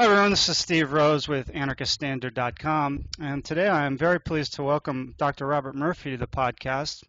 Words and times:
Hi 0.00 0.06
everyone, 0.06 0.30
this 0.30 0.48
is 0.48 0.56
Steve 0.56 0.92
Rose 0.92 1.28
with 1.28 1.52
anarchiststandard.com, 1.52 3.04
and 3.20 3.44
today 3.44 3.68
I 3.68 3.84
am 3.84 3.98
very 3.98 4.18
pleased 4.18 4.54
to 4.54 4.62
welcome 4.62 5.14
Dr. 5.18 5.46
Robert 5.46 5.74
Murphy 5.74 6.12
to 6.12 6.16
the 6.16 6.26
podcast. 6.26 7.04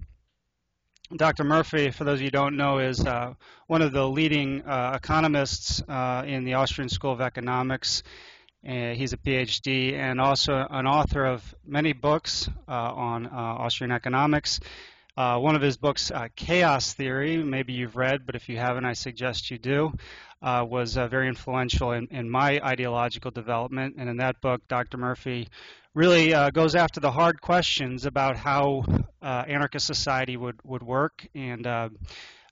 Dr. 1.15 1.45
Murphy, 1.45 1.91
for 1.91 2.03
those 2.03 2.15
of 2.15 2.23
you 2.23 2.27
who 2.27 2.31
don't 2.31 2.57
know, 2.57 2.79
is 2.79 2.99
uh, 2.99 3.35
one 3.67 3.81
of 3.81 3.93
the 3.93 4.05
leading 4.05 4.63
uh, 4.63 4.91
economists 4.93 5.81
uh, 5.87 6.25
in 6.27 6.43
the 6.43 6.55
Austrian 6.55 6.89
School 6.89 7.13
of 7.13 7.21
Economics. 7.21 8.03
he's 8.61 9.13
a 9.13 9.17
PhD 9.17 9.93
and 9.93 10.19
also 10.19 10.67
an 10.69 10.85
author 10.85 11.23
of 11.23 11.55
many 11.65 11.93
books 11.93 12.49
uh, 12.67 12.71
on 12.73 13.25
uh, 13.25 13.29
Austrian 13.29 13.91
economics. 13.91 14.59
Uh, 15.15 15.37
one 15.37 15.55
of 15.55 15.61
his 15.61 15.77
books, 15.77 16.11
Chaos 16.35 16.93
Theory, 16.93 17.37
maybe 17.37 17.71
you've 17.71 17.95
read, 17.95 18.25
but 18.25 18.35
if 18.35 18.49
you 18.49 18.57
haven't, 18.57 18.83
I 18.83 18.93
suggest 18.93 19.49
you 19.49 19.57
do 19.57 19.93
uh, 20.41 20.65
was 20.67 20.97
uh, 20.97 21.07
very 21.07 21.27
influential 21.27 21.91
in, 21.91 22.07
in, 22.11 22.29
my 22.29 22.59
ideological 22.63 23.31
development. 23.31 23.95
And 23.97 24.09
in 24.09 24.17
that 24.17 24.41
book, 24.41 24.61
Dr. 24.67 24.97
Murphy 24.97 25.47
really 25.93 26.33
uh, 26.33 26.49
goes 26.49 26.73
after 26.75 26.99
the 26.99 27.11
hard 27.11 27.41
questions 27.41 28.05
about 28.05 28.37
how 28.37 28.83
uh, 29.21 29.43
anarchist 29.47 29.85
society 29.85 30.37
would, 30.37 30.59
would 30.63 30.81
work. 30.81 31.27
And 31.35 31.67
uh, 31.67 31.89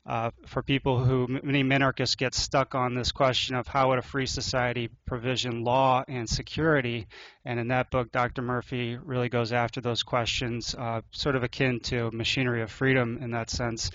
uh, 0.05 0.29
for 0.45 0.61
people 0.61 1.03
who, 1.03 1.27
many 1.27 1.63
minarchists 1.63 2.15
get 2.15 2.35
stuck 2.35 2.75
on 2.75 2.93
this 2.93 3.11
question 3.11 3.55
of 3.55 3.67
how 3.67 3.89
would 3.89 3.99
a 3.99 4.03
free 4.03 4.27
society 4.27 4.89
provision 5.07 5.63
law 5.63 6.03
and 6.07 6.29
security. 6.29 7.07
And 7.43 7.59
in 7.59 7.69
that 7.69 7.89
book, 7.89 8.11
Dr. 8.11 8.43
Murphy 8.43 8.97
really 8.97 9.29
goes 9.29 9.51
after 9.51 9.81
those 9.81 10.03
questions, 10.03 10.75
sort 11.11 11.35
of 11.35 11.43
akin 11.43 11.79
to 11.81 12.11
machinery 12.11 12.61
of 12.61 12.71
freedom 12.71 13.17
in 13.21 13.31
that 13.31 13.49
sense. 13.49 13.89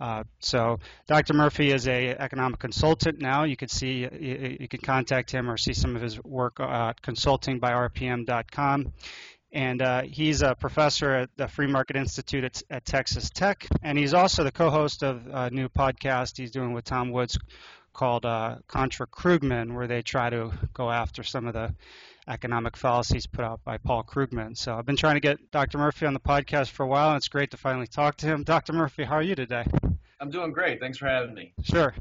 Uh, 0.00 0.24
so 0.40 0.78
Dr. 1.06 1.34
Murphy 1.34 1.72
is 1.72 1.86
a 1.86 2.10
economic 2.10 2.58
consultant 2.58 3.20
now. 3.20 3.44
You 3.44 3.56
can 3.56 3.68
see 3.68 4.08
you, 4.18 4.56
you 4.60 4.68
can 4.68 4.80
contact 4.80 5.30
him 5.30 5.50
or 5.50 5.56
see 5.56 5.74
some 5.74 5.94
of 5.94 6.02
his 6.02 6.22
work 6.24 6.58
at 6.58 7.02
consultingbyRPM.com. 7.02 8.92
And 9.52 9.82
uh, 9.82 10.02
he's 10.02 10.42
a 10.42 10.54
professor 10.54 11.12
at 11.12 11.30
the 11.36 11.48
Free 11.48 11.66
Market 11.66 11.96
Institute 11.96 12.44
at, 12.44 12.62
at, 12.70 12.84
Texas 12.84 13.30
Tech, 13.30 13.66
and 13.82 13.98
he's 13.98 14.14
also 14.14 14.44
the 14.44 14.52
co-host 14.52 15.02
of 15.02 15.26
a 15.26 15.50
new 15.50 15.68
podcast 15.68 16.36
he's 16.36 16.52
doing 16.52 16.72
with 16.72 16.84
Tom 16.84 17.10
Woods 17.10 17.36
called 17.92 18.24
uh, 18.24 18.58
Contra 18.68 19.08
Krugman, 19.08 19.74
where 19.74 19.88
they 19.88 20.02
try 20.02 20.30
to 20.30 20.52
go 20.72 20.88
after 20.88 21.24
some 21.24 21.48
of 21.48 21.54
the 21.54 21.74
economic 22.28 22.76
fallacies 22.76 23.26
put 23.26 23.44
out 23.44 23.62
by 23.64 23.78
Paul 23.78 24.04
Krugman. 24.04 24.56
So 24.56 24.74
I've 24.74 24.86
been 24.86 24.96
trying 24.96 25.16
to 25.16 25.20
get 25.20 25.50
Dr. 25.50 25.78
Murphy 25.78 26.06
on 26.06 26.14
the 26.14 26.20
podcast 26.20 26.70
for 26.70 26.84
a 26.84 26.86
while, 26.86 27.10
and 27.10 27.16
it's 27.16 27.28
great 27.28 27.50
to 27.52 27.56
finally 27.56 27.86
talk 27.86 28.16
to 28.18 28.26
him. 28.26 28.44
Dr. 28.44 28.72
Murphy, 28.72 29.04
how 29.04 29.16
are 29.16 29.22
you 29.22 29.34
today? 29.34 29.64
I'm 30.20 30.30
doing 30.30 30.52
great. 30.52 30.80
Thanks 30.80 30.98
for 30.98 31.06
having 31.06 31.34
me. 31.34 31.54
Sure. 31.62 31.94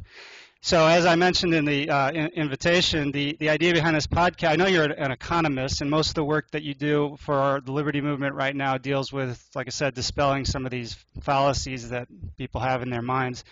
So 0.62 0.86
as 0.86 1.06
I 1.06 1.16
mentioned 1.16 1.53
in 1.53 1.64
the 1.64 1.90
uh, 1.90 2.12
in- 2.12 2.31
invitation, 2.34 3.14
the, 3.14 3.38
the 3.40 3.50
idea 3.50 3.72
behind 3.73 3.95
this 3.95 4.08
podcast, 4.08 4.50
I 4.50 4.56
know 4.58 4.67
you're 4.67 4.92
an 4.92 5.12
economist, 5.12 5.80
and 5.80 5.90
most 5.90 6.09
of 6.09 6.16
the 6.16 6.25
work 6.25 6.52
that 6.52 6.64
you 6.64 6.73
do 6.73 7.16
for 7.22 7.62
the 7.64 7.72
Liberty 7.72 8.02
Movement 8.02 8.36
right 8.36 8.53
now 8.53 8.78
deals 8.78 9.14
with, 9.14 9.42
like 9.56 9.67
I 9.67 9.70
said, 9.70 9.94
dispelling 9.94 10.44
some 10.44 10.66
of 10.66 10.72
these 10.72 10.97
fallacies 11.22 11.90
that 11.90 12.09
people 12.38 12.59
have 12.59 12.81
in 12.84 12.90
their 12.90 13.02
minds. 13.02 13.45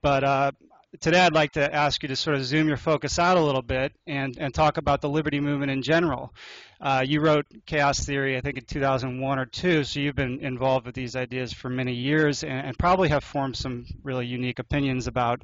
But 0.00 0.22
uh, 0.22 0.52
today 1.00 1.20
I'd 1.20 1.34
like 1.34 1.52
to 1.52 1.74
ask 1.74 2.02
you 2.02 2.08
to 2.08 2.16
sort 2.16 2.36
of 2.36 2.44
zoom 2.44 2.68
your 2.68 2.76
focus 2.76 3.18
out 3.18 3.36
a 3.36 3.40
little 3.40 3.62
bit 3.62 3.92
and, 4.06 4.36
and 4.38 4.52
talk 4.54 4.76
about 4.76 5.00
the 5.00 5.08
liberty 5.08 5.40
movement 5.40 5.70
in 5.70 5.82
general. 5.82 6.32
Uh, 6.80 7.04
you 7.06 7.20
wrote 7.20 7.46
Chaos 7.66 8.00
Theory, 8.00 8.36
I 8.36 8.40
think, 8.40 8.58
in 8.58 8.64
2001 8.64 9.38
or 9.38 9.46
two, 9.46 9.84
so 9.84 10.00
you've 10.00 10.14
been 10.14 10.40
involved 10.40 10.86
with 10.86 10.94
these 10.94 11.16
ideas 11.16 11.52
for 11.52 11.68
many 11.68 11.94
years 11.94 12.44
and, 12.44 12.66
and 12.66 12.78
probably 12.78 13.08
have 13.08 13.24
formed 13.24 13.56
some 13.56 13.86
really 14.02 14.26
unique 14.26 14.58
opinions 14.58 15.06
about 15.06 15.42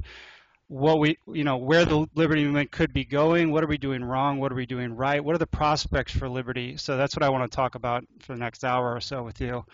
what 0.68 1.00
we, 1.00 1.18
you 1.26 1.42
know, 1.42 1.56
where 1.56 1.84
the 1.84 2.06
liberty 2.14 2.44
movement 2.44 2.70
could 2.70 2.92
be 2.92 3.04
going, 3.04 3.50
what 3.50 3.64
are 3.64 3.66
we 3.66 3.78
doing 3.78 4.04
wrong, 4.04 4.38
what 4.38 4.52
are 4.52 4.56
we 4.56 4.66
doing 4.66 4.94
right, 4.94 5.24
what 5.24 5.34
are 5.34 5.38
the 5.38 5.46
prospects 5.46 6.12
for 6.12 6.28
liberty. 6.28 6.76
So 6.76 6.96
that's 6.96 7.16
what 7.16 7.24
I 7.24 7.28
want 7.28 7.50
to 7.50 7.56
talk 7.56 7.74
about 7.74 8.04
for 8.20 8.34
the 8.34 8.38
next 8.38 8.64
hour 8.64 8.94
or 8.94 9.00
so 9.00 9.22
with 9.24 9.40
you. 9.40 9.64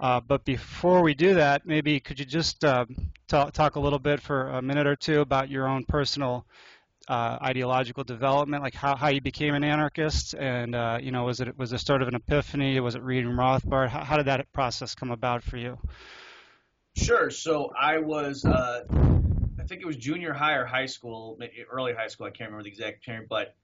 Uh, 0.00 0.18
but 0.18 0.44
before 0.46 1.02
we 1.02 1.12
do 1.12 1.34
that, 1.34 1.66
maybe 1.66 2.00
could 2.00 2.18
you 2.18 2.24
just 2.24 2.64
uh, 2.64 2.86
talk, 3.28 3.52
talk 3.52 3.76
a 3.76 3.80
little 3.80 3.98
bit 3.98 4.20
for 4.20 4.48
a 4.48 4.62
minute 4.62 4.86
or 4.86 4.96
two 4.96 5.20
about 5.20 5.50
your 5.50 5.68
own 5.68 5.84
personal 5.84 6.46
uh, 7.06 7.36
ideological 7.42 8.02
development, 8.04 8.62
like 8.62 8.74
how, 8.74 8.96
how 8.96 9.08
you 9.08 9.20
became 9.20 9.54
an 9.54 9.62
anarchist, 9.62 10.34
and 10.34 10.74
uh, 10.74 10.98
you 11.02 11.10
know, 11.10 11.24
was 11.24 11.40
it 11.40 11.58
was 11.58 11.72
it 11.72 11.80
sort 11.80 12.00
of 12.00 12.08
an 12.08 12.14
epiphany? 12.14 12.80
Was 12.80 12.94
it 12.94 13.02
reading 13.02 13.32
Rothbard? 13.32 13.88
How, 13.88 14.04
how 14.04 14.16
did 14.16 14.26
that 14.26 14.50
process 14.52 14.94
come 14.94 15.10
about 15.10 15.42
for 15.42 15.58
you? 15.58 15.76
Sure. 16.96 17.28
So 17.28 17.70
I 17.78 17.98
was, 17.98 18.44
uh, 18.44 18.82
I 18.90 19.64
think 19.64 19.82
it 19.82 19.86
was 19.86 19.96
junior 19.96 20.32
high 20.32 20.54
or 20.54 20.64
high 20.64 20.86
school, 20.86 21.38
early 21.70 21.92
high 21.92 22.08
school. 22.08 22.26
I 22.26 22.30
can't 22.30 22.50
remember 22.50 22.64
the 22.64 22.70
exact 22.70 23.04
term, 23.04 23.26
but 23.28 23.54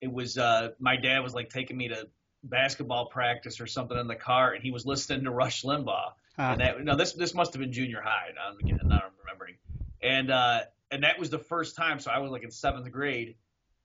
it 0.00 0.10
was 0.10 0.36
my 0.78 0.96
dad 0.96 1.20
was 1.20 1.34
like 1.34 1.50
taking 1.50 1.76
me 1.76 1.88
to 1.88 2.08
basketball 2.42 3.06
practice 3.06 3.60
or 3.60 3.66
something 3.66 3.98
in 3.98 4.06
the 4.06 4.16
car, 4.16 4.52
and 4.52 4.62
he 4.62 4.70
was 4.70 4.84
listening 4.84 5.24
to 5.24 5.30
Rush 5.30 5.62
Limbaugh. 5.62 6.12
Uh, 6.38 6.42
and 6.42 6.60
that, 6.60 6.84
no, 6.84 6.96
this 6.96 7.12
this 7.12 7.34
must 7.34 7.52
have 7.52 7.60
been 7.60 7.72
junior 7.72 8.00
high. 8.00 8.28
I'm, 8.28 8.66
now 8.88 9.02
I'm 9.04 9.12
remembering. 9.24 9.56
And 10.02 10.30
uh, 10.30 10.60
and 10.90 11.04
that 11.04 11.18
was 11.18 11.30
the 11.30 11.38
first 11.38 11.76
time. 11.76 12.00
So 12.00 12.10
I 12.10 12.18
was 12.18 12.30
like 12.30 12.42
in 12.42 12.50
seventh 12.50 12.90
grade, 12.90 13.36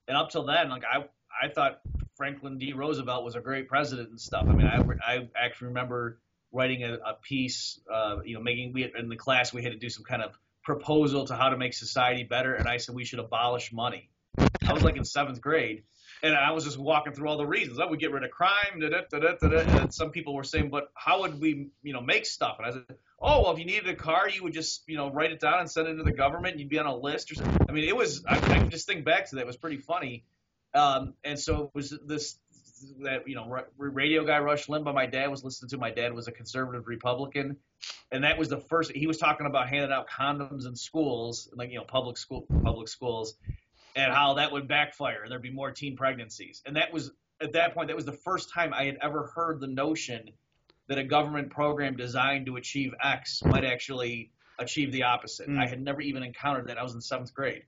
and 0.08 0.18
up 0.18 0.30
till 0.30 0.46
then, 0.46 0.70
like 0.70 0.84
I 0.86 1.06
I 1.42 1.50
thought 1.50 1.82
Franklin 2.16 2.58
D. 2.58 2.74
Roosevelt 2.74 3.24
was 3.24 3.36
a 3.36 3.42
great 3.42 3.68
president 3.68 4.10
and 4.10 4.20
stuff. 4.20 4.46
I 4.48 4.54
mean, 4.54 4.68
I 4.68 4.82
I 5.06 5.28
actually 5.36 5.68
remember 5.68 6.20
writing 6.52 6.84
a, 6.84 6.94
a 6.94 7.14
piece, 7.22 7.80
uh, 7.94 8.18
you 8.24 8.34
know, 8.36 8.42
making 8.42 8.74
we 8.74 8.92
in 8.98 9.10
the 9.10 9.16
class 9.16 9.54
we 9.54 9.64
had 9.64 9.74
to 9.74 9.78
do 9.78 9.90
some 9.90 10.04
kind 10.04 10.22
of 10.22 10.38
proposal 10.64 11.26
to 11.26 11.36
how 11.36 11.50
to 11.50 11.58
make 11.58 11.74
society 11.74 12.24
better, 12.24 12.56
and 12.56 12.68
I 12.68 12.78
said 12.78 12.96
we 12.96 13.06
should 13.06 13.20
abolish 13.20 13.72
money. 13.72 14.10
I 14.38 14.74
was 14.74 14.84
like 14.84 14.98
in 14.98 15.06
seventh 15.06 15.42
grade, 15.42 15.84
and 16.24 16.36
I 16.36 16.52
was 16.52 16.64
just 16.64 16.78
walking 16.78 17.14
through 17.14 17.30
all 17.30 17.38
the 17.38 17.46
reasons. 17.46 17.80
I 17.80 17.86
would 17.86 18.00
get 18.00 18.12
rid 18.12 18.24
of 18.24 18.32
crime, 18.32 18.80
da, 18.80 18.90
da, 18.90 19.02
da, 19.10 19.20
da, 19.20 19.48
da, 19.48 19.82
and 19.82 19.94
some 19.94 20.12
people 20.12 20.34
were 20.34 20.44
saying, 20.44 20.70
but 20.70 20.90
how 20.94 21.22
would 21.22 21.40
we, 21.40 21.70
you 21.84 21.94
know, 21.94 22.02
make 22.02 22.26
stuff? 22.26 22.58
And 22.60 22.68
I 22.68 22.72
said, 22.72 22.98
oh, 23.20 23.44
well, 23.44 23.52
if 23.52 23.60
you 23.60 23.66
needed 23.66 23.88
a 23.88 23.96
car, 23.96 24.30
you 24.30 24.44
would 24.44 24.54
just, 24.54 24.84
you 24.88 24.98
know, 24.98 25.12
write 25.12 25.32
it 25.32 25.40
down 25.40 25.60
and 25.60 25.70
send 25.70 25.88
it 25.88 25.96
to 25.96 26.04
the 26.04 26.12
government. 26.12 26.54
And 26.54 26.60
you'd 26.60 26.70
be 26.70 26.80
on 26.80 26.86
a 26.86 26.96
list 26.96 27.32
or 27.32 27.36
something. 27.36 27.68
I 27.70 27.72
mean, 27.72 27.88
it 27.88 27.96
was. 27.96 28.24
I, 28.26 28.36
I 28.36 28.40
can 28.40 28.70
just 28.70 28.88
think 28.88 29.06
back 29.06 29.30
to 29.30 29.36
that. 29.36 29.42
It 29.42 29.48
was 29.48 29.58
pretty 29.58 29.78
funny. 29.78 30.26
Um, 30.74 31.14
and 31.24 31.40
so 31.40 31.64
it 31.64 31.70
was 31.74 31.98
this 32.06 32.38
that 33.02 33.28
you 33.28 33.36
know 33.36 33.64
radio 33.78 34.26
guy 34.26 34.40
Rush 34.40 34.68
Limbaugh. 34.68 34.94
My 34.94 35.06
dad 35.06 35.30
was 35.30 35.44
listening 35.44 35.70
to. 35.70 35.78
My 35.78 35.92
dad 35.92 36.14
was 36.14 36.28
a 36.28 36.32
conservative 36.32 36.88
Republican, 36.88 37.58
and 38.12 38.24
that 38.24 38.38
was 38.38 38.50
the 38.50 38.58
first. 38.58 38.92
He 38.92 39.08
was 39.08 39.18
talking 39.18 39.48
about 39.48 39.68
handing 39.70 39.92
out 39.92 40.08
condoms 40.08 40.68
in 40.68 40.76
schools, 40.76 41.50
like 41.54 41.72
you 41.72 41.78
know 41.78 41.84
public 41.84 42.18
school 42.18 42.46
public 42.64 42.88
schools, 42.88 43.36
and 43.98 44.14
how 44.14 44.36
that 44.36 44.52
would 44.52 44.68
backfire 44.68 45.26
there'd 45.28 45.42
be 45.42 45.50
more 45.50 45.72
teen 45.72 45.98
pregnancies. 45.98 46.62
And 46.66 46.76
that 46.76 46.94
was 46.94 47.12
at 47.42 47.54
that 47.54 47.74
point 47.74 47.88
that 47.88 47.96
was 47.96 48.06
the 48.06 48.14
first 48.14 48.54
time 48.54 48.74
I 48.74 48.86
had 48.86 48.98
ever 49.02 49.32
heard 49.36 49.60
the 49.60 49.68
notion 49.68 50.30
that 50.88 50.98
a 50.98 51.04
government 51.04 51.50
program 51.50 51.98
designed 51.98 52.46
to 52.46 52.56
achieve 52.56 52.94
X 53.04 53.44
might 53.44 53.66
actually 53.66 54.32
achieve 54.60 54.92
the 54.92 55.04
opposite. 55.04 55.50
Mm. 55.50 55.60
I 55.60 55.68
had 55.68 55.82
never 55.82 56.02
even 56.02 56.24
encountered 56.24 56.68
that. 56.68 56.78
I 56.78 56.84
was 56.84 56.94
in 56.94 57.02
seventh 57.02 57.34
grade. 57.34 57.64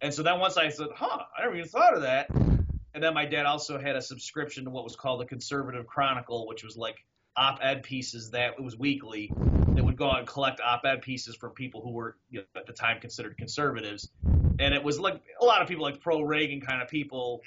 And 0.00 0.14
so 0.14 0.22
then 0.22 0.40
once 0.40 0.56
I 0.56 0.68
said, 0.70 0.88
huh, 0.94 1.24
I 1.36 1.42
never 1.42 1.56
even 1.56 1.68
thought 1.68 1.94
of 1.94 2.02
that. 2.02 2.30
And 2.30 3.02
then 3.02 3.12
my 3.12 3.26
dad 3.26 3.44
also 3.44 3.78
had 3.78 3.96
a 3.96 4.02
subscription 4.02 4.64
to 4.64 4.70
what 4.70 4.84
was 4.84 4.96
called 4.96 5.20
the 5.20 5.26
Conservative 5.26 5.86
Chronicle, 5.86 6.46
which 6.46 6.64
was 6.64 6.76
like 6.76 6.96
op-ed 7.36 7.82
pieces 7.82 8.30
that 8.30 8.54
it 8.58 8.62
was 8.62 8.78
weekly 8.78 9.30
that 9.74 9.84
would 9.84 9.96
go 9.96 10.10
out 10.10 10.20
and 10.20 10.26
collect 10.26 10.60
op-ed 10.60 11.02
pieces 11.02 11.36
from 11.36 11.50
people 11.50 11.82
who 11.82 11.92
were 11.92 12.16
you 12.30 12.40
know, 12.40 12.60
at 12.60 12.66
the 12.66 12.72
time 12.72 12.98
considered 12.98 13.36
conservatives 13.36 14.08
and 14.58 14.74
it 14.74 14.82
was 14.82 14.98
like 14.98 15.20
a 15.40 15.44
lot 15.44 15.62
of 15.62 15.68
people 15.68 15.82
like 15.82 16.00
pro 16.00 16.22
Reagan 16.22 16.60
kind 16.60 16.82
of 16.82 16.88
people 16.88 17.42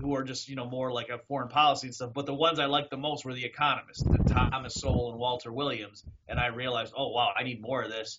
who 0.00 0.14
are 0.14 0.24
just 0.24 0.48
you 0.48 0.56
know 0.56 0.68
more 0.68 0.92
like 0.92 1.08
a 1.08 1.18
foreign 1.18 1.48
policy 1.48 1.88
and 1.88 1.94
stuff. 1.94 2.12
But 2.12 2.26
the 2.26 2.34
ones 2.34 2.58
I 2.58 2.66
liked 2.66 2.90
the 2.90 2.96
most 2.96 3.24
were 3.24 3.34
the 3.34 3.44
economists, 3.44 4.02
the 4.02 4.18
Thomas 4.24 4.74
Sowell 4.74 5.10
and 5.10 5.18
Walter 5.18 5.52
Williams. 5.52 6.04
And 6.28 6.38
I 6.38 6.46
realized, 6.48 6.92
oh 6.96 7.08
wow, 7.08 7.30
I 7.36 7.42
need 7.42 7.60
more 7.60 7.82
of 7.82 7.90
this. 7.90 8.18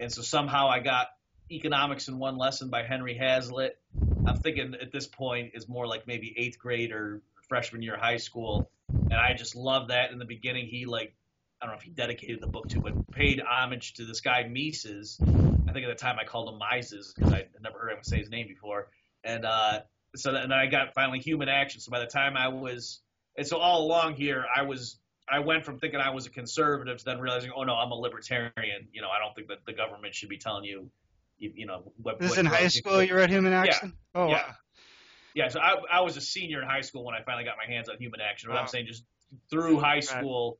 And 0.00 0.12
so 0.12 0.22
somehow 0.22 0.68
I 0.68 0.80
got 0.80 1.08
economics 1.50 2.08
in 2.08 2.18
one 2.18 2.36
lesson 2.36 2.68
by 2.68 2.82
Henry 2.82 3.14
Hazlitt. 3.14 3.78
I'm 4.26 4.36
thinking 4.36 4.74
at 4.80 4.92
this 4.92 5.06
point 5.06 5.52
is 5.54 5.68
more 5.68 5.86
like 5.86 6.06
maybe 6.06 6.34
eighth 6.36 6.58
grade 6.58 6.92
or 6.92 7.22
freshman 7.48 7.82
year 7.82 7.96
high 7.96 8.16
school. 8.16 8.70
And 8.88 9.14
I 9.14 9.34
just 9.34 9.54
love 9.54 9.88
that. 9.88 10.10
In 10.12 10.18
the 10.18 10.24
beginning, 10.24 10.66
he 10.66 10.86
like 10.86 11.14
I 11.64 11.66
don't 11.66 11.76
know 11.76 11.78
if 11.78 11.84
he 11.84 11.90
dedicated 11.92 12.42
the 12.42 12.46
book 12.46 12.68
to, 12.68 12.80
but 12.80 13.10
paid 13.10 13.40
homage 13.40 13.94
to 13.94 14.04
this 14.04 14.20
guy 14.20 14.46
Mises 14.46 15.18
I 15.18 15.72
think 15.72 15.86
at 15.86 15.88
the 15.88 15.94
time 15.94 16.18
I 16.20 16.24
called 16.24 16.52
him 16.52 16.58
Mises 16.58 17.14
because 17.16 17.32
I 17.32 17.46
never 17.62 17.78
heard 17.78 17.92
him 17.92 18.02
say 18.02 18.18
his 18.18 18.28
name 18.28 18.48
before. 18.48 18.88
And 19.24 19.46
uh, 19.46 19.80
so 20.14 20.32
then, 20.32 20.52
I 20.52 20.66
got 20.66 20.92
finally 20.92 21.20
Human 21.20 21.48
Action. 21.48 21.80
So 21.80 21.90
by 21.90 22.00
the 22.00 22.06
time 22.06 22.36
I 22.36 22.48
was, 22.48 23.00
and 23.38 23.46
so 23.46 23.56
all 23.56 23.86
along 23.86 24.16
here, 24.16 24.44
I 24.54 24.62
was, 24.62 24.98
I 25.26 25.38
went 25.38 25.64
from 25.64 25.78
thinking 25.78 26.00
I 26.00 26.10
was 26.10 26.26
a 26.26 26.30
conservative 26.30 26.98
to 26.98 27.04
then 27.06 27.18
realizing, 27.18 27.50
oh 27.56 27.62
no, 27.62 27.74
I'm 27.76 27.92
a 27.92 27.94
libertarian. 27.94 28.88
You 28.92 29.00
know, 29.00 29.08
I 29.08 29.18
don't 29.18 29.34
think 29.34 29.48
that 29.48 29.64
the 29.66 29.72
government 29.72 30.14
should 30.14 30.28
be 30.28 30.36
telling 30.36 30.64
you, 30.64 30.90
you, 31.38 31.50
you 31.54 31.66
know, 31.66 31.90
what. 31.96 32.20
This 32.20 32.32
what 32.32 32.40
in 32.40 32.46
high 32.46 32.68
school, 32.68 33.02
you 33.02 33.14
read 33.14 33.30
Human 33.30 33.54
Action. 33.54 33.94
Yeah. 34.14 34.20
Oh, 34.20 34.28
yeah. 34.28 34.34
Wow. 34.34 34.54
Yeah, 35.34 35.48
so 35.48 35.60
I, 35.60 35.76
I 35.90 36.00
was 36.02 36.18
a 36.18 36.20
senior 36.20 36.60
in 36.60 36.68
high 36.68 36.82
school 36.82 37.04
when 37.04 37.14
I 37.14 37.22
finally 37.22 37.44
got 37.44 37.56
my 37.56 37.72
hands 37.72 37.88
on 37.88 37.96
Human 37.96 38.20
Action. 38.20 38.50
But 38.50 38.56
wow. 38.56 38.60
I'm 38.60 38.68
saying 38.68 38.86
just 38.86 39.02
through 39.50 39.80
high 39.80 40.00
school, 40.00 40.58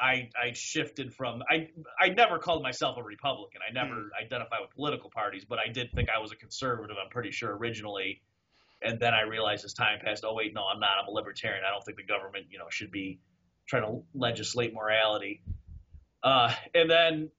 I 0.00 0.30
I 0.40 0.52
shifted 0.52 1.12
from 1.14 1.42
I 1.50 1.68
I 2.00 2.10
never 2.10 2.38
called 2.38 2.62
myself 2.62 2.96
a 2.98 3.02
Republican. 3.02 3.60
I 3.68 3.72
never 3.72 3.94
mm. 3.94 4.08
identified 4.24 4.60
with 4.62 4.70
political 4.70 5.10
parties, 5.10 5.44
but 5.44 5.58
I 5.58 5.70
did 5.70 5.92
think 5.92 6.08
I 6.08 6.20
was 6.20 6.32
a 6.32 6.36
conservative. 6.36 6.96
I'm 7.02 7.10
pretty 7.10 7.32
sure 7.32 7.56
originally, 7.56 8.22
And 8.80 9.00
then 9.00 9.12
I 9.14 9.22
realized 9.22 9.64
as 9.64 9.74
time 9.74 9.98
passed, 10.04 10.24
oh 10.26 10.34
wait, 10.34 10.54
no, 10.54 10.64
I'm 10.72 10.80
not. 10.80 10.90
I'm 11.02 11.08
a 11.08 11.10
libertarian. 11.10 11.64
I 11.66 11.70
don't 11.70 11.84
think 11.84 11.96
the 11.96 12.04
government, 12.04 12.46
you 12.50 12.58
know, 12.58 12.66
should 12.70 12.92
be 12.92 13.18
trying 13.66 13.82
to 13.82 14.02
legislate 14.14 14.72
morality. 14.72 15.42
Uh, 16.22 16.52
and 16.74 16.90
then, 16.90 17.30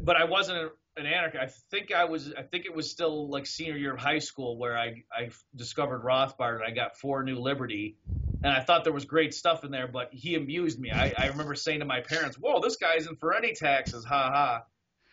but 0.00 0.16
I 0.16 0.24
wasn't 0.24 0.72
an 0.96 1.06
anarchist. 1.06 1.42
I 1.42 1.48
think 1.70 1.92
I 1.92 2.04
was. 2.04 2.32
I 2.36 2.42
think 2.42 2.66
it 2.66 2.74
was 2.74 2.90
still 2.90 3.28
like 3.28 3.46
senior 3.46 3.76
year 3.76 3.94
of 3.94 4.00
high 4.00 4.18
school 4.18 4.56
where 4.56 4.76
I 4.76 5.02
I 5.12 5.30
discovered 5.56 6.02
Rothbard 6.04 6.56
and 6.56 6.64
I 6.64 6.70
got 6.70 6.96
For 6.96 7.22
New 7.22 7.38
Liberty, 7.38 7.96
and 8.44 8.52
I 8.52 8.60
thought 8.60 8.84
there 8.84 8.92
was 8.92 9.04
great 9.04 9.34
stuff 9.34 9.64
in 9.64 9.70
there. 9.70 9.86
But 9.86 10.12
he 10.12 10.34
amused 10.34 10.78
me. 10.78 10.90
I, 10.90 11.12
I 11.16 11.28
remember 11.28 11.54
saying 11.54 11.80
to 11.80 11.84
my 11.86 12.00
parents, 12.00 12.36
"Whoa, 12.36 12.60
this 12.60 12.76
guy 12.76 12.96
isn't 12.96 13.20
for 13.20 13.34
any 13.34 13.54
taxes, 13.54 14.04
ha 14.04 14.30
ha." 14.32 14.62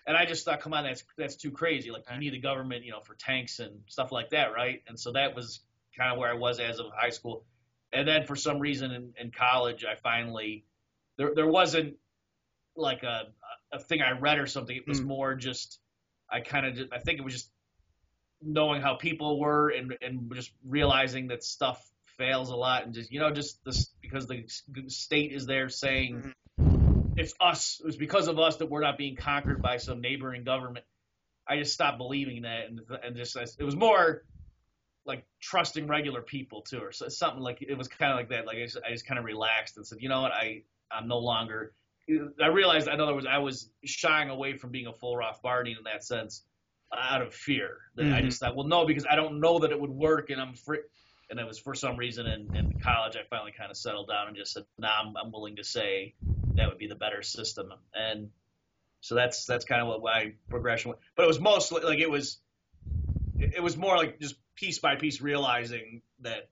And 0.08 0.18
I 0.18 0.26
just 0.26 0.44
thought, 0.44 0.62
come 0.62 0.74
on, 0.74 0.86
that's 0.86 1.04
that's 1.18 1.36
too 1.36 1.52
crazy. 1.52 1.92
Like 1.92 2.04
you 2.12 2.20
need 2.20 2.34
a 2.34 2.40
government, 2.40 2.84
you 2.84 2.92
know, 2.92 3.02
for 3.02 3.16
tanks 3.16 3.60
and 3.60 3.82
stuff 3.88 4.12
like 4.12 4.32
that, 4.32 4.54
right? 4.54 4.82
And 4.88 5.00
so 5.00 5.12
that 5.12 5.36
was 5.36 5.60
kind 5.96 6.12
of 6.12 6.18
where 6.18 6.30
I 6.30 6.34
was 6.34 6.60
as 6.60 6.80
of 6.80 6.88
high 6.96 7.10
school. 7.10 7.46
And 7.92 8.08
then 8.08 8.26
for 8.26 8.36
some 8.36 8.60
reason 8.60 8.92
in, 8.92 9.14
in 9.20 9.32
college, 9.32 9.86
I 9.86 9.96
finally 9.96 10.66
there 11.18 11.34
there 11.36 11.48
wasn't 11.48 11.96
like 12.76 13.04
a 13.04 13.28
a 13.72 13.80
thing 13.80 14.02
I 14.02 14.12
read 14.12 14.40
or 14.40 14.48
something. 14.48 14.76
It 14.76 14.88
was 14.88 15.02
mm. 15.02 15.06
more 15.06 15.36
just 15.36 15.80
I 16.32 16.40
kind 16.40 16.66
of 16.66 16.90
I 16.92 17.00
think 17.00 17.20
it 17.20 17.24
was 17.24 17.34
just 17.34 17.52
knowing 18.42 18.82
how 18.82 18.96
people 18.96 19.40
were 19.40 19.70
and 19.70 19.96
and 20.02 20.34
just 20.34 20.52
realizing 20.66 21.28
that 21.28 21.44
stuff 21.44 21.86
fails 22.20 22.50
a 22.50 22.56
lot 22.56 22.86
and 22.86 22.94
just 22.94 23.12
you 23.12 23.20
know 23.20 23.32
just 23.32 23.64
this 23.66 23.90
because 24.02 24.28
the 24.28 24.46
state 24.88 25.32
is 25.32 25.46
there 25.48 25.70
saying 25.70 26.34
mm-hmm. 26.60 27.00
it's 27.18 27.34
us 27.40 27.82
it's 27.86 27.96
because 27.96 28.28
of 28.28 28.38
us 28.38 28.58
that 28.58 28.70
we're 28.70 28.82
not 28.82 28.98
being 28.98 29.16
conquered 29.16 29.62
by 29.62 29.78
some 29.78 30.02
neighboring 30.02 30.44
government. 30.44 30.86
I 31.48 31.58
just 31.58 31.74
stopped 31.74 31.98
believing 31.98 32.44
that 32.44 32.68
and 32.68 32.82
and 33.04 33.16
just 33.16 33.36
it 33.36 33.64
was 33.64 33.76
more 33.76 34.24
like 35.06 35.26
trusting 35.42 35.88
regular 35.88 36.22
people 36.22 36.62
too 36.62 36.80
or 36.80 36.92
something 36.92 37.42
like 37.42 37.64
it 37.68 37.76
was 37.76 37.88
kind 37.88 38.12
of 38.12 38.18
like 38.18 38.30
that 38.30 38.46
like 38.46 38.58
I 38.58 38.66
just, 38.66 38.78
I 38.88 38.92
just 38.92 39.08
kind 39.08 39.18
of 39.18 39.26
relaxed 39.26 39.78
and 39.78 39.88
said 39.88 40.00
you 40.02 40.10
know 40.10 40.22
what 40.22 40.34
I 40.34 40.64
I'm 40.92 41.08
no 41.08 41.18
longer 41.18 41.74
I 42.42 42.48
realized, 42.48 42.88
in 42.88 43.00
other 43.00 43.14
words, 43.14 43.28
I 43.30 43.38
was 43.38 43.70
shying 43.86 44.30
away 44.30 44.58
from 44.58 44.72
being 44.72 44.88
a 44.88 44.94
full 44.94 45.16
Rothbardian 45.16 45.78
in 45.78 45.84
that 45.86 46.04
sense 46.04 46.44
out 46.92 47.22
of 47.22 47.34
fear. 47.34 47.78
That 47.96 48.04
mm-hmm. 48.04 48.14
I 48.16 48.22
just 48.22 48.40
thought, 48.40 48.56
well, 48.56 48.68
no, 48.68 48.86
because 48.86 49.06
I 49.10 49.16
don't 49.16 49.40
know 49.40 49.60
that 49.60 49.72
it 49.72 49.80
would 49.80 49.92
work, 49.92 50.30
and 50.30 50.42
I'm 50.42 50.54
free. 50.54 50.80
And 51.30 51.40
it 51.40 51.46
was 51.46 51.60
for 51.60 51.76
some 51.76 51.98
reason 51.98 52.26
in, 52.26 52.56
in 52.56 52.80
college, 52.80 53.16
I 53.16 53.22
finally 53.30 53.54
kind 53.58 53.70
of 53.70 53.78
settled 53.78 54.08
down 54.08 54.28
and 54.28 54.36
just 54.36 54.54
said, 54.54 54.64
nah, 54.78 54.90
I'm, 55.02 55.16
I'm 55.16 55.32
willing 55.32 55.58
to 55.58 55.64
say 55.64 56.16
that 56.56 56.70
would 56.70 56.80
be 56.80 56.88
the 56.88 56.96
better 56.96 57.22
system. 57.22 57.72
And 57.94 58.30
so 59.02 59.16
that's 59.16 59.46
that's 59.46 59.66
kind 59.66 59.82
of 59.82 59.88
what 59.88 60.02
my 60.02 60.34
progression 60.50 60.92
was. 60.92 61.00
But 61.16 61.24
it 61.24 61.28
was 61.28 61.40
mostly 61.40 61.82
like 61.84 62.00
it 62.00 62.10
was 62.10 62.40
it 63.40 63.64
was 63.64 63.78
more 63.78 63.96
like 63.96 64.20
just 64.20 64.36
piece 64.56 64.80
by 64.80 64.96
piece 64.96 65.22
realizing 65.22 66.02
that 66.22 66.50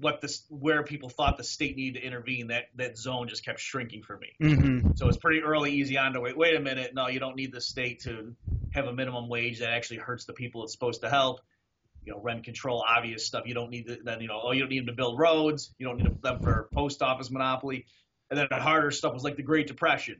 what 0.00 0.20
this 0.20 0.44
where 0.48 0.82
people 0.82 1.08
thought 1.08 1.36
the 1.36 1.44
state 1.44 1.76
needed 1.76 2.00
to 2.00 2.06
intervene, 2.06 2.48
that 2.48 2.66
that 2.76 2.98
zone 2.98 3.28
just 3.28 3.44
kept 3.44 3.60
shrinking 3.60 4.02
for 4.02 4.16
me. 4.16 4.28
Mm-hmm. 4.42 4.90
So 4.96 5.08
it's 5.08 5.16
pretty 5.16 5.42
early, 5.42 5.72
easy 5.72 5.96
on 5.96 6.12
to 6.14 6.20
wait. 6.20 6.36
Wait 6.36 6.56
a 6.56 6.60
minute, 6.60 6.92
no, 6.94 7.08
you 7.08 7.20
don't 7.20 7.36
need 7.36 7.52
the 7.52 7.60
state 7.60 8.00
to 8.02 8.34
have 8.72 8.86
a 8.86 8.92
minimum 8.92 9.28
wage 9.28 9.60
that 9.60 9.70
actually 9.70 9.98
hurts 9.98 10.24
the 10.24 10.32
people 10.32 10.64
it's 10.64 10.72
supposed 10.72 11.02
to 11.02 11.10
help. 11.10 11.40
You 12.04 12.12
know, 12.12 12.20
rent 12.20 12.44
control, 12.44 12.84
obvious 12.86 13.26
stuff. 13.26 13.44
You 13.46 13.54
don't 13.54 13.70
need 13.70 13.86
the, 13.86 13.98
then 14.02 14.20
you 14.20 14.28
know, 14.28 14.40
oh, 14.42 14.52
you 14.52 14.60
don't 14.60 14.70
need 14.70 14.80
them 14.80 14.86
to 14.86 14.92
build 14.92 15.18
roads. 15.18 15.74
You 15.78 15.86
don't 15.86 15.98
need 15.98 16.06
them 16.22 16.40
for 16.40 16.70
post 16.72 17.02
office 17.02 17.30
monopoly. 17.30 17.86
And 18.30 18.38
then 18.38 18.46
the 18.50 18.56
harder 18.56 18.90
stuff 18.90 19.12
was 19.12 19.24
like 19.24 19.36
the 19.36 19.42
Great 19.42 19.66
Depression. 19.66 20.16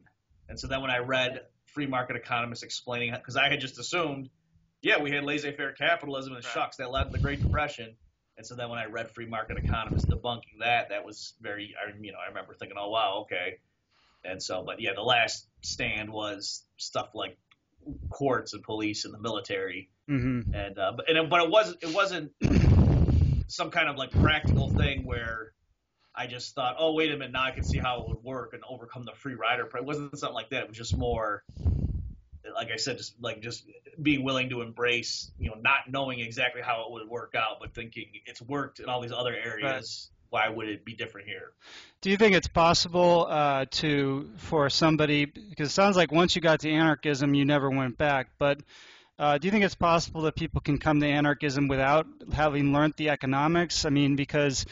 And 0.49 0.59
so 0.59 0.67
then 0.67 0.83
when 0.83 0.91
I 0.91 0.99
read 0.99 1.43
free 1.67 1.87
market 1.87 2.17
economists 2.17 2.63
explaining, 2.63 3.13
because 3.15 3.37
I 3.37 3.49
had 3.49 3.61
just 3.61 3.79
assumed, 3.79 4.29
yeah, 4.83 5.01
we 5.01 5.11
had 5.11 5.25
laissez-faire 5.25 5.73
capitalism 5.73 6.35
and 6.35 6.45
shucks 6.45 6.79
that 6.79 6.91
led 6.91 7.05
to 7.05 7.11
the 7.11 7.19
Great 7.19 7.41
Depression 7.41 7.97
and 8.41 8.47
so 8.47 8.55
then 8.55 8.71
when 8.71 8.79
I 8.79 8.87
read 8.87 9.11
Free 9.11 9.27
Market 9.27 9.59
Economists 9.59 10.07
debunking 10.11 10.61
that, 10.61 10.89
that 10.89 11.05
was 11.05 11.35
very, 11.43 11.75
I, 11.77 11.93
you 12.01 12.11
know, 12.11 12.17
I 12.25 12.29
remember 12.29 12.55
thinking, 12.55 12.79
oh 12.81 12.89
wow, 12.89 13.27
okay. 13.27 13.59
And 14.25 14.43
so, 14.43 14.63
but 14.65 14.81
yeah, 14.81 14.95
the 14.95 15.03
last 15.03 15.47
stand 15.61 16.11
was 16.11 16.65
stuff 16.79 17.11
like 17.15 17.37
courts 18.09 18.55
and 18.55 18.63
police 18.63 19.05
and 19.05 19.13
the 19.13 19.19
military, 19.19 19.91
mm-hmm. 20.11 20.55
and 20.55 20.79
uh, 20.79 20.93
but 20.97 21.09
and, 21.09 21.31
but 21.31 21.43
it 21.43 21.51
wasn't 21.51 21.83
it 21.83 21.95
wasn't 21.95 22.33
some 23.49 23.71
kind 23.71 23.89
of 23.89 23.97
like 23.97 24.11
practical 24.11 24.69
thing 24.71 25.05
where 25.05 25.53
I 26.15 26.27
just 26.27 26.55
thought, 26.55 26.77
oh 26.79 26.95
wait 26.95 27.11
a 27.11 27.17
minute, 27.17 27.33
now 27.33 27.45
I 27.45 27.51
can 27.53 27.65
see 27.65 27.79
how 27.79 28.01
it 28.01 28.09
would 28.09 28.23
work 28.23 28.53
and 28.53 28.63
overcome 28.69 29.05
the 29.05 29.13
free 29.13 29.35
rider. 29.35 29.69
But 29.71 29.83
It 29.83 29.87
wasn't 29.87 30.19
something 30.19 30.35
like 30.35 30.51
that. 30.51 30.65
It 30.65 30.69
was 30.69 30.77
just 30.77 30.97
more 30.97 31.45
like 32.55 32.71
I 32.71 32.77
said, 32.77 32.99
just 32.99 33.15
like 33.21 33.41
just 33.41 33.65
being 34.01 34.25
willing 34.25 34.51
to 34.51 34.63
embrace, 34.63 35.31
you 35.39 35.51
know, 35.51 35.57
not 35.61 35.91
knowing 35.91 36.21
exactly 36.21 36.63
how 36.63 36.85
it 36.87 36.93
would 36.93 37.09
work 37.09 37.35
out, 37.37 37.59
but 37.61 37.75
thinking 37.75 38.07
it's 38.27 38.43
worked 38.43 38.81
in 38.81 38.87
all 38.89 39.01
these 39.01 39.13
other 39.13 39.35
areas. 39.35 40.11
Right. 40.11 40.17
Why 40.31 40.49
would 40.49 40.69
it 40.69 40.85
be 40.85 40.95
different 40.95 41.27
here? 41.27 41.51
Do 42.03 42.11
you 42.11 42.17
think 42.17 42.37
it's 42.37 42.47
possible 42.47 43.27
uh, 43.29 43.67
to 43.71 44.31
for 44.37 44.71
somebody 44.71 45.25
because 45.25 45.71
it 45.71 45.73
sounds 45.73 45.97
like 45.97 46.13
once 46.13 46.37
you 46.37 46.43
got 46.43 46.61
to 46.61 46.71
anarchism, 46.71 47.35
you 47.35 47.45
never 47.45 47.69
went 47.69 47.99
back, 47.99 48.29
but 48.39 48.61
uh, 49.21 49.37
do 49.37 49.47
you 49.47 49.53
think 49.53 49.65
it's 49.65 49.75
possible 49.75 50.23
that 50.23 50.35
people 50.35 50.63
can 50.63 50.79
come 50.79 50.99
to 51.01 51.07
anarchism 51.07 51.69
without 51.69 52.07
having 52.33 52.73
learned 52.73 52.95
the 52.97 53.11
economics? 53.11 53.85
I 53.85 53.91
mean, 53.91 54.17
because 54.17 54.65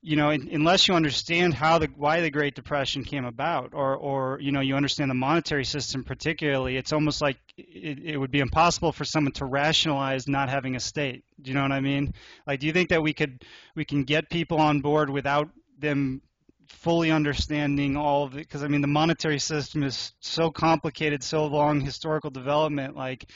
you 0.00 0.14
know, 0.14 0.30
unless 0.30 0.86
you 0.86 0.94
understand 0.94 1.52
how 1.52 1.78
the 1.78 1.88
why 1.96 2.20
the 2.20 2.30
Great 2.30 2.54
Depression 2.54 3.02
came 3.02 3.24
about, 3.24 3.74
or 3.74 3.96
or 3.96 4.38
you 4.40 4.52
know, 4.52 4.60
you 4.60 4.76
understand 4.76 5.10
the 5.10 5.16
monetary 5.16 5.64
system 5.64 6.04
particularly, 6.04 6.76
it's 6.76 6.92
almost 6.92 7.20
like 7.20 7.38
it, 7.56 7.98
it 8.04 8.16
would 8.16 8.30
be 8.30 8.38
impossible 8.38 8.92
for 8.92 9.04
someone 9.04 9.32
to 9.32 9.44
rationalize 9.44 10.28
not 10.28 10.48
having 10.48 10.76
a 10.76 10.80
state. 10.80 11.24
Do 11.42 11.50
you 11.50 11.56
know 11.56 11.62
what 11.62 11.72
I 11.72 11.80
mean? 11.80 12.14
Like, 12.46 12.60
do 12.60 12.68
you 12.68 12.72
think 12.72 12.90
that 12.90 13.02
we 13.02 13.12
could 13.12 13.44
we 13.74 13.84
can 13.84 14.04
get 14.04 14.30
people 14.30 14.60
on 14.60 14.80
board 14.80 15.10
without 15.10 15.48
them 15.76 16.22
fully 16.68 17.10
understanding 17.10 17.96
all 17.96 18.22
of 18.22 18.34
it? 18.34 18.46
Because 18.46 18.62
I 18.62 18.68
mean, 18.68 18.80
the 18.80 18.86
monetary 18.86 19.40
system 19.40 19.82
is 19.82 20.12
so 20.20 20.52
complicated, 20.52 21.24
so 21.24 21.46
long 21.46 21.80
historical 21.80 22.30
development. 22.30 22.94
Like, 22.94 23.28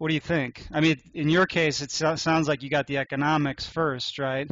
what 0.00 0.08
do 0.08 0.14
you 0.14 0.20
think? 0.20 0.66
I 0.72 0.80
mean, 0.80 0.98
in 1.12 1.28
your 1.28 1.44
case, 1.44 1.82
it 1.82 1.90
sounds 1.90 2.48
like 2.48 2.62
you 2.62 2.70
got 2.70 2.86
the 2.86 2.96
economics 2.96 3.66
first, 3.66 4.18
right? 4.18 4.50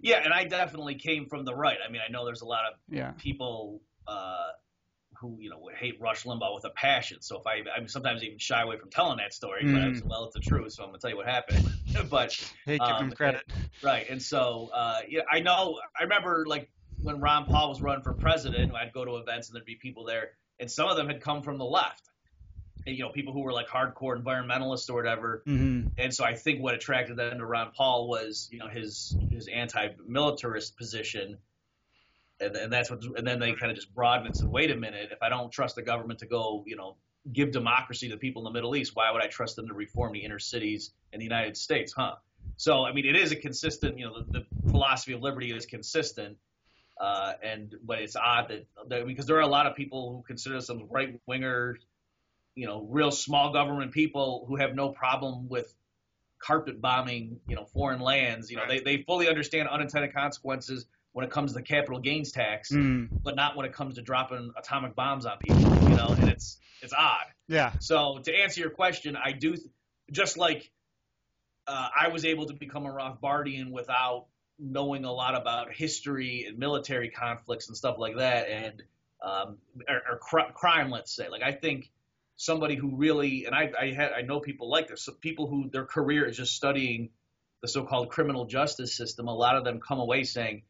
Yeah, 0.00 0.20
and 0.22 0.32
I 0.32 0.44
definitely 0.44 0.94
came 0.94 1.26
from 1.26 1.44
the 1.44 1.52
right. 1.52 1.76
I 1.84 1.90
mean, 1.90 2.00
I 2.06 2.12
know 2.12 2.24
there's 2.24 2.42
a 2.42 2.46
lot 2.46 2.60
of 2.70 2.78
yeah. 2.88 3.10
people 3.18 3.82
uh, 4.06 4.46
who 5.20 5.38
you 5.40 5.50
know 5.50 5.58
would 5.58 5.74
hate 5.74 6.00
Rush 6.00 6.22
Limbaugh 6.22 6.54
with 6.54 6.64
a 6.66 6.70
passion. 6.70 7.20
So 7.20 7.40
if 7.40 7.48
I, 7.48 7.68
I 7.76 7.80
mean, 7.80 7.88
sometimes 7.88 8.22
even 8.22 8.38
shy 8.38 8.62
away 8.62 8.78
from 8.78 8.90
telling 8.90 9.18
that 9.18 9.34
story, 9.34 9.64
mm. 9.64 9.74
but 9.74 9.82
I 9.82 9.88
was, 9.88 10.04
well, 10.04 10.26
it's 10.26 10.34
the 10.34 10.40
truth, 10.40 10.72
so 10.72 10.84
I'm 10.84 10.90
gonna 10.90 11.00
tell 11.00 11.10
you 11.10 11.16
what 11.16 11.26
happened. 11.26 11.68
but 12.08 12.32
hey, 12.64 12.78
give 12.78 12.80
um, 12.80 13.06
him 13.06 13.10
credit. 13.10 13.42
Right, 13.82 14.08
and 14.08 14.22
so 14.22 14.70
uh, 14.72 15.00
yeah, 15.08 15.22
I 15.28 15.40
know. 15.40 15.80
I 15.98 16.04
remember 16.04 16.44
like 16.46 16.70
when 17.02 17.20
Ron 17.20 17.46
Paul 17.46 17.70
was 17.70 17.82
running 17.82 18.04
for 18.04 18.12
president, 18.12 18.72
I'd 18.72 18.92
go 18.92 19.04
to 19.04 19.16
events 19.16 19.48
and 19.48 19.56
there'd 19.56 19.66
be 19.66 19.74
people 19.82 20.04
there, 20.04 20.30
and 20.60 20.70
some 20.70 20.88
of 20.88 20.96
them 20.96 21.08
had 21.08 21.20
come 21.20 21.42
from 21.42 21.58
the 21.58 21.64
left 21.64 22.08
you 22.86 23.02
know 23.02 23.10
people 23.10 23.32
who 23.32 23.40
were 23.40 23.52
like 23.52 23.68
hardcore 23.68 24.20
environmentalists 24.20 24.88
or 24.90 24.94
whatever. 24.94 25.42
Mm-hmm. 25.46 25.88
And 25.98 26.14
so 26.14 26.24
I 26.24 26.34
think 26.34 26.62
what 26.62 26.74
attracted 26.74 27.16
them 27.16 27.38
to 27.38 27.46
Ron 27.46 27.72
Paul 27.76 28.08
was 28.08 28.48
you 28.50 28.58
know 28.58 28.68
his 28.68 29.16
his 29.30 29.48
anti-militarist 29.48 30.76
position. 30.76 31.38
And, 32.40 32.54
and 32.54 32.72
that's 32.72 32.88
what, 32.88 33.02
and 33.16 33.26
then 33.26 33.40
they 33.40 33.52
kind 33.54 33.72
of 33.72 33.74
just 33.74 33.92
broadened 33.92 34.28
and 34.28 34.36
said, 34.36 34.48
wait 34.48 34.70
a 34.70 34.76
minute, 34.76 35.08
if 35.10 35.20
I 35.20 35.28
don't 35.28 35.50
trust 35.50 35.74
the 35.74 35.82
government 35.82 36.20
to 36.20 36.26
go, 36.26 36.62
you 36.68 36.76
know, 36.76 36.94
give 37.32 37.50
democracy 37.50 38.06
to 38.08 38.14
the 38.14 38.18
people 38.20 38.42
in 38.42 38.44
the 38.44 38.56
Middle 38.56 38.76
East, 38.76 38.92
why 38.94 39.10
would 39.10 39.20
I 39.20 39.26
trust 39.26 39.56
them 39.56 39.66
to 39.66 39.74
reform 39.74 40.12
the 40.12 40.20
inner 40.20 40.38
cities 40.38 40.92
in 41.12 41.18
the 41.18 41.24
United 41.24 41.56
States, 41.56 41.92
huh? 41.92 42.14
So, 42.56 42.84
I 42.84 42.92
mean, 42.92 43.06
it 43.06 43.16
is 43.16 43.32
a 43.32 43.36
consistent, 43.36 43.98
you 43.98 44.04
know, 44.04 44.22
the, 44.22 44.38
the 44.38 44.70
philosophy 44.70 45.14
of 45.14 45.20
liberty 45.20 45.50
is 45.50 45.66
consistent. 45.66 46.36
Uh, 47.00 47.32
and 47.42 47.74
but 47.84 47.98
it's 47.98 48.14
odd 48.14 48.50
that, 48.50 48.66
that, 48.88 49.04
because 49.04 49.26
there 49.26 49.36
are 49.38 49.40
a 49.40 49.48
lot 49.48 49.66
of 49.66 49.74
people 49.74 50.12
who 50.12 50.22
consider 50.22 50.54
themselves 50.54 50.84
right 50.90 51.18
wingers 51.28 51.78
you 52.58 52.66
know, 52.66 52.84
real 52.90 53.12
small 53.12 53.52
government 53.52 53.92
people 53.92 54.44
who 54.48 54.56
have 54.56 54.74
no 54.74 54.88
problem 54.88 55.48
with 55.48 55.72
carpet 56.40 56.80
bombing, 56.80 57.38
you 57.46 57.54
know, 57.54 57.64
foreign 57.66 58.00
lands. 58.00 58.50
You 58.50 58.56
know, 58.56 58.64
right. 58.64 58.84
they, 58.84 58.96
they 58.96 59.02
fully 59.04 59.28
understand 59.28 59.68
unintended 59.68 60.12
consequences 60.12 60.84
when 61.12 61.24
it 61.24 61.30
comes 61.30 61.52
to 61.52 61.58
the 61.58 61.62
capital 61.62 62.00
gains 62.00 62.32
tax, 62.32 62.72
mm. 62.72 63.08
but 63.22 63.36
not 63.36 63.56
when 63.56 63.64
it 63.64 63.72
comes 63.72 63.94
to 63.94 64.02
dropping 64.02 64.52
atomic 64.58 64.96
bombs 64.96 65.24
on 65.24 65.38
people. 65.38 65.60
You 65.88 65.94
know, 65.94 66.16
and 66.18 66.28
it's 66.28 66.58
it's 66.82 66.92
odd. 66.92 67.26
Yeah. 67.46 67.74
So 67.78 68.18
to 68.24 68.34
answer 68.34 68.60
your 68.60 68.70
question, 68.70 69.16
I 69.16 69.30
do 69.30 69.54
th- 69.54 69.68
just 70.10 70.36
like 70.36 70.68
uh, 71.68 71.88
I 71.96 72.08
was 72.08 72.24
able 72.24 72.46
to 72.46 72.54
become 72.54 72.86
a 72.86 72.90
Rothbardian 72.90 73.70
without 73.70 74.26
knowing 74.58 75.04
a 75.04 75.12
lot 75.12 75.40
about 75.40 75.72
history 75.72 76.46
and 76.48 76.58
military 76.58 77.10
conflicts 77.10 77.68
and 77.68 77.76
stuff 77.76 77.98
like 77.98 78.16
that, 78.16 78.48
and 78.48 78.82
um, 79.22 79.58
or, 79.88 80.02
or 80.10 80.18
cr- 80.18 80.52
crime, 80.54 80.90
let's 80.90 81.14
say. 81.14 81.28
Like 81.28 81.42
I 81.44 81.52
think 81.52 81.92
somebody 82.38 82.76
who 82.76 82.96
really, 82.96 83.44
and 83.46 83.54
I, 83.54 83.72
I, 83.78 83.92
had, 83.92 84.12
I 84.12 84.22
know 84.22 84.38
people 84.38 84.70
like 84.70 84.88
this, 84.88 85.02
so 85.02 85.12
people 85.12 85.48
who 85.48 85.68
their 85.70 85.84
career 85.84 86.24
is 86.24 86.36
just 86.36 86.54
studying 86.54 87.10
the 87.62 87.68
so-called 87.68 88.10
criminal 88.10 88.46
justice 88.46 88.96
system. 88.96 89.26
A 89.26 89.34
lot 89.34 89.56
of 89.56 89.64
them 89.64 89.80
come 89.80 89.98
away 89.98 90.22
saying, 90.22 90.62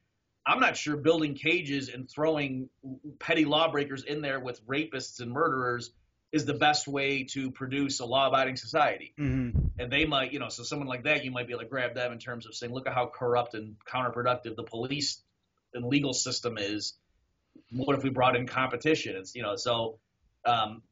I'm 0.47 0.61
not 0.61 0.79
sure 0.79 0.97
building 0.97 1.35
cages 1.35 1.91
and 1.91 2.11
throwing 2.11 2.71
petty 3.19 3.45
lawbreakers 3.45 4.03
in 4.05 4.23
there 4.23 4.41
with 4.41 4.67
rapists 4.67 5.21
and 5.21 5.31
murderers 5.31 5.91
is 6.33 6.47
the 6.47 6.55
best 6.55 6.89
way 6.89 7.25
to 7.25 7.51
produce 7.51 8.01
a 8.01 8.07
law-abiding 8.07 8.57
society. 8.57 9.13
Mm-hmm. 9.19 9.59
And 9.79 9.93
they 9.93 10.07
might, 10.07 10.33
you 10.33 10.39
know, 10.39 10.49
so 10.49 10.63
someone 10.63 10.89
like 10.89 11.05
that, 11.05 11.23
you 11.23 11.31
might 11.31 11.47
be 11.47 11.53
able 11.53 11.65
to 11.65 11.69
grab 11.69 11.95
them 11.95 12.13
in 12.13 12.19
terms 12.19 12.47
of 12.47 12.55
saying, 12.55 12.73
look 12.73 12.87
at 12.87 12.95
how 12.95 13.11
corrupt 13.15 13.53
and 13.53 13.77
counterproductive 13.87 14.57
the 14.57 14.63
police 14.63 15.21
and 15.75 15.85
legal 15.85 16.15
system 16.15 16.57
is. 16.57 16.95
What 17.71 17.99
if 17.99 18.03
we 18.03 18.09
brought 18.09 18.37
in 18.37 18.47
competition? 18.47 19.17
It's, 19.17 19.35
you 19.35 19.43
know, 19.43 19.57
so 19.57 19.99
um, 20.47 20.83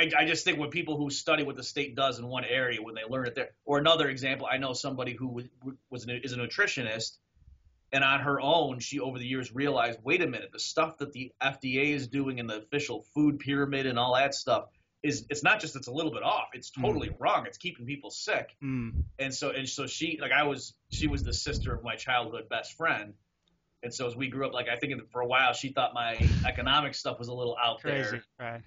I, 0.00 0.22
I 0.22 0.24
just 0.24 0.44
think 0.44 0.58
when 0.58 0.70
people 0.70 0.96
who 0.96 1.10
study 1.10 1.42
what 1.42 1.56
the 1.56 1.62
state 1.62 1.94
does 1.94 2.18
in 2.18 2.26
one 2.26 2.44
area, 2.44 2.82
when 2.82 2.94
they 2.94 3.04
learn 3.08 3.26
it 3.26 3.34
there, 3.34 3.50
or 3.64 3.78
another 3.78 4.08
example, 4.08 4.48
I 4.50 4.56
know 4.56 4.72
somebody 4.72 5.12
who 5.12 5.28
was, 5.28 5.44
was 5.90 6.04
an, 6.04 6.20
is 6.24 6.32
a 6.32 6.36
nutritionist, 6.36 7.18
and 7.92 8.02
on 8.02 8.20
her 8.20 8.40
own, 8.40 8.78
she 8.78 9.00
over 9.00 9.18
the 9.18 9.26
years 9.26 9.54
realized, 9.54 9.98
wait 10.02 10.22
a 10.22 10.26
minute, 10.26 10.50
the 10.52 10.60
stuff 10.60 10.98
that 10.98 11.12
the 11.12 11.32
FDA 11.42 11.92
is 11.92 12.08
doing 12.08 12.38
in 12.38 12.46
the 12.46 12.58
official 12.58 13.04
food 13.14 13.40
pyramid 13.40 13.86
and 13.86 13.98
all 13.98 14.14
that 14.14 14.34
stuff 14.34 14.68
is 15.02 15.26
it's 15.28 15.42
not 15.42 15.60
just 15.60 15.76
it's 15.76 15.88
a 15.88 15.92
little 15.92 16.12
bit 16.12 16.22
off, 16.22 16.48
it's 16.52 16.70
totally 16.70 17.08
mm. 17.08 17.16
wrong. 17.18 17.46
It's 17.46 17.58
keeping 17.58 17.86
people 17.86 18.10
sick. 18.10 18.54
Mm. 18.62 19.02
And 19.18 19.34
so 19.34 19.50
and 19.50 19.68
so 19.68 19.86
she 19.86 20.18
like 20.20 20.30
I 20.30 20.44
was 20.44 20.74
she 20.90 21.08
was 21.08 21.24
the 21.24 21.32
sister 21.32 21.74
of 21.74 21.82
my 21.82 21.96
childhood 21.96 22.48
best 22.48 22.76
friend. 22.76 23.14
And 23.82 23.92
so 23.92 24.06
as 24.06 24.14
we 24.14 24.28
grew 24.28 24.46
up, 24.46 24.52
like 24.52 24.68
I 24.68 24.76
think 24.76 24.92
for 25.10 25.22
a 25.22 25.26
while, 25.26 25.54
she 25.54 25.72
thought 25.72 25.94
my 25.94 26.18
economic 26.46 26.94
stuff 26.94 27.18
was 27.18 27.28
a 27.28 27.32
little 27.32 27.56
out 27.60 27.80
Crazy. 27.80 28.10
there. 28.10 28.24
Right 28.38 28.62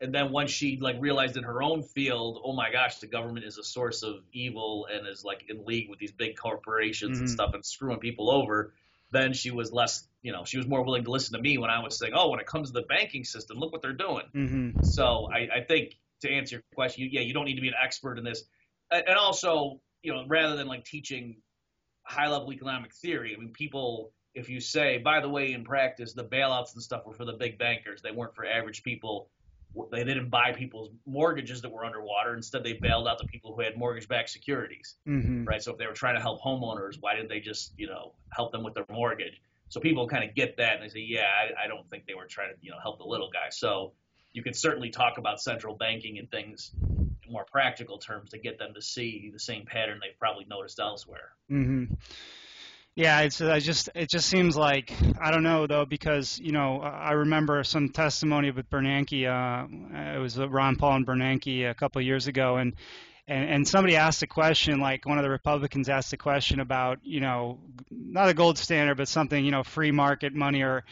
and 0.00 0.14
then 0.14 0.30
once 0.30 0.50
she 0.50 0.78
like 0.80 0.96
realized 1.00 1.36
in 1.36 1.42
her 1.42 1.62
own 1.62 1.82
field, 1.82 2.40
oh 2.44 2.52
my 2.52 2.70
gosh, 2.70 2.98
the 2.98 3.06
government 3.06 3.44
is 3.44 3.58
a 3.58 3.64
source 3.64 4.02
of 4.02 4.20
evil 4.32 4.86
and 4.92 5.06
is 5.08 5.24
like 5.24 5.44
in 5.48 5.64
league 5.64 5.90
with 5.90 5.98
these 5.98 6.12
big 6.12 6.36
corporations 6.36 7.16
mm-hmm. 7.16 7.24
and 7.24 7.30
stuff 7.30 7.50
and 7.54 7.64
screwing 7.64 7.98
people 7.98 8.30
over, 8.30 8.74
then 9.10 9.32
she 9.32 9.50
was 9.50 9.72
less, 9.72 10.06
you 10.22 10.32
know, 10.32 10.44
she 10.44 10.56
was 10.56 10.68
more 10.68 10.84
willing 10.84 11.04
to 11.04 11.10
listen 11.10 11.34
to 11.36 11.42
me 11.42 11.58
when 11.58 11.70
I 11.70 11.82
was 11.82 11.98
saying, 11.98 12.12
oh, 12.14 12.30
when 12.30 12.38
it 12.38 12.46
comes 12.46 12.70
to 12.70 12.74
the 12.74 12.86
banking 12.86 13.24
system, 13.24 13.58
look 13.58 13.72
what 13.72 13.82
they're 13.82 13.92
doing. 13.92 14.24
Mm-hmm. 14.34 14.82
So 14.82 15.28
I, 15.32 15.48
I 15.56 15.60
think 15.66 15.96
to 16.20 16.30
answer 16.30 16.56
your 16.56 16.62
question, 16.74 17.04
you, 17.04 17.10
yeah, 17.12 17.22
you 17.22 17.34
don't 17.34 17.46
need 17.46 17.56
to 17.56 17.60
be 17.60 17.68
an 17.68 17.74
expert 17.82 18.18
in 18.18 18.24
this, 18.24 18.44
and 18.90 19.18
also, 19.18 19.80
you 20.02 20.12
know, 20.12 20.24
rather 20.28 20.56
than 20.56 20.68
like 20.68 20.84
teaching 20.84 21.38
high 22.02 22.28
level 22.28 22.52
economic 22.52 22.94
theory, 22.94 23.34
I 23.36 23.40
mean, 23.40 23.52
people. 23.52 24.12
If 24.34 24.48
you 24.48 24.60
say, 24.60 24.98
by 24.98 25.20
the 25.20 25.28
way, 25.28 25.52
in 25.52 25.64
practice, 25.64 26.12
the 26.12 26.22
bailouts 26.22 26.74
and 26.74 26.82
stuff 26.82 27.04
were 27.04 27.14
for 27.14 27.24
the 27.24 27.32
big 27.32 27.58
bankers, 27.58 28.02
they 28.02 28.12
weren't 28.12 28.36
for 28.36 28.44
average 28.44 28.84
people 28.84 29.30
they 29.90 30.04
didn't 30.04 30.28
buy 30.28 30.52
people's 30.52 30.90
mortgages 31.06 31.62
that 31.62 31.70
were 31.70 31.84
underwater. 31.84 32.34
Instead, 32.34 32.64
they 32.64 32.72
bailed 32.72 33.06
out 33.06 33.18
the 33.18 33.26
people 33.26 33.54
who 33.54 33.62
had 33.62 33.76
mortgage-backed 33.76 34.30
securities, 34.30 34.96
mm-hmm. 35.06 35.44
right? 35.44 35.62
So 35.62 35.72
if 35.72 35.78
they 35.78 35.86
were 35.86 35.92
trying 35.92 36.16
to 36.16 36.20
help 36.20 36.42
homeowners, 36.42 36.96
why 37.00 37.14
didn't 37.14 37.28
they 37.28 37.40
just, 37.40 37.72
you 37.76 37.86
know, 37.86 38.14
help 38.30 38.52
them 38.52 38.64
with 38.64 38.74
their 38.74 38.86
mortgage? 38.90 39.40
So 39.68 39.80
people 39.80 40.08
kind 40.08 40.24
of 40.24 40.34
get 40.34 40.56
that 40.56 40.76
and 40.76 40.84
they 40.84 40.88
say, 40.88 41.00
yeah, 41.00 41.26
I, 41.26 41.64
I 41.64 41.68
don't 41.68 41.88
think 41.90 42.06
they 42.06 42.14
were 42.14 42.26
trying 42.26 42.54
to, 42.54 42.56
you 42.60 42.70
know, 42.70 42.78
help 42.82 42.98
the 42.98 43.04
little 43.04 43.30
guy. 43.30 43.50
So 43.50 43.92
you 44.32 44.42
can 44.42 44.54
certainly 44.54 44.90
talk 44.90 45.18
about 45.18 45.40
central 45.40 45.74
banking 45.74 46.18
and 46.18 46.30
things 46.30 46.72
in 47.26 47.32
more 47.32 47.44
practical 47.44 47.98
terms 47.98 48.30
to 48.30 48.38
get 48.38 48.58
them 48.58 48.72
to 48.74 48.82
see 48.82 49.30
the 49.32 49.38
same 49.38 49.66
pattern 49.66 50.00
they've 50.02 50.18
probably 50.18 50.46
noticed 50.48 50.80
elsewhere. 50.80 51.32
Mm-hmm. 51.50 51.94
Yeah, 52.98 53.20
it's 53.20 53.40
I 53.40 53.60
just 53.60 53.90
it 53.94 54.10
just 54.10 54.28
seems 54.28 54.56
like 54.56 54.92
I 55.20 55.30
don't 55.30 55.44
know 55.44 55.68
though 55.68 55.84
because 55.84 56.40
you 56.40 56.50
know 56.50 56.80
I 56.80 57.12
remember 57.12 57.62
some 57.62 57.90
testimony 57.90 58.50
with 58.50 58.68
Bernanke. 58.70 59.24
Uh, 59.24 60.16
it 60.16 60.18
was 60.18 60.36
Ron 60.36 60.74
Paul 60.74 60.96
and 60.96 61.06
Bernanke 61.06 61.70
a 61.70 61.74
couple 61.74 62.00
of 62.00 62.06
years 62.06 62.26
ago, 62.26 62.56
and 62.56 62.74
and 63.28 63.48
and 63.48 63.68
somebody 63.68 63.94
asked 63.94 64.24
a 64.24 64.26
question 64.26 64.80
like 64.80 65.06
one 65.06 65.16
of 65.16 65.22
the 65.22 65.30
Republicans 65.30 65.88
asked 65.88 66.12
a 66.12 66.16
question 66.16 66.58
about 66.58 66.98
you 67.04 67.20
know 67.20 67.60
not 67.88 68.30
a 68.30 68.34
gold 68.34 68.58
standard 68.58 68.96
but 68.96 69.06
something 69.06 69.44
you 69.44 69.52
know 69.52 69.62
free 69.62 69.92
market 69.92 70.34
money 70.34 70.62
or 70.62 70.82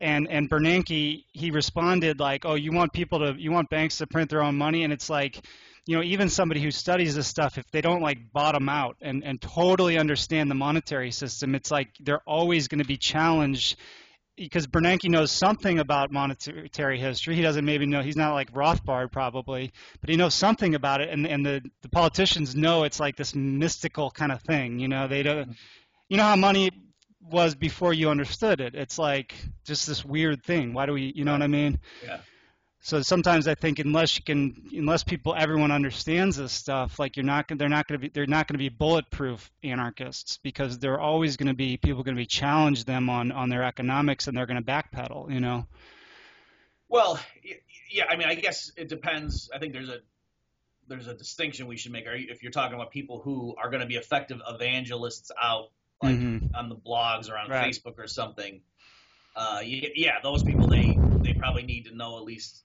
and 0.00 0.26
and 0.30 0.48
Bernanke 0.48 1.24
he 1.30 1.50
responded 1.50 2.20
like 2.20 2.46
oh 2.46 2.54
you 2.54 2.72
want 2.72 2.94
people 2.94 3.18
to 3.18 3.34
you 3.38 3.52
want 3.52 3.68
banks 3.68 3.98
to 3.98 4.06
print 4.06 4.30
their 4.30 4.42
own 4.42 4.56
money 4.56 4.82
and 4.82 4.94
it's 4.94 5.10
like 5.10 5.42
you 5.86 5.96
know, 5.96 6.02
even 6.02 6.28
somebody 6.30 6.62
who 6.62 6.70
studies 6.70 7.14
this 7.14 7.26
stuff, 7.26 7.58
if 7.58 7.70
they 7.70 7.80
don't 7.80 8.00
like 8.00 8.32
bottom 8.32 8.68
out 8.68 8.96
and, 9.02 9.22
and 9.22 9.40
totally 9.40 9.98
understand 9.98 10.50
the 10.50 10.54
monetary 10.54 11.10
system, 11.10 11.54
it's 11.54 11.70
like 11.70 11.88
they're 12.00 12.22
always 12.26 12.68
going 12.68 12.80
to 12.80 12.86
be 12.86 12.96
challenged 12.96 13.76
because 14.36 14.66
Bernanke 14.66 15.08
knows 15.08 15.30
something 15.30 15.78
about 15.78 16.10
monetary 16.10 16.98
history. 16.98 17.36
He 17.36 17.42
doesn't 17.42 17.64
maybe 17.64 17.86
know, 17.86 18.02
he's 18.02 18.16
not 18.16 18.32
like 18.32 18.52
Rothbard 18.52 19.12
probably, 19.12 19.72
but 20.00 20.10
he 20.10 20.16
knows 20.16 20.34
something 20.34 20.74
about 20.74 21.00
it. 21.00 21.10
And, 21.10 21.26
and 21.26 21.46
the, 21.46 21.62
the 21.82 21.88
politicians 21.88 22.56
know 22.56 22.84
it's 22.84 22.98
like 22.98 23.16
this 23.16 23.34
mystical 23.34 24.10
kind 24.10 24.32
of 24.32 24.42
thing. 24.42 24.80
You 24.80 24.88
know, 24.88 25.06
they 25.06 25.22
don't, 25.22 25.42
mm-hmm. 25.42 25.52
you 26.08 26.16
know 26.16 26.24
how 26.24 26.36
money 26.36 26.70
was 27.20 27.54
before 27.54 27.92
you 27.92 28.10
understood 28.10 28.60
it. 28.60 28.74
It's 28.74 28.98
like 28.98 29.34
just 29.64 29.86
this 29.86 30.04
weird 30.04 30.42
thing. 30.42 30.72
Why 30.72 30.86
do 30.86 30.94
we, 30.94 31.12
you 31.14 31.24
know 31.24 31.32
what 31.32 31.42
I 31.42 31.46
mean? 31.46 31.78
Yeah. 32.04 32.18
So 32.84 33.00
sometimes 33.00 33.48
I 33.48 33.54
think 33.54 33.78
unless 33.78 34.18
you 34.18 34.22
can, 34.22 34.68
unless 34.70 35.04
people, 35.04 35.34
everyone 35.34 35.70
understands 35.70 36.36
this 36.36 36.52
stuff, 36.52 36.98
like 36.98 37.16
you're 37.16 37.24
not, 37.24 37.46
they're 37.48 37.70
not 37.70 37.88
going 37.88 37.98
to 37.98 38.02
be, 38.02 38.08
they're 38.12 38.26
not 38.26 38.46
going 38.46 38.56
to 38.56 38.58
be 38.58 38.68
bulletproof 38.68 39.50
anarchists 39.62 40.38
because 40.42 40.78
they're 40.78 41.00
always 41.00 41.38
going 41.38 41.46
to 41.46 41.54
be 41.54 41.78
people 41.78 42.02
going 42.02 42.14
to 42.14 42.20
be 42.20 42.26
challenge 42.26 42.84
them 42.84 43.08
on 43.08 43.32
on 43.32 43.48
their 43.48 43.62
economics 43.62 44.28
and 44.28 44.36
they're 44.36 44.44
going 44.44 44.62
to 44.62 44.70
backpedal, 44.70 45.32
you 45.32 45.40
know. 45.40 45.66
Well, 46.90 47.18
yeah, 47.90 48.04
I 48.10 48.16
mean, 48.16 48.28
I 48.28 48.34
guess 48.34 48.70
it 48.76 48.90
depends. 48.90 49.48
I 49.54 49.58
think 49.58 49.72
there's 49.72 49.88
a 49.88 50.00
there's 50.86 51.06
a 51.06 51.14
distinction 51.14 51.66
we 51.66 51.78
should 51.78 51.92
make. 51.92 52.04
If 52.06 52.42
you're 52.42 52.52
talking 52.52 52.74
about 52.74 52.90
people 52.90 53.18
who 53.18 53.54
are 53.56 53.70
going 53.70 53.80
to 53.80 53.86
be 53.86 53.96
effective 53.96 54.42
evangelists 54.46 55.32
out, 55.42 55.70
like 56.02 56.16
mm-hmm. 56.16 56.54
on 56.54 56.68
the 56.68 56.76
blogs 56.76 57.30
or 57.30 57.38
on 57.38 57.48
right. 57.48 57.66
Facebook 57.66 57.98
or 57.98 58.08
something, 58.08 58.60
uh, 59.34 59.60
yeah, 59.64 60.20
those 60.22 60.42
people 60.42 60.66
they 60.66 60.98
they 61.22 61.32
probably 61.32 61.62
need 61.62 61.86
to 61.86 61.96
know 61.96 62.18
at 62.18 62.24
least 62.24 62.60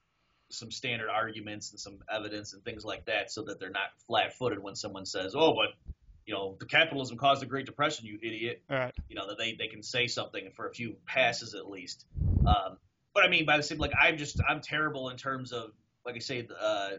some 0.49 0.71
standard 0.71 1.09
arguments 1.09 1.71
and 1.71 1.79
some 1.79 1.99
evidence 2.11 2.53
and 2.53 2.63
things 2.63 2.83
like 2.83 3.05
that 3.05 3.31
so 3.31 3.43
that 3.43 3.59
they're 3.59 3.69
not 3.69 3.89
flat-footed 4.07 4.61
when 4.61 4.75
someone 4.75 5.05
says, 5.05 5.35
"Oh, 5.35 5.53
but 5.53 5.93
you 6.25 6.33
know, 6.33 6.57
the 6.59 6.65
capitalism 6.65 7.17
caused 7.17 7.41
the 7.41 7.45
Great 7.45 7.65
Depression, 7.65 8.05
you 8.05 8.19
idiot." 8.21 8.61
Right. 8.69 8.93
You 9.07 9.15
know 9.15 9.27
that 9.27 9.37
they 9.37 9.53
they 9.53 9.67
can 9.67 9.83
say 9.83 10.07
something 10.07 10.51
for 10.55 10.67
a 10.67 10.73
few 10.73 10.95
passes 11.05 11.53
at 11.53 11.69
least. 11.69 12.05
Um, 12.45 12.77
but 13.13 13.23
I 13.23 13.29
mean, 13.29 13.45
by 13.45 13.57
the 13.57 13.63
same, 13.63 13.77
like 13.77 13.93
I'm 13.99 14.17
just 14.17 14.39
I'm 14.47 14.61
terrible 14.61 15.09
in 15.09 15.17
terms 15.17 15.51
of 15.51 15.71
like 16.05 16.15
I 16.15 16.19
say, 16.19 16.47
uh, 16.59 16.89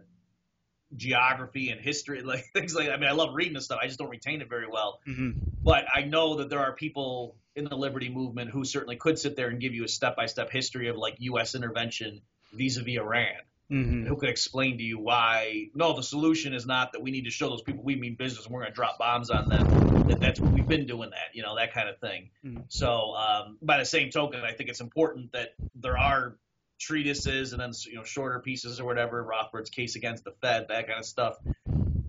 geography 0.96 1.70
and 1.70 1.80
history, 1.80 2.22
like 2.24 2.44
things 2.52 2.74
like. 2.74 2.88
I 2.88 2.96
mean, 2.96 3.08
I 3.08 3.12
love 3.12 3.34
reading 3.34 3.54
this 3.54 3.64
stuff. 3.64 3.80
I 3.82 3.86
just 3.86 3.98
don't 3.98 4.10
retain 4.10 4.40
it 4.40 4.48
very 4.48 4.66
well. 4.70 5.00
Mm-hmm. 5.06 5.30
But 5.62 5.84
I 5.92 6.02
know 6.02 6.36
that 6.36 6.50
there 6.50 6.60
are 6.60 6.72
people 6.72 7.36
in 7.56 7.64
the 7.64 7.76
liberty 7.76 8.08
movement 8.08 8.50
who 8.50 8.64
certainly 8.64 8.96
could 8.96 9.18
sit 9.18 9.36
there 9.36 9.48
and 9.48 9.60
give 9.60 9.74
you 9.74 9.84
a 9.84 9.88
step-by-step 9.88 10.50
history 10.50 10.88
of 10.88 10.96
like 10.96 11.16
U.S. 11.18 11.54
intervention 11.54 12.22
vis-a-vis 12.52 12.96
Iran. 12.96 13.36
Mm-hmm. 13.70 14.06
Who 14.06 14.16
could 14.16 14.28
explain 14.28 14.78
to 14.78 14.82
you 14.82 14.98
why? 14.98 15.68
No, 15.74 15.94
the 15.94 16.02
solution 16.02 16.54
is 16.54 16.66
not 16.66 16.92
that 16.92 17.02
we 17.02 17.12
need 17.12 17.26
to 17.26 17.30
show 17.30 17.48
those 17.48 17.62
people 17.62 17.84
we 17.84 17.94
mean 17.94 18.16
business 18.16 18.44
and 18.44 18.52
we're 18.52 18.62
going 18.62 18.72
to 18.72 18.74
drop 18.74 18.98
bombs 18.98 19.30
on 19.30 19.48
them. 19.48 20.08
That 20.08 20.18
that's 20.18 20.40
we've 20.40 20.66
been 20.66 20.86
doing 20.86 21.10
that, 21.10 21.34
you 21.34 21.44
know, 21.44 21.54
that 21.54 21.72
kind 21.72 21.88
of 21.88 21.98
thing. 21.98 22.30
Mm-hmm. 22.44 22.62
So, 22.68 23.14
um, 23.14 23.58
by 23.62 23.78
the 23.78 23.84
same 23.84 24.10
token, 24.10 24.40
I 24.40 24.54
think 24.54 24.70
it's 24.70 24.80
important 24.80 25.32
that 25.32 25.54
there 25.76 25.96
are 25.96 26.36
treatises 26.80 27.52
and 27.52 27.60
then 27.60 27.70
you 27.86 27.94
know 27.94 28.02
shorter 28.02 28.40
pieces 28.40 28.80
or 28.80 28.86
whatever. 28.86 29.22
Rothbard's 29.22 29.70
case 29.70 29.94
against 29.94 30.24
the 30.24 30.32
Fed, 30.42 30.66
that 30.68 30.88
kind 30.88 30.98
of 30.98 31.04
stuff. 31.04 31.36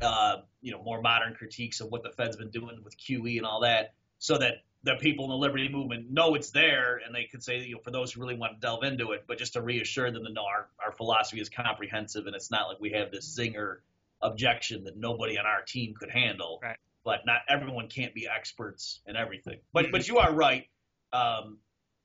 Uh, 0.02 0.38
you 0.62 0.72
know, 0.72 0.82
more 0.82 1.00
modern 1.00 1.36
critiques 1.36 1.80
of 1.80 1.92
what 1.92 2.02
the 2.02 2.10
Fed's 2.10 2.38
been 2.38 2.50
doing 2.50 2.80
with 2.84 2.98
QE 2.98 3.38
and 3.38 3.46
all 3.46 3.62
that, 3.62 3.94
so 4.18 4.40
that 4.40 4.64
the 4.84 4.96
people 4.96 5.26
in 5.26 5.32
the 5.32 5.38
liberty 5.38 5.70
movement 5.70 6.10
know 6.10 6.34
it's 6.36 6.50
there 6.52 7.00
and 7.06 7.14
they 7.14 7.26
could 7.26 7.44
say, 7.44 7.60
you 7.60 7.76
know, 7.76 7.82
for 7.84 7.92
those 7.92 8.12
who 8.12 8.22
really 8.22 8.36
want 8.36 8.54
to 8.54 8.60
delve 8.60 8.84
into 8.84 9.12
it, 9.12 9.26
but 9.28 9.38
just 9.38 9.54
to 9.54 9.62
reassure 9.62 10.12
them 10.12 10.24
that 10.24 10.34
no, 10.34 10.44
our, 10.44 10.68
our 10.84 10.92
philosophy 10.92 11.40
is 11.40 11.50
comprehensive 11.50 12.26
and 12.26 12.36
it's 12.36 12.50
not 12.50 12.68
like 12.68 12.80
we 12.80 12.92
have 12.92 13.12
this 13.12 13.38
zinger 13.38 13.78
objection 14.22 14.84
that 14.86 14.98
nobody 14.98 15.38
on 15.38 15.46
our 15.46 15.62
team 15.62 15.94
could 15.94 16.10
handle. 16.10 16.60
Right. 16.64 16.78
But 17.04 17.26
not 17.26 17.42
everyone 17.50 17.88
can't 17.88 18.14
be 18.14 18.28
experts 18.28 19.02
in 19.08 19.16
everything. 19.16 19.60
But 19.74 19.92
but 19.92 20.08
you 20.08 20.20
are 20.20 20.32
right. 20.32 20.68
Um, 21.12 21.58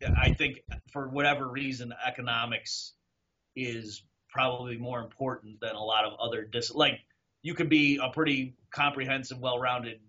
I 0.02 0.32
think 0.32 0.62
for 0.90 1.08
whatever 1.08 1.46
reason, 1.46 1.92
economics 2.06 2.92
is 3.54 4.02
probably 4.30 4.78
more 4.78 5.00
important 5.00 5.60
than 5.60 5.74
a 5.74 5.82
lot 5.82 6.04
of 6.04 6.14
other 6.18 6.44
dis. 6.44 6.74
Like 6.74 7.00
you 7.42 7.54
could 7.54 7.68
be 7.68 8.00
a 8.02 8.08
pretty 8.08 8.56
comprehensive, 8.70 9.38
well-rounded 9.38 10.00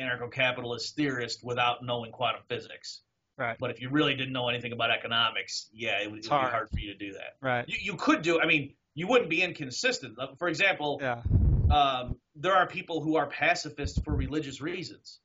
anarcho-capitalist 0.00 0.94
theorist 0.96 1.44
without 1.44 1.84
knowing 1.84 2.12
quantum 2.12 2.42
physics. 2.48 3.02
Right. 3.36 3.56
But 3.58 3.70
if 3.70 3.80
you 3.80 3.88
really 3.90 4.14
didn't 4.14 4.32
know 4.32 4.48
anything 4.48 4.72
about 4.72 4.90
economics, 4.90 5.68
yeah, 5.72 6.00
it 6.02 6.10
would, 6.10 6.24
it 6.24 6.30
would 6.30 6.40
be 6.40 6.50
hard 6.50 6.68
for 6.70 6.78
you 6.80 6.92
to 6.92 6.98
do 6.98 7.12
that. 7.12 7.36
Right. 7.40 7.64
You, 7.68 7.76
you 7.80 7.96
could 7.96 8.22
do. 8.22 8.40
I 8.40 8.46
mean, 8.46 8.74
you 8.94 9.06
wouldn't 9.06 9.30
be 9.30 9.42
inconsistent. 9.42 10.18
For 10.38 10.48
example, 10.48 10.98
yeah. 11.00 11.22
um, 11.70 12.16
there 12.34 12.56
are 12.56 12.66
people 12.66 13.00
who 13.00 13.16
are 13.16 13.26
pacifists 13.26 14.00
for 14.04 14.14
religious 14.14 14.60
reasons. 14.60 15.20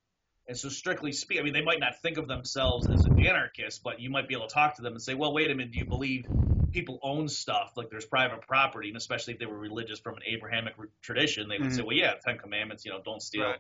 And 0.48 0.58
so, 0.58 0.70
strictly 0.70 1.12
speaking, 1.12 1.42
I 1.42 1.44
mean, 1.46 1.54
they 1.54 1.64
might 1.64 1.80
not 1.80 2.02
think 2.02 2.18
of 2.18 2.28
themselves 2.28 2.88
as 2.90 3.06
an 3.06 3.26
anarchist, 3.26 3.82
but 3.82 4.00
you 4.00 4.10
might 4.10 4.28
be 4.28 4.36
able 4.36 4.48
to 4.48 4.54
talk 4.54 4.76
to 4.76 4.82
them 4.82 4.94
and 4.94 5.02
say, 5.02 5.14
well, 5.14 5.34
wait 5.34 5.50
a 5.50 5.56
minute, 5.56 5.72
do 5.72 5.80
you 5.80 5.86
believe 5.86 6.28
people 6.72 7.00
own 7.02 7.30
stuff 7.30 7.72
like 7.78 7.90
there's 7.90 8.06
private 8.06 8.42
property? 8.42 8.90
And 8.90 8.98
especially 8.98 9.34
if 9.34 9.40
they 9.40 9.46
were 9.46 9.58
religious 9.58 10.00
from 10.00 10.18
an 10.18 10.24
Abrahamic 10.28 10.74
tradition, 11.02 11.48
they 11.48 11.58
would 11.58 11.68
mm-hmm. 11.68 11.78
say, 11.78 11.82
well, 11.82 11.96
yeah, 11.96 12.16
Ten 12.24 12.38
Commandments, 12.38 12.84
you 12.84 12.92
know, 12.92 13.02
don't 13.04 13.22
steal. 13.22 13.44
Right. 13.44 13.60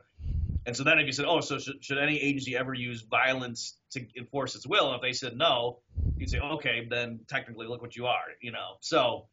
And 0.65 0.75
so 0.75 0.83
then 0.83 0.99
if 0.99 1.05
you 1.05 1.11
said, 1.11 1.25
oh, 1.27 1.41
so 1.41 1.59
should, 1.59 1.83
should 1.83 1.97
any 1.97 2.19
agency 2.19 2.55
ever 2.55 2.73
use 2.73 3.01
violence 3.01 3.77
to 3.91 4.05
enforce 4.17 4.55
its 4.55 4.65
will? 4.65 4.87
And 4.87 4.95
if 4.95 5.01
they 5.01 5.13
said 5.13 5.37
no, 5.37 5.79
you'd 6.17 6.29
say, 6.29 6.39
okay, 6.39 6.87
then 6.89 7.19
technically 7.27 7.67
look 7.67 7.81
what 7.81 7.95
you 7.95 8.05
are, 8.05 8.25
you 8.41 8.51
know. 8.51 8.77
So 8.81 9.27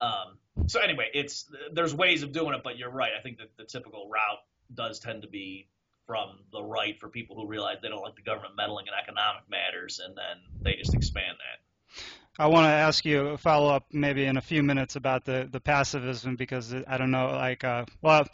Um, 0.00 0.38
so 0.66 0.80
anyway, 0.80 1.08
it's 1.14 1.50
there's 1.72 1.94
ways 1.94 2.22
of 2.22 2.32
doing 2.32 2.54
it, 2.54 2.60
but 2.62 2.76
you're 2.76 2.90
right. 2.90 3.12
I 3.18 3.22
think 3.22 3.38
that 3.38 3.56
the 3.56 3.64
typical 3.64 4.08
route 4.10 4.42
does 4.74 5.00
tend 5.00 5.22
to 5.22 5.28
be 5.28 5.68
from 6.06 6.40
the 6.52 6.62
right 6.62 7.00
for 7.00 7.08
people 7.08 7.34
who 7.34 7.46
realize 7.48 7.78
they 7.82 7.88
don't 7.88 8.02
like 8.02 8.14
the 8.14 8.22
government 8.22 8.54
meddling 8.56 8.86
in 8.86 8.92
economic 8.94 9.44
matters, 9.48 10.00
and 10.04 10.14
then 10.14 10.36
they 10.62 10.76
just 10.76 10.94
expand 10.94 11.36
that. 11.38 12.02
I 12.38 12.48
want 12.48 12.64
to 12.66 12.70
ask 12.70 13.04
you 13.06 13.28
a 13.28 13.38
follow 13.38 13.74
up 13.74 13.86
maybe 13.90 14.26
in 14.26 14.36
a 14.36 14.42
few 14.42 14.62
minutes 14.62 14.96
about 14.96 15.24
the 15.24 15.48
the 15.50 15.60
pacifism 15.60 16.36
because 16.36 16.74
I 16.74 16.98
don't 16.98 17.10
know 17.10 17.28
like 17.28 17.64
uh, 17.64 17.86
well. 18.02 18.26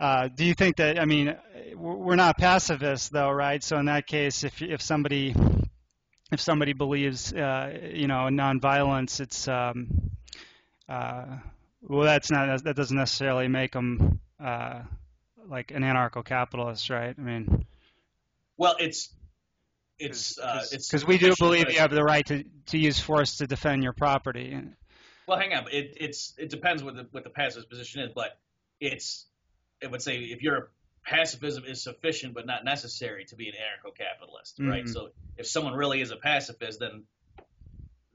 Uh, 0.00 0.28
do 0.28 0.44
you 0.44 0.54
think 0.54 0.76
that 0.76 0.98
I 0.98 1.04
mean 1.04 1.36
we're 1.76 2.16
not 2.16 2.36
pacifists 2.38 3.08
though, 3.08 3.30
right? 3.30 3.62
So 3.62 3.78
in 3.78 3.86
that 3.86 4.06
case, 4.06 4.44
if 4.44 4.60
if 4.60 4.82
somebody 4.82 5.34
if 6.32 6.40
somebody 6.40 6.72
believes 6.72 7.32
uh, 7.32 7.78
you 7.92 8.08
know 8.08 8.28
nonviolence, 8.30 9.20
it's 9.20 9.46
um, 9.48 10.10
uh, 10.88 11.24
well 11.82 12.04
that's 12.04 12.30
not 12.30 12.64
that 12.64 12.74
doesn't 12.74 12.96
necessarily 12.96 13.48
make 13.48 13.72
them 13.72 14.20
uh, 14.42 14.80
like 15.48 15.70
an 15.70 15.82
anarcho-capitalist, 15.82 16.90
right? 16.90 17.14
I 17.16 17.20
mean, 17.20 17.66
well, 18.56 18.76
it's 18.78 19.10
it's 19.98 20.38
uh, 20.38 20.64
it's 20.72 20.88
because 20.88 21.06
we 21.06 21.18
do 21.18 21.34
believe 21.38 21.70
you 21.70 21.78
have 21.78 21.90
the 21.90 22.02
right 22.02 22.26
to, 22.26 22.44
to 22.66 22.78
use 22.78 22.98
force 22.98 23.36
to 23.36 23.46
defend 23.46 23.82
your 23.82 23.92
property. 23.92 24.58
Well, 25.28 25.38
hang 25.38 25.52
on. 25.52 25.66
It 25.70 25.96
it's 26.00 26.34
it 26.38 26.50
depends 26.50 26.82
what 26.82 26.96
the 26.96 27.06
what 27.12 27.24
the 27.24 27.30
pacifist 27.30 27.68
position 27.68 28.02
is, 28.02 28.10
but 28.14 28.38
it's 28.80 29.26
it 29.82 29.90
would 29.90 30.02
say 30.02 30.18
if 30.18 30.42
your 30.42 30.70
pacifism 31.04 31.64
is 31.64 31.82
sufficient 31.82 32.34
but 32.34 32.46
not 32.46 32.64
necessary 32.64 33.24
to 33.26 33.36
be 33.36 33.48
an 33.48 33.54
anarcho-capitalist, 33.54 34.58
mm-hmm. 34.58 34.70
right? 34.70 34.88
So 34.88 35.10
if 35.36 35.46
someone 35.46 35.74
really 35.74 36.00
is 36.00 36.10
a 36.10 36.16
pacifist, 36.16 36.80
then 36.80 37.04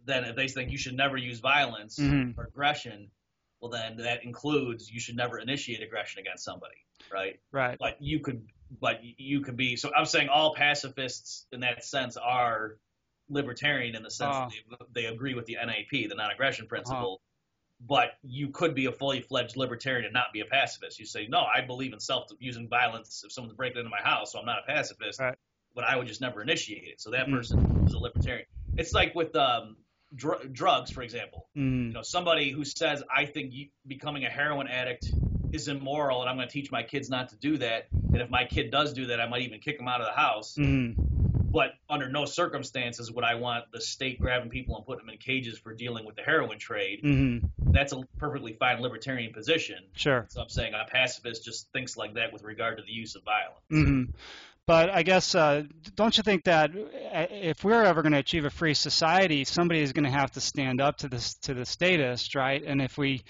then 0.05 0.23
if 0.23 0.37
they 0.37 0.47
think 0.47 0.71
you 0.71 0.77
should 0.77 0.95
never 0.95 1.17
use 1.17 1.39
violence 1.41 1.99
mm-hmm. 1.99 2.39
or 2.39 2.45
aggression, 2.45 3.11
well 3.59 3.69
then 3.69 3.97
that 3.97 4.23
includes 4.23 4.89
you 4.89 5.01
should 5.01 5.17
never 5.17 5.37
initiate 5.37 5.83
aggression 5.83 6.21
against 6.21 6.45
somebody, 6.45 6.85
right? 7.11 7.39
Right. 7.51 7.77
But 7.77 8.01
you 8.01 8.19
could 8.21 8.47
but 8.79 9.01
you 9.03 9.41
could 9.41 9.57
be 9.57 9.75
so 9.75 9.91
I'm 9.93 10.05
saying 10.05 10.29
all 10.29 10.55
pacifists 10.55 11.45
in 11.51 11.61
that 11.61 11.83
sense 11.83 12.15
are 12.15 12.77
libertarian 13.29 13.95
in 13.95 14.03
the 14.03 14.11
sense 14.11 14.35
uh, 14.35 14.49
that 14.69 14.93
they, 14.93 15.01
they, 15.01 15.07
agree 15.07 15.33
with 15.33 15.45
the 15.45 15.55
NAP, 15.55 15.89
the 15.91 16.15
non-aggression 16.15 16.63
uh-huh. 16.63 16.69
principle. 16.69 17.21
But 17.79 18.13
you 18.23 18.49
could 18.49 18.73
be 18.73 18.85
a 18.85 18.91
fully 18.91 19.21
fledged 19.21 19.55
libertarian 19.55 20.05
and 20.05 20.13
not 20.13 20.33
be 20.33 20.39
a 20.39 20.45
pacifist. 20.45 20.99
You 20.99 21.05
say, 21.05 21.27
no, 21.27 21.41
I 21.41 21.61
believe 21.61 21.93
in 21.93 21.99
self 21.99 22.27
using 22.39 22.67
violence 22.67 23.23
if 23.23 23.31
someone's 23.31 23.55
breaking 23.55 23.77
into 23.77 23.91
my 23.91 24.01
house, 24.01 24.31
so 24.31 24.39
I'm 24.39 24.45
not 24.45 24.59
a 24.59 24.67
pacifist. 24.67 25.19
Right. 25.19 25.35
But 25.75 25.83
I 25.83 25.95
would 25.95 26.07
just 26.07 26.21
never 26.21 26.41
initiate 26.41 26.87
it. 26.87 26.99
So 26.99 27.11
that 27.11 27.27
mm-hmm. 27.27 27.35
person 27.35 27.83
is 27.85 27.93
a 27.93 27.99
libertarian. 27.99 28.47
It's 28.77 28.93
like 28.93 29.13
with 29.13 29.35
um, 29.35 29.75
dr- 30.15 30.51
drugs, 30.51 30.91
for 30.91 31.01
example. 31.01 31.47
Mm. 31.55 31.87
You 31.87 31.93
know, 31.93 32.01
somebody 32.01 32.51
who 32.51 32.65
says, 32.65 33.03
"I 33.15 33.25
think 33.25 33.53
you, 33.53 33.67
becoming 33.85 34.25
a 34.25 34.29
heroin 34.29 34.67
addict 34.67 35.11
is 35.51 35.67
immoral, 35.67 36.21
and 36.21 36.29
I'm 36.29 36.35
going 36.35 36.47
to 36.47 36.51
teach 36.53 36.71
my 36.71 36.83
kids 36.83 37.09
not 37.09 37.29
to 37.29 37.37
do 37.37 37.57
that. 37.57 37.87
And 37.91 38.17
if 38.17 38.29
my 38.29 38.45
kid 38.45 38.71
does 38.71 38.93
do 38.93 39.07
that, 39.07 39.21
I 39.21 39.27
might 39.27 39.43
even 39.43 39.59
kick 39.59 39.79
him 39.79 39.87
out 39.87 40.01
of 40.01 40.07
the 40.07 40.13
house." 40.13 40.55
Mm. 40.57 40.95
But 41.49 41.71
under 41.89 42.09
no 42.09 42.25
circumstances 42.25 43.11
would 43.11 43.23
I 43.23 43.35
want 43.35 43.71
the 43.71 43.79
state 43.79 44.19
grabbing 44.19 44.49
people 44.49 44.75
and 44.75 44.85
putting 44.85 45.05
them 45.05 45.13
in 45.13 45.17
cages 45.17 45.57
for 45.57 45.73
dealing 45.73 46.05
with 46.05 46.15
the 46.15 46.21
heroin 46.21 46.59
trade. 46.59 47.01
Mm-hmm. 47.03 47.47
That's 47.71 47.93
a 47.93 48.01
perfectly 48.17 48.53
fine 48.53 48.81
libertarian 48.81 49.33
position. 49.33 49.77
Sure. 49.93 50.25
So 50.29 50.41
I'm 50.41 50.49
saying 50.49 50.73
a 50.73 50.89
pacifist 50.89 51.43
just 51.43 51.71
thinks 51.71 51.97
like 51.97 52.15
that 52.15 52.33
with 52.33 52.43
regard 52.43 52.77
to 52.77 52.83
the 52.83 52.91
use 52.91 53.15
of 53.15 53.23
violence. 53.23 53.61
Mm-hmm. 53.71 54.11
But 54.65 54.89
I 54.89 55.03
guess, 55.03 55.33
uh, 55.33 55.63
don't 55.95 56.17
you 56.17 56.23
think 56.23 56.43
that 56.43 56.71
uh, 56.71 57.27
if 57.31 57.63
we're 57.63 57.83
ever 57.83 58.01
going 58.01 58.11
to 58.11 58.19
achieve 58.19 58.43
a 58.43 58.49
free 58.49 58.73
society, 58.73 59.45
somebody 59.45 59.81
is 59.81 59.93
going 59.93 60.03
to 60.03 60.11
have 60.11 60.31
to 60.31 60.41
stand 60.41 60.81
up 60.81 60.97
to 60.97 61.07
this 61.07 61.35
to 61.35 61.53
the 61.53 61.65
statist, 61.65 62.35
right? 62.35 62.61
And 62.61 62.81
if 62.81 62.97
we 62.97 63.23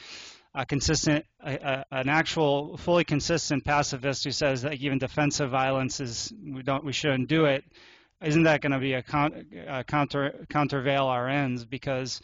a 0.55 0.65
consistent, 0.65 1.23
a, 1.39 1.53
a, 1.53 1.85
an 1.91 2.09
actual 2.09 2.77
fully 2.77 3.03
consistent 3.03 3.63
pacifist 3.63 4.23
who 4.23 4.31
says 4.31 4.63
that 4.63 4.73
even 4.73 4.97
defensive 4.97 5.51
violence 5.51 5.99
is 5.99 6.33
we 6.43 6.63
don't 6.63 6.83
we 6.83 6.91
shouldn't 6.91 7.29
do 7.29 7.45
it, 7.45 7.63
isn't 8.23 8.43
that 8.43 8.61
going 8.61 8.71
to 8.71 8.79
be 8.79 8.93
a, 8.93 9.03
counter 9.03 9.43
a 9.67 9.83
counter 9.83 10.47
countervail 10.49 11.05
our 11.05 11.29
ends? 11.29 11.65
Because 11.65 12.19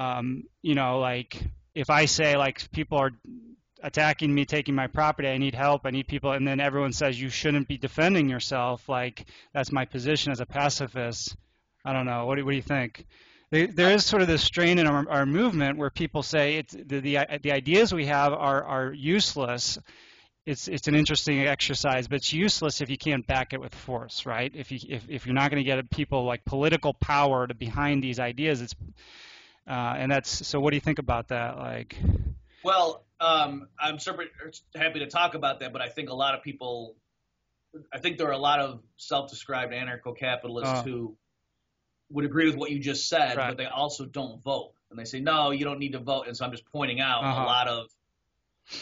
um, 0.00 0.44
you 0.62 0.74
know, 0.74 0.98
like 0.98 1.40
if 1.74 1.90
I 1.90 2.06
say 2.06 2.36
like 2.36 2.70
people 2.72 2.98
are 2.98 3.12
attacking 3.82 4.34
me, 4.34 4.44
taking 4.44 4.74
my 4.74 4.86
property. 4.86 5.28
I 5.28 5.38
need 5.38 5.54
help. 5.54 5.82
I 5.84 5.90
need 5.90 6.08
people. 6.08 6.32
And 6.32 6.46
then 6.46 6.60
everyone 6.60 6.92
says 6.92 7.20
you 7.20 7.28
shouldn't 7.28 7.68
be 7.68 7.78
defending 7.78 8.28
yourself. 8.28 8.88
Like 8.88 9.26
that's 9.52 9.72
my 9.72 9.84
position 9.84 10.32
as 10.32 10.40
a 10.40 10.46
pacifist. 10.46 11.36
I 11.84 11.92
don't 11.92 12.06
know. 12.06 12.26
What 12.26 12.36
do, 12.36 12.44
what 12.44 12.52
do 12.52 12.56
you 12.56 12.62
think? 12.62 13.06
There 13.50 13.90
is 13.90 14.04
sort 14.04 14.22
of 14.22 14.28
this 14.28 14.44
strain 14.44 14.78
in 14.78 14.86
our, 14.86 15.08
our 15.10 15.26
movement 15.26 15.76
where 15.76 15.90
people 15.90 16.22
say 16.22 16.56
it's, 16.58 16.72
the, 16.72 17.00
the, 17.00 17.18
the 17.42 17.50
ideas 17.50 17.92
we 17.92 18.06
have 18.06 18.32
are, 18.32 18.62
are 18.62 18.92
useless. 18.92 19.76
It's, 20.46 20.68
it's 20.68 20.86
an 20.86 20.94
interesting 20.94 21.40
exercise, 21.40 22.06
but 22.06 22.16
it's 22.16 22.32
useless 22.32 22.80
if 22.80 22.90
you 22.90 22.96
can't 22.96 23.26
back 23.26 23.52
it 23.52 23.60
with 23.60 23.74
force, 23.74 24.24
right? 24.24 24.52
If, 24.54 24.70
you, 24.70 24.78
if, 24.88 25.04
if 25.08 25.26
you're 25.26 25.34
not 25.34 25.50
going 25.50 25.62
to 25.62 25.64
get 25.64 25.90
people 25.90 26.24
like 26.24 26.44
political 26.44 26.94
power 26.94 27.48
to 27.48 27.54
behind 27.54 28.04
these 28.04 28.20
ideas, 28.20 28.60
it's, 28.60 28.74
uh, 29.70 29.94
and 29.96 30.10
that's, 30.10 30.46
so 30.46 30.58
what 30.58 30.70
do 30.70 30.76
you 30.76 30.80
think 30.80 30.98
about 30.98 31.28
that? 31.28 31.56
Like, 31.56 31.96
well, 32.64 33.04
um, 33.20 33.68
I'm 33.78 33.98
super 33.98 34.24
happy 34.74 34.98
to 34.98 35.06
talk 35.06 35.34
about 35.34 35.60
that, 35.60 35.72
but 35.72 35.80
I 35.80 35.88
think 35.88 36.10
a 36.10 36.14
lot 36.14 36.34
of 36.34 36.42
people, 36.42 36.96
I 37.92 37.98
think 37.98 38.18
there 38.18 38.26
are 38.28 38.32
a 38.32 38.38
lot 38.38 38.58
of 38.58 38.82
self-described 38.96 39.72
anarcho-capitalists 39.72 40.80
uh. 40.80 40.82
who 40.82 41.16
would 42.10 42.24
agree 42.24 42.46
with 42.46 42.56
what 42.56 42.72
you 42.72 42.80
just 42.80 43.08
said, 43.08 43.36
right. 43.36 43.50
but 43.50 43.56
they 43.56 43.66
also 43.66 44.04
don't 44.04 44.42
vote, 44.42 44.72
and 44.90 44.98
they 44.98 45.04
say 45.04 45.20
no, 45.20 45.52
you 45.52 45.64
don't 45.64 45.78
need 45.78 45.92
to 45.92 46.00
vote. 46.00 46.26
And 46.26 46.36
so 46.36 46.44
I'm 46.44 46.50
just 46.50 46.66
pointing 46.66 47.00
out 47.00 47.22
uh-huh. 47.22 47.42
a 47.42 47.46
lot 47.46 47.68
of 47.68 47.86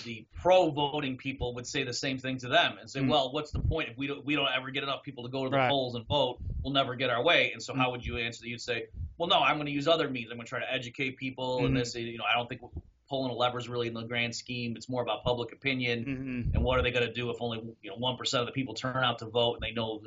the 0.04 0.26
pro-voting 0.34 1.16
people 1.16 1.54
would 1.54 1.66
say 1.66 1.82
the 1.82 1.92
same 1.92 2.18
thing 2.18 2.38
to 2.38 2.48
them 2.48 2.76
and 2.80 2.90
say, 2.90 3.00
mm. 3.00 3.08
well, 3.08 3.32
what's 3.32 3.50
the 3.50 3.60
point 3.60 3.88
if 3.88 3.96
we 3.96 4.06
don't 4.06 4.24
we 4.24 4.36
don't 4.36 4.48
ever 4.54 4.70
get 4.70 4.82
enough 4.82 5.02
people 5.02 5.24
to 5.24 5.30
go 5.30 5.44
to 5.44 5.50
the 5.50 5.56
right. 5.56 5.70
polls 5.70 5.94
and 5.94 6.06
vote? 6.06 6.38
We'll 6.62 6.72
never 6.72 6.94
get 6.94 7.10
our 7.10 7.22
way. 7.22 7.52
And 7.52 7.62
so 7.62 7.72
mm. 7.72 7.78
how 7.78 7.90
would 7.90 8.04
you 8.04 8.18
answer 8.18 8.42
that? 8.42 8.48
You'd 8.48 8.60
say, 8.60 8.86
well, 9.16 9.28
no, 9.28 9.38
I'm 9.38 9.56
going 9.56 9.66
to 9.66 9.72
use 9.72 9.88
other 9.88 10.08
means. 10.08 10.30
I'm 10.30 10.36
going 10.36 10.46
to 10.46 10.50
try 10.50 10.60
to 10.60 10.72
educate 10.72 11.16
people, 11.16 11.60
mm. 11.60 11.66
and 11.66 11.76
this, 11.76 11.94
you 11.94 12.18
know, 12.18 12.24
I 12.24 12.36
don't 12.36 12.48
think 12.48 12.60
pulling 13.08 13.30
a 13.30 13.34
levers 13.34 13.68
really 13.68 13.88
in 13.88 13.94
the 13.94 14.02
grand 14.02 14.34
scheme. 14.34 14.76
It's 14.76 14.88
more 14.88 15.02
about 15.02 15.24
public 15.24 15.52
opinion 15.52 16.04
mm-hmm. 16.04 16.54
and 16.54 16.62
what 16.62 16.78
are 16.78 16.82
they 16.82 16.90
going 16.90 17.06
to 17.06 17.12
do 17.12 17.30
if 17.30 17.38
only 17.40 17.62
you 17.80 17.90
know 17.90 17.96
one 17.96 18.16
percent 18.16 18.42
of 18.42 18.46
the 18.46 18.52
people 18.52 18.74
turn 18.74 19.02
out 19.02 19.18
to 19.20 19.26
vote 19.26 19.54
and 19.54 19.62
they 19.62 19.72
know. 19.72 20.02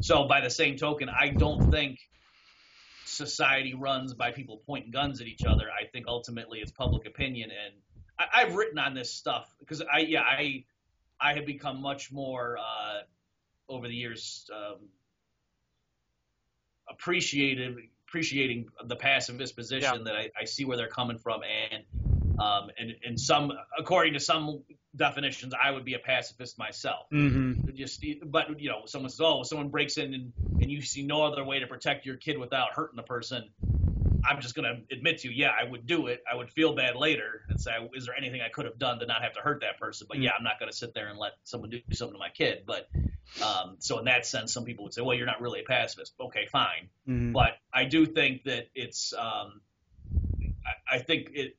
So 0.00 0.24
by 0.24 0.40
the 0.40 0.50
same 0.50 0.76
token, 0.76 1.08
I 1.08 1.28
don't 1.28 1.70
think 1.70 2.00
society 3.04 3.74
runs 3.74 4.14
by 4.14 4.30
people 4.32 4.62
pointing 4.66 4.90
guns 4.90 5.20
at 5.20 5.26
each 5.26 5.44
other. 5.44 5.66
I 5.70 5.86
think 5.86 6.06
ultimately 6.08 6.60
it's 6.60 6.72
public 6.72 7.06
opinion, 7.06 7.50
and 7.50 7.74
I, 8.18 8.40
have 8.40 8.54
written 8.54 8.78
on 8.78 8.94
this 8.94 9.12
stuff 9.12 9.48
because 9.60 9.82
I 9.82 10.00
yeah 10.00 10.22
I 10.22 10.64
I 11.20 11.34
have 11.34 11.46
become 11.46 11.80
much 11.80 12.12
more 12.12 12.56
uh, 12.58 13.00
over 13.68 13.88
the 13.88 13.94
years 13.94 14.48
um, 14.54 14.88
appreciative 16.88 17.76
appreciating 18.08 18.68
the 18.84 18.96
pacifist 18.96 19.56
position 19.56 19.98
yeah. 19.98 20.04
that 20.04 20.16
I, 20.16 20.30
I 20.40 20.44
see 20.44 20.64
where 20.64 20.76
they're 20.76 20.88
coming 20.88 21.18
from 21.18 21.42
and 21.42 21.84
um, 22.38 22.70
and, 22.78 22.94
and 23.04 23.18
some, 23.18 23.52
according 23.78 24.14
to 24.14 24.20
some 24.20 24.62
definitions, 24.94 25.54
I 25.60 25.70
would 25.70 25.84
be 25.84 25.94
a 25.94 25.98
pacifist 25.98 26.58
myself. 26.58 27.06
Mm-hmm. 27.12 27.74
Just, 27.74 28.04
but 28.24 28.60
you 28.60 28.68
know, 28.68 28.82
someone 28.86 29.10
says, 29.10 29.20
"Oh, 29.22 29.42
someone 29.42 29.68
breaks 29.68 29.96
in 29.96 30.14
and, 30.14 30.32
and 30.60 30.70
you 30.70 30.82
see 30.82 31.02
no 31.02 31.22
other 31.22 31.44
way 31.44 31.60
to 31.60 31.66
protect 31.66 32.06
your 32.06 32.16
kid 32.16 32.38
without 32.38 32.72
hurting 32.74 32.96
the 32.96 33.02
person." 33.02 33.50
I'm 34.28 34.40
just 34.40 34.54
going 34.54 34.64
to 34.64 34.94
admit 34.94 35.18
to 35.18 35.28
you, 35.28 35.34
yeah, 35.34 35.52
I 35.58 35.68
would 35.68 35.86
do 35.86 36.06
it. 36.06 36.22
I 36.30 36.36
would 36.36 36.50
feel 36.50 36.74
bad 36.74 36.96
later 36.96 37.42
and 37.48 37.60
say, 37.60 37.72
"Is 37.94 38.06
there 38.06 38.14
anything 38.16 38.40
I 38.40 38.48
could 38.48 38.64
have 38.64 38.78
done 38.78 38.98
to 39.00 39.06
not 39.06 39.22
have 39.22 39.34
to 39.34 39.40
hurt 39.40 39.60
that 39.60 39.78
person?" 39.78 40.06
But 40.08 40.16
mm-hmm. 40.16 40.24
yeah, 40.24 40.32
I'm 40.36 40.44
not 40.44 40.58
going 40.58 40.70
to 40.70 40.76
sit 40.76 40.94
there 40.94 41.08
and 41.08 41.18
let 41.18 41.32
someone 41.44 41.70
do 41.70 41.80
something 41.92 42.14
to 42.14 42.18
my 42.18 42.30
kid. 42.30 42.64
But 42.66 42.88
um, 43.42 43.76
so 43.78 43.98
in 43.98 44.06
that 44.06 44.26
sense, 44.26 44.52
some 44.52 44.64
people 44.64 44.84
would 44.84 44.94
say, 44.94 45.02
"Well, 45.02 45.16
you're 45.16 45.26
not 45.26 45.40
really 45.40 45.60
a 45.60 45.64
pacifist." 45.64 46.14
Okay, 46.20 46.46
fine. 46.50 46.88
Mm-hmm. 47.08 47.32
But 47.32 47.58
I 47.72 47.84
do 47.84 48.06
think 48.06 48.44
that 48.44 48.68
it's. 48.74 49.12
Um, 49.12 49.60
I, 50.64 50.96
I 50.96 50.98
think 50.98 51.30
it 51.34 51.56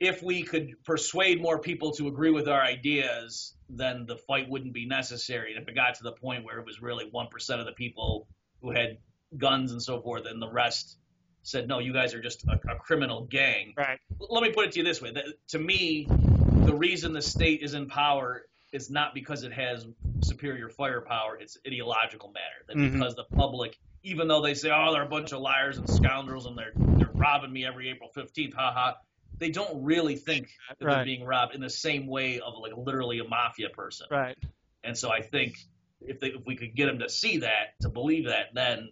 if 0.00 0.22
we 0.22 0.42
could 0.42 0.82
persuade 0.84 1.42
more 1.42 1.58
people 1.58 1.92
to 1.92 2.08
agree 2.08 2.30
with 2.30 2.48
our 2.48 2.62
ideas, 2.62 3.54
then 3.68 4.06
the 4.06 4.16
fight 4.16 4.48
wouldn't 4.48 4.72
be 4.72 4.86
necessary. 4.86 5.52
And 5.52 5.62
if 5.62 5.68
it 5.68 5.74
got 5.74 5.94
to 5.96 6.02
the 6.02 6.12
point 6.12 6.44
where 6.44 6.58
it 6.58 6.64
was 6.64 6.80
really 6.80 7.04
1% 7.14 7.60
of 7.60 7.66
the 7.66 7.72
people 7.72 8.26
who 8.62 8.70
had 8.70 8.96
guns 9.36 9.72
and 9.72 9.82
so 9.82 10.00
forth, 10.00 10.24
and 10.26 10.40
the 10.40 10.50
rest 10.50 10.98
said, 11.42 11.68
no, 11.68 11.78
you 11.78 11.92
guys 11.92 12.14
are 12.14 12.20
just 12.20 12.44
a, 12.46 12.60
a 12.70 12.76
criminal 12.76 13.24
gang. 13.24 13.72
Right. 13.76 13.98
Let 14.18 14.42
me 14.42 14.52
put 14.52 14.66
it 14.66 14.72
to 14.72 14.78
you 14.80 14.84
this 14.84 15.00
way. 15.00 15.12
That, 15.12 15.24
to 15.48 15.58
me, 15.58 16.06
the 16.08 16.74
reason 16.74 17.12
the 17.12 17.22
state 17.22 17.62
is 17.62 17.74
in 17.74 17.86
power 17.86 18.42
is 18.72 18.90
not 18.90 19.14
because 19.14 19.42
it 19.42 19.52
has 19.52 19.86
superior 20.22 20.68
firepower, 20.68 21.36
it's 21.36 21.56
ideological 21.66 22.30
matter. 22.30 22.64
That 22.68 22.76
mm-hmm. 22.76 22.98
because 22.98 23.14
the 23.14 23.24
public, 23.24 23.78
even 24.02 24.28
though 24.28 24.42
they 24.42 24.54
say, 24.54 24.70
oh, 24.70 24.92
they're 24.92 25.02
a 25.02 25.08
bunch 25.08 25.32
of 25.32 25.40
liars 25.40 25.78
and 25.78 25.88
scoundrels 25.88 26.46
and 26.46 26.56
they're, 26.56 26.72
they're 26.76 27.10
robbing 27.14 27.52
me 27.52 27.64
every 27.64 27.90
April 27.90 28.10
15th, 28.14 28.54
haha 28.54 28.92
they 29.40 29.50
don't 29.50 29.82
really 29.82 30.16
think 30.16 30.50
that 30.68 30.84
right. 30.84 30.96
they're 30.96 31.04
being 31.04 31.24
robbed 31.24 31.54
in 31.54 31.60
the 31.60 31.70
same 31.70 32.06
way 32.06 32.40
of 32.40 32.54
like 32.60 32.72
literally 32.76 33.18
a 33.18 33.24
mafia 33.24 33.70
person. 33.70 34.06
Right. 34.10 34.36
And 34.84 34.96
so 34.96 35.10
I 35.10 35.22
think 35.22 35.56
if 36.02 36.20
they, 36.20 36.28
if 36.28 36.44
we 36.46 36.56
could 36.56 36.76
get 36.76 36.86
them 36.86 37.00
to 37.00 37.08
see 37.08 37.38
that, 37.38 37.80
to 37.80 37.88
believe 37.88 38.26
that, 38.26 38.54
then 38.54 38.90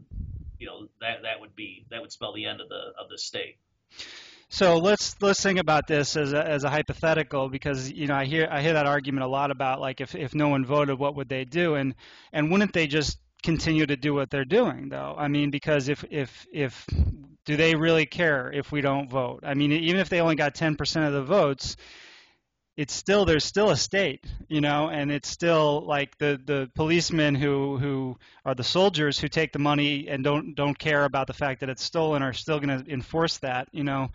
you 0.59 0.66
know 0.66 0.88
that 1.01 1.23
that 1.23 1.40
would 1.40 1.55
be 1.55 1.87
that 1.90 2.01
would 2.01 2.12
spell 2.12 2.33
the 2.33 2.47
end 2.47 2.61
of 2.61 2.68
the 2.68 2.92
of 3.01 3.09
the 3.11 3.18
state. 3.18 3.57
So 4.51 4.79
let's 4.79 5.14
let's 5.21 5.42
think 5.42 5.59
about 5.59 5.87
this 5.87 6.16
as 6.16 6.33
a, 6.33 6.47
as 6.47 6.64
a 6.64 6.71
hypothetical 6.71 7.49
because 7.51 7.90
you 7.92 8.07
know 8.07 8.14
I 8.14 8.25
hear 8.25 8.49
I 8.51 8.62
hear 8.62 8.73
that 8.73 8.87
argument 8.87 9.25
a 9.25 9.29
lot 9.29 9.51
about 9.51 9.81
like 9.81 10.01
if, 10.01 10.14
if 10.14 10.35
no 10.35 10.49
one 10.49 10.64
voted 10.64 10.99
what 10.99 11.16
would 11.16 11.29
they 11.29 11.44
do? 11.44 11.75
And 11.75 11.94
and 12.33 12.51
wouldn't 12.51 12.73
they 12.73 12.87
just 12.87 13.18
continue 13.42 13.87
to 13.87 13.97
do 13.97 14.14
what 14.14 14.31
they're 14.31 14.47
doing 14.47 14.88
though? 14.88 15.14
I 15.18 15.29
mean 15.29 15.51
because 15.51 15.88
if 15.88 16.03
if 16.11 16.47
if 16.51 16.87
do 17.44 17.57
they 17.57 17.75
really 17.75 18.07
care 18.07 18.51
if 18.51 18.73
we 18.73 18.81
don't 18.81 19.11
vote? 19.11 19.40
I 19.42 19.53
mean 19.53 19.71
even 19.73 20.01
if 20.01 20.09
they 20.09 20.21
only 20.21 20.37
got 20.37 20.55
10% 20.55 21.07
of 21.07 21.12
the 21.12 21.23
votes 21.23 21.77
it's 22.79 22.95
still 22.95 23.25
there's 23.25 23.45
still 23.45 23.71
a 23.71 23.77
state, 23.77 24.25
you 24.47 24.61
know, 24.61 24.88
and 24.88 25.11
it's 25.11 25.29
still 25.29 25.85
like 25.85 26.17
the 26.19 26.41
the 26.45 26.71
policemen 26.77 27.35
who 27.35 27.77
who 27.77 28.17
are 28.45 28.55
the 28.55 28.62
soldiers 28.62 29.19
who 29.19 29.27
take 29.27 29.53
the 29.53 29.59
money 29.59 30.07
and 30.07 30.23
don't 30.23 30.55
don't 30.55 30.79
care 30.79 31.05
about 31.05 31.27
the 31.27 31.33
fact 31.33 31.59
that 31.59 31.69
it's 31.69 31.83
stolen 31.83 32.23
are 32.23 32.33
still 32.33 32.61
going 32.61 32.85
to 32.85 32.88
enforce 32.88 33.38
that, 33.38 33.67
you 33.73 33.83
know, 33.83 34.11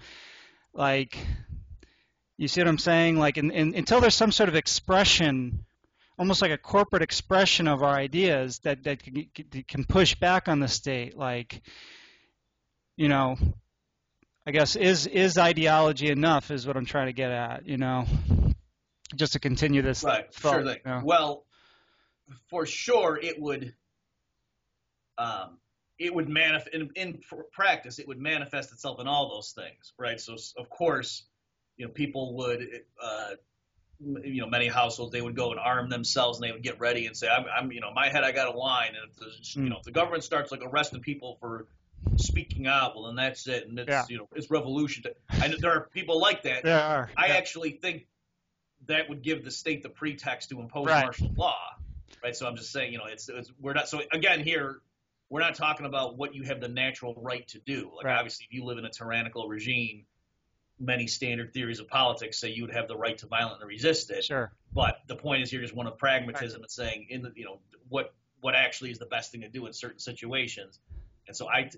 like 0.73 1.17
you 2.38 2.47
see 2.47 2.62
what 2.62 2.69
I'm 2.69 2.78
saying? 2.78 3.19
Like 3.19 3.38
in, 3.38 3.52
in, 3.52 3.76
until 3.76 3.99
there's 3.99 4.15
some 4.15 4.32
sort 4.32 4.47
of 4.47 4.56
expression, 4.56 5.65
almost 6.17 6.41
like 6.41 6.52
a 6.52 6.58
corporate 6.58 7.04
expression 7.04 7.67
of 7.67 7.84
our 7.84 7.93
ideas 7.93 8.60
that 8.60 8.86
that 8.86 9.04
can, 9.04 9.28
can 9.67 9.84
push 9.84 10.15
back 10.15 10.47
on 10.47 10.62
the 10.62 10.69
state, 10.69 11.17
like 11.17 11.62
you 12.95 13.10
know, 13.10 13.36
I 14.47 14.52
guess 14.52 14.78
is 14.78 15.06
is 15.06 15.38
ideology 15.38 16.10
enough? 16.10 16.49
Is 16.49 16.65
what 16.65 16.78
I'm 16.78 16.86
trying 16.86 17.08
to 17.08 17.13
get 17.13 17.30
at, 17.30 17.67
you 17.67 17.76
know 17.76 18.06
just 19.15 19.34
to 19.34 19.39
continue 19.39 19.82
this 19.82 20.04
right 20.04 20.34
thought, 20.34 20.54
sure 20.54 20.65
thing. 20.65 20.80
You 20.86 20.91
know? 20.91 21.02
well 21.04 21.45
for 22.49 22.65
sure 22.65 23.19
it 23.21 23.39
would 23.39 23.73
um, 25.17 25.58
it 25.99 26.13
would 26.13 26.28
manifest 26.28 26.73
in, 26.73 26.89
in, 26.95 27.21
practice 27.52 27.99
it 27.99 28.08
would 28.08 28.19
manifest 28.19 28.71
itself 28.71 28.99
in 28.99 29.08
all 29.08 29.30
those 29.30 29.52
things 29.52 29.93
right 29.97 30.19
so 30.19 30.36
of 30.58 30.69
course 30.69 31.23
you 31.78 31.86
know 31.86 31.91
people 31.91 32.36
would 32.38 32.67
uh, 33.02 33.32
you 33.99 34.41
know 34.41 34.47
many 34.47 34.67
households 34.67 35.12
they 35.12 35.21
would 35.21 35.36
go 35.36 35.52
and 35.52 35.60
arm 35.60 35.89
themselves 35.89 36.38
and 36.38 36.47
they 36.47 36.52
would 36.52 36.63
get 36.63 36.80
ready 36.80 37.06
and 37.06 37.15
say 37.15 37.28
I'm, 37.28 37.45
I'm 37.56 37.71
you 37.71 37.80
know 37.80 37.91
my 37.93 38.10
head 38.10 38.23
I 38.23 38.32
got 38.32 38.54
a 38.54 38.58
line 38.58 38.95
and 38.95 39.10
if 39.10 39.15
the 39.17 39.26
mm. 39.26 39.63
you 39.63 39.69
know 39.69 39.78
if 39.78 39.84
the 39.84 39.91
government 39.91 40.23
starts 40.23 40.52
like 40.52 40.62
arresting 40.63 41.02
people 41.02 41.38
for 41.39 41.67
speaking 42.17 42.67
out 42.67 42.95
well 42.95 43.06
then 43.06 43.15
that's 43.15 43.47
it 43.47 43.67
and 43.67 43.80
it's 43.80 43.89
yeah. 43.89 44.06
you 44.10 44.17
know 44.17 44.28
it's 44.36 44.49
revolution 44.52 45.04
I 45.30 45.47
know 45.47 45.58
there 45.60 45.71
are 45.71 45.89
people 45.93 46.19
like 46.19 46.43
that 46.43 46.63
there 46.63 46.80
are 46.80 47.10
I 47.15 47.28
yeah. 47.28 47.36
actually 47.36 47.71
think 47.71 48.08
that 48.88 49.10
would 49.10 49.22
give 49.22 49.43
the 49.43 49.52
state 49.52 49.84
the 49.84 49.89
pretext 49.89 50.50
to 50.50 50.60
impose 50.60 50.88
right. 50.88 51.04
martial 51.04 51.32
law, 51.36 51.58
right? 52.24 52.36
So 52.36 52.48
I'm 52.48 52.56
just 52.56 52.72
saying, 52.72 52.91
you 52.91 53.00
know, 53.00 53.06
it's, 53.06 53.30
it's 53.30 53.52
we're 53.60 53.74
not. 53.74 53.88
So 53.88 54.02
again, 54.12 54.43
here 54.43 54.82
we're 55.30 55.41
not 55.41 55.56
talking 55.56 55.86
about 55.86 56.17
what 56.17 56.36
you 56.36 56.43
have 56.43 56.62
the 56.62 56.67
natural 56.67 57.15
right 57.17 57.48
to 57.50 57.60
do. 57.60 57.91
Like 57.96 58.06
right. 58.06 58.17
obviously, 58.17 58.48
if 58.50 58.54
you 58.54 58.65
live 58.65 58.78
in 58.78 58.86
a 58.86 58.89
tyrannical 58.89 59.48
regime, 59.48 60.06
many 60.80 61.08
standard 61.08 61.54
theories 61.54 61.80
of 61.80 61.88
politics 61.88 62.39
say 62.39 62.50
you 62.50 62.63
would 62.63 62.74
have 62.74 62.88
the 62.88 62.98
right 62.98 63.17
to 63.19 63.28
violently 63.28 63.67
resist 63.67 64.12
it. 64.12 64.24
Sure. 64.24 64.52
But 64.74 64.98
the 65.08 65.15
point 65.15 65.43
is 65.43 65.52
here 65.52 65.63
is 65.63 65.74
one 65.74 65.88
of 65.88 65.98
pragmatism 65.98 66.62
right. 66.62 66.63
and 66.63 66.72
saying 66.72 67.08
in 67.10 67.22
the 67.22 67.32
you 67.36 67.46
know 67.46 67.60
what 67.89 68.13
what 68.41 68.56
actually 68.56 68.91
is 68.91 69.00
the 69.00 69.06
best 69.06 69.32
thing 69.32 69.41
to 69.41 69.50
do 69.50 69.65
in 69.65 69.74
certain 69.74 70.00
situations. 70.00 70.80
And 71.28 71.36
so 71.36 71.50
I 71.50 71.69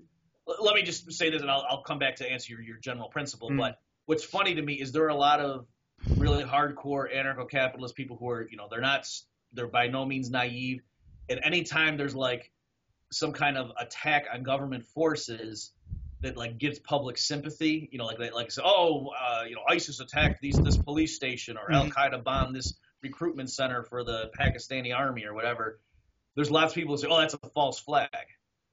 let 0.46 0.74
me 0.74 0.82
just 0.82 1.10
say 1.12 1.30
this, 1.30 1.42
and 1.42 1.50
I'll, 1.50 1.64
I'll 1.68 1.82
come 1.82 1.98
back 1.98 2.16
to 2.16 2.30
answer 2.30 2.52
your, 2.52 2.62
your 2.62 2.76
general 2.76 3.08
principle. 3.08 3.50
Mm. 3.50 3.58
But 3.58 3.78
what's 4.06 4.24
funny 4.24 4.54
to 4.54 4.62
me 4.62 4.74
is 4.74 4.92
there 4.92 5.04
are 5.04 5.08
a 5.08 5.14
lot 5.14 5.40
of 5.40 5.66
really 6.16 6.44
hardcore 6.44 7.14
anarcho-capitalist 7.14 7.94
people 7.94 8.16
who 8.16 8.28
are, 8.28 8.48
you 8.48 8.56
know, 8.56 8.68
they're 8.70 8.80
not, 8.80 9.08
they're 9.52 9.66
by 9.66 9.88
no 9.88 10.04
means 10.04 10.30
naive. 10.30 10.82
And 11.28 11.40
anytime 11.42 11.96
there's 11.96 12.14
like 12.14 12.50
some 13.12 13.32
kind 13.32 13.56
of 13.56 13.70
attack 13.78 14.26
on 14.32 14.42
government 14.42 14.84
forces 14.84 15.72
that 16.20 16.36
like 16.36 16.58
gives 16.58 16.78
public 16.78 17.18
sympathy, 17.18 17.88
you 17.92 17.98
know, 17.98 18.06
like 18.06 18.18
they 18.18 18.30
like 18.30 18.50
say, 18.50 18.62
oh, 18.64 19.08
uh, 19.08 19.42
you 19.48 19.54
know, 19.54 19.62
ISIS 19.68 20.00
attacked 20.00 20.40
these 20.40 20.56
this 20.56 20.76
police 20.76 21.14
station 21.14 21.56
or 21.56 21.64
mm-hmm. 21.64 21.74
Al 21.74 21.90
Qaeda 21.90 22.24
bombed 22.24 22.54
this 22.54 22.74
recruitment 23.02 23.50
center 23.50 23.82
for 23.82 24.04
the 24.04 24.30
Pakistani 24.38 24.94
army 24.94 25.24
or 25.24 25.34
whatever. 25.34 25.80
There's 26.34 26.50
lots 26.50 26.72
of 26.72 26.74
people 26.74 26.94
who 26.94 27.02
say, 27.02 27.08
oh, 27.10 27.18
that's 27.18 27.34
a 27.34 27.38
false 27.54 27.78
flag. 27.78 28.08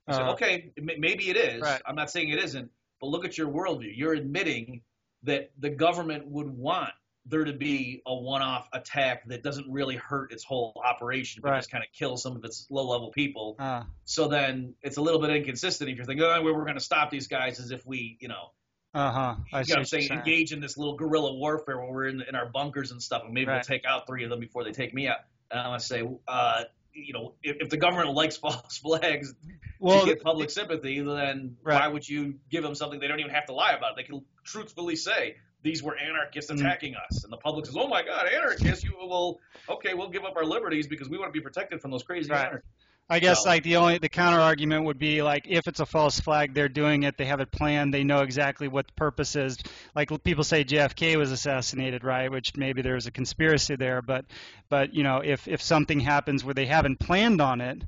Uh, 0.07 0.13
say, 0.13 0.21
uh-huh. 0.21 0.31
okay, 0.31 0.71
maybe 0.81 1.29
it 1.29 1.37
is. 1.37 1.61
Right. 1.61 1.81
I'm 1.85 1.95
not 1.95 2.11
saying 2.11 2.29
it 2.29 2.43
isn't, 2.43 2.69
but 2.99 3.07
look 3.07 3.25
at 3.25 3.37
your 3.37 3.47
worldview. 3.47 3.91
You're 3.95 4.13
admitting 4.13 4.81
that 5.23 5.51
the 5.57 5.69
government 5.69 6.27
would 6.27 6.49
want 6.49 6.91
there 7.25 7.45
to 7.45 7.53
be 7.53 8.01
a 8.05 8.13
one-off 8.13 8.67
attack 8.73 9.25
that 9.27 9.43
doesn't 9.43 9.71
really 9.71 9.95
hurt 9.95 10.33
its 10.33 10.43
whole 10.43 10.73
operation, 10.83 11.41
but 11.41 11.51
right. 11.51 11.57
just 11.59 11.71
kind 11.71 11.83
of 11.83 11.89
kill 11.93 12.17
some 12.17 12.35
of 12.35 12.43
its 12.43 12.67
low-level 12.69 13.11
people. 13.11 13.55
Uh. 13.59 13.83
So 14.05 14.27
then 14.27 14.75
it's 14.81 14.97
a 14.97 15.01
little 15.01 15.21
bit 15.21 15.29
inconsistent 15.29 15.89
if 15.89 15.95
you're 15.95 16.05
thinking, 16.05 16.25
oh, 16.25 16.41
we're 16.43 16.53
going 16.63 16.73
to 16.75 16.81
stop 16.81 17.09
these 17.09 17.27
guys 17.27 17.59
as 17.59 17.71
if 17.71 17.85
we, 17.85 18.17
you 18.19 18.27
know, 18.27 18.51
uh 18.93 19.11
huh. 19.11 19.35
I 19.51 19.61
you 19.61 19.73
know 19.73 19.79
I'm 19.79 19.85
saying? 19.85 20.11
Engage 20.11 20.53
in 20.53 20.59
this 20.59 20.77
little 20.77 20.95
guerrilla 20.95 21.33
warfare 21.33 21.79
where 21.79 21.91
we're 21.91 22.07
in, 22.07 22.21
in 22.21 22.35
our 22.35 22.45
bunkers 22.45 22.91
and 22.91 23.01
stuff, 23.01 23.23
and 23.25 23.33
maybe 23.33 23.47
right. 23.47 23.55
we'll 23.55 23.63
take 23.63 23.85
out 23.85 24.05
three 24.05 24.23
of 24.23 24.29
them 24.29 24.39
before 24.39 24.63
they 24.63 24.71
take 24.71 24.93
me 24.93 25.07
out. 25.07 25.17
And 25.49 25.59
I'm 25.59 25.67
gonna 25.67 25.79
say, 25.79 26.07
uh, 26.27 26.63
you 26.93 27.13
know, 27.13 27.33
if, 27.41 27.57
if, 27.59 27.69
the 27.69 27.77
government 27.77 28.09
likes 28.15 28.37
false 28.37 28.77
flags 28.77 29.33
well, 29.79 30.01
to 30.01 30.05
get 30.05 30.23
public 30.23 30.51
sympathy, 30.51 31.01
then 31.01 31.57
right. 31.63 31.79
why 31.79 31.87
would 31.87 32.07
you 32.07 32.35
give 32.51 32.61
them 32.61 32.75
something 32.75 32.99
they 32.99 33.07
don't 33.07 33.19
even 33.19 33.31
have 33.31 33.47
to 33.47 33.53
lie 33.53 33.71
about? 33.71 33.95
They 33.95 34.03
can 34.03 34.23
truthfully 34.43 34.95
say, 34.95 35.37
these 35.63 35.81
were 35.81 35.97
anarchists 35.97 36.51
mm. 36.51 36.59
attacking 36.59 36.93
mm. 36.93 37.05
us. 37.09 37.23
And 37.23 37.33
the 37.33 37.37
public 37.37 37.65
says, 37.65 37.75
oh 37.77 37.87
my 37.87 38.03
God, 38.03 38.27
anarchists, 38.27 38.83
you 38.83 38.93
will, 38.99 39.39
okay, 39.69 39.93
we'll 39.93 40.09
give 40.09 40.25
up 40.25 40.35
our 40.35 40.45
liberties 40.45 40.87
because 40.87 41.09
we 41.09 41.17
want 41.17 41.33
to 41.33 41.37
be 41.37 41.43
protected 41.43 41.81
from 41.81 41.91
those 41.91 42.03
crazy 42.03 42.29
right. 42.29 42.47
anarchists. 42.47 42.69
I 43.09 43.19
guess 43.19 43.43
so. 43.43 43.49
like 43.49 43.63
the 43.63 43.75
only 43.75 43.97
the 43.97 44.07
counter 44.07 44.39
argument 44.39 44.85
would 44.85 44.97
be 44.97 45.21
like 45.21 45.45
if 45.47 45.67
it's 45.67 45.81
a 45.81 45.85
false 45.85 46.19
flag, 46.21 46.53
they're 46.53 46.69
doing 46.69 47.03
it, 47.03 47.17
they 47.17 47.25
have 47.25 47.41
it 47.41 47.51
planned, 47.51 47.93
they 47.93 48.05
know 48.05 48.19
exactly 48.19 48.69
what 48.69 48.87
the 48.87 48.93
purpose 48.93 49.35
is. 49.35 49.57
Like 49.93 50.09
people 50.23 50.45
say 50.45 50.63
JFK 50.63 51.17
was 51.17 51.31
assassinated, 51.31 52.05
right? 52.05 52.31
Which 52.31 52.55
maybe 52.55 52.81
there's 52.81 53.05
a 53.05 53.11
conspiracy 53.11 53.75
there, 53.75 54.01
but 54.01 54.25
but 54.69 54.93
you 54.93 55.03
know 55.03 55.17
if 55.17 55.49
if 55.49 55.61
something 55.61 55.99
happens 55.99 56.45
where 56.45 56.53
they 56.53 56.65
haven't 56.65 56.99
planned 56.99 57.41
on 57.41 57.59
it, 57.59 57.83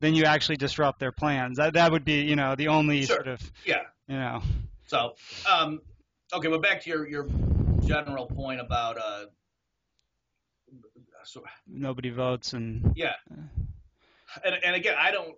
then 0.00 0.16
you 0.16 0.24
actually 0.24 0.56
disrupt 0.56 0.98
their 0.98 1.12
plans. 1.12 1.58
That 1.58 1.74
that 1.74 1.92
would 1.92 2.04
be 2.04 2.22
you 2.22 2.34
know 2.34 2.56
the 2.56 2.68
only 2.68 3.04
sure. 3.04 3.16
sort 3.16 3.28
of 3.28 3.52
yeah 3.64 3.82
you 4.08 4.16
know. 4.16 4.42
So 4.88 5.14
um, 5.48 5.82
okay, 6.32 6.48
but 6.48 6.62
back 6.62 6.82
to 6.82 6.90
your 6.90 7.08
your 7.08 7.28
general 7.84 8.26
point 8.26 8.60
about 8.60 8.98
uh, 8.98 9.26
so, 11.24 11.42
nobody 11.66 12.10
votes 12.10 12.52
and 12.52 12.92
yeah, 12.94 13.14
and 14.44 14.54
and 14.64 14.76
again, 14.76 14.94
I 14.98 15.10
don't. 15.10 15.36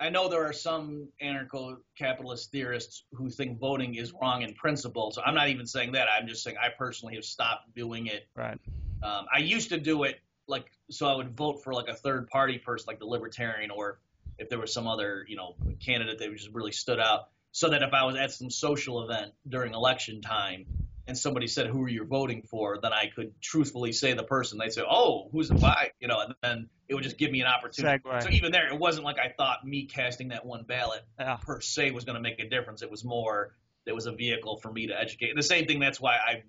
I 0.00 0.08
know 0.08 0.28
there 0.28 0.44
are 0.44 0.52
some 0.52 1.10
anarcho-capitalist 1.22 2.50
theorists 2.50 3.04
who 3.12 3.30
think 3.30 3.60
voting 3.60 3.94
is 3.94 4.12
wrong 4.20 4.42
in 4.42 4.52
principle. 4.54 5.12
So 5.12 5.22
I'm 5.22 5.34
not 5.34 5.48
even 5.50 5.64
saying 5.64 5.92
that. 5.92 6.08
I'm 6.10 6.26
just 6.26 6.42
saying 6.42 6.56
I 6.60 6.70
personally 6.76 7.14
have 7.14 7.24
stopped 7.24 7.72
doing 7.76 8.08
it. 8.08 8.26
Right. 8.34 8.58
Um, 9.00 9.26
I 9.32 9.38
used 9.38 9.68
to 9.68 9.78
do 9.78 10.02
it 10.02 10.20
like 10.48 10.66
so 10.90 11.06
I 11.06 11.14
would 11.14 11.36
vote 11.36 11.62
for 11.62 11.72
like 11.72 11.88
a 11.88 11.94
third 11.94 12.28
party 12.28 12.58
person, 12.58 12.86
like 12.88 12.98
the 12.98 13.06
Libertarian, 13.06 13.70
or 13.70 14.00
if 14.38 14.48
there 14.48 14.58
was 14.58 14.72
some 14.72 14.88
other 14.88 15.24
you 15.28 15.36
know 15.36 15.54
candidate 15.84 16.18
that 16.18 16.32
just 16.32 16.50
really 16.52 16.72
stood 16.72 16.98
out 16.98 17.28
so 17.52 17.68
that 17.68 17.82
if 17.82 17.92
I 17.92 18.04
was 18.04 18.16
at 18.16 18.32
some 18.32 18.50
social 18.50 19.04
event 19.04 19.32
during 19.46 19.74
election 19.74 20.22
time 20.22 20.66
and 21.06 21.16
somebody 21.16 21.46
said, 21.46 21.66
"Who 21.66 21.82
are 21.82 21.88
you 21.88 22.04
voting 22.04 22.42
for?" 22.42 22.78
then 22.82 22.92
I 22.92 23.08
could 23.14 23.40
truthfully 23.40 23.92
say 23.92 24.14
the 24.14 24.24
person. 24.24 24.58
They'd 24.58 24.72
say, 24.72 24.82
"Oh, 24.88 25.28
who's 25.30 25.48
the 25.48 25.56
why?" 25.56 25.90
You 26.00 26.08
know, 26.08 26.20
and 26.20 26.34
then 26.42 26.70
it 26.88 26.94
would 26.94 27.04
just 27.04 27.18
give 27.18 27.30
me 27.30 27.42
an 27.42 27.46
opportunity. 27.46 28.02
Segue. 28.02 28.22
So 28.22 28.30
even 28.30 28.52
there, 28.52 28.72
it 28.72 28.78
wasn't 28.78 29.04
like 29.04 29.18
I 29.18 29.32
thought 29.36 29.66
me 29.66 29.84
casting 29.84 30.28
that 30.28 30.46
one 30.46 30.64
ballot 30.64 31.04
yeah. 31.20 31.36
per 31.36 31.60
se 31.60 31.90
was 31.90 32.04
going 32.04 32.16
to 32.16 32.22
make 32.22 32.40
a 32.40 32.48
difference. 32.48 32.82
It 32.82 32.90
was 32.90 33.04
more 33.04 33.54
it 33.84 33.94
was 33.94 34.06
a 34.06 34.12
vehicle 34.12 34.56
for 34.58 34.72
me 34.72 34.86
to 34.86 34.98
educate. 34.98 35.30
And 35.30 35.38
the 35.38 35.42
same 35.42 35.66
thing. 35.66 35.78
That's 35.78 36.00
why 36.00 36.16
I 36.16 36.42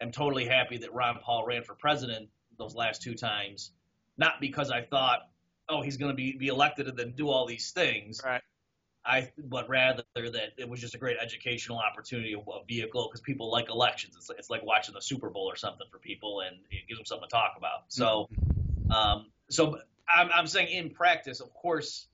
am 0.00 0.10
totally 0.10 0.46
happy 0.46 0.78
that 0.78 0.92
Ron 0.92 1.18
Paul 1.22 1.46
ran 1.46 1.62
for 1.62 1.74
president 1.74 2.28
those 2.58 2.74
last 2.74 3.02
two 3.02 3.14
times, 3.14 3.72
not 4.16 4.40
because 4.40 4.72
I 4.72 4.82
thought, 4.82 5.20
"Oh, 5.68 5.82
he's 5.82 5.96
going 5.96 6.10
to 6.10 6.16
be 6.16 6.36
be 6.36 6.48
elected 6.48 6.88
and 6.88 6.98
then 6.98 7.12
do 7.12 7.28
all 7.28 7.46
these 7.46 7.70
things." 7.70 8.20
Right 8.24 8.42
I, 9.06 9.30
but 9.36 9.68
rather 9.68 10.04
that 10.14 10.54
it 10.56 10.68
was 10.68 10.80
just 10.80 10.94
a 10.94 10.98
great 10.98 11.18
educational 11.20 11.78
opportunity, 11.78 12.34
a 12.34 12.64
vehicle, 12.66 13.08
because 13.08 13.20
people 13.20 13.50
like 13.50 13.68
elections. 13.68 14.14
It's, 14.16 14.30
it's 14.30 14.50
like 14.50 14.64
watching 14.64 14.94
the 14.94 15.02
Super 15.02 15.28
Bowl 15.28 15.44
or 15.50 15.56
something 15.56 15.86
for 15.90 15.98
people, 15.98 16.40
and 16.40 16.56
it 16.70 16.88
gives 16.88 16.98
them 16.98 17.04
something 17.04 17.28
to 17.28 17.32
talk 17.32 17.54
about. 17.58 17.84
So, 17.88 18.28
um, 18.90 19.26
so 19.50 19.78
I'm, 20.08 20.30
I'm 20.32 20.46
saying 20.46 20.68
in 20.68 20.90
practice, 20.90 21.40
of 21.40 21.52
course, 21.52 22.06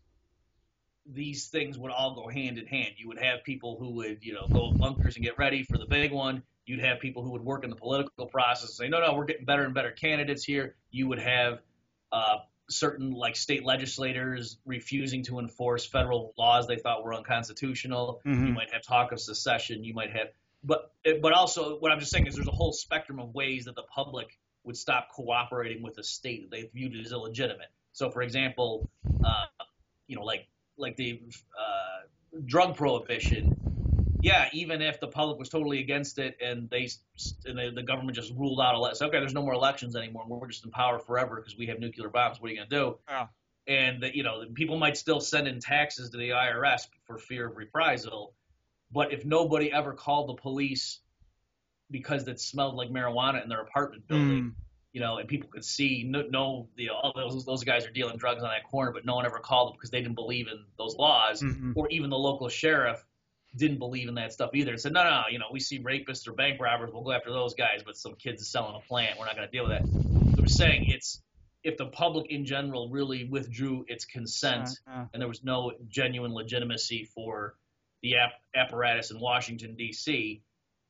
these 1.06 1.48
things 1.48 1.78
would 1.78 1.92
all 1.92 2.14
go 2.14 2.28
hand 2.28 2.58
in 2.58 2.66
hand. 2.66 2.94
You 2.96 3.08
would 3.08 3.18
have 3.18 3.44
people 3.44 3.76
who 3.78 3.90
would, 3.90 4.18
you 4.22 4.34
know, 4.34 4.46
go 4.52 4.72
bunkers 4.72 5.16
and 5.16 5.24
get 5.24 5.38
ready 5.38 5.62
for 5.62 5.78
the 5.78 5.86
big 5.86 6.12
one. 6.12 6.42
You'd 6.66 6.80
have 6.80 7.00
people 7.00 7.22
who 7.22 7.30
would 7.30 7.42
work 7.42 7.64
in 7.64 7.70
the 7.70 7.76
political 7.76 8.26
process 8.26 8.68
and 8.68 8.76
say, 8.76 8.88
no, 8.88 9.00
no, 9.00 9.14
we're 9.14 9.24
getting 9.24 9.44
better 9.44 9.62
and 9.62 9.74
better 9.74 9.90
candidates 9.90 10.44
here. 10.44 10.76
You 10.90 11.08
would 11.08 11.18
have 11.18 11.60
uh, 12.12 12.38
certain 12.70 13.10
like 13.10 13.36
state 13.36 13.64
legislators 13.64 14.58
refusing 14.64 15.24
to 15.24 15.38
enforce 15.38 15.84
federal 15.86 16.32
laws 16.38 16.66
they 16.66 16.76
thought 16.76 17.04
were 17.04 17.14
unconstitutional. 17.14 18.20
Mm-hmm. 18.26 18.46
You 18.46 18.52
might 18.52 18.72
have 18.72 18.82
talk 18.82 19.12
of 19.12 19.20
secession. 19.20 19.84
You 19.84 19.94
might 19.94 20.10
have, 20.10 20.28
but 20.62 20.92
but 21.20 21.32
also 21.32 21.78
what 21.78 21.92
I'm 21.92 21.98
just 21.98 22.12
saying 22.12 22.26
is 22.26 22.34
there's 22.34 22.48
a 22.48 22.52
whole 22.52 22.72
spectrum 22.72 23.18
of 23.18 23.34
ways 23.34 23.64
that 23.66 23.74
the 23.74 23.82
public 23.82 24.38
would 24.64 24.76
stop 24.76 25.08
cooperating 25.14 25.82
with 25.82 25.98
a 25.98 26.04
state 26.04 26.42
that 26.42 26.56
they 26.56 26.70
viewed 26.72 26.94
as 26.96 27.12
illegitimate. 27.12 27.68
So, 27.92 28.10
for 28.10 28.22
example, 28.22 28.88
uh, 29.24 29.46
you 30.06 30.16
know, 30.16 30.22
like 30.22 30.48
like 30.76 30.96
the 30.96 31.20
uh, 31.58 32.40
drug 32.46 32.76
prohibition. 32.76 33.56
Yeah, 34.22 34.48
even 34.52 34.82
if 34.82 35.00
the 35.00 35.08
public 35.08 35.38
was 35.38 35.48
totally 35.48 35.80
against 35.80 36.18
it 36.18 36.36
and 36.40 36.68
they 36.70 36.88
and 37.46 37.58
the, 37.58 37.72
the 37.74 37.82
government 37.82 38.16
just 38.16 38.32
ruled 38.34 38.60
out 38.60 38.74
elections, 38.74 39.02
okay, 39.02 39.18
there's 39.18 39.34
no 39.34 39.42
more 39.42 39.54
elections 39.54 39.96
anymore. 39.96 40.24
We're 40.26 40.48
just 40.48 40.64
in 40.64 40.70
power 40.70 40.98
forever 40.98 41.36
because 41.36 41.56
we 41.56 41.66
have 41.66 41.78
nuclear 41.78 42.08
bombs. 42.08 42.40
What 42.40 42.50
are 42.50 42.54
you 42.54 42.58
gonna 42.58 42.70
do? 42.70 42.98
Yeah. 43.08 43.26
And 43.66 44.02
that 44.02 44.14
you 44.14 44.22
know, 44.22 44.42
people 44.54 44.78
might 44.78 44.96
still 44.96 45.20
send 45.20 45.46
in 45.46 45.60
taxes 45.60 46.10
to 46.10 46.16
the 46.16 46.30
IRS 46.30 46.88
for 47.06 47.18
fear 47.18 47.48
of 47.48 47.56
reprisal, 47.56 48.34
but 48.92 49.12
if 49.12 49.24
nobody 49.24 49.72
ever 49.72 49.92
called 49.92 50.28
the 50.28 50.40
police 50.40 51.00
because 51.90 52.26
it 52.28 52.40
smelled 52.40 52.76
like 52.76 52.90
marijuana 52.90 53.42
in 53.42 53.48
their 53.48 53.60
apartment 53.60 54.06
building. 54.06 54.42
Mm. 54.42 54.52
You 54.92 55.00
know, 55.00 55.18
and 55.18 55.28
people 55.28 55.48
could 55.48 55.64
see 55.64 56.04
no, 56.04 56.22
no 56.28 56.68
the, 56.76 56.90
all 56.90 57.12
those 57.14 57.44
those 57.44 57.62
guys 57.62 57.86
are 57.86 57.92
dealing 57.92 58.16
drugs 58.16 58.42
on 58.42 58.48
that 58.48 58.68
corner, 58.68 58.90
but 58.90 59.04
no 59.04 59.14
one 59.14 59.24
ever 59.24 59.38
called 59.38 59.68
them 59.68 59.76
because 59.76 59.90
they 59.90 60.00
didn't 60.00 60.16
believe 60.16 60.48
in 60.48 60.64
those 60.78 60.96
laws, 60.96 61.42
Mhm. 61.42 61.74
or 61.76 61.88
even 61.90 62.10
the 62.10 62.18
local 62.18 62.48
sheriff 62.48 63.00
didn't 63.56 63.78
believe 63.78 64.08
in 64.08 64.14
that 64.14 64.32
stuff 64.32 64.50
either 64.54 64.72
and 64.72 64.80
said, 64.80 64.92
no, 64.92 65.02
no, 65.02 65.22
you 65.30 65.38
know, 65.38 65.46
we 65.52 65.60
see 65.60 65.80
rapists 65.80 66.28
or 66.28 66.32
bank 66.32 66.60
robbers, 66.60 66.90
we'll 66.92 67.02
go 67.02 67.12
after 67.12 67.30
those 67.30 67.54
guys, 67.54 67.82
but 67.84 67.96
some 67.96 68.14
kids 68.14 68.48
selling 68.48 68.76
a 68.76 68.86
plant, 68.88 69.18
we're 69.18 69.26
not 69.26 69.36
going 69.36 69.48
to 69.48 69.52
deal 69.52 69.64
with 69.64 69.72
that. 69.72 69.82
So 69.82 70.42
we're 70.42 70.46
saying 70.46 70.84
it's 70.88 71.20
if 71.62 71.76
the 71.76 71.86
public 71.86 72.30
in 72.30 72.44
general 72.46 72.88
really 72.88 73.24
withdrew 73.24 73.84
its 73.88 74.04
consent 74.04 74.70
Yeah, 74.86 75.06
and 75.12 75.20
there 75.20 75.28
was 75.28 75.44
no 75.44 75.72
genuine 75.88 76.32
legitimacy 76.32 77.04
for 77.04 77.54
the 78.02 78.16
app- 78.16 78.40
apparatus 78.54 79.10
in 79.10 79.20
Washington 79.20 79.74
D.C. 79.76 80.42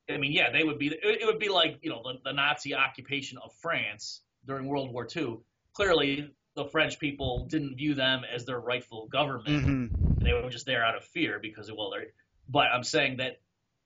I 0.08 0.16
mean, 0.16 0.32
yeah, 0.32 0.50
they 0.50 0.64
would 0.64 0.78
be. 0.78 0.88
It, 0.88 1.24
would 1.26 1.38
be 1.38 1.48
like 1.48 1.78
you 1.82 1.90
know 1.90 2.02
the, 2.04 2.18
the 2.24 2.32
Nazi 2.32 2.74
occupation 2.74 3.38
of 3.38 3.52
France 3.60 4.22
during 4.46 4.66
World 4.66 4.92
War 4.92 5.06
II. 5.14 5.38
Clearly, 5.72 6.30
the 6.54 6.64
French 6.64 6.98
people 6.98 7.46
didn't 7.48 7.76
view 7.76 7.94
them 7.94 8.22
as 8.32 8.44
their 8.44 8.58
rightful 8.58 9.08
government. 9.08 9.48
Mhm. 9.48 10.22
They 10.22 10.32
were 10.32 10.50
just 10.50 10.66
there 10.66 10.84
out 10.84 10.96
of 10.96 11.04
fear 11.04 11.38
because 11.40 11.70
well, 11.72 11.90
they're. 11.90 12.06
But 12.50 12.66
I'm 12.74 12.82
saying 12.82 13.18
that 13.18 13.40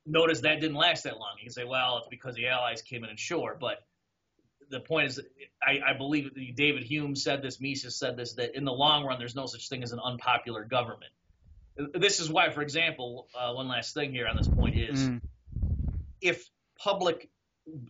notice 0.06 0.40
that 0.40 0.60
didn't 0.60 0.76
last 0.76 1.04
that 1.04 1.18
long. 1.18 1.34
You 1.38 1.44
can 1.44 1.52
say, 1.52 1.64
well, 1.64 1.98
it's 1.98 2.08
because 2.08 2.34
the 2.34 2.48
Allies 2.48 2.82
came 2.82 3.04
in 3.04 3.10
and 3.10 3.18
sure, 3.18 3.56
but 3.60 3.78
the 4.70 4.80
point 4.80 5.08
is, 5.08 5.20
I, 5.62 5.80
I 5.90 5.92
believe 5.96 6.30
David 6.56 6.82
Hume 6.82 7.14
said 7.14 7.42
this, 7.42 7.60
Mises 7.60 7.96
said 7.96 8.16
this, 8.16 8.34
that 8.34 8.54
in 8.56 8.64
the 8.64 8.72
long 8.72 9.04
run, 9.04 9.18
there's 9.18 9.34
no 9.34 9.46
such 9.46 9.68
thing 9.68 9.82
as 9.82 9.92
an 9.92 10.00
unpopular 10.02 10.64
government. 10.64 11.12
This 11.94 12.20
is 12.20 12.30
why, 12.30 12.50
for 12.50 12.62
example, 12.62 13.28
uh, 13.38 13.52
one 13.52 13.68
last 13.68 13.92
thing 13.92 14.12
here 14.12 14.26
on 14.26 14.36
this 14.36 14.48
point 14.48 14.78
is 14.78 15.08
Mm. 15.08 15.20
if 16.22 16.48
public 16.78 17.28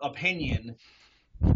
opinion 0.03 0.77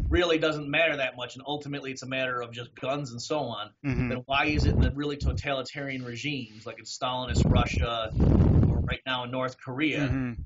really 0.08 0.38
doesn't 0.38 0.68
matter 0.68 0.96
that 0.96 1.16
much, 1.16 1.34
and 1.36 1.44
ultimately 1.46 1.90
it's 1.90 2.02
a 2.02 2.06
matter 2.08 2.40
of 2.40 2.52
just 2.52 2.74
guns 2.74 3.10
and 3.10 3.20
so 3.20 3.40
on, 3.40 3.70
Mhm. 3.84 4.08
then 4.10 4.18
why 4.26 4.46
is 4.46 4.66
it 4.66 4.78
that 4.80 4.94
really 4.94 5.16
totalitarian 5.16 6.04
regimes 6.04 6.66
like 6.66 6.78
in 6.78 6.84
Stalinist 6.84 7.50
Russia 7.50 8.10
right 8.88 9.00
now 9.06 9.24
in 9.24 9.30
North 9.30 9.58
Korea, 9.60 10.08
Mhm. 10.08 10.38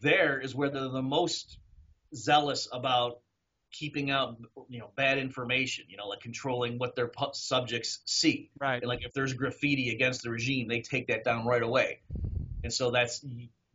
there 0.00 0.38
is 0.40 0.54
where 0.54 0.68
they're 0.70 0.88
the 0.88 1.02
most 1.02 1.58
zealous 2.14 2.68
about 2.72 3.20
keeping 3.72 4.10
out 4.10 4.36
you 4.68 4.80
know 4.80 4.90
bad 4.96 5.18
information, 5.18 5.84
you 5.88 5.96
know, 5.96 6.08
like 6.08 6.20
controlling 6.20 6.78
what 6.78 6.96
their 6.96 7.06
pu- 7.08 7.32
subjects 7.32 8.00
see. 8.04 8.50
Right. 8.58 8.82
And 8.82 8.88
like 8.88 9.04
if 9.04 9.12
there's 9.12 9.32
graffiti 9.32 9.90
against 9.90 10.22
the 10.22 10.30
regime, 10.30 10.66
they 10.68 10.80
take 10.80 11.06
that 11.08 11.24
down 11.24 11.46
right 11.46 11.62
away. 11.62 12.00
And 12.64 12.72
so 12.72 12.90
that's 12.90 13.24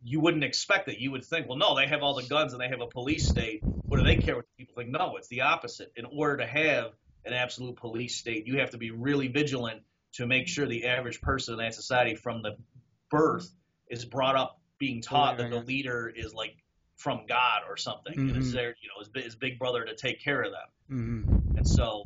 you 0.04 0.20
wouldn't 0.20 0.44
expect 0.44 0.88
it. 0.88 0.98
You 0.98 1.10
would 1.12 1.24
think, 1.24 1.48
well, 1.48 1.56
no, 1.58 1.74
they 1.74 1.86
have 1.86 2.02
all 2.02 2.14
the 2.14 2.22
guns 2.28 2.52
and 2.52 2.60
they 2.60 2.68
have 2.68 2.82
a 2.82 2.86
police 2.86 3.26
state. 3.26 3.64
What 3.88 3.96
do 3.96 4.02
they 4.04 4.16
care 4.16 4.36
what 4.36 4.44
people 4.58 4.74
think? 4.76 4.90
No, 4.90 5.16
it's 5.16 5.28
the 5.28 5.40
opposite. 5.40 5.92
In 5.96 6.04
order 6.04 6.36
to 6.38 6.46
have 6.46 6.92
an 7.24 7.32
absolute 7.32 7.76
police 7.76 8.16
state, 8.16 8.46
you 8.46 8.58
have 8.60 8.70
to 8.70 8.78
be 8.78 8.90
really 8.90 9.28
vigilant 9.28 9.82
to 10.12 10.26
make 10.26 10.46
sure 10.46 10.66
the 10.66 10.84
average 10.86 11.20
person 11.22 11.54
in 11.54 11.58
that 11.60 11.74
society 11.74 12.14
from 12.14 12.42
the 12.42 12.56
birth 13.10 13.50
is 13.88 14.04
brought 14.04 14.36
up 14.36 14.60
being 14.78 15.00
taught 15.00 15.38
that 15.38 15.50
the 15.50 15.60
leader 15.60 16.12
is 16.14 16.34
like 16.34 16.56
from 16.96 17.26
God 17.26 17.62
or 17.68 17.76
something, 17.76 18.18
and 18.18 18.36
is 18.36 18.50
Mhm. 18.50 18.52
there, 18.52 18.76
you 18.80 18.88
know, 18.88 19.22
his, 19.22 19.36
big 19.36 19.58
brother 19.58 19.84
to 19.84 19.94
take 19.94 20.20
care 20.20 20.42
of 20.42 20.52
them. 20.52 20.68
Mhm. 20.90 21.56
And 21.56 21.66
so 21.66 22.04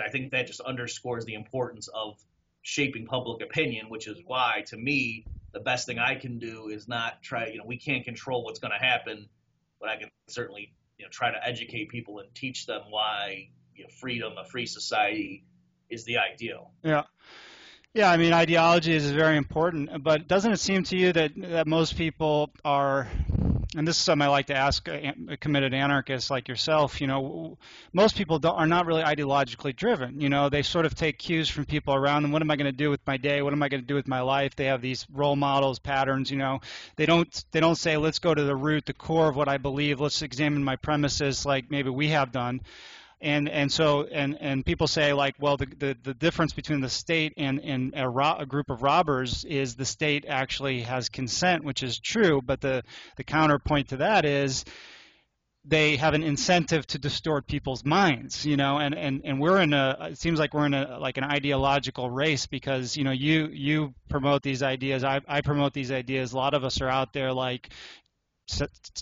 I 0.00 0.08
think 0.08 0.30
that 0.32 0.46
just 0.46 0.60
underscores 0.60 1.24
the 1.24 1.34
importance 1.34 1.88
of 1.88 2.18
shaping 2.62 3.06
public 3.06 3.42
opinion, 3.42 3.88
which 3.88 4.06
is 4.06 4.22
why, 4.24 4.62
to 4.68 4.76
me, 4.76 5.26
the 5.52 5.60
best 5.60 5.86
thing 5.86 5.98
I 5.98 6.14
can 6.14 6.38
do 6.38 6.68
is 6.68 6.88
not 6.88 7.22
try, 7.22 7.48
you 7.48 7.58
know, 7.58 7.64
we 7.66 7.76
can't 7.76 8.04
control 8.04 8.44
what's 8.44 8.58
going 8.60 8.72
to 8.72 8.78
happen, 8.78 9.28
but 9.80 9.88
I 9.88 9.96
can 9.96 10.10
certainly, 10.28 10.72
you 10.98 11.04
know, 11.04 11.10
try 11.10 11.30
to 11.30 11.46
educate 11.46 11.88
people 11.90 12.20
and 12.20 12.34
teach 12.34 12.66
them 12.66 12.82
why, 12.88 13.50
you 13.74 13.84
know, 13.84 13.90
freedom, 13.90 14.38
a 14.38 14.44
free 14.46 14.66
society 14.66 15.44
is 15.90 16.04
the 16.04 16.18
ideal. 16.18 16.72
Yeah. 16.82 17.04
Yeah, 17.94 18.10
I 18.10 18.16
mean, 18.16 18.32
ideology 18.32 18.94
is 18.94 19.10
very 19.10 19.36
important, 19.36 20.02
but 20.02 20.26
doesn't 20.26 20.50
it 20.50 20.60
seem 20.60 20.82
to 20.84 20.96
you 20.96 21.12
that, 21.12 21.32
that 21.36 21.66
most 21.66 21.94
people 21.94 22.50
are, 22.64 23.06
and 23.76 23.86
this 23.86 23.96
is 23.98 24.02
something 24.02 24.26
I 24.26 24.30
like 24.30 24.46
to 24.46 24.56
ask 24.56 24.88
a, 24.88 25.12
committed 25.38 25.74
anarchists 25.74 26.30
like 26.30 26.48
yourself, 26.48 27.02
you 27.02 27.06
know, 27.06 27.58
most 27.92 28.16
people 28.16 28.40
are 28.46 28.66
not 28.66 28.86
really 28.86 29.02
ideologically 29.02 29.76
driven. 29.76 30.22
You 30.22 30.30
know, 30.30 30.48
they 30.48 30.62
sort 30.62 30.86
of 30.86 30.94
take 30.94 31.18
cues 31.18 31.50
from 31.50 31.66
people 31.66 31.92
around 31.94 32.22
them. 32.22 32.32
What 32.32 32.40
am 32.40 32.50
I 32.50 32.56
going 32.56 32.64
to 32.64 32.72
do 32.72 32.88
with 32.88 33.06
my 33.06 33.18
day? 33.18 33.42
What 33.42 33.52
am 33.52 33.62
I 33.62 33.68
going 33.68 33.82
to 33.82 33.86
do 33.86 33.94
with 33.94 34.08
my 34.08 34.22
life? 34.22 34.56
They 34.56 34.66
have 34.66 34.80
these 34.80 35.06
role 35.12 35.36
models, 35.36 35.78
patterns, 35.78 36.30
you 36.30 36.38
know. 36.38 36.60
They 36.96 37.04
don't 37.04 37.44
they 37.50 37.60
don't 37.60 37.76
say, 37.76 37.98
let's 37.98 38.20
go 38.20 38.34
to 38.34 38.42
the 38.42 38.56
root, 38.56 38.86
the 38.86 38.94
core 38.94 39.28
of 39.28 39.36
what 39.36 39.48
I 39.48 39.58
believe. 39.58 40.00
Let's 40.00 40.22
examine 40.22 40.64
my 40.64 40.76
premises 40.76 41.44
like 41.44 41.70
maybe 41.70 41.90
we 41.90 42.08
have 42.08 42.32
done 42.32 42.62
and 43.22 43.48
and 43.48 43.70
so 43.72 44.02
and 44.04 44.36
and 44.40 44.66
people 44.66 44.86
say 44.86 45.12
like 45.12 45.34
well 45.38 45.56
the 45.56 45.66
the, 45.78 45.96
the 46.02 46.14
difference 46.14 46.52
between 46.52 46.80
the 46.80 46.88
state 46.88 47.32
and 47.36 47.60
and 47.60 47.94
a, 47.96 48.08
ro- 48.08 48.36
a 48.38 48.46
group 48.46 48.68
of 48.68 48.82
robbers 48.82 49.44
is 49.44 49.76
the 49.76 49.84
state 49.84 50.24
actually 50.28 50.82
has 50.82 51.08
consent 51.08 51.64
which 51.64 51.82
is 51.82 51.98
true. 51.98 52.42
But 52.42 52.60
the 52.60 52.82
the 53.16 53.24
counterpoint 53.24 53.88
to 53.90 53.98
that 53.98 54.24
is 54.24 54.64
they 55.64 55.94
have 55.96 56.14
an 56.14 56.24
incentive 56.24 56.84
to 56.88 56.98
distort 56.98 57.46
people's 57.46 57.84
minds 57.84 58.44
you 58.44 58.56
know 58.56 58.78
and 58.78 58.96
and 58.96 59.22
and 59.24 59.40
we're 59.40 59.60
in 59.60 59.72
a 59.72 60.08
it 60.10 60.18
seems 60.18 60.40
like 60.40 60.52
we're 60.52 60.66
in 60.66 60.74
a 60.74 60.98
like 60.98 61.18
an 61.18 61.24
ideological 61.24 62.10
race 62.10 62.46
because 62.46 62.96
you 62.96 63.04
know 63.04 63.12
you 63.12 63.46
you 63.52 63.94
promote 64.08 64.42
these 64.42 64.62
ideas. 64.62 65.04
I 65.04 65.20
i 65.28 65.40
promote 65.40 65.72
these 65.72 65.92
ideas. 65.92 66.32
A 66.32 66.36
lot 66.36 66.54
of 66.54 66.64
us 66.64 66.80
are 66.80 66.88
out 66.88 67.12
there 67.12 67.32
like 67.32 67.70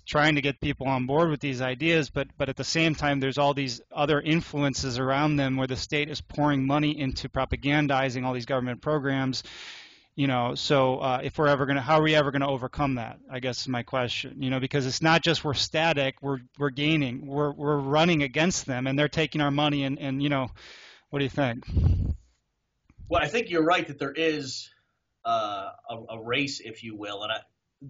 trying 0.06 0.34
to 0.34 0.40
get 0.40 0.60
people 0.60 0.86
on 0.86 1.06
board 1.06 1.30
with 1.30 1.40
these 1.40 1.60
ideas, 1.60 2.10
but 2.10 2.28
but 2.36 2.48
at 2.48 2.56
the 2.56 2.64
same 2.64 2.94
time, 2.94 3.20
there's 3.20 3.38
all 3.38 3.54
these 3.54 3.80
other 3.92 4.20
influences 4.20 4.98
around 4.98 5.36
them 5.36 5.56
where 5.56 5.66
the 5.66 5.76
state 5.76 6.08
is 6.10 6.20
pouring 6.20 6.66
money 6.66 6.98
into 6.98 7.28
propagandizing 7.28 8.24
all 8.24 8.32
these 8.32 8.46
government 8.46 8.80
programs. 8.80 9.42
You 10.16 10.26
know, 10.26 10.54
so 10.54 10.98
uh, 10.98 11.20
if 11.22 11.38
we're 11.38 11.46
ever 11.46 11.64
gonna, 11.66 11.80
how 11.80 11.98
are 11.98 12.02
we 12.02 12.14
ever 12.14 12.30
gonna 12.30 12.50
overcome 12.50 12.96
that? 12.96 13.18
I 13.30 13.40
guess 13.40 13.62
is 13.62 13.68
my 13.68 13.82
question. 13.82 14.42
You 14.42 14.50
know, 14.50 14.60
because 14.60 14.86
it's 14.86 15.00
not 15.00 15.22
just 15.22 15.44
we're 15.44 15.54
static, 15.54 16.16
we're 16.20 16.40
we're 16.58 16.70
gaining, 16.70 17.26
we're 17.26 17.52
we're 17.52 17.78
running 17.78 18.22
against 18.22 18.66
them, 18.66 18.86
and 18.86 18.98
they're 18.98 19.08
taking 19.08 19.40
our 19.40 19.50
money, 19.50 19.84
and 19.84 19.98
and 19.98 20.22
you 20.22 20.28
know, 20.28 20.50
what 21.08 21.20
do 21.20 21.24
you 21.24 21.30
think? 21.30 21.64
Well, 23.08 23.22
I 23.22 23.28
think 23.28 23.50
you're 23.50 23.64
right 23.64 23.86
that 23.88 23.98
there 23.98 24.12
is 24.12 24.70
uh, 25.24 25.70
a, 25.88 25.96
a 26.10 26.22
race, 26.22 26.60
if 26.60 26.84
you 26.84 26.96
will, 26.96 27.22
and 27.22 27.32
I, 27.32 27.40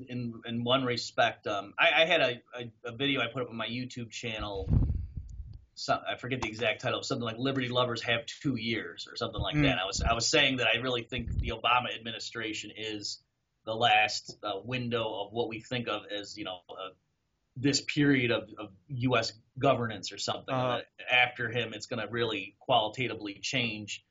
in 0.08 0.40
in 0.46 0.64
one 0.64 0.84
respect, 0.84 1.46
um, 1.46 1.74
I, 1.78 2.02
I 2.02 2.04
had 2.06 2.20
a, 2.20 2.42
a, 2.56 2.90
a 2.90 2.92
video 2.92 3.20
I 3.20 3.26
put 3.32 3.42
up 3.42 3.50
on 3.50 3.56
my 3.56 3.66
YouTube 3.68 4.10
channel. 4.10 4.68
Some, 5.74 6.00
I 6.06 6.16
forget 6.16 6.42
the 6.42 6.48
exact 6.48 6.82
title, 6.82 7.02
something 7.02 7.24
like 7.24 7.38
"Liberty 7.38 7.68
Lovers 7.68 8.02
Have 8.02 8.26
Two 8.26 8.56
Years" 8.56 9.08
or 9.10 9.16
something 9.16 9.40
like 9.40 9.56
Mm. 9.56 9.62
that. 9.62 9.78
I 9.78 9.86
was 9.86 10.02
I 10.02 10.12
was 10.14 10.28
saying 10.28 10.58
that 10.58 10.66
I 10.66 10.78
really 10.80 11.02
think 11.02 11.30
the 11.38 11.48
Obama 11.50 11.94
administration 11.96 12.70
is 12.76 13.22
the 13.64 13.74
last 13.74 14.36
uh, 14.42 14.60
window 14.64 15.22
of 15.24 15.32
what 15.32 15.48
we 15.48 15.60
think 15.60 15.88
of 15.88 16.02
as 16.10 16.36
you 16.36 16.44
know 16.44 16.60
uh, 16.70 16.90
this 17.56 17.80
period 17.80 18.30
of, 18.30 18.48
of 18.58 18.70
U.S. 18.88 19.32
governance 19.58 20.12
or 20.12 20.18
something. 20.18 20.54
Uh-huh. 20.54 20.80
After 21.10 21.50
him, 21.50 21.72
it's 21.74 21.86
going 21.86 22.00
to 22.00 22.10
really 22.12 22.56
qualitatively 22.58 23.38
change 23.42 24.04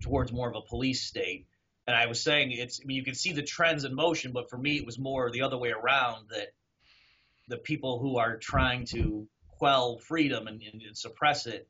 towards 0.00 0.32
more 0.32 0.48
of 0.48 0.56
a 0.56 0.62
police 0.62 1.02
state. 1.02 1.46
And 1.90 1.96
I 1.98 2.06
was 2.06 2.20
saying 2.22 2.52
it's 2.52 2.80
I 2.80 2.86
mean 2.86 2.98
you 2.98 3.02
can 3.02 3.16
see 3.16 3.32
the 3.32 3.42
trends 3.42 3.82
in 3.82 3.92
motion, 3.96 4.30
but 4.30 4.48
for 4.48 4.56
me 4.56 4.76
it 4.76 4.86
was 4.86 4.96
more 4.96 5.28
the 5.32 5.42
other 5.42 5.58
way 5.58 5.70
around 5.72 6.28
that 6.30 6.52
the 7.48 7.56
people 7.56 7.98
who 7.98 8.16
are 8.16 8.36
trying 8.36 8.84
to 8.84 9.26
quell 9.58 9.98
freedom 9.98 10.46
and, 10.46 10.62
and, 10.62 10.82
and 10.82 10.96
suppress 10.96 11.48
it 11.48 11.66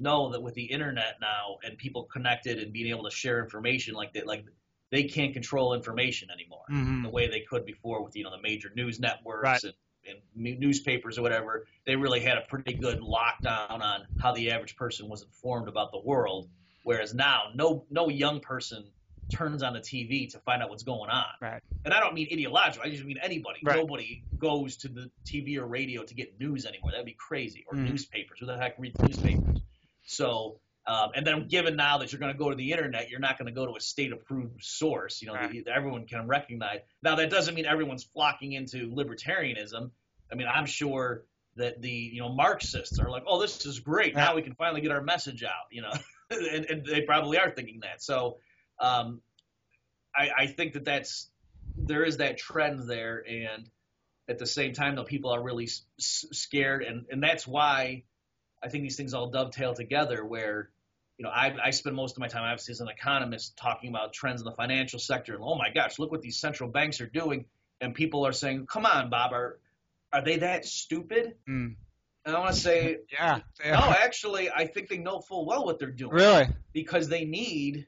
know 0.00 0.32
that 0.32 0.42
with 0.42 0.54
the 0.54 0.64
internet 0.64 1.18
now 1.20 1.58
and 1.62 1.78
people 1.78 2.02
connected 2.02 2.58
and 2.58 2.72
being 2.72 2.88
able 2.88 3.04
to 3.04 3.12
share 3.12 3.38
information 3.44 3.94
like 3.94 4.12
that 4.14 4.26
like 4.26 4.44
they 4.90 5.04
can't 5.04 5.34
control 5.34 5.72
information 5.72 6.30
anymore 6.32 6.64
Mhm. 6.68 7.04
the 7.04 7.08
way 7.10 7.28
they 7.28 7.42
could 7.42 7.64
before 7.64 8.02
with 8.02 8.16
you 8.16 8.24
know 8.24 8.32
the 8.32 8.42
major 8.42 8.72
news 8.74 8.98
networks 8.98 9.44
Right. 9.44 9.62
and, 9.62 10.18
and 10.34 10.58
newspapers 10.58 11.16
or 11.16 11.22
whatever. 11.22 11.68
They 11.86 11.94
really 11.94 12.18
had 12.18 12.38
a 12.38 12.40
pretty 12.40 12.72
good 12.72 12.98
lockdown 12.98 13.70
on 13.92 14.08
how 14.20 14.32
the 14.32 14.50
average 14.50 14.74
person 14.74 15.08
was 15.08 15.22
informed 15.22 15.68
about 15.68 15.92
the 15.92 16.00
world. 16.00 16.48
Whereas 16.82 17.14
now, 17.14 17.50
no 17.54 17.84
no 17.88 18.08
young 18.08 18.40
person 18.40 18.90
turns 19.30 19.62
on 19.62 19.72
the 19.72 19.80
TV 19.80 20.30
to 20.32 20.38
find 20.40 20.62
out 20.62 20.70
what's 20.70 20.82
going 20.82 21.10
on. 21.10 21.24
Right. 21.40 21.60
And 21.84 21.94
I 21.94 22.00
don't 22.00 22.14
mean 22.14 22.28
ideological. 22.32 22.86
I 22.86 22.90
just 22.90 23.04
mean 23.04 23.18
anybody. 23.22 23.60
Right. 23.62 23.76
Nobody 23.76 24.22
goes 24.38 24.76
to 24.78 24.88
the 24.88 25.10
TV 25.24 25.56
or 25.58 25.66
radio 25.66 26.02
to 26.04 26.14
get 26.14 26.38
news 26.38 26.66
anymore. 26.66 26.90
That'd 26.90 27.06
be 27.06 27.12
crazy. 27.18 27.64
Or 27.68 27.74
Mhm. 27.76 27.90
newspapers. 27.90 28.38
Who 28.40 28.46
the 28.46 28.56
heck 28.58 28.78
reads 28.78 29.00
newspapers? 29.00 29.62
So 30.04 30.60
Um, 30.86 31.10
and 31.14 31.26
then, 31.26 31.46
given 31.46 31.76
now 31.76 31.98
that 31.98 32.10
you're 32.10 32.18
going 32.18 32.32
to 32.32 32.38
go 32.38 32.48
to 32.48 32.56
the 32.56 32.72
internet, 32.72 33.10
you're 33.10 33.20
not 33.20 33.38
going 33.38 33.46
to 33.46 33.52
go 33.52 33.66
to 33.66 33.76
a 33.76 33.80
state-approved 33.80 34.64
source. 34.64 35.20
You 35.20 35.28
know, 35.28 35.34
Right. 35.34 35.62
that 35.66 35.76
everyone 35.76 36.06
can 36.06 36.26
recognize. 36.26 36.80
Now, 37.02 37.14
that 37.16 37.28
doesn't 37.30 37.54
mean 37.54 37.66
everyone's 37.66 38.02
flocking 38.02 38.52
into 38.54 38.90
libertarianism. 38.90 39.90
I 40.32 40.34
mean, 40.34 40.48
I'm 40.48 40.66
sure 40.66 41.26
that 41.56 41.82
the 41.82 41.90
you 41.90 42.20
know 42.20 42.30
Marxists 42.30 42.98
are 42.98 43.10
like, 43.10 43.24
oh, 43.26 43.40
this 43.40 43.64
is 43.66 43.78
great. 43.78 44.14
Now 44.16 44.34
we 44.34 44.42
can 44.42 44.54
finally 44.54 44.80
get 44.80 44.90
our 44.90 45.02
message 45.02 45.44
out. 45.44 45.66
You 45.70 45.82
know, 45.82 45.92
and, 46.30 46.64
and 46.64 46.86
they 46.86 47.02
probably 47.02 47.38
are 47.38 47.50
thinking 47.50 47.80
that. 47.80 48.02
So, 48.02 48.38
um, 48.80 49.20
I, 50.14 50.30
I 50.38 50.46
think 50.46 50.72
that 50.74 50.84
that's 50.84 51.28
there 51.76 52.04
is 52.04 52.18
that 52.18 52.38
trend 52.38 52.88
there, 52.88 53.24
and 53.28 53.68
at 54.28 54.38
the 54.38 54.46
same 54.46 54.72
time, 54.72 54.96
though, 54.96 55.04
people 55.04 55.30
are 55.30 55.42
really 55.42 55.64
s- 55.64 55.84
scared, 55.98 56.82
and 56.82 57.06
and 57.10 57.22
that's 57.22 57.46
why 57.46 58.04
I 58.62 58.68
think 58.68 58.82
these 58.82 58.96
things 58.96 59.14
all 59.14 59.30
dovetail 59.30 59.74
together. 59.74 60.24
Where 60.24 60.70
you 61.18 61.24
know, 61.24 61.30
I, 61.30 61.54
I 61.64 61.70
spend 61.70 61.94
most 61.96 62.16
of 62.16 62.20
my 62.20 62.28
time, 62.28 62.42
obviously, 62.44 62.72
as 62.72 62.80
an 62.80 62.88
economist, 62.88 63.56
talking 63.56 63.90
about 63.90 64.12
trends 64.12 64.40
in 64.40 64.44
the 64.46 64.52
financial 64.52 64.98
sector, 64.98 65.34
and 65.34 65.42
oh 65.44 65.54
my 65.54 65.70
gosh, 65.70 65.98
look 65.98 66.10
what 66.10 66.22
these 66.22 66.38
central 66.38 66.70
banks 66.70 67.00
are 67.00 67.06
doing, 67.06 67.44
and 67.80 67.94
people 67.94 68.26
are 68.26 68.32
saying, 68.32 68.66
come 68.66 68.86
on, 68.86 69.10
Bob, 69.10 69.32
are 69.32 69.58
are 70.12 70.22
they 70.24 70.38
that 70.38 70.64
stupid? 70.64 71.34
Mm. 71.48 71.76
And 72.24 72.36
I 72.36 72.38
want 72.40 72.54
to 72.54 72.60
say, 72.60 72.98
Yeah. 73.12 73.40
no, 73.64 73.78
actually, 73.78 74.50
I 74.50 74.66
think 74.66 74.88
they 74.88 74.98
know 74.98 75.20
full 75.20 75.46
well 75.46 75.64
what 75.64 75.78
they're 75.78 75.90
doing 75.90 76.12
Really? 76.12 76.48
because 76.72 77.08
they 77.08 77.24
need 77.24 77.86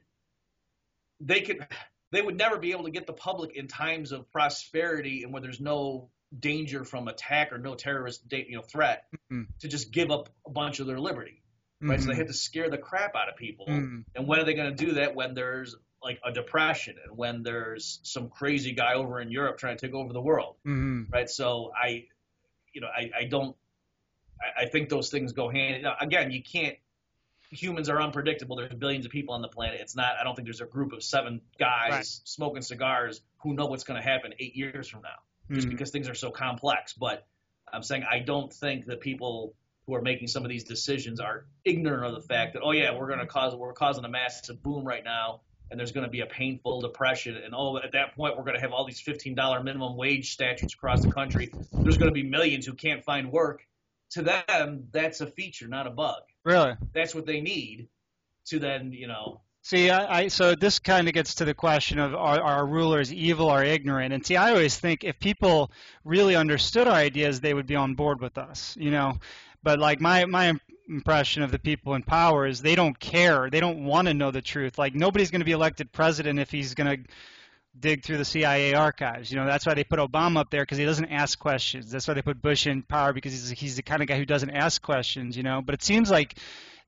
they 1.25 1.41
could 1.41 1.65
they 2.11 2.21
would 2.21 2.37
never 2.37 2.57
be 2.59 2.71
able 2.71 2.83
to 2.83 2.91
get 2.91 3.07
the 3.07 3.13
public 3.13 3.55
in 3.55 3.67
times 3.67 4.11
of 4.11 4.29
prosperity 4.31 5.23
and 5.23 5.33
where 5.33 5.41
there's 5.41 5.59
no 5.59 6.09
danger 6.37 6.83
from 6.83 7.07
attack 7.07 7.51
or 7.51 7.57
no 7.57 7.75
terrorist 7.75 8.27
da- 8.27 8.45
you 8.47 8.55
know 8.55 8.61
threat 8.61 9.05
Mhm. 9.31 9.47
to 9.59 9.67
just 9.67 9.91
give 9.91 10.11
up 10.11 10.29
a 10.45 10.49
bunch 10.51 10.79
of 10.79 10.87
their 10.87 10.99
liberty 10.99 11.41
right 11.81 11.99
so 11.99 12.07
they 12.07 12.13
Mhm. 12.13 12.17
have 12.17 12.27
to 12.27 12.33
scare 12.33 12.69
the 12.69 12.77
crap 12.77 13.15
out 13.15 13.29
of 13.29 13.35
people 13.35 13.65
Mm. 13.67 14.05
and 14.15 14.27
when 14.27 14.39
are 14.39 14.43
they 14.43 14.53
going 14.53 14.75
to 14.75 14.85
do 14.85 14.93
that 14.93 15.15
when 15.15 15.33
there's 15.33 15.75
like 16.01 16.19
a 16.25 16.31
depression 16.31 16.97
and 17.03 17.15
when 17.17 17.43
there's 17.43 17.99
some 18.03 18.29
crazy 18.29 18.73
guy 18.73 18.93
over 18.95 19.21
in 19.21 19.31
Europe 19.31 19.57
trying 19.57 19.77
to 19.77 19.85
take 19.87 19.95
over 19.95 20.11
the 20.11 20.21
world 20.21 20.57
Mhm. 20.65 21.11
right? 21.11 21.29
So 21.29 21.71
I, 21.75 22.07
you 22.73 22.81
know, 22.81 22.87
I, 22.87 23.11
I 23.19 23.23
don't, 23.25 23.55
I, 24.41 24.63
I 24.63 24.65
think 24.65 24.89
those 24.89 25.09
things 25.09 25.31
go 25.33 25.47
hand. 25.49 25.83
Now, 25.83 25.95
again, 26.01 26.31
you 26.31 26.41
can't. 26.43 26.77
Humans 27.53 27.89
are 27.89 28.01
unpredictable. 28.01 28.55
There's 28.55 28.73
billions 28.73 29.05
of 29.05 29.11
people 29.11 29.33
on 29.33 29.41
the 29.41 29.47
planet. 29.47 29.79
It's 29.81 29.95
not. 29.95 30.15
I 30.19 30.23
don't 30.23 30.35
think 30.35 30.45
there's 30.47 30.61
a 30.61 30.65
group 30.65 30.93
of 30.93 31.03
seven 31.03 31.41
guys 31.59 31.91
Right. 31.91 32.05
smoking 32.05 32.61
cigars 32.61 33.21
who 33.37 33.53
know 33.53 33.65
what's 33.65 33.83
going 33.83 34.01
to 34.01 34.07
happen 34.07 34.33
eight 34.39 34.55
years 34.55 34.87
from 34.87 35.01
now, 35.01 35.19
just 35.55 35.67
Mhm. 35.67 35.71
because 35.71 35.91
things 35.91 36.09
are 36.09 36.15
so 36.15 36.31
complex. 36.31 36.93
But 36.93 37.27
I'm 37.71 37.83
saying 37.83 38.03
I 38.03 38.19
don't 38.19 38.51
think 38.51 38.85
that 38.85 38.99
people 39.01 39.55
who 39.85 39.95
are 39.95 40.01
making 40.01 40.27
some 40.27 40.43
of 40.43 40.49
these 40.49 40.63
decisions 40.63 41.19
are 41.19 41.45
ignorant 41.65 42.05
of 42.05 42.13
the 42.21 42.27
fact 42.27 42.53
that 42.53 42.61
oh 42.61 42.71
yeah, 42.71 42.95
we're 42.97 43.07
going 43.07 43.19
to 43.19 43.25
cause 43.27 43.55
we're 43.55 43.73
causing 43.73 44.05
a 44.05 44.09
massive 44.09 44.61
boom 44.63 44.85
right 44.85 45.03
now. 45.03 45.41
And 45.71 45.79
there's 45.79 45.91
going 45.91 46.05
to 46.05 46.11
be 46.11 46.19
a 46.19 46.27
painful 46.27 46.81
depression, 46.81 47.35
and 47.35 47.55
oh, 47.55 47.77
at 47.77 47.93
that 47.93 48.13
point, 48.15 48.37
we're 48.37 48.43
going 48.43 48.53
to 48.55 48.61
have 48.61 48.73
all 48.73 48.85
these 48.85 49.01
$15 49.01 49.63
minimum 49.63 49.95
wage 49.97 50.31
statutes 50.31 50.75
across 50.75 51.01
the 51.01 51.09
country 51.09 51.55
there's 51.83 51.97
going 51.97 52.09
to 52.09 52.13
be 52.13 52.23
millions 52.23 52.65
who 52.65 52.73
can't 52.73 53.03
find 53.03 53.31
work. 53.31 53.67
To 54.11 54.21
them, 54.21 54.87
that's 54.91 55.19
a 55.21 55.27
feature, 55.27 55.67
not 55.67 55.85
a 55.87 55.89
bug. 55.89 56.21
Really? 56.43 56.73
That's 56.93 57.15
what 57.15 57.25
they 57.25 57.41
need 57.41 57.87
to 58.47 58.59
then, 58.59 58.91
you 58.91 59.07
know. 59.07 59.41
See, 59.65 59.89
I, 59.89 60.19
I 60.19 60.27
so 60.27 60.55
this 60.55 60.79
kind 60.79 61.07
of 61.07 61.13
gets 61.13 61.35
to 61.35 61.45
the 61.45 61.53
question 61.53 61.97
of 61.97 62.13
are, 62.13 62.41
are 62.41 62.57
our 62.57 62.65
rulers 62.65 63.13
evil 63.13 63.49
or 63.49 63.63
ignorant? 63.63 64.13
And 64.13 64.25
see, 64.25 64.35
I 64.35 64.51
always 64.51 64.77
think 64.77 65.05
if 65.05 65.17
people 65.19 65.71
really 66.03 66.35
understood 66.35 66.87
our 66.87 66.95
ideas, 66.95 67.39
they 67.39 67.53
would 67.53 67.65
be 67.65 67.77
on 67.77 67.95
board 67.95 68.19
with 68.19 68.37
us, 68.37 68.75
you 68.77 68.91
know. 68.91 69.19
But 69.63 69.79
like 69.79 70.01
my 70.01 70.25
my 70.25 70.53
impression 70.89 71.43
of 71.43 71.51
the 71.51 71.59
people 71.59 71.93
in 71.93 72.03
power 72.03 72.45
is 72.45 72.61
they 72.61 72.75
don't 72.75 72.99
care. 72.99 73.49
They 73.49 73.61
don't 73.61 73.85
want 73.85 74.09
to 74.09 74.13
know 74.13 74.31
the 74.31 74.41
truth. 74.41 74.77
Like 74.77 74.95
nobody's 74.95 75.31
going 75.31 75.41
to 75.41 75.45
be 75.45 75.53
elected 75.53 75.93
president 75.93 76.39
if 76.39 76.51
he's 76.51 76.73
going 76.73 76.97
to 76.97 77.09
dig 77.77 78.03
through 78.03 78.17
the 78.17 78.25
CIA 78.25 78.73
archives. 78.75 79.31
You 79.31 79.37
know, 79.37 79.45
that's 79.45 79.65
why 79.65 79.73
they 79.73 79.83
put 79.83 79.99
Obama 79.99 80.37
up 80.37 80.49
there 80.51 80.61
because 80.61 80.77
he 80.77 80.85
doesn't 80.85 81.11
ask 81.11 81.37
questions. 81.39 81.91
That's 81.91 82.07
why 82.07 82.13
they 82.13 82.21
put 82.21 82.41
Bush 82.41 82.67
in 82.67 82.83
power 82.83 83.13
because 83.13 83.31
he's 83.31 83.49
he's 83.49 83.75
the 83.75 83.81
kind 83.81 84.01
of 84.01 84.07
guy 84.07 84.17
who 84.17 84.25
doesn't 84.25 84.51
ask 84.51 84.81
questions. 84.81 85.35
You 85.35 85.43
know, 85.43 85.61
but 85.61 85.73
it 85.73 85.83
seems 85.83 86.11
like 86.11 86.37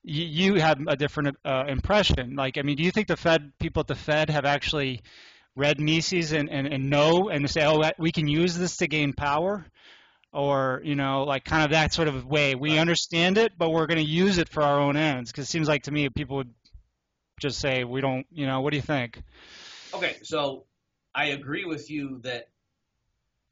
you, 0.05 0.25
you 0.53 0.61
have 0.61 0.79
a 0.87 0.95
different 0.95 1.37
uh, 1.43 1.65
impression. 1.67 2.35
Like, 2.35 2.57
I 2.57 2.61
mean, 2.61 2.77
do 2.77 2.83
you 2.83 2.91
think 2.91 3.07
the 3.07 3.17
Fed 3.17 3.51
people 3.59 3.81
at 3.81 3.87
the 3.87 3.95
Fed 3.95 4.29
have 4.29 4.45
actually 4.45 5.01
read 5.55 5.79
Mises 5.79 6.31
and, 6.31 6.49
and, 6.49 6.67
and 6.67 6.89
know 6.89 7.29
and 7.29 7.49
say, 7.49 7.65
oh, 7.65 7.81
we 7.97 8.11
can 8.11 8.27
use 8.27 8.55
this 8.55 8.77
to 8.77 8.87
gain 8.87 9.13
power? 9.13 9.65
Or, 10.31 10.81
you 10.83 10.95
know, 10.95 11.23
like 11.23 11.45
kind 11.45 11.63
of 11.63 11.71
that 11.71 11.93
sort 11.93 12.09
of 12.09 12.25
way. 12.25 12.55
We 12.55 12.77
understand 12.77 13.37
it, 13.37 13.53
but 13.57 13.69
we're 13.69 13.87
going 13.87 14.03
to 14.03 14.09
use 14.09 14.37
it 14.37 14.49
for 14.49 14.63
our 14.63 14.79
own 14.79 14.97
ends. 14.97 15.31
Because 15.31 15.45
it 15.45 15.49
seems 15.49 15.67
like 15.67 15.83
to 15.83 15.91
me 15.91 16.09
people 16.09 16.37
would 16.37 16.53
just 17.39 17.59
say, 17.59 17.85
we 17.85 18.01
don't, 18.01 18.27
you 18.31 18.45
know, 18.45 18.59
what 18.59 18.71
do 18.71 18.77
you 18.77 18.83
think? 18.83 19.21
Okay, 19.93 20.17
so 20.23 20.65
I 21.15 21.28
agree 21.28 21.63
with 21.65 21.89
you 21.89 22.19
that 22.23 22.49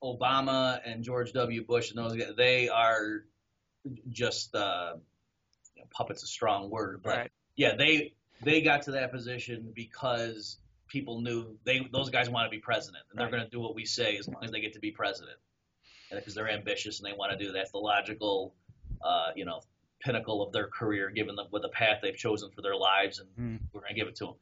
Obama 0.04 0.80
and 0.86 1.04
George 1.04 1.32
W. 1.32 1.64
Bush 1.66 1.92
and 1.92 1.98
those 1.98 2.16
guys, 2.16 2.34
they 2.36 2.68
are 2.68 3.24
just 4.10 4.54
uh, 4.54 4.96
you 5.76 5.82
know, 5.82 5.88
puppets. 5.92 6.24
A 6.24 6.28
strong 6.28 6.70
word, 6.70 7.02
but 7.04 7.18
Right. 7.18 7.32
yeah, 7.56 7.76
they 7.76 8.14
they 8.44 8.62
got 8.62 8.84
to 8.84 8.92
that 8.92 9.12
position 9.12 9.72
because 9.74 10.58
people 10.88 11.22
knew 11.22 11.58
they 11.64 11.88
those 11.92 12.10
guys 12.10 12.30
want 12.30 12.46
to 12.46 12.50
be 12.50 12.60
president, 12.60 13.04
and 13.10 13.20
they're 13.20 13.30
going 13.30 13.44
to 13.44 13.50
do 13.50 13.60
what 13.62 13.76
we 13.76 13.86
say 13.86 14.18
as 14.18 14.28
long 14.28 14.44
as 14.44 14.52
they 14.52 14.60
get 14.60 14.74
to 14.74 14.80
be 14.80 14.92
president, 14.92 15.38
because 16.12 16.36
they're 16.36 16.50
ambitious 16.50 17.00
and 17.00 17.10
they 17.10 17.16
want 17.18 17.32
to 17.32 17.38
do 17.38 17.48
that. 17.48 17.54
That's 17.54 17.72
the 17.72 17.78
logical, 17.78 18.54
uh, 19.02 19.32
you 19.38 19.46
know, 19.46 19.62
pinnacle 20.02 20.44
of 20.46 20.52
their 20.52 20.68
career, 20.68 21.10
given 21.12 21.38
them 21.38 21.48
with 21.52 21.62
the 21.62 21.70
path 21.70 22.00
they've 22.02 22.16
chosen 22.16 22.52
for 22.52 22.62
their 22.62 22.76
lives, 22.76 23.20
and 23.20 23.30
Hmm. 23.38 23.56
we're 23.72 23.80
going 23.82 23.94
to 23.94 24.00
give 24.00 24.10
it 24.10 24.16
to 24.18 24.26
them. 24.26 24.36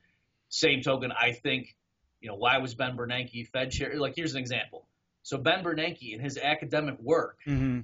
Same 0.49 0.81
token, 0.81 1.11
I 1.11 1.33
think, 1.33 1.75
you 2.21 2.29
know, 2.29 2.35
why 2.35 2.57
was 2.59 2.75
Ben 2.75 2.95
Bernanke 2.95 3.47
Fed 3.47 3.71
chair? 3.71 3.93
Like, 3.99 4.15
here's 4.15 4.33
an 4.33 4.39
example. 4.39 4.87
So 5.23 5.37
Ben 5.37 5.63
Bernanke, 5.63 6.13
in 6.13 6.19
his 6.19 6.37
academic 6.37 6.97
work, 6.99 7.39
hmm 7.45 7.79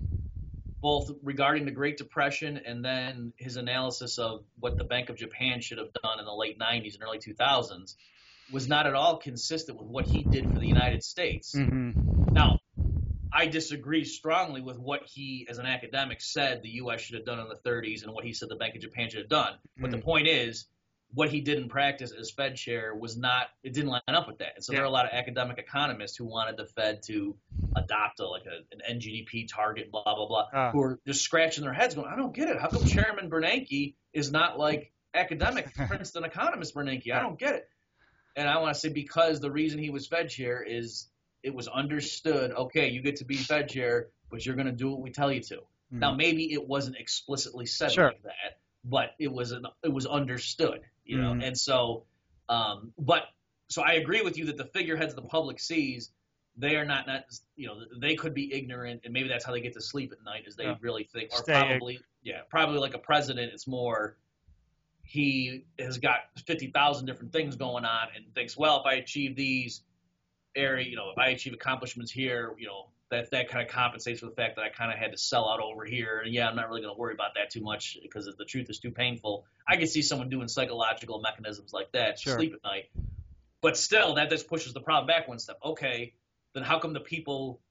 both 0.79 1.09
regarding 1.23 1.65
the 1.65 1.71
Great 1.71 1.97
Depression 1.97 2.57
and 2.63 2.85
then 2.85 3.33
his 3.37 3.57
analysis 3.57 4.19
of 4.19 4.45
what 4.59 4.77
the 4.77 4.83
Bank 4.83 5.09
of 5.09 5.15
Japan 5.15 5.59
should 5.59 5.79
have 5.79 5.91
done 6.03 6.19
in 6.19 6.25
the 6.25 6.33
late 6.33 6.59
90s 6.59 6.93
and 6.93 7.03
early 7.03 7.17
2000s, 7.17 7.95
was 8.47 8.67
not 8.67 8.85
at 8.85 8.93
all 8.93 9.17
consistent 9.17 9.79
with 9.79 9.87
what 9.87 10.05
he 10.05 10.23
did 10.23 10.51
for 10.51 10.59
the 10.59 10.67
United 10.67 11.03
States. 11.03 11.53
hmm 11.53 11.91
Now, 12.35 12.57
I 13.33 13.47
disagree 13.47 14.03
strongly 14.05 14.61
with 14.61 14.77
what 14.77 15.01
he, 15.05 15.47
as 15.49 15.57
an 15.57 15.65
academic, 15.65 16.21
said 16.21 16.61
the 16.61 16.69
U.S. 16.81 17.01
should 17.01 17.15
have 17.15 17.25
done 17.25 17.39
in 17.39 17.47
the 17.49 17.69
30s 17.69 18.03
and 18.03 18.13
what 18.13 18.23
he 18.23 18.31
said 18.33 18.47
the 18.49 18.55
Bank 18.55 18.75
of 18.75 18.81
Japan 18.81 19.09
should 19.09 19.21
have 19.21 19.29
done. 19.29 19.55
But 19.81 19.91
the 19.91 19.97
Mm. 19.97 20.03
point 20.03 20.27
is, 20.27 20.67
what 21.13 21.29
he 21.29 21.41
did 21.41 21.57
in 21.57 21.69
practice 21.69 22.11
as 22.11 22.31
Fed 22.31 22.55
chair 22.55 22.93
was 22.93 23.17
not, 23.17 23.47
it 23.63 23.73
didn't 23.73 23.89
line 23.89 24.01
up 24.07 24.27
with 24.27 24.39
that. 24.39 24.53
And 24.55 24.63
so 24.63 24.73
there 24.73 24.81
are 24.81 24.85
a 24.85 24.89
lot 24.89 25.05
of 25.05 25.11
academic 25.13 25.57
economists 25.57 26.17
who 26.17 26.25
wanted 26.25 26.57
the 26.57 26.65
Fed 26.65 27.01
to 27.07 27.35
adopt 27.75 28.19
a, 28.19 28.27
like 28.27 28.43
a, 28.45 28.57
an 28.75 28.99
NGDP 28.99 29.47
target, 29.47 29.89
blah, 29.91 30.03
blah, 30.03 30.27
blah, 30.27 30.47
Ah. 30.53 30.71
who 30.71 30.81
are 30.81 30.99
just 31.07 31.21
scratching 31.21 31.63
their 31.63 31.73
heads 31.73 31.95
going, 31.95 32.07
I 32.11 32.15
don't 32.17 32.35
get 32.35 32.49
it. 32.49 32.59
How 32.59 32.67
come 32.67 32.85
Chairman 32.85 33.29
Bernanke 33.29 33.95
is 34.13 34.31
not 34.31 34.59
like 34.59 34.91
academic 35.13 35.73
Princeton 35.87 36.23
economist 36.25 36.75
Bernanke? 36.75 37.11
I 37.13 37.21
don't 37.21 37.39
get 37.39 37.55
it. 37.55 37.69
And 38.35 38.47
I 38.49 38.59
want 38.59 38.73
to 38.75 38.79
say 38.79 38.89
because 38.89 39.39
the 39.39 39.49
reason 39.49 39.79
he 39.79 39.89
was 39.89 40.07
Fed 40.07 40.29
chair 40.29 40.61
is 40.61 41.07
it 41.41 41.55
was 41.55 41.67
understood, 41.67 42.51
okay, 42.51 42.89
you 42.89 43.01
get 43.01 43.15
to 43.17 43.25
be 43.25 43.35
Fed 43.37 43.69
chair, 43.69 44.09
but 44.29 44.45
you're 44.45 44.55
going 44.55 44.67
to 44.67 44.73
do 44.73 44.91
what 44.91 44.99
we 45.01 45.11
tell 45.11 45.31
you 45.31 45.41
to. 45.43 45.59
Now, 45.89 46.13
maybe 46.13 46.51
it 46.51 46.67
wasn't 46.67 46.97
explicitly 46.97 47.65
said 47.65 47.93
Sure. 47.93 48.07
like 48.07 48.21
that, 48.23 48.59
but 48.83 49.11
it 49.19 49.31
was 49.31 49.53
an, 49.53 49.65
it 49.83 49.93
was 49.93 50.05
understood, 50.05 50.81
you 51.07 51.21
know. 51.21 51.33
Mhm. 51.33 51.43
And 51.47 51.57
so, 51.57 52.05
um, 52.49 52.93
but 52.97 53.23
so 53.69 53.81
I 53.81 53.93
agree 53.93 54.21
with 54.21 54.37
you 54.37 54.45
that 54.45 54.57
the 54.57 54.65
figureheads 54.65 55.13
the 55.15 55.21
public 55.21 55.59
sees, 55.59 56.11
they 56.55 56.75
are 56.75 56.85
not 56.85 57.07
not 57.07 57.25
you 57.55 57.67
know 57.67 57.81
they 57.99 58.15
could 58.15 58.33
be 58.33 58.53
ignorant, 58.53 59.01
and 59.03 59.13
maybe 59.13 59.27
that's 59.29 59.45
how 59.45 59.51
they 59.51 59.61
get 59.61 59.73
to 59.73 59.81
sleep 59.81 60.11
at 60.11 60.23
night, 60.23 60.43
is 60.47 60.55
they 60.55 60.65
Yeah. 60.65 60.77
really 60.81 61.03
think, 61.05 61.31
or 61.33 61.43
Stay 61.43 61.53
probably 61.53 61.99
yeah, 62.23 62.41
probably 62.49 62.79
like 62.79 62.93
a 62.93 62.99
president, 62.99 63.53
it's 63.53 63.67
more 63.67 64.17
he 65.03 65.65
has 65.79 65.97
got 65.97 66.21
fifty 66.45 66.67
thousand 66.71 67.05
different 67.05 67.31
things 67.31 67.55
going 67.55 67.85
on 67.85 68.07
and 68.15 68.25
thinks, 68.35 68.57
well, 68.57 68.79
if 68.81 68.85
I 68.85 68.95
achieve 68.95 69.35
these 69.35 69.83
area, 70.55 70.85
you 70.85 70.95
know, 70.95 71.09
if 71.11 71.17
I 71.17 71.29
achieve 71.29 71.53
accomplishments 71.53 72.11
here, 72.11 72.53
you 72.57 72.67
know, 72.67 72.89
that 73.09 73.31
that 73.31 73.49
kind 73.49 73.65
of 73.65 73.73
compensates 73.73 74.19
for 74.19 74.25
the 74.25 74.35
fact 74.35 74.57
that 74.57 74.63
I 74.65 74.69
kind 74.69 74.91
of 74.91 74.97
had 74.97 75.13
to 75.13 75.17
sell 75.17 75.49
out 75.49 75.59
over 75.61 75.85
here. 75.85 76.21
And 76.23 76.33
yeah, 76.33 76.49
I'm 76.49 76.55
not 76.55 76.67
really 76.67 76.81
going 76.81 76.93
to 76.93 76.99
worry 76.99 77.13
about 77.13 77.35
that 77.35 77.49
too 77.49 77.61
much 77.61 77.97
because 78.01 78.29
the 78.37 78.45
truth 78.45 78.69
is 78.69 78.79
too 78.79 78.91
painful. 78.91 79.45
I 79.67 79.77
can 79.77 79.87
see 79.87 80.01
someone 80.01 80.29
doing 80.29 80.47
psychological 80.47 81.21
mechanisms 81.21 81.71
like 81.73 81.91
that 81.93 82.17
to 82.17 82.21
Sure. 82.23 82.37
sleep 82.37 82.53
at 82.53 82.63
night. 82.63 82.85
But 83.61 83.77
still, 83.77 84.15
that 84.15 84.29
just 84.29 84.47
pushes 84.47 84.73
the 84.73 84.81
problem 84.81 85.07
back 85.07 85.27
one 85.27 85.39
step. 85.39 85.57
Okay, 85.63 86.13
then 86.53 86.63
how 86.63 86.79
come 86.79 86.93
the 86.93 86.99
people 86.99 87.61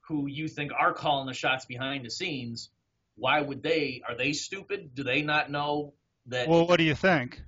who 0.00 0.26
you 0.26 0.48
think 0.48 0.72
are 0.72 0.92
calling 0.92 1.26
the 1.26 1.34
shots 1.34 1.64
behind 1.64 2.04
the 2.04 2.10
scenes, 2.10 2.70
why 3.16 3.40
would 3.40 3.62
they? 3.62 4.02
Are 4.08 4.16
they 4.16 4.32
stupid? 4.32 4.94
Do 4.94 5.02
they 5.02 5.22
not 5.22 5.50
know 5.50 5.94
that? 6.26 6.48
Well, 6.48 6.66
what 6.66 6.78
do 6.78 6.84
you 6.84 6.94
think? 6.94 7.42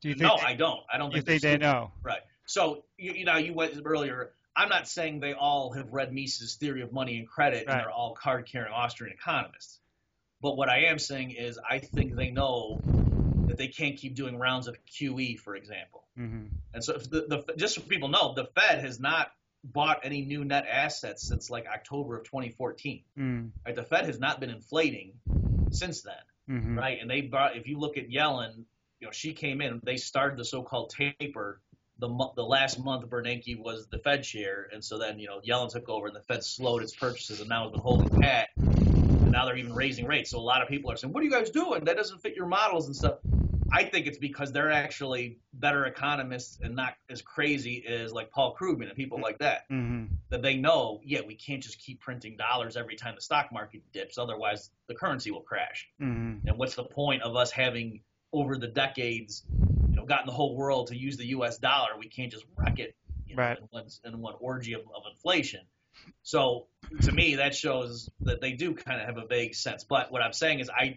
Do 0.00 0.08
you 0.08 0.14
think 0.14 0.22
no, 0.22 0.36
they, 0.36 0.44
I 0.44 0.54
don't. 0.54 0.80
I 0.92 0.98
don't 0.98 1.12
you 1.12 1.22
think, 1.22 1.42
they 1.42 1.58
know? 1.58 1.92
Right. 2.02 2.20
So 2.46 2.84
you, 2.96 3.12
you 3.12 3.24
know, 3.24 3.36
you 3.36 3.52
went 3.52 3.74
earlier. 3.84 4.32
I'm 4.58 4.68
not 4.68 4.88
saying 4.88 5.20
they 5.20 5.34
all 5.34 5.72
have 5.72 5.92
read 5.92 6.12
Mises' 6.12 6.56
theory 6.56 6.82
of 6.82 6.92
money 6.92 7.18
and 7.18 7.28
credit 7.28 7.66
Right. 7.66 7.74
and 7.74 7.80
they're 7.80 7.90
all 7.90 8.14
card-carrying 8.14 8.72
Austrian 8.72 9.14
economists. 9.14 9.78
But 10.42 10.56
what 10.56 10.68
I 10.68 10.86
am 10.86 10.98
saying 10.98 11.30
is, 11.30 11.58
I 11.68 11.78
think 11.78 12.14
they 12.16 12.30
know 12.30 12.80
that 13.46 13.56
they 13.56 13.68
can't 13.68 13.96
keep 13.96 14.14
doing 14.14 14.36
rounds 14.36 14.66
of 14.68 14.76
QE, 14.86 15.38
for 15.38 15.54
example. 15.56 16.04
Mm-hmm. 16.18 16.46
And 16.74 16.84
so, 16.84 16.94
the, 16.94 17.44
the, 17.46 17.54
just 17.56 17.76
so 17.76 17.80
people 17.82 18.08
know, 18.08 18.34
the 18.34 18.44
Fed 18.44 18.80
has 18.80 18.98
not 19.00 19.30
bought 19.64 20.00
any 20.04 20.22
new 20.22 20.44
net 20.44 20.66
assets 20.70 21.26
since 21.26 21.50
like 21.50 21.66
October 21.66 22.16
of 22.18 22.24
2014. 22.24 23.02
Mm. 23.18 23.50
Right? 23.64 23.74
The 23.74 23.82
Fed 23.82 24.06
has 24.06 24.18
not 24.20 24.40
been 24.40 24.50
inflating 24.50 25.14
since 25.70 26.02
then, 26.02 26.14
Mm-hmm. 26.50 26.78
right? 26.78 26.98
And 27.00 27.10
they 27.10 27.20
brought, 27.20 27.56
if 27.56 27.66
you 27.68 27.78
look 27.78 27.98
at 27.98 28.08
Yellen, 28.08 28.64
you 29.00 29.06
know, 29.06 29.12
she 29.12 29.32
came 29.34 29.60
in, 29.60 29.80
they 29.84 29.96
started 29.96 30.38
the 30.38 30.44
so-called 30.44 30.90
taper. 30.90 31.60
The, 32.00 32.08
the 32.36 32.44
last 32.44 32.82
month 32.82 33.08
Bernanke 33.08 33.58
was 33.58 33.88
the 33.88 33.98
Fed 33.98 34.22
chair, 34.22 34.68
and 34.72 34.84
so 34.84 34.98
then 34.98 35.18
you 35.18 35.26
know 35.26 35.40
Yellen 35.40 35.70
took 35.70 35.88
over, 35.88 36.06
and 36.06 36.16
the 36.16 36.22
Fed 36.22 36.44
slowed 36.44 36.82
its 36.82 36.94
purchases, 36.94 37.40
and 37.40 37.48
now 37.48 37.64
has 37.64 37.72
been 37.72 37.80
holding 37.80 38.08
pat. 38.20 38.50
And 38.56 39.32
now 39.32 39.44
they're 39.46 39.56
even 39.56 39.74
raising 39.74 40.06
rates. 40.06 40.30
So 40.30 40.38
a 40.38 40.40
lot 40.40 40.62
of 40.62 40.68
people 40.68 40.90
are 40.90 40.96
saying, 40.96 41.12
"What 41.12 41.22
are 41.22 41.24
you 41.24 41.32
guys 41.32 41.50
doing? 41.50 41.84
That 41.84 41.96
doesn't 41.96 42.20
fit 42.20 42.36
your 42.36 42.46
models 42.46 42.86
and 42.86 42.94
stuff." 42.94 43.18
I 43.70 43.84
think 43.84 44.06
it's 44.06 44.18
because 44.18 44.52
they're 44.52 44.70
actually 44.70 45.38
better 45.52 45.84
economists 45.84 46.58
and 46.62 46.74
not 46.74 46.94
as 47.10 47.20
crazy 47.20 47.84
as 47.86 48.12
like 48.12 48.30
Paul 48.30 48.56
Krugman 48.58 48.88
and 48.88 48.96
people 48.96 49.20
like 49.20 49.38
that. 49.38 49.68
Mm-hmm. 49.70 50.14
That 50.30 50.42
they 50.42 50.56
know, 50.56 51.00
yeah, 51.04 51.20
we 51.26 51.34
can't 51.34 51.62
just 51.62 51.78
keep 51.78 52.00
printing 52.00 52.36
dollars 52.36 52.76
every 52.76 52.96
time 52.96 53.14
the 53.14 53.20
stock 53.20 53.52
market 53.52 53.82
dips, 53.92 54.16
otherwise 54.18 54.70
the 54.86 54.94
currency 54.94 55.30
will 55.30 55.42
crash. 55.42 55.88
Mm-hmm. 56.00 56.48
And 56.48 56.58
what's 56.58 56.76
the 56.76 56.84
point 56.84 57.22
of 57.22 57.36
us 57.36 57.50
having 57.50 58.00
over 58.32 58.56
the 58.56 58.68
decades, 58.68 59.42
gotten 60.08 60.26
the 60.26 60.32
whole 60.32 60.56
world 60.56 60.88
to 60.88 60.96
use 60.96 61.16
the 61.16 61.26
U.S. 61.28 61.58
dollar? 61.58 61.90
We 61.98 62.08
can't 62.08 62.30
just 62.32 62.44
wreck 62.56 62.78
it 62.78 62.94
you 63.26 63.36
know, 63.36 63.42
Right. 63.42 63.58
in, 63.58 63.64
one, 63.70 63.86
in 64.04 64.20
one 64.20 64.34
orgy 64.40 64.72
of, 64.72 64.80
of 64.80 65.02
inflation. 65.10 65.60
So 66.22 66.66
to 67.02 67.12
me, 67.12 67.36
that 67.36 67.54
shows 67.54 68.08
that 68.20 68.40
they 68.40 68.52
do 68.52 68.74
kind 68.74 69.00
of 69.00 69.06
have 69.06 69.18
a 69.18 69.26
vague 69.26 69.54
sense. 69.54 69.84
But 69.84 70.10
what 70.10 70.22
I'm 70.22 70.32
saying 70.32 70.60
is, 70.60 70.70
I 70.70 70.96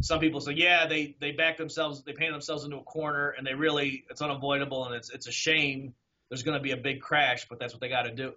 some 0.00 0.20
people 0.20 0.40
say, 0.40 0.52
yeah, 0.52 0.86
they 0.86 1.16
they 1.20 1.32
back 1.32 1.56
themselves, 1.56 2.02
they 2.02 2.12
paint 2.12 2.32
themselves 2.32 2.64
into 2.64 2.76
a 2.76 2.82
corner, 2.82 3.30
and 3.30 3.46
they 3.46 3.54
really 3.54 4.04
it's 4.10 4.20
unavoidable, 4.20 4.84
and 4.84 4.94
it's 4.94 5.10
it's 5.10 5.26
a 5.26 5.32
shame. 5.32 5.94
There's 6.28 6.42
going 6.42 6.58
to 6.58 6.62
be 6.62 6.72
a 6.72 6.76
big 6.76 7.00
crash, 7.00 7.46
but 7.48 7.58
that's 7.58 7.72
what 7.72 7.80
they 7.80 7.88
got 7.88 8.02
to 8.02 8.14
do. 8.14 8.32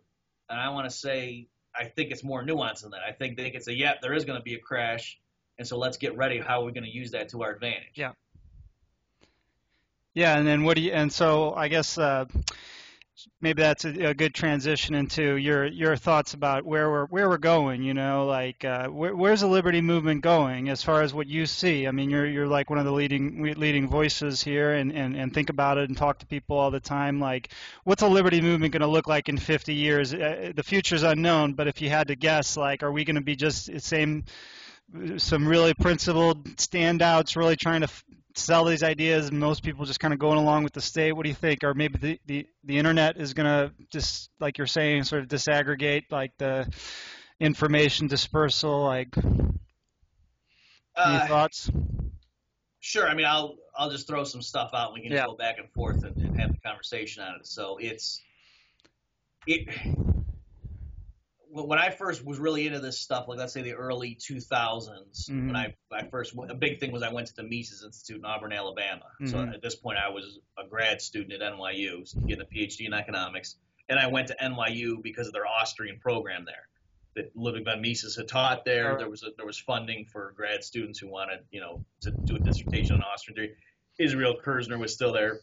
And 0.50 0.60
I 0.60 0.70
want 0.70 0.90
to 0.90 0.96
say, 0.96 1.48
I 1.76 1.86
think 1.86 2.12
it's 2.12 2.24
more 2.24 2.44
nuanced 2.44 2.82
than 2.82 2.92
that. 2.92 3.02
I 3.08 3.12
think 3.12 3.38
they 3.38 3.50
can 3.50 3.62
say, 3.62 3.74
yeah, 3.74 3.94
there 4.02 4.14
is 4.14 4.24
going 4.26 4.40
to 4.40 4.44
be 4.44 4.54
a 4.54 4.60
crash, 4.60 5.20
and 5.58 5.68
so 5.68 5.78
let's 5.78 5.98
get 5.98 6.16
ready. 6.16 6.40
How 6.40 6.62
are 6.62 6.66
we 6.66 6.72
going 6.72 6.86
to 6.86 6.94
use 6.94 7.12
that 7.12 7.30
to 7.30 7.44
our 7.44 7.52
advantage? 7.52 7.94
Yeah. 7.96 8.12
Yeah, 10.18 10.36
and 10.36 10.48
then 10.48 10.64
what 10.64 10.78
do 10.78 10.82
you? 10.82 10.94
And 10.94 11.14
so 11.14 11.54
I 11.54 11.68
guess 11.68 11.96
uh, 11.96 12.26
maybe 13.40 13.62
that's 13.62 13.86
a, 13.86 14.08
a 14.08 14.14
good 14.16 14.34
transition 14.34 14.96
into 14.96 15.36
your 15.36 15.68
your 15.68 15.96
thoughts 15.96 16.34
about 16.34 16.66
where 16.66 16.90
we're 16.90 17.06
where 17.06 17.30
we're 17.30 17.38
going. 17.38 17.84
You 17.84 17.94
know, 17.94 18.26
like 18.26 18.66
uh, 18.66 18.88
where, 18.88 19.16
where's 19.16 19.42
the 19.42 19.48
liberty 19.48 19.80
movement 19.80 20.24
going 20.24 20.70
as 20.70 20.82
far 20.82 21.04
as 21.04 21.14
what 21.14 21.28
you 21.28 21.46
see? 21.46 21.86
I 21.86 21.92
mean, 21.92 22.10
you're 22.10 22.26
you're 22.26 22.48
like 22.48 22.72
one 22.72 22.80
of 22.80 22.86
the 22.86 22.92
leading 22.92 23.44
leading 23.44 23.88
voices 23.88 24.42
here, 24.42 24.74
and 24.74 24.92
and 24.92 25.16
and 25.16 25.32
think 25.32 25.52
about 25.52 25.78
it 25.78 25.88
and 25.88 25.96
talk 25.96 26.18
to 26.18 26.26
people 26.26 26.58
all 26.58 26.72
the 26.72 26.80
time. 26.80 27.20
Like, 27.20 27.50
what's 27.84 28.02
a 28.02 28.08
liberty 28.08 28.42
movement 28.42 28.72
going 28.74 28.82
to 28.82 28.88
look 28.88 29.08
like 29.08 29.30
in 29.30 29.38
50 29.38 29.76
years? 29.76 30.16
Uh, 30.16 30.52
the 30.56 30.64
future's 30.64 31.04
unknown, 31.04 31.54
but 31.54 31.68
if 31.68 31.80
you 31.80 31.92
had 31.92 32.08
to 32.08 32.16
guess, 32.16 32.58
like, 32.58 32.82
are 32.82 32.92
we 32.92 33.06
going 33.06 33.18
to 33.18 33.22
be 33.22 33.36
just 33.36 33.72
the 33.72 33.80
same? 33.80 34.24
Some 35.18 35.48
really 35.48 35.76
principled 35.76 36.46
standouts, 36.56 37.36
really 37.36 37.58
trying 37.58 37.82
to 37.82 37.88
f- 37.88 38.06
sell 38.38 38.66
these 38.66 38.84
ideas, 38.84 39.30
and 39.30 39.40
most 39.40 39.64
people 39.64 39.86
just 39.86 40.00
kind 40.00 40.14
of 40.14 40.20
going 40.20 40.38
along 40.38 40.64
with 40.64 40.74
the 40.74 40.82
state. 40.82 41.12
What 41.12 41.24
do 41.24 41.30
you 41.30 41.36
think? 41.36 41.64
Or 41.64 41.74
maybe 41.74 41.98
the, 41.98 42.20
the, 42.26 42.48
the 42.64 42.78
internet 42.78 43.18
is 43.18 43.34
going 43.34 43.46
to 43.48 43.74
just, 43.92 44.30
like 44.40 44.58
you're 44.58 44.68
saying, 44.68 45.04
sort 45.04 45.24
of 45.24 45.28
disaggregate 45.28 46.12
like 46.12 46.32
the 46.38 46.72
information 47.40 48.08
dispersal. 48.08 48.84
Like, 48.84 49.16
any 49.18 49.54
Uh, 50.96 51.28
thoughts? 51.28 51.70
Sure. 52.80 53.08
I 53.08 53.14
mean, 53.14 53.26
I'll 53.26 53.58
I'll 53.76 53.90
just 53.92 54.08
throw 54.08 54.24
some 54.24 54.42
stuff 54.42 54.72
out. 54.74 54.94
and 54.94 54.96
We 54.96 55.02
can 55.08 55.12
Yeah. 55.12 55.26
go 55.26 55.36
back 55.36 55.58
and 55.60 55.70
forth 55.74 56.04
and, 56.04 56.16
and 56.18 56.40
have 56.40 56.52
the 56.52 56.60
conversation 56.60 57.22
on 57.24 57.36
it. 57.36 57.48
So 57.48 57.78
it's 57.78 58.22
it. 59.46 59.68
But 61.58 61.68
when 61.68 61.80
I 61.80 61.90
first 61.90 62.24
was 62.24 62.38
really 62.38 62.68
into 62.68 62.80
this 62.80 63.00
stuff, 63.00 63.28
like 63.28 63.40
let's 63.40 63.52
say 63.52 63.64
the 63.64 63.74
early 63.74 64.14
2000s, 64.14 65.28
Mhm. 65.28 65.48
when 65.48 65.56
I, 65.56 65.74
I 65.92 66.08
first 66.08 66.36
a 66.38 66.54
big 66.54 66.80
thing 66.80 66.92
was 66.92 67.02
I 67.02 67.12
went 67.12 67.26
to 67.30 67.36
the 67.36 67.42
Mises 67.42 67.84
Institute 67.84 68.18
in 68.20 68.26
Auburn, 68.26 68.54
Alabama. 68.54 69.06
So 69.26 69.38
Mhm. 69.38 69.56
at 69.56 69.62
this 69.64 69.74
point, 69.76 69.98
I 69.98 70.10
was 70.10 70.38
a 70.56 70.68
grad 70.68 71.02
student 71.02 71.34
at 71.34 71.42
NYU, 71.42 72.04
getting 72.28 72.44
a 72.44 72.46
PhD 72.46 72.86
in 72.86 72.94
economics, 72.94 73.56
and 73.90 73.98
I 73.98 74.06
went 74.06 74.28
to 74.28 74.36
NYU 74.40 75.02
because 75.02 75.26
of 75.26 75.34
their 75.34 75.48
Austrian 75.48 76.00
program 76.00 76.46
there. 76.46 76.68
That 77.16 77.36
Ludwig 77.36 77.66
von 77.66 77.82
Mises 77.82 78.16
had 78.16 78.28
taught 78.28 78.64
there. 78.64 78.96
There 79.00 79.10
was 79.10 79.24
a, 79.24 79.32
there 79.36 79.46
was 79.48 79.58
funding 79.58 80.06
for 80.06 80.34
grad 80.34 80.64
students 80.64 81.00
who 81.00 81.08
wanted, 81.08 81.40
you 81.50 81.60
know, 81.60 81.84
to 82.02 82.12
do 82.28 82.36
a 82.36 82.40
dissertation 82.40 82.98
on 82.98 83.02
Austrian 83.02 83.36
theory. 83.36 83.56
Israel 83.98 84.38
Kirzner 84.40 84.78
was 84.78 84.94
still 84.94 85.12
there. 85.12 85.42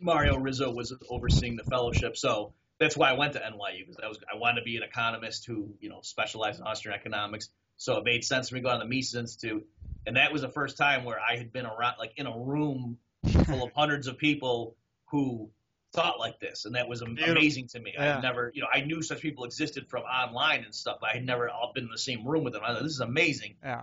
Mario 0.00 0.36
Rizzo 0.36 0.72
was 0.72 0.92
overseeing 1.08 1.54
the 1.54 1.62
fellowship, 1.62 2.16
so 2.16 2.52
that's 2.80 2.96
why 2.96 3.10
I 3.10 3.12
went 3.14 3.34
to 3.34 3.38
NYU 3.40 3.86
because 3.86 3.96
I 4.02 4.08
was 4.08 4.18
I 4.32 4.36
wanted 4.36 4.60
to 4.60 4.64
be 4.64 4.76
an 4.76 4.82
economist 4.82 5.46
who 5.46 5.74
you 5.80 5.88
know 5.88 6.00
specialized 6.02 6.60
in 6.60 6.66
Austrian 6.66 6.98
economics. 6.98 7.50
So 7.76 7.96
it 7.98 8.04
made 8.04 8.24
sense 8.24 8.48
for 8.48 8.54
me 8.54 8.60
to 8.60 8.64
go 8.64 8.70
on 8.70 8.78
the 8.78 8.84
Mises 8.86 9.14
Institute, 9.16 9.66
and 10.06 10.16
that 10.16 10.32
was 10.32 10.42
the 10.42 10.48
first 10.48 10.76
time 10.76 11.04
where 11.04 11.18
I 11.20 11.36
had 11.36 11.52
been 11.52 11.66
around 11.66 11.96
like 11.98 12.12
in 12.16 12.26
a 12.26 12.36
room 12.38 12.98
full 13.46 13.64
of 13.64 13.72
hundreds 13.76 14.06
of 14.06 14.16
people 14.18 14.76
who 15.06 15.50
thought 15.92 16.18
like 16.18 16.38
this, 16.40 16.64
and 16.66 16.74
that 16.76 16.88
was 16.88 17.02
am- 17.02 17.16
amazing 17.24 17.68
to 17.68 17.80
me. 17.80 17.94
I 17.98 18.04
Yeah. 18.04 18.12
had 18.14 18.22
never, 18.22 18.50
you 18.54 18.62
know, 18.62 18.68
I 18.72 18.80
knew 18.80 19.00
such 19.02 19.20
people 19.20 19.44
existed 19.44 19.88
from 19.88 20.02
online 20.02 20.64
and 20.64 20.74
stuff, 20.74 20.98
but 21.00 21.10
I 21.10 21.14
had 21.14 21.24
never 21.24 21.48
all 21.48 21.72
been 21.74 21.84
in 21.84 21.90
the 21.90 21.98
same 21.98 22.26
room 22.26 22.42
with 22.44 22.52
them. 22.52 22.62
I 22.64 22.72
thought 22.74 22.82
this 22.82 22.92
is 22.92 23.00
amazing, 23.00 23.56
Yeah. 23.62 23.82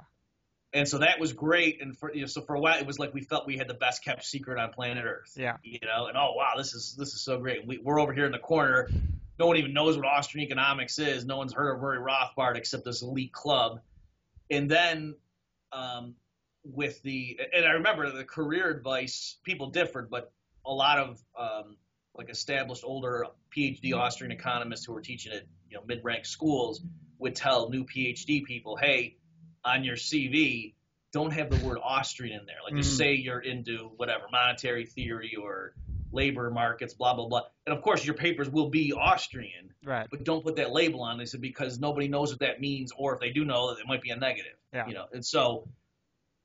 And 0.73 0.87
so 0.87 0.99
that 0.99 1.19
was 1.19 1.33
great. 1.33 1.81
And 1.81 1.97
for 1.97 2.13
you 2.13 2.21
know, 2.21 2.27
so 2.27 2.41
for 2.41 2.55
a 2.55 2.59
while, 2.59 2.79
it 2.79 2.85
was 2.85 2.99
like 2.99 3.13
we 3.13 3.21
felt 3.21 3.45
we 3.45 3.57
had 3.57 3.67
the 3.67 3.73
best 3.73 4.03
kept 4.03 4.25
secret 4.25 4.59
on 4.59 4.71
planet 4.71 5.05
Earth 5.05 5.33
Yeah. 5.35 5.57
you 5.63 5.79
know, 5.83 6.07
and 6.07 6.17
oh 6.17 6.33
wow, 6.35 6.53
this 6.57 6.73
is 6.73 6.95
this 6.97 7.13
is 7.13 7.21
so 7.21 7.37
great. 7.39 7.65
We, 7.65 7.77
we're 7.77 7.99
over 7.99 8.13
here 8.13 8.25
in 8.25 8.31
the 8.31 8.39
corner. 8.39 8.89
No 9.39 9.47
one 9.47 9.57
even 9.57 9.73
knows 9.73 9.97
what 9.97 10.05
Austrian 10.05 10.45
economics 10.45 10.99
is. 10.99 11.25
No 11.25 11.37
one's 11.37 11.53
heard 11.53 11.73
of 11.73 11.81
Murray 11.81 11.99
Rothbard 11.99 12.57
except 12.57 12.85
this 12.85 13.01
elite 13.01 13.33
club. 13.33 13.79
And 14.49 14.69
then 14.69 15.15
um, 15.71 16.15
with 16.63 17.01
the 17.01 17.39
and 17.53 17.65
I 17.65 17.71
remember 17.71 18.11
the 18.11 18.23
career 18.23 18.69
advice 18.69 19.37
people 19.43 19.71
differed, 19.71 20.09
but 20.09 20.31
a 20.65 20.73
lot 20.73 20.99
of 20.99 21.21
um, 21.37 21.77
like 22.15 22.29
established 22.29 22.83
older 22.85 23.25
PhD 23.55 23.93
Austrian 23.93 24.31
economists 24.31 24.85
who 24.85 24.93
were 24.93 25.01
teaching 25.01 25.33
at 25.33 25.43
you 25.69 25.77
know 25.77 25.83
mid-ranked 25.85 26.27
schools 26.27 26.81
would 27.17 27.35
tell 27.35 27.69
new 27.69 27.83
PhD 27.85 28.43
people, 28.43 28.75
hey, 28.75 29.17
on 29.63 29.83
your 29.83 29.95
CV, 29.95 30.73
don't 31.13 31.31
have 31.31 31.49
the 31.49 31.65
word 31.65 31.77
Austrian 31.83 32.39
in 32.39 32.45
there. 32.45 32.57
Like 32.63 32.75
just 32.75 32.93
Mhm. 32.93 32.97
say 32.97 33.13
you're 33.15 33.39
into 33.41 33.89
whatever 33.97 34.25
monetary 34.31 34.85
theory 34.85 35.35
or 35.35 35.73
labor 36.13 36.49
markets, 36.51 36.93
blah 36.93 37.13
blah 37.13 37.27
blah. 37.27 37.43
And 37.65 37.75
of 37.75 37.81
course, 37.83 38.05
your 38.05 38.15
papers 38.15 38.49
will 38.49 38.69
be 38.69 38.93
Austrian, 38.93 39.73
Right. 39.83 40.07
but 40.09 40.23
don't 40.23 40.43
put 40.43 40.55
that 40.57 40.71
label 40.71 41.01
on. 41.01 41.17
They 41.17 41.25
said 41.25 41.41
because 41.41 41.79
nobody 41.79 42.07
knows 42.07 42.31
what 42.31 42.39
that 42.39 42.59
means, 42.59 42.91
or 42.97 43.13
if 43.13 43.19
they 43.19 43.31
do 43.31 43.45
know, 43.45 43.71
it 43.71 43.85
might 43.87 44.01
be 44.01 44.09
a 44.11 44.15
negative. 44.15 44.57
Yeah. 44.73 44.87
You 44.87 44.93
know, 44.93 45.07
and 45.13 45.25
so 45.25 45.67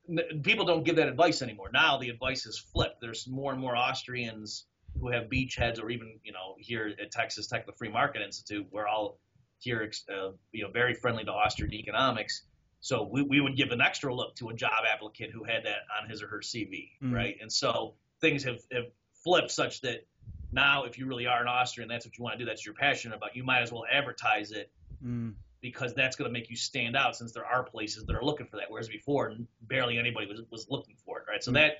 n- 0.08 0.42
people 0.42 0.64
don't 0.64 0.84
give 0.84 0.96
that 0.96 1.08
advice 1.08 1.42
anymore. 1.42 1.70
Now 1.72 1.96
the 1.98 2.10
advice 2.10 2.46
is 2.46 2.58
flipped. 2.58 3.00
There's 3.00 3.26
more 3.26 3.52
and 3.52 3.60
more 3.60 3.76
Austrians 3.76 4.66
who 5.00 5.10
have 5.10 5.24
beachheads, 5.28 5.82
or 5.82 5.90
even 5.90 6.18
you 6.24 6.32
know 6.32 6.56
here 6.58 6.94
at 7.00 7.10
Texas 7.10 7.46
Tech, 7.48 7.66
the 7.66 7.72
Free 7.72 7.88
Market 7.90 8.22
Institute, 8.22 8.66
we're 8.70 8.86
all 8.86 9.18
here, 9.58 9.90
uh, 10.10 10.30
you 10.52 10.62
know, 10.64 10.70
very 10.70 10.94
friendly 10.94 11.24
to 11.24 11.32
Austrian 11.32 11.72
economics. 11.74 12.42
So 12.86 13.02
we, 13.02 13.22
we 13.22 13.40
would 13.40 13.56
give 13.56 13.72
an 13.72 13.80
extra 13.80 14.14
look 14.14 14.36
to 14.36 14.50
a 14.50 14.54
job 14.54 14.84
applicant 14.88 15.32
who 15.32 15.42
had 15.42 15.64
that 15.64 15.78
on 16.00 16.08
his 16.08 16.22
or 16.22 16.28
her 16.28 16.38
CV, 16.38 16.92
Mhm. 17.02 17.12
right? 17.12 17.36
And 17.40 17.52
so 17.52 17.94
things 18.20 18.44
have, 18.44 18.60
have 18.70 18.84
flipped 19.24 19.50
such 19.50 19.80
that 19.80 20.06
now 20.52 20.84
if 20.84 20.96
you 20.96 21.06
really 21.06 21.26
are 21.26 21.42
an 21.42 21.48
Austrian, 21.48 21.88
that's 21.88 22.06
what 22.06 22.16
you 22.16 22.22
want 22.22 22.38
to 22.38 22.44
do, 22.44 22.44
that's 22.48 22.64
your 22.64 22.76
you're 23.02 23.12
about, 23.12 23.34
you 23.34 23.42
might 23.42 23.62
as 23.62 23.72
well 23.72 23.84
advertise 23.90 24.52
it 24.52 24.70
Mm. 25.04 25.34
because 25.60 25.94
that's 25.94 26.14
going 26.14 26.28
to 26.28 26.32
make 26.32 26.48
you 26.48 26.54
stand 26.54 26.96
out 26.96 27.16
since 27.16 27.32
there 27.32 27.44
are 27.44 27.64
places 27.64 28.04
that 28.04 28.14
are 28.14 28.22
looking 28.22 28.46
for 28.46 28.58
that. 28.58 28.70
Whereas 28.70 28.88
before, 28.88 29.34
barely 29.62 29.98
anybody 29.98 30.28
was, 30.28 30.42
was 30.48 30.68
looking 30.70 30.94
for 31.04 31.18
it, 31.18 31.24
right? 31.28 31.42
So 31.42 31.50
Mm. 31.50 31.54
that 31.54 31.72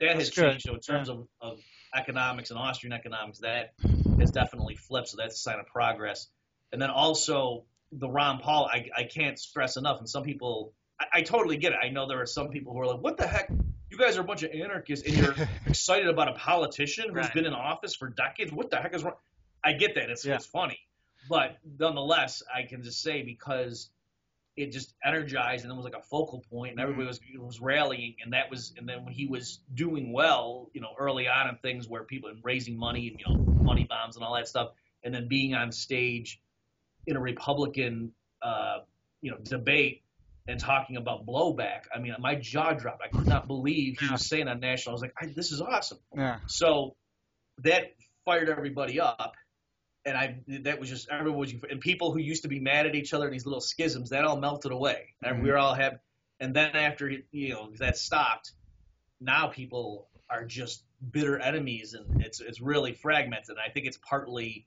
that 0.00 0.16
has 0.16 0.30
good. 0.30 0.52
changed. 0.52 0.64
So 0.64 0.74
in 0.74 0.80
terms 0.80 1.10
of, 1.10 1.28
of 1.42 1.60
economics 1.94 2.48
and 2.50 2.58
Austrian 2.58 2.94
economics, 2.94 3.40
that 3.40 3.74
has 4.18 4.30
definitely 4.30 4.76
flipped. 4.76 5.08
So 5.08 5.18
that's 5.18 5.34
a 5.34 5.38
sign 5.38 5.60
of 5.60 5.66
progress. 5.66 6.28
And 6.72 6.80
then 6.80 6.88
also 6.88 7.66
the 7.98 8.08
Ron 8.08 8.38
Paul, 8.38 8.68
I, 8.72 8.88
I 8.96 9.04
can't 9.04 9.38
stress 9.38 9.76
enough. 9.76 9.98
And 9.98 10.08
some 10.08 10.22
people, 10.22 10.72
I, 11.00 11.06
I 11.14 11.22
totally 11.22 11.56
get 11.56 11.72
it. 11.72 11.78
I 11.82 11.88
know 11.88 12.06
there 12.06 12.20
are 12.20 12.26
some 12.26 12.48
people 12.48 12.72
who 12.72 12.80
are 12.80 12.86
like, 12.86 13.00
what 13.00 13.16
the 13.16 13.26
heck? 13.26 13.50
You 13.90 13.98
guys 13.98 14.16
are 14.16 14.22
a 14.22 14.24
bunch 14.24 14.42
of 14.42 14.50
anarchists 14.50 15.06
and 15.06 15.16
you're 15.16 15.34
excited 15.66 16.08
about 16.08 16.28
a 16.28 16.32
politician 16.32 17.06
who's 17.08 17.16
Right. 17.16 17.34
been 17.34 17.46
in 17.46 17.52
office 17.52 17.94
for 17.94 18.08
decades. 18.08 18.52
What 18.52 18.70
the 18.70 18.76
heck 18.76 18.94
is 18.94 19.04
wrong? 19.04 19.14
I 19.62 19.72
get 19.74 19.94
that. 19.94 20.10
It's, 20.10 20.24
Yeah. 20.24 20.34
it's 20.34 20.46
funny. 20.46 20.78
But 21.28 21.56
nonetheless, 21.78 22.42
I 22.52 22.64
can 22.64 22.82
just 22.82 23.00
say 23.02 23.22
because 23.22 23.90
it 24.56 24.70
just 24.70 24.94
energized 25.04 25.64
and 25.64 25.72
it 25.72 25.76
was 25.76 25.84
like 25.84 25.96
a 25.96 26.02
focal 26.02 26.44
point 26.50 26.72
and 26.72 26.80
everybody 26.80 27.08
mm-hmm. 27.08 27.40
was 27.42 27.56
was 27.56 27.60
rallying 27.60 28.14
and 28.22 28.32
that 28.34 28.50
was 28.50 28.72
and 28.76 28.88
then 28.88 29.04
when 29.04 29.12
he 29.12 29.26
was 29.26 29.60
doing 29.74 30.12
well, 30.12 30.70
you 30.74 30.80
know, 30.80 30.90
early 30.98 31.26
on 31.26 31.48
in 31.48 31.56
things 31.56 31.88
where 31.88 32.04
people 32.04 32.30
and 32.30 32.38
raising 32.44 32.76
money 32.78 33.08
and 33.08 33.18
you 33.18 33.26
know 33.26 33.42
money 33.62 33.84
bombs 33.88 34.16
and 34.16 34.24
all 34.24 34.34
that 34.34 34.46
stuff, 34.46 34.72
and 35.02 35.14
then 35.14 35.28
being 35.28 35.54
on 35.54 35.72
stage 35.72 36.40
in 37.06 37.16
a 37.16 37.20
Republican 37.20 38.12
uh, 38.42 38.78
you 39.20 39.30
know 39.30 39.38
debate 39.42 40.02
and 40.46 40.60
talking 40.60 40.96
about 40.96 41.24
blowback. 41.26 41.82
I 41.94 41.98
mean, 41.98 42.14
my 42.18 42.34
jaw 42.34 42.72
dropped. 42.72 43.02
I 43.02 43.08
could 43.08 43.26
not 43.26 43.46
believe 43.46 43.98
he 43.98 44.10
was 44.10 44.26
saying 44.26 44.46
on 44.46 44.60
national. 44.60 44.92
I 44.92 44.94
was 44.94 45.02
like, 45.02 45.14
I, 45.18 45.26
this 45.26 45.52
is 45.52 45.62
awesome. 45.62 45.98
Yeah. 46.14 46.40
So 46.46 46.96
that 47.62 47.94
fired 48.26 48.50
everybody 48.50 49.00
up. 49.00 49.34
And 50.06 50.18
I, 50.18 50.40
that 50.64 50.78
was 50.78 50.90
just 50.90 51.08
everyone 51.08 51.40
was, 51.40 51.54
and 51.70 51.80
people 51.80 52.12
who 52.12 52.18
used 52.18 52.42
to 52.42 52.48
be 52.48 52.60
mad 52.60 52.84
at 52.84 52.94
each 52.94 53.14
other 53.14 53.24
in 53.26 53.32
these 53.32 53.46
little 53.46 53.62
schisms, 53.62 54.10
that 54.10 54.26
all 54.26 54.36
melted 54.36 54.70
away. 54.70 55.14
And 55.22 55.38
Mhm. 55.38 55.42
we 55.44 55.50
were 55.50 55.56
all 55.56 55.72
have, 55.72 55.98
and 56.40 56.54
then 56.54 56.76
after 56.76 57.10
you 57.30 57.54
know 57.54 57.70
that 57.78 57.96
stopped, 57.96 58.52
now 59.22 59.46
people 59.46 60.08
are 60.28 60.44
just 60.44 60.84
bitter 61.10 61.38
enemies, 61.38 61.94
and 61.94 62.20
it's 62.20 62.42
it's 62.42 62.60
really 62.60 62.92
fragmented. 62.92 63.50
And 63.50 63.60
I 63.66 63.70
think 63.70 63.86
it's 63.86 63.96
partly 64.06 64.66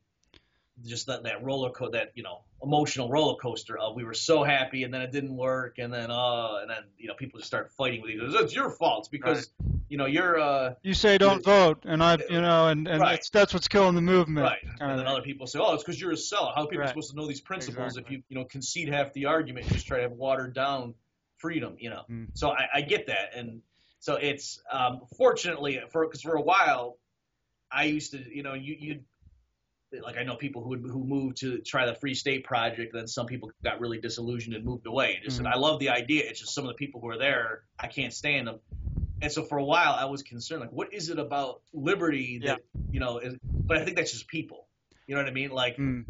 just 0.85 1.07
that 1.07 1.23
that 1.23 1.43
roller 1.43 1.71
coaster, 1.71 1.97
that 1.97 2.11
you 2.15 2.23
know 2.23 2.41
emotional 2.61 3.09
roller 3.09 3.35
coaster 3.35 3.77
of 3.77 3.95
we 3.95 4.03
were 4.03 4.13
so 4.13 4.43
happy, 4.43 4.83
and 4.83 4.93
then 4.93 5.01
it 5.01 5.11
didn't 5.11 5.35
work, 5.35 5.77
and 5.79 5.93
then 5.93 6.09
uh, 6.11 6.57
and 6.61 6.69
then 6.69 6.83
you 6.97 7.07
know 7.07 7.13
people 7.15 7.39
just 7.39 7.47
start 7.47 7.71
fighting 7.71 8.01
with 8.01 8.11
each 8.11 8.21
other. 8.21 8.43
It's 8.43 8.55
your 8.55 8.69
fault 8.69 9.01
it's 9.01 9.07
because 9.09 9.49
you 9.89 9.97
know 9.97 10.05
you're 10.05 10.39
uh 10.39 10.73
You 10.83 10.93
say 10.93 11.17
don't 11.17 11.43
vote, 11.43 11.83
and 11.85 12.03
I, 12.03 12.17
you 12.29 12.41
know, 12.41 12.67
and, 12.67 12.87
and 12.87 13.01
Right. 13.01 13.11
that's, 13.11 13.29
that's 13.29 13.53
what's 13.53 13.67
killing 13.67 13.95
the 13.95 14.01
movement. 14.01 14.45
Right. 14.45 14.61
kind 14.61 14.73
And 14.79 14.91
of 14.91 14.97
then 14.97 15.05
thing. 15.05 15.13
other 15.13 15.21
people 15.21 15.47
say, 15.47 15.59
oh, 15.59 15.73
it's 15.73 15.83
because 15.83 15.99
you're 15.99 16.11
a 16.11 16.15
sellout. 16.15 16.55
How 16.55 16.63
are 16.63 16.67
people 16.67 16.79
Right. 16.79 16.89
supposed 16.89 17.09
to 17.11 17.15
know 17.15 17.27
these 17.27 17.41
principles 17.41 17.97
Exactly. 17.97 18.15
if 18.15 18.17
you, 18.17 18.23
you 18.29 18.37
know, 18.37 18.45
concede 18.45 18.89
half 18.89 19.13
the 19.13 19.25
argument 19.25 19.65
and 19.65 19.75
just 19.75 19.87
try 19.87 19.97
to 19.97 20.03
have 20.03 20.11
watered 20.11 20.53
down 20.53 20.93
freedom, 21.37 21.75
you 21.79 21.89
know? 21.89 22.03
Mm. 22.09 22.27
So 22.33 22.49
I, 22.49 22.67
I 22.75 22.81
get 22.81 23.07
that. 23.07 23.31
And 23.35 23.61
so 23.99 24.15
it's, 24.15 24.61
um, 24.71 25.01
fortunately, 25.17 25.79
for, 25.91 26.05
because 26.05 26.21
for 26.21 26.35
a 26.35 26.41
while, 26.41 26.97
I 27.71 27.85
used 27.85 28.11
to, 28.11 28.19
you 28.19 28.43
know, 28.43 28.53
you, 28.53 28.75
you'd, 28.79 29.03
like 30.01 30.17
I 30.17 30.23
know 30.23 30.35
people 30.35 30.63
who 30.63 30.69
would, 30.69 30.81
who 30.81 31.03
moved 31.03 31.37
to 31.37 31.59
try 31.59 31.85
the 31.85 31.93
Free 31.93 32.13
State 32.13 32.43
Project, 32.43 32.93
then 32.93 33.07
some 33.07 33.25
people 33.25 33.51
got 33.63 33.79
really 33.79 33.99
disillusioned 33.99 34.55
and 34.55 34.65
moved 34.65 34.85
away. 34.85 35.15
And 35.15 35.23
just 35.23 35.37
said, 35.37 35.45
Mhm. 35.45 35.53
I 35.53 35.57
love 35.57 35.79
the 35.79 35.89
idea. 35.89 36.23
It's 36.27 36.39
just 36.39 36.53
some 36.53 36.65
of 36.65 36.69
the 36.69 36.75
people 36.75 36.99
who 37.01 37.07
are 37.09 37.17
there, 37.17 37.63
I 37.79 37.87
can't 37.87 38.13
stand 38.13 38.47
them. 38.47 38.59
And 39.21 39.31
so 39.31 39.43
for 39.43 39.57
a 39.57 39.63
while, 39.63 39.93
I 39.93 40.05
was 40.05 40.23
concerned, 40.23 40.61
like, 40.61 40.71
what 40.71 40.93
is 40.93 41.09
it 41.09 41.19
about 41.19 41.61
liberty 41.73 42.39
that, 42.43 42.59
you 42.91 42.99
know, 42.99 43.17
is, 43.19 43.35
but 43.67 43.77
I 43.77 43.85
think 43.85 43.97
that's 43.97 44.11
just 44.11 44.27
people. 44.27 44.67
You 45.07 45.15
know 45.15 45.21
what 45.21 45.29
I 45.29 45.33
mean? 45.33 45.51
Like 45.51 45.77
Mm. 45.77 46.05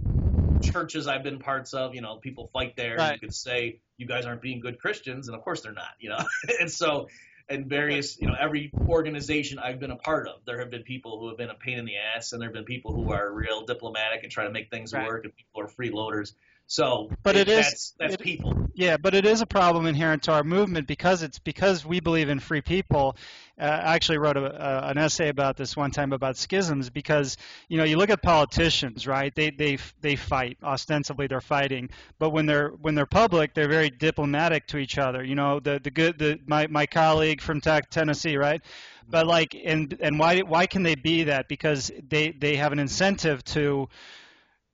churches 0.62 1.08
I've 1.08 1.24
been 1.24 1.40
parts 1.40 1.74
of, 1.74 1.94
you 1.96 2.02
know, 2.02 2.18
people 2.18 2.48
fight 2.48 2.76
there. 2.76 2.98
Right. 2.98 3.14
You 3.14 3.20
could 3.20 3.34
say 3.34 3.80
you 3.98 4.08
guys 4.08 4.26
aren't 4.26 4.42
being 4.42 4.60
good 4.60 4.80
Christians, 4.80 5.28
and 5.28 5.38
of 5.38 5.44
course 5.44 5.62
they're 5.62 5.72
not, 5.72 5.94
you 6.00 6.10
know. 6.10 6.18
and 6.60 6.72
so, 6.72 7.08
and 7.50 7.68
various, 7.68 8.20
you 8.20 8.28
know, 8.28 8.36
every 8.40 8.76
organization 8.88 9.60
I've 9.60 9.80
been 9.80 9.92
a 9.92 9.96
part 9.96 10.28
of, 10.28 10.44
there 10.46 10.60
have 10.60 10.70
been 10.70 10.84
people 10.84 11.20
who 11.20 11.30
have 11.30 11.38
been 11.38 11.50
a 11.50 11.56
pain 11.56 11.78
in 11.80 11.86
the 11.86 11.98
ass, 11.98 12.34
and 12.34 12.42
there 12.42 12.50
have 12.50 12.54
been 12.54 12.66
people 12.66 12.94
who 12.94 13.12
are 13.12 13.32
real 13.34 13.66
diplomatic 13.66 14.24
and 14.24 14.32
try 14.32 14.44
to 14.46 14.52
make 14.52 14.70
things 14.70 14.94
Right. 14.94 15.08
work, 15.08 15.24
and 15.26 15.34
people 15.36 15.62
are 15.62 15.68
freeloaders. 15.68 16.34
So, 16.70 17.10
But 17.24 17.38
it 17.38 17.48
is- 17.48 17.66
that's 17.66 17.94
that's 17.98 18.14
it- 18.16 18.20
people. 18.20 18.68
Yeah, 18.76 18.98
but 18.98 19.16
it 19.16 19.26
is 19.26 19.42
a 19.42 19.46
problem 19.46 19.86
inherent 19.88 20.24
to 20.24 20.34
our 20.34 20.44
movement 20.44 20.86
because 20.86 21.24
it's 21.24 21.40
because 21.40 21.86
we 21.86 22.00
believe 22.02 22.30
in 22.30 22.40
free 22.40 22.62
people. 22.62 23.16
Uh, 23.60 23.64
I 23.64 23.96
actually 23.96 24.18
wrote 24.20 24.36
a, 24.38 24.44
a, 24.46 24.90
an 24.90 24.98
essay 24.98 25.30
about 25.30 25.56
this 25.58 25.76
one 25.78 25.92
time 25.92 26.12
about 26.14 26.36
schisms 26.38 26.90
because 26.92 27.38
you 27.70 27.78
know 27.78 27.86
you 27.86 27.98
look 27.98 28.10
at 28.10 28.22
politicians, 28.22 29.08
right? 29.08 29.34
They 29.34 29.50
they 29.50 29.78
they 30.02 30.16
fight 30.18 30.58
ostensibly 30.62 31.28
they're 31.28 31.42
fighting, 31.42 31.90
but 32.20 32.32
when 32.32 32.46
they're 32.46 32.70
when 32.70 32.96
they're 32.96 33.06
public, 33.08 33.54
they're 33.54 33.70
very 33.70 33.90
diplomatic 33.90 34.68
to 34.68 34.78
each 34.78 34.98
other. 34.98 35.24
You 35.24 35.36
know, 35.36 35.60
the 35.62 35.80
the 35.82 35.90
good 35.90 36.20
the 36.20 36.38
my 36.46 36.68
my 36.68 36.86
colleague 36.86 37.42
from 37.42 37.62
Tennessee, 37.62 38.36
right? 38.36 38.62
But 39.10 39.26
like 39.26 39.56
and 39.56 39.98
and 40.02 40.20
why 40.20 40.42
why 40.42 40.68
can 40.68 40.84
they 40.84 40.96
be 40.96 41.24
that? 41.24 41.48
Because 41.48 41.92
they 42.10 42.32
they 42.32 42.58
have 42.58 42.74
an 42.74 42.80
incentive 42.80 43.44
to 43.46 43.88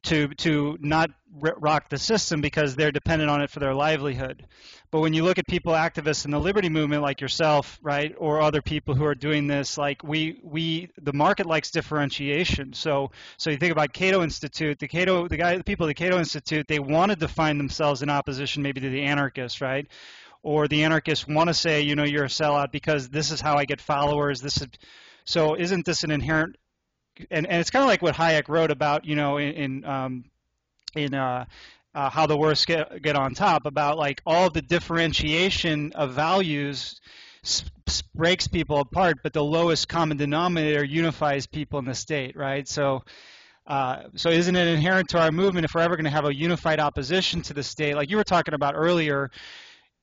to 0.04 0.28
to 0.30 0.78
not 0.82 1.12
rock 1.32 1.89
the 1.89 1.97
system 1.97 2.41
because 2.41 2.76
they're 2.76 2.91
dependent 2.91 3.30
on 3.30 3.41
it 3.41 3.49
for 3.49 3.60
their 3.60 3.74
livelihood. 3.74 4.45
But 4.91 4.99
when 4.99 5.14
you 5.14 5.24
look 5.24 5.39
at 5.39 5.47
people 5.47 5.74
activists 5.74 6.26
in 6.26 6.32
the 6.32 6.39
liberty 6.39 6.70
movement 6.70 7.01
like 7.01 7.20
yourself, 7.20 7.80
right, 7.82 8.14
or 8.18 8.41
other 8.41 8.62
people 8.62 8.93
who 8.93 9.06
are 9.06 9.16
doing 9.16 9.47
this, 9.47 9.78
like 9.78 10.04
we 10.04 10.39
we 10.43 10.89
the 11.01 11.14
market 11.14 11.47
likes 11.47 11.72
differentiation. 11.72 12.74
So 12.74 13.12
so 13.38 13.49
you 13.49 13.58
think 13.58 13.72
about 13.72 13.93
Cato 13.93 14.22
Institute, 14.22 14.78
the 14.78 14.88
Cato 14.88 15.28
the 15.28 15.38
guy 15.38 15.58
the 15.58 15.64
people 15.64 15.88
at 15.88 15.95
the 15.95 16.04
Cato 16.04 16.20
Institute, 16.20 16.68
they 16.68 16.80
wanted 16.80 17.20
to 17.22 17.28
find 17.28 17.60
themselves 17.60 18.04
in 18.04 18.10
opposition 18.10 18.62
maybe 18.62 18.82
to 18.82 18.89
the 18.89 19.04
anarchists, 19.04 19.62
right? 19.62 19.88
Or 20.43 20.68
the 20.68 20.84
anarchists 20.84 21.26
want 21.26 21.47
to 21.47 21.54
say, 21.54 21.82
you 21.82 21.95
know, 21.95 22.04
you're 22.04 22.26
a 22.26 22.28
sellout 22.28 22.72
because 22.72 23.10
this 23.10 23.32
is 23.32 23.39
how 23.39 23.56
I 23.56 23.66
get 23.66 23.82
followers. 23.82 24.41
This 24.41 24.62
is 24.62 24.68
so 25.26 25.56
isn't 25.56 25.86
this 25.86 26.04
an 26.04 26.12
inherent 26.12 26.58
and, 27.32 27.47
and 27.47 27.59
it's 27.59 27.70
kind 27.70 27.84
of 27.84 27.88
like 27.88 28.01
what 28.01 28.16
Hayek 28.16 28.47
wrote 28.49 28.72
about, 28.72 29.05
you 29.05 29.16
know, 29.16 29.38
in, 29.38 29.53
in 29.53 29.86
um, 29.86 30.26
in 30.95 31.14
uh, 31.14 31.45
uh, 31.95 32.09
how 32.09 32.26
the 32.28 32.38
worst 32.38 32.68
get, 32.68 33.01
get 33.01 33.16
on 33.16 33.34
top 33.34 33.66
about 33.66 33.97
like 33.97 34.22
all 34.26 34.49
the 34.49 34.61
differentiation 34.61 35.91
of 35.93 36.14
values 36.14 37.01
s- 37.43 37.64
s- 37.88 38.01
breaks 38.16 38.47
people 38.47 38.80
apart, 38.80 39.20
but 39.24 39.34
the 39.34 39.43
lowest 39.43 39.88
common 39.89 40.18
denominator 40.18 40.84
unifies 40.84 41.47
people 41.47 41.80
in 41.80 41.86
the 41.86 41.95
state, 41.95 42.36
right? 42.36 42.68
So. 42.68 43.03
Uh, 43.66 44.09
so 44.16 44.30
isn't 44.30 44.57
it 44.57 44.68
inherent 44.68 45.07
to 45.09 45.20
our 45.20 45.32
movement 45.32 45.64
if 45.64 45.74
we're 45.74 45.82
ever 45.82 45.95
going 45.95 46.03
to 46.03 46.11
have 46.11 46.26
a 46.26 46.36
unified 46.36 46.82
opposition 46.82 47.41
to 47.41 47.53
the 47.53 47.64
state 47.64 47.95
like 47.95 48.09
you 48.09 48.18
were 48.18 48.24
talking 48.24 48.53
about 48.53 48.74
earlier 48.76 49.32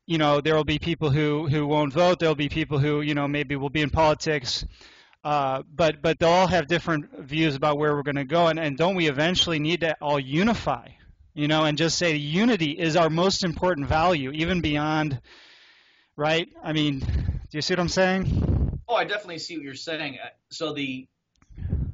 you 0.06 0.18
know 0.18 0.40
there 0.40 0.54
will 0.54 0.64
be 0.64 0.78
people 0.78 1.10
who 1.10 1.46
who 1.48 1.66
won't 1.66 1.92
vote 1.92 2.18
there'll 2.18 2.34
be 2.34 2.48
people 2.48 2.78
who 2.78 3.00
you 3.00 3.14
know 3.14 3.28
maybe 3.28 3.56
will 3.56 3.70
be 3.70 3.82
in 3.82 3.90
politics 3.90 4.64
uh, 5.24 5.62
but 5.74 6.00
but 6.02 6.18
they'll 6.18 6.28
all 6.30 6.46
have 6.46 6.66
different 6.66 7.18
views 7.20 7.54
about 7.54 7.78
where 7.78 7.94
we're 7.94 8.02
going 8.02 8.16
to 8.16 8.24
go, 8.24 8.46
and, 8.46 8.58
and 8.58 8.76
don't 8.76 8.94
we 8.94 9.08
eventually 9.08 9.58
need 9.58 9.80
to 9.80 9.96
all 10.00 10.18
unify, 10.18 10.88
you 11.34 11.48
know, 11.48 11.64
and 11.64 11.76
just 11.76 11.98
say 11.98 12.16
unity 12.16 12.70
is 12.72 12.96
our 12.96 13.10
most 13.10 13.44
important 13.44 13.86
value, 13.88 14.30
even 14.32 14.60
beyond, 14.60 15.20
right? 16.16 16.48
I 16.62 16.72
mean, 16.72 17.00
do 17.00 17.06
you 17.52 17.62
see 17.62 17.74
what 17.74 17.80
I'm 17.80 17.88
saying? 17.88 18.80
Oh, 18.88 18.94
I 18.94 19.04
definitely 19.04 19.38
see 19.38 19.56
what 19.56 19.64
you're 19.64 19.74
saying. 19.74 20.18
Uh, 20.22 20.28
So 20.50 20.72
the, 20.72 21.06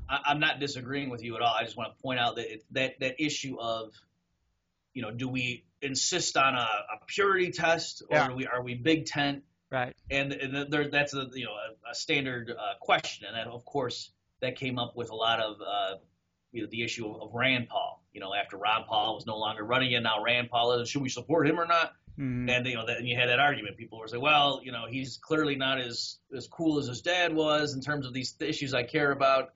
I, 0.08 0.18
I'm 0.26 0.40
not 0.40 0.60
disagreeing 0.60 1.10
with 1.10 1.22
you 1.22 1.36
at 1.36 1.42
all. 1.42 1.54
I 1.54 1.64
just 1.64 1.76
want 1.76 1.96
to 1.96 2.02
point 2.02 2.18
out 2.20 2.36
that 2.36 2.52
it, 2.52 2.64
that 2.70 3.00
that 3.00 3.22
issue 3.22 3.58
of, 3.60 3.92
you 4.94 5.02
know, 5.02 5.10
do 5.10 5.28
we 5.28 5.64
insist 5.82 6.36
on 6.38 6.54
a, 6.54 6.58
a 6.58 7.04
purity 7.06 7.50
test 7.50 8.02
or 8.08 8.16
Yeah. 8.16 8.32
we 8.32 8.46
are 8.46 8.62
we 8.62 8.74
big 8.74 9.04
tent? 9.06 9.42
Right. 9.70 9.96
And, 10.10 10.32
and 10.32 10.72
there, 10.72 10.88
that's 10.88 11.14
a 11.14 11.28
you 11.32 11.44
know 11.44 11.52
a, 11.52 11.90
a 11.90 11.94
standard 11.94 12.50
uh, 12.50 12.74
question, 12.80 13.28
and 13.34 13.50
of 13.50 13.64
course 13.64 14.10
that 14.40 14.56
came 14.56 14.78
up 14.78 14.96
with 14.96 15.10
a 15.10 15.14
lot 15.14 15.40
of 15.40 15.56
uh, 15.60 15.96
you 16.52 16.62
know 16.62 16.68
the 16.70 16.82
issue 16.84 17.08
of, 17.08 17.20
of 17.20 17.34
Rand 17.34 17.68
Paul. 17.68 18.02
You 18.12 18.20
know, 18.20 18.32
after 18.32 18.56
Ron 18.56 18.84
Paul 18.84 19.16
was 19.16 19.26
no 19.26 19.36
longer 19.36 19.64
running, 19.64 19.94
and 19.94 20.04
now 20.04 20.22
Rand 20.22 20.50
Paul 20.50 20.80
is. 20.80 20.88
Should 20.88 21.02
we 21.02 21.08
support 21.08 21.48
him 21.48 21.58
or 21.60 21.66
not? 21.66 21.92
Mhm. 22.18 22.50
And 22.50 22.66
you 22.66 22.76
know, 22.76 22.86
that, 22.86 22.98
and 22.98 23.06
you 23.06 23.16
had 23.16 23.28
that 23.28 23.40
argument. 23.40 23.76
People 23.76 23.98
were 23.98 24.08
saying, 24.08 24.22
"Well, 24.22 24.60
you 24.62 24.72
know, 24.72 24.86
he's 24.88 25.18
clearly 25.18 25.56
not 25.56 25.80
as 25.80 26.18
as 26.34 26.46
cool 26.46 26.78
as 26.78 26.86
his 26.86 27.02
dad 27.02 27.34
was 27.34 27.74
in 27.74 27.80
terms 27.82 28.06
of 28.06 28.14
these 28.14 28.34
issues 28.40 28.72
I 28.72 28.84
care 28.84 29.10
about." 29.10 29.52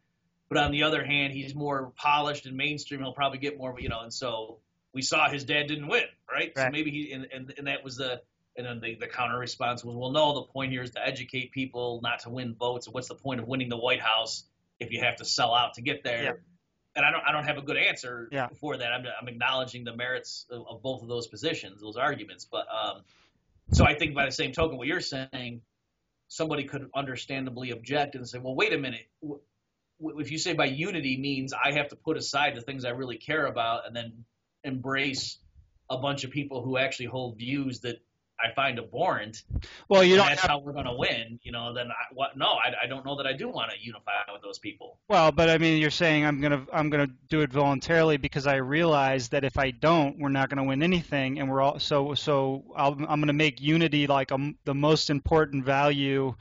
But 0.48 0.58
on 0.58 0.72
the 0.72 0.82
other 0.82 1.04
hand, 1.04 1.32
he's 1.32 1.54
more 1.54 1.92
polished 1.96 2.46
and 2.46 2.56
mainstream. 2.56 3.00
He'll 3.00 3.12
probably 3.12 3.38
get 3.38 3.56
more, 3.56 3.78
you 3.78 3.88
know. 3.88 4.00
And 4.00 4.12
so 4.12 4.58
we 4.92 5.00
saw 5.00 5.30
his 5.30 5.44
dad 5.44 5.68
didn't 5.68 5.86
win, 5.86 6.04
right? 6.30 6.52
So 6.56 6.68
maybe 6.70 6.90
he 6.90 7.12
and, 7.12 7.28
and 7.32 7.54
and 7.56 7.66
that 7.68 7.84
was 7.84 7.96
the 7.96 8.20
and 8.56 8.66
then 8.66 8.80
the, 8.80 8.96
the 8.96 9.06
counter 9.06 9.38
response 9.38 9.84
was, 9.84 9.96
"Well, 9.96 10.10
no. 10.10 10.34
The 10.34 10.42
point 10.42 10.72
here 10.72 10.82
is 10.82 10.90
to 10.92 11.06
educate 11.06 11.52
people, 11.52 12.00
not 12.02 12.20
to 12.20 12.30
win 12.30 12.54
votes. 12.54 12.88
What's 12.88 13.08
the 13.08 13.14
point 13.14 13.40
of 13.40 13.46
winning 13.48 13.68
the 13.68 13.76
White 13.78 14.00
House 14.00 14.44
if 14.78 14.90
you 14.92 15.00
have 15.00 15.16
to 15.16 15.24
sell 15.24 15.54
out 15.54 15.74
to 15.74 15.82
get 15.82 16.02
there?" 16.04 16.24
Yeah. 16.24 16.32
And 16.96 17.06
I 17.06 17.10
don't 17.12 17.22
I 17.26 17.32
don't 17.32 17.44
have 17.44 17.58
a 17.58 17.62
good 17.62 17.76
answer 17.76 18.28
Yeah. 18.32 18.48
for 18.60 18.76
that. 18.76 18.92
I'm 18.92 19.04
I'm 19.20 19.28
acknowledging 19.28 19.84
the 19.84 19.94
merits 19.94 20.46
of, 20.50 20.66
of 20.68 20.82
both 20.82 21.02
of 21.02 21.08
those 21.08 21.26
positions, 21.28 21.80
those 21.80 21.96
arguments, 21.96 22.46
but 22.50 22.66
um. 22.68 23.02
So 23.72 23.84
I 23.84 23.94
think 23.94 24.16
by 24.16 24.24
the 24.26 24.32
same 24.32 24.50
token, 24.50 24.78
what 24.78 24.88
you're 24.88 25.00
saying, 25.00 25.62
somebody 26.26 26.64
could 26.64 26.90
understandably 26.92 27.70
object 27.70 28.16
and 28.16 28.28
say, 28.28 28.38
well, 28.38 28.56
wait 28.56 28.72
a 28.72 28.78
minute. 28.78 29.06
If 30.00 30.32
you 30.32 30.38
say 30.38 30.54
by 30.54 30.64
unity 30.64 31.18
means 31.18 31.52
I 31.52 31.74
have 31.74 31.88
to 31.88 31.96
put 31.96 32.16
aside 32.16 32.56
the 32.56 32.62
things 32.62 32.84
I 32.84 32.90
really 32.90 33.18
care 33.18 33.46
about 33.46 33.86
and 33.86 33.94
then 33.94 34.24
embrace 34.64 35.38
a 35.88 35.98
bunch 35.98 36.24
of 36.24 36.32
people 36.32 36.62
who 36.62 36.78
actually 36.78 37.06
hold 37.06 37.36
views 37.38 37.80
that 37.80 38.00
I 38.42 38.52
find 38.54 38.78
abhorrent, 38.78 39.42
Well, 39.88 40.02
you 40.02 40.16
don't 40.16 40.28
that's 40.28 40.40
have 40.42 40.50
how 40.50 40.58
we're 40.60 40.72
going 40.72 40.86
to 40.86 40.94
win, 40.94 41.38
you 41.42 41.52
know, 41.52 41.72
then 41.74 41.90
I, 41.90 42.14
what, 42.14 42.36
no, 42.36 42.46
I, 42.46 42.72
I 42.84 42.86
don't 42.86 43.04
know 43.04 43.16
that 43.16 43.26
I 43.26 43.32
do 43.32 43.48
want 43.48 43.70
to 43.70 43.76
unify 43.80 44.12
with 44.32 44.42
those 44.42 44.58
people. 44.58 44.98
Well, 45.08 45.32
but 45.32 45.48
I 45.50 45.58
mean, 45.58 45.80
you're 45.80 45.90
saying 45.90 46.24
I'm 46.24 46.40
gonna 46.40 46.64
I'm 46.72 46.90
gonna 46.90 47.08
do 47.28 47.40
it 47.40 47.52
voluntarily 47.52 48.16
because 48.16 48.46
I 48.46 48.56
realize 48.56 49.28
that 49.30 49.44
if 49.44 49.58
I 49.58 49.70
don't, 49.72 50.18
we're 50.18 50.28
not 50.28 50.48
gonna 50.48 50.64
win 50.64 50.82
anything, 50.82 51.38
and 51.38 51.50
we're 51.50 51.60
all 51.60 51.78
so 51.78 52.14
so 52.14 52.64
I'll, 52.76 52.92
I'm 53.08 53.20
gonna 53.20 53.32
make 53.32 53.60
unity 53.60 54.06
like 54.06 54.30
a, 54.30 54.52
the 54.64 54.74
most 54.74 55.10
important 55.10 55.64
value, 55.64 56.34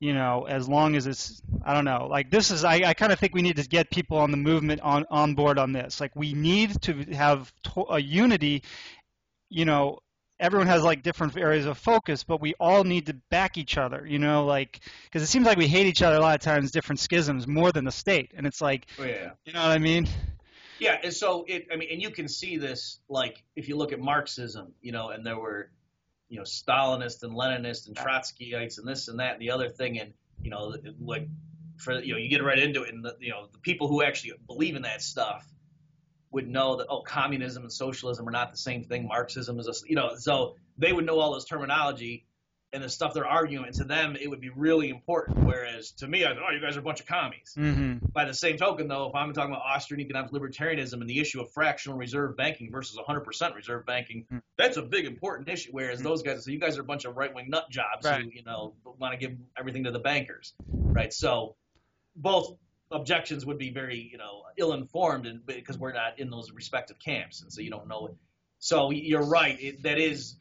you 0.00 0.12
know, 0.12 0.46
as 0.48 0.68
long 0.68 0.96
as 0.96 1.06
it's 1.06 1.40
I 1.64 1.74
don't 1.74 1.84
know, 1.84 2.06
like 2.10 2.30
this 2.30 2.50
is 2.50 2.64
I, 2.64 2.76
I 2.84 2.94
kind 2.94 3.12
of 3.12 3.18
think 3.18 3.34
we 3.34 3.42
need 3.42 3.56
to 3.56 3.68
get 3.68 3.90
people 3.90 4.16
on 4.18 4.30
the 4.30 4.36
movement 4.36 4.80
on 4.80 5.06
on 5.10 5.34
board 5.34 5.58
on 5.58 5.72
this. 5.72 6.00
Like 6.00 6.14
we 6.16 6.34
need 6.34 6.80
to 6.82 7.04
have 7.14 7.52
to, 7.64 7.86
a 7.90 8.00
unity, 8.00 8.62
you 9.48 9.64
know. 9.64 9.98
Everyone 10.40 10.66
has 10.66 10.82
like 10.82 11.02
different 11.02 11.36
areas 11.36 11.66
of 11.66 11.78
focus, 11.78 12.24
but 12.24 12.40
we 12.40 12.54
all 12.58 12.82
need 12.82 13.06
to 13.06 13.14
back 13.30 13.58
each 13.58 13.76
other, 13.76 14.06
you 14.06 14.18
know, 14.18 14.46
like 14.46 14.80
because 15.04 15.22
it 15.22 15.26
seems 15.26 15.46
like 15.46 15.58
we 15.58 15.68
hate 15.68 15.86
each 15.86 16.02
other 16.02 16.16
a 16.16 16.20
lot 16.20 16.34
of 16.34 16.40
times, 16.40 16.70
different 16.70 16.98
schisms 16.98 17.46
more 17.46 17.70
than 17.70 17.84
the 17.84 17.92
state, 17.92 18.32
and 18.34 18.46
it's 18.46 18.60
like, 18.60 18.86
Oh, 18.98 19.04
yeah. 19.04 19.30
you 19.44 19.52
know 19.52 19.60
what 19.60 19.70
I 19.70 19.78
mean? 19.78 20.08
Yeah, 20.80 20.98
and 21.04 21.12
so 21.12 21.44
it. 21.46 21.66
I 21.70 21.76
mean, 21.76 21.90
and 21.92 22.00
you 22.00 22.10
can 22.10 22.26
see 22.26 22.56
this 22.56 23.00
like 23.08 23.44
if 23.54 23.68
you 23.68 23.76
look 23.76 23.92
at 23.92 24.00
Marxism, 24.00 24.72
you 24.80 24.92
know, 24.92 25.10
and 25.10 25.24
there 25.24 25.38
were 25.38 25.70
you 26.30 26.38
know 26.38 26.44
Stalinists 26.44 27.22
and 27.22 27.34
Leninists 27.34 27.86
and 27.86 27.94
Trotskyites 27.94 28.78
and 28.78 28.88
this 28.88 29.08
and 29.08 29.20
that 29.20 29.34
and 29.34 29.42
the 29.42 29.50
other 29.50 29.68
thing, 29.68 30.00
and 30.00 30.14
you 30.42 30.50
know 30.50 30.74
like 30.98 31.28
for 31.76 32.00
you 32.00 32.14
know 32.14 32.18
you 32.18 32.30
get 32.30 32.42
right 32.42 32.58
into 32.58 32.82
it, 32.84 32.94
and 32.94 33.04
the, 33.04 33.14
you 33.20 33.30
know 33.30 33.48
the 33.52 33.58
people 33.58 33.88
who 33.88 34.02
actually 34.02 34.32
believe 34.46 34.74
in 34.74 34.82
that 34.82 35.02
stuff 35.02 35.46
would 36.32 36.48
know 36.48 36.76
that 36.76 36.86
oh 36.88 37.02
communism 37.02 37.62
and 37.62 37.72
socialism 37.72 38.28
are 38.28 38.32
not 38.32 38.52
the 38.52 38.58
same 38.58 38.84
thing. 38.84 39.06
Marxism 39.06 39.58
is 39.58 39.68
a 39.68 39.74
you 39.88 39.96
know 39.96 40.16
so 40.16 40.56
they 40.78 40.92
would 40.92 41.06
know 41.06 41.18
all 41.18 41.34
this 41.34 41.44
terminology 41.44 42.26
and 42.72 42.82
the 42.82 42.88
stuff 42.88 43.14
they're 43.14 43.26
arguing. 43.26 43.66
And 43.66 43.74
to 43.76 43.84
them, 43.84 44.16
it 44.20 44.28
would 44.28 44.40
be 44.40 44.50
really 44.50 44.90
important. 44.90 45.44
Whereas 45.44 45.90
to 45.92 46.06
me, 46.06 46.24
I 46.24 46.34
thought, 46.34 46.44
oh, 46.48 46.54
you 46.54 46.60
guys 46.60 46.76
are 46.76 46.80
a 46.80 46.82
bunch 46.82 47.00
of 47.00 47.06
commies. 47.06 47.54
Mm-hmm. 47.56 48.06
By 48.12 48.26
the 48.26 48.34
same 48.34 48.56
token, 48.56 48.88
though, 48.88 49.08
if 49.08 49.14
I'm 49.14 49.32
talking 49.32 49.52
about 49.52 49.64
Austrian 49.64 50.00
economic 50.00 50.30
libertarianism 50.30 50.94
and 50.94 51.08
the 51.08 51.18
issue 51.18 51.40
of 51.40 51.50
fractional 51.52 51.98
reserve 51.98 52.36
banking 52.36 52.70
versus 52.70 52.96
100% 52.96 53.54
reserve 53.54 53.86
banking, 53.86 54.24
mm-hmm. 54.24 54.38
that's 54.56 54.76
a 54.76 54.82
big 54.82 55.06
important 55.06 55.48
issue. 55.48 55.70
Whereas 55.72 55.98
mm-hmm. 55.98 56.08
those 56.08 56.22
guys, 56.22 56.44
so 56.44 56.50
you 56.50 56.60
guys 56.60 56.78
are 56.78 56.82
a 56.82 56.84
bunch 56.84 57.04
of 57.04 57.16
right 57.16 57.34
wing 57.34 57.50
nut 57.50 57.68
jobs 57.70 58.04
right. 58.04 58.22
who, 58.22 58.30
you 58.32 58.44
know, 58.44 58.74
want 58.84 59.12
to 59.12 59.18
give 59.18 59.36
everything 59.58 59.84
to 59.84 59.90
the 59.90 59.98
bankers, 59.98 60.54
right? 60.68 61.12
So 61.12 61.56
both 62.14 62.56
objections 62.90 63.46
would 63.46 63.58
be 63.58 63.70
very, 63.70 64.08
you 64.10 64.18
know, 64.18 64.42
ill 64.56 64.72
informed 64.72 65.26
and 65.26 65.44
because 65.46 65.78
we're 65.78 65.92
not 65.92 66.18
in 66.18 66.30
those 66.30 66.50
respective 66.52 66.98
camps, 66.98 67.42
and 67.42 67.52
so 67.52 67.60
you 67.60 67.70
don't 67.70 67.88
know. 67.88 68.16
So 68.58 68.90
you're 68.90 69.24
right. 69.24 69.58
It, 69.60 69.82
that 69.84 69.98
is 69.98 70.36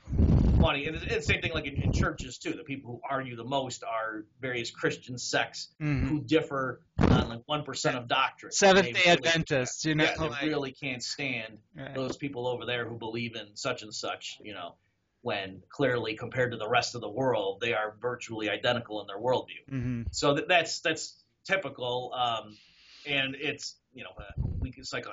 funny. 0.59 0.87
And 0.87 0.95
it's 0.95 1.05
the 1.05 1.21
same 1.21 1.41
thing 1.41 1.53
like 1.53 1.65
in, 1.65 1.81
in, 1.81 1.93
churches 1.93 2.37
too. 2.37 2.53
The 2.53 2.63
people 2.63 2.91
who 2.91 3.01
argue 3.09 3.35
the 3.35 3.45
most 3.45 3.83
are 3.83 4.25
various 4.41 4.71
Christian 4.71 5.17
sects 5.17 5.69
mm-hmm. 5.81 6.07
who 6.07 6.21
differ 6.21 6.81
on 6.99 7.29
like 7.29 7.41
one 7.45 7.63
percent 7.63 7.97
of 7.97 8.07
doctrine. 8.07 8.51
Seventh 8.51 8.87
Day 8.87 8.93
really, 9.05 9.07
Adventists, 9.07 9.85
you 9.85 9.95
know, 9.95 10.03
yeah, 10.03 10.15
like, 10.21 10.41
they 10.41 10.49
really 10.49 10.71
can't 10.71 11.03
stand 11.03 11.59
right. 11.77 11.95
those 11.95 12.17
people 12.17 12.47
over 12.47 12.65
there 12.65 12.87
who 12.87 12.97
believe 12.97 13.35
in 13.35 13.55
such 13.55 13.83
and 13.83 13.93
such. 13.93 14.37
You 14.43 14.53
know, 14.53 14.75
when 15.21 15.61
clearly 15.69 16.15
compared 16.15 16.51
to 16.51 16.57
the 16.57 16.67
rest 16.67 16.95
of 16.95 17.01
the 17.01 17.09
world, 17.09 17.61
they 17.61 17.73
are 17.73 17.95
virtually 18.01 18.49
identical 18.49 19.01
in 19.01 19.07
their 19.07 19.19
worldview. 19.19 19.71
Mm-hmm. 19.71 20.01
So 20.11 20.35
that, 20.35 20.47
that's 20.47 20.79
that's 20.81 21.15
typical, 21.49 22.13
um, 22.13 22.55
and 23.05 23.35
it's 23.39 23.77
you 23.93 24.03
know 24.03 24.11
uh, 24.17 24.41
we 24.59 24.71
can 24.71 24.83
psycho- 24.83 25.11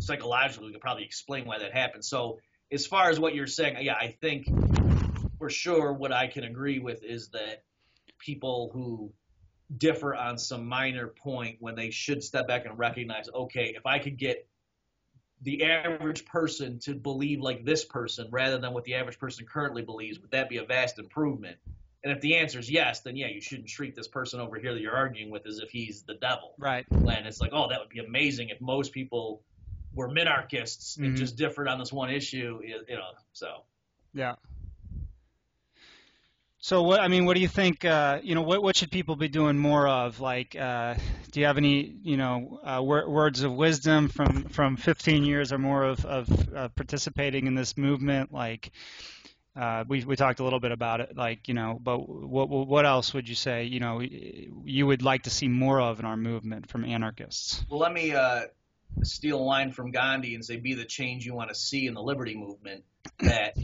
psychologically 0.00 0.66
we 0.66 0.72
can 0.72 0.80
probably 0.80 1.04
explain 1.04 1.46
why 1.46 1.58
that 1.58 1.72
happens. 1.72 2.08
So 2.08 2.40
as 2.72 2.86
far 2.86 3.10
as 3.10 3.20
what 3.20 3.34
you're 3.34 3.46
saying, 3.46 3.76
yeah, 3.80 3.94
I 3.94 4.08
think 4.20 4.48
for 5.38 5.48
sure 5.48 5.92
what 5.92 6.12
I 6.12 6.26
can 6.26 6.44
agree 6.44 6.78
with 6.78 7.04
is 7.04 7.28
that 7.28 7.62
people 8.18 8.70
who 8.72 9.12
differ 9.76 10.14
on 10.14 10.38
some 10.38 10.66
minor 10.66 11.08
point 11.08 11.56
when 11.60 11.74
they 11.74 11.90
should 11.90 12.22
step 12.22 12.48
back 12.48 12.66
and 12.66 12.78
recognize, 12.78 13.28
okay, 13.32 13.74
if 13.76 13.86
I 13.86 13.98
could 13.98 14.16
get 14.16 14.48
the 15.42 15.64
average 15.64 16.24
person 16.24 16.78
to 16.80 16.94
believe 16.94 17.40
like 17.40 17.64
this 17.64 17.84
person 17.84 18.28
rather 18.30 18.58
than 18.58 18.72
what 18.72 18.84
the 18.84 18.94
average 18.94 19.18
person 19.18 19.46
currently 19.46 19.82
believes, 19.82 20.18
would 20.18 20.30
that 20.30 20.48
be 20.48 20.56
a 20.58 20.64
vast 20.64 20.98
improvement? 20.98 21.58
And 22.06 22.14
if 22.14 22.20
the 22.20 22.36
answer 22.36 22.60
is 22.60 22.70
yes, 22.70 23.00
then 23.00 23.16
yeah, 23.16 23.26
you 23.26 23.40
shouldn't 23.40 23.66
treat 23.66 23.96
this 23.96 24.06
person 24.06 24.38
over 24.38 24.60
here 24.60 24.72
that 24.72 24.80
you're 24.80 24.94
arguing 24.94 25.28
with 25.28 25.44
as 25.44 25.58
if 25.58 25.70
he's 25.70 26.02
the 26.02 26.14
devil. 26.14 26.54
Right. 26.56 26.86
And 26.88 27.26
it's 27.26 27.40
like, 27.40 27.50
oh, 27.52 27.68
that 27.68 27.80
would 27.80 27.88
be 27.88 27.98
amazing 27.98 28.50
if 28.50 28.60
most 28.60 28.92
people 28.92 29.42
were 29.92 30.08
minarchists 30.08 30.98
and 30.98 31.06
mm-hmm. 31.06 31.16
just 31.16 31.34
differed 31.34 31.66
on 31.66 31.80
this 31.80 31.92
one 31.92 32.10
issue, 32.10 32.60
you 32.64 32.94
know. 32.94 33.10
So. 33.32 33.48
Yeah. 34.14 34.36
So 36.60 36.82
what 36.82 37.00
I 37.00 37.08
mean, 37.08 37.26
what 37.26 37.34
do 37.34 37.40
you 37.40 37.48
think? 37.48 37.84
Uh, 37.84 38.20
you 38.22 38.36
know, 38.36 38.42
what 38.42 38.62
what 38.62 38.76
should 38.76 38.92
people 38.92 39.16
be 39.16 39.26
doing 39.26 39.58
more 39.58 39.88
of? 39.88 40.20
Like, 40.20 40.54
uh, 40.54 40.94
do 41.32 41.40
you 41.40 41.46
have 41.46 41.58
any 41.58 41.92
you 42.02 42.16
know 42.16 42.60
uh, 42.62 42.80
wor- 42.84 43.10
words 43.10 43.42
of 43.42 43.52
wisdom 43.52 44.08
from 44.08 44.44
from 44.44 44.76
15 44.76 45.24
years 45.24 45.52
or 45.52 45.58
more 45.58 45.82
of 45.82 46.04
of 46.04 46.54
uh, 46.54 46.68
participating 46.68 47.48
in 47.48 47.56
this 47.56 47.76
movement? 47.76 48.32
Like, 48.32 48.70
uh, 49.56 49.84
we 49.88 50.04
we 50.04 50.16
talked 50.16 50.40
a 50.40 50.44
little 50.44 50.60
bit 50.60 50.72
about 50.72 51.00
it. 51.00 51.16
Like, 51.16 51.48
you 51.48 51.54
know, 51.54 51.78
but 51.82 51.98
what 51.98 52.48
what 52.48 52.84
else 52.84 53.14
would 53.14 53.28
you 53.28 53.34
say? 53.34 53.64
You 53.64 53.80
know, 53.80 54.00
you 54.00 54.86
would 54.86 55.02
like 55.02 55.22
to 55.22 55.30
see 55.30 55.48
more 55.48 55.80
of 55.80 55.98
in 55.98 56.04
our 56.04 56.16
movement 56.16 56.68
from 56.68 56.84
anarchists? 56.84 57.64
Well, 57.70 57.80
let 57.80 57.92
me 57.92 58.12
uh, 58.12 58.42
steal 59.02 59.38
a 59.38 59.42
line 59.42 59.72
from 59.72 59.92
Gandhi 59.92 60.34
and 60.34 60.44
say, 60.44 60.56
"Be 60.56 60.74
the 60.74 60.84
change 60.84 61.24
you 61.24 61.34
want 61.34 61.48
to 61.48 61.54
see 61.54 61.86
in 61.86 61.94
the 61.94 62.02
liberty 62.02 62.36
movement." 62.36 62.84
That 63.20 63.56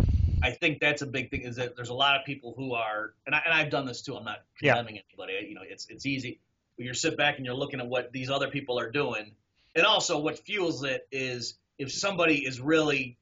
I 0.43 0.53
think 0.53 0.81
that's 0.81 1.03
a 1.03 1.07
big 1.07 1.31
thing 1.31 1.43
is 1.43 1.57
that 1.57 1.77
there's 1.77 1.91
a 1.91 1.95
lot 1.95 2.19
of 2.19 2.25
people 2.25 2.55
who 2.57 2.75
are, 2.75 3.13
and, 3.27 3.35
I, 3.35 3.43
and 3.45 3.53
I've 3.55 3.71
done 3.71 3.87
this 3.87 4.03
too. 4.03 4.17
I'm 4.17 4.25
not 4.25 4.39
condemning 4.59 4.97
yeah. 4.97 5.03
anybody. 5.11 5.47
You 5.49 5.55
know, 5.55 5.63
it's 5.69 5.87
it's 5.91 6.07
easy. 6.07 6.41
But 6.77 6.87
you 6.87 6.95
sit 6.95 7.19
back 7.19 7.37
and 7.37 7.45
you're 7.45 7.55
looking 7.55 7.81
at 7.81 7.87
what 7.87 8.13
these 8.13 8.31
other 8.31 8.49
people 8.49 8.79
are 8.79 8.91
doing, 8.91 9.33
and 9.75 9.85
also 9.85 10.19
what 10.19 10.39
fuels 10.39 10.85
it 10.85 11.07
is 11.13 11.55
if 11.79 11.93
somebody 11.93 12.47
is 12.47 12.61
really 12.61 13.19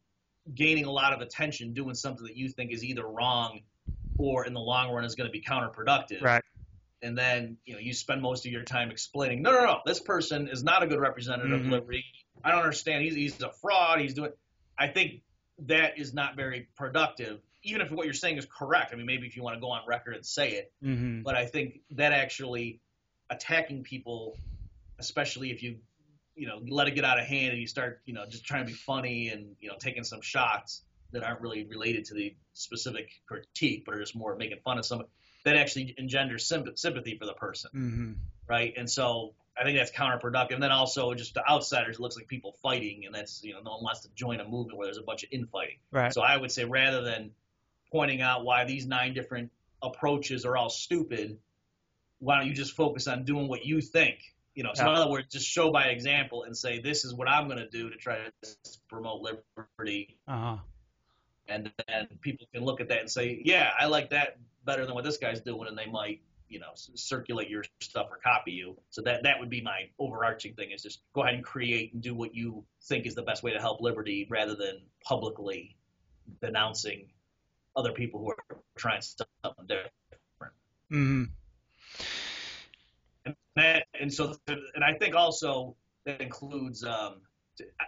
gaining 0.54 0.84
a 0.84 0.90
lot 0.90 1.12
of 1.12 1.20
attention 1.20 1.72
doing 1.72 1.94
something 1.94 2.24
that 2.24 2.36
you 2.36 2.48
think 2.48 2.72
is 2.72 2.84
either 2.84 3.06
wrong 3.06 3.60
or 4.18 4.46
in 4.46 4.52
the 4.52 4.60
long 4.60 4.90
run 4.90 5.04
is 5.04 5.14
going 5.14 5.28
to 5.28 5.32
be 5.32 5.42
counterproductive. 5.42 6.22
Right. 6.22 6.42
And 7.02 7.16
then 7.16 7.56
you 7.64 7.74
know 7.74 7.80
you 7.80 7.94
spend 7.94 8.20
most 8.20 8.44
of 8.44 8.52
your 8.52 8.62
time 8.62 8.90
explaining, 8.90 9.42
no, 9.42 9.52
no, 9.52 9.64
no, 9.64 9.78
this 9.86 10.00
person 10.00 10.48
is 10.48 10.62
not 10.62 10.82
a 10.82 10.86
good 10.86 11.00
representative 11.00 11.50
mm-hmm. 11.50 11.66
of 11.66 11.72
liberty. 11.72 12.04
I 12.44 12.50
don't 12.50 12.60
understand. 12.60 13.04
He's 13.04 13.14
he's 13.14 13.42
a 13.42 13.50
fraud. 13.50 14.00
He's 14.00 14.14
doing. 14.14 14.32
I 14.78 14.88
think 14.88 15.22
that 15.66 15.98
is 15.98 16.12
not 16.14 16.36
very 16.36 16.68
productive. 16.76 17.40
Even 17.62 17.82
if 17.82 17.90
what 17.90 18.06
you're 18.06 18.14
saying 18.14 18.38
is 18.38 18.46
correct, 18.46 18.92
I 18.92 18.96
mean, 18.96 19.06
maybe 19.06 19.26
if 19.26 19.36
you 19.36 19.42
want 19.42 19.56
to 19.56 19.60
go 19.60 19.70
on 19.70 19.82
record 19.86 20.14
and 20.14 20.24
say 20.24 20.52
it, 20.52 20.72
mm-hmm. 20.82 21.22
but 21.22 21.34
I 21.34 21.46
think 21.46 21.80
that 21.92 22.12
actually 22.12 22.80
attacking 23.28 23.82
people, 23.82 24.36
especially 24.98 25.50
if 25.50 25.62
you, 25.62 25.76
you 26.40 26.46
know, 26.46 26.58
let 26.70 26.88
it 26.88 26.94
get 26.94 27.04
out 27.04 27.20
of 27.20 27.26
hand 27.26 27.52
and 27.52 27.60
you 27.60 27.66
start, 27.66 28.00
you 28.06 28.14
know, 28.14 28.24
just 28.26 28.46
trying 28.46 28.64
to 28.64 28.66
be 28.66 28.72
funny 28.72 29.28
and 29.28 29.56
you 29.60 29.68
know 29.68 29.76
taking 29.78 30.04
some 30.04 30.22
shots 30.22 30.82
that 31.12 31.22
aren't 31.22 31.42
really 31.42 31.64
related 31.64 32.06
to 32.06 32.14
the 32.14 32.34
specific 32.54 33.10
critique, 33.26 33.82
but 33.84 33.94
are 33.94 34.00
just 34.00 34.16
more 34.16 34.34
making 34.36 34.56
fun 34.64 34.78
of 34.78 34.86
someone, 34.86 35.06
that 35.44 35.56
actually 35.56 35.94
engenders 35.98 36.46
sympathy 36.46 37.18
for 37.18 37.26
the 37.26 37.34
person, 37.34 37.70
mm-hmm. 37.74 38.12
right? 38.48 38.72
And 38.74 38.88
so 38.88 39.34
I 39.60 39.64
think 39.64 39.76
that's 39.76 39.90
counterproductive. 39.90 40.54
And 40.54 40.62
then 40.62 40.72
also 40.72 41.12
just 41.12 41.34
to 41.34 41.46
outsiders, 41.46 41.96
it 41.96 42.00
looks 42.00 42.16
like 42.16 42.26
people 42.26 42.56
fighting, 42.62 43.02
and 43.04 43.14
that's 43.14 43.44
you 43.44 43.52
know 43.52 43.60
no 43.62 43.72
one 43.72 43.84
wants 43.84 44.00
to 44.00 44.08
join 44.14 44.40
a 44.40 44.44
movement 44.48 44.78
where 44.78 44.86
there's 44.86 44.96
a 44.96 45.02
bunch 45.02 45.24
of 45.24 45.28
infighting. 45.32 45.76
Right. 45.90 46.10
So 46.10 46.22
I 46.22 46.38
would 46.38 46.50
say 46.50 46.64
rather 46.64 47.02
than 47.02 47.32
pointing 47.92 48.22
out 48.22 48.46
why 48.46 48.64
these 48.64 48.86
nine 48.86 49.12
different 49.12 49.50
approaches 49.82 50.46
are 50.46 50.56
all 50.56 50.70
stupid, 50.70 51.36
why 52.18 52.38
don't 52.38 52.46
you 52.46 52.54
just 52.54 52.74
focus 52.74 53.08
on 53.08 53.24
doing 53.26 53.46
what 53.46 53.66
you 53.66 53.82
think? 53.82 54.20
You 54.60 54.64
know, 54.64 54.72
so 54.74 54.84
yeah. 54.84 54.90
in 54.90 54.96
other 54.96 55.10
words, 55.10 55.28
just 55.32 55.46
show 55.46 55.72
by 55.72 55.84
example 55.84 56.42
and 56.42 56.54
say 56.54 56.80
this 56.80 57.06
is 57.06 57.14
what 57.14 57.26
I'm 57.30 57.46
going 57.46 57.60
to 57.60 57.70
do 57.70 57.88
to 57.88 57.96
try 57.96 58.18
to 58.18 58.50
promote 58.90 59.22
liberty. 59.22 60.18
Uh-huh. 60.28 60.58
And 61.48 61.72
then 61.88 62.08
people 62.20 62.46
can 62.52 62.62
look 62.62 62.82
at 62.82 62.90
that 62.90 63.00
and 63.00 63.10
say, 63.10 63.40
yeah, 63.42 63.70
I 63.80 63.86
like 63.86 64.10
that 64.10 64.36
better 64.66 64.84
than 64.84 64.94
what 64.94 65.02
this 65.02 65.16
guy's 65.16 65.40
doing, 65.40 65.66
and 65.66 65.78
they 65.78 65.86
might 65.86 66.20
you 66.50 66.60
know 66.60 66.72
circulate 66.74 67.48
your 67.48 67.64
stuff 67.80 68.08
or 68.10 68.18
copy 68.18 68.52
you. 68.52 68.76
So 68.90 69.00
that 69.00 69.22
that 69.22 69.40
would 69.40 69.48
be 69.48 69.62
my 69.62 69.88
overarching 69.98 70.52
thing 70.52 70.72
is 70.72 70.82
just 70.82 71.00
go 71.14 71.22
ahead 71.22 71.36
and 71.36 71.42
create 71.42 71.94
and 71.94 72.02
do 72.02 72.14
what 72.14 72.34
you 72.34 72.66
think 72.82 73.06
is 73.06 73.14
the 73.14 73.22
best 73.22 73.42
way 73.42 73.54
to 73.54 73.60
help 73.60 73.80
liberty, 73.80 74.26
rather 74.28 74.56
than 74.56 74.82
publicly 75.02 75.78
denouncing 76.42 77.06
other 77.74 77.92
people 77.92 78.20
who 78.20 78.32
are 78.32 78.60
trying 78.76 79.00
something 79.00 79.66
different. 79.66 80.54
Mm-hmm. 80.92 81.24
And, 83.56 83.64
that, 83.64 83.86
and 84.00 84.12
so 84.12 84.34
and 84.48 84.84
I 84.84 84.94
think 84.94 85.14
also 85.14 85.76
that 86.06 86.20
includes. 86.20 86.84
Um, 86.84 87.22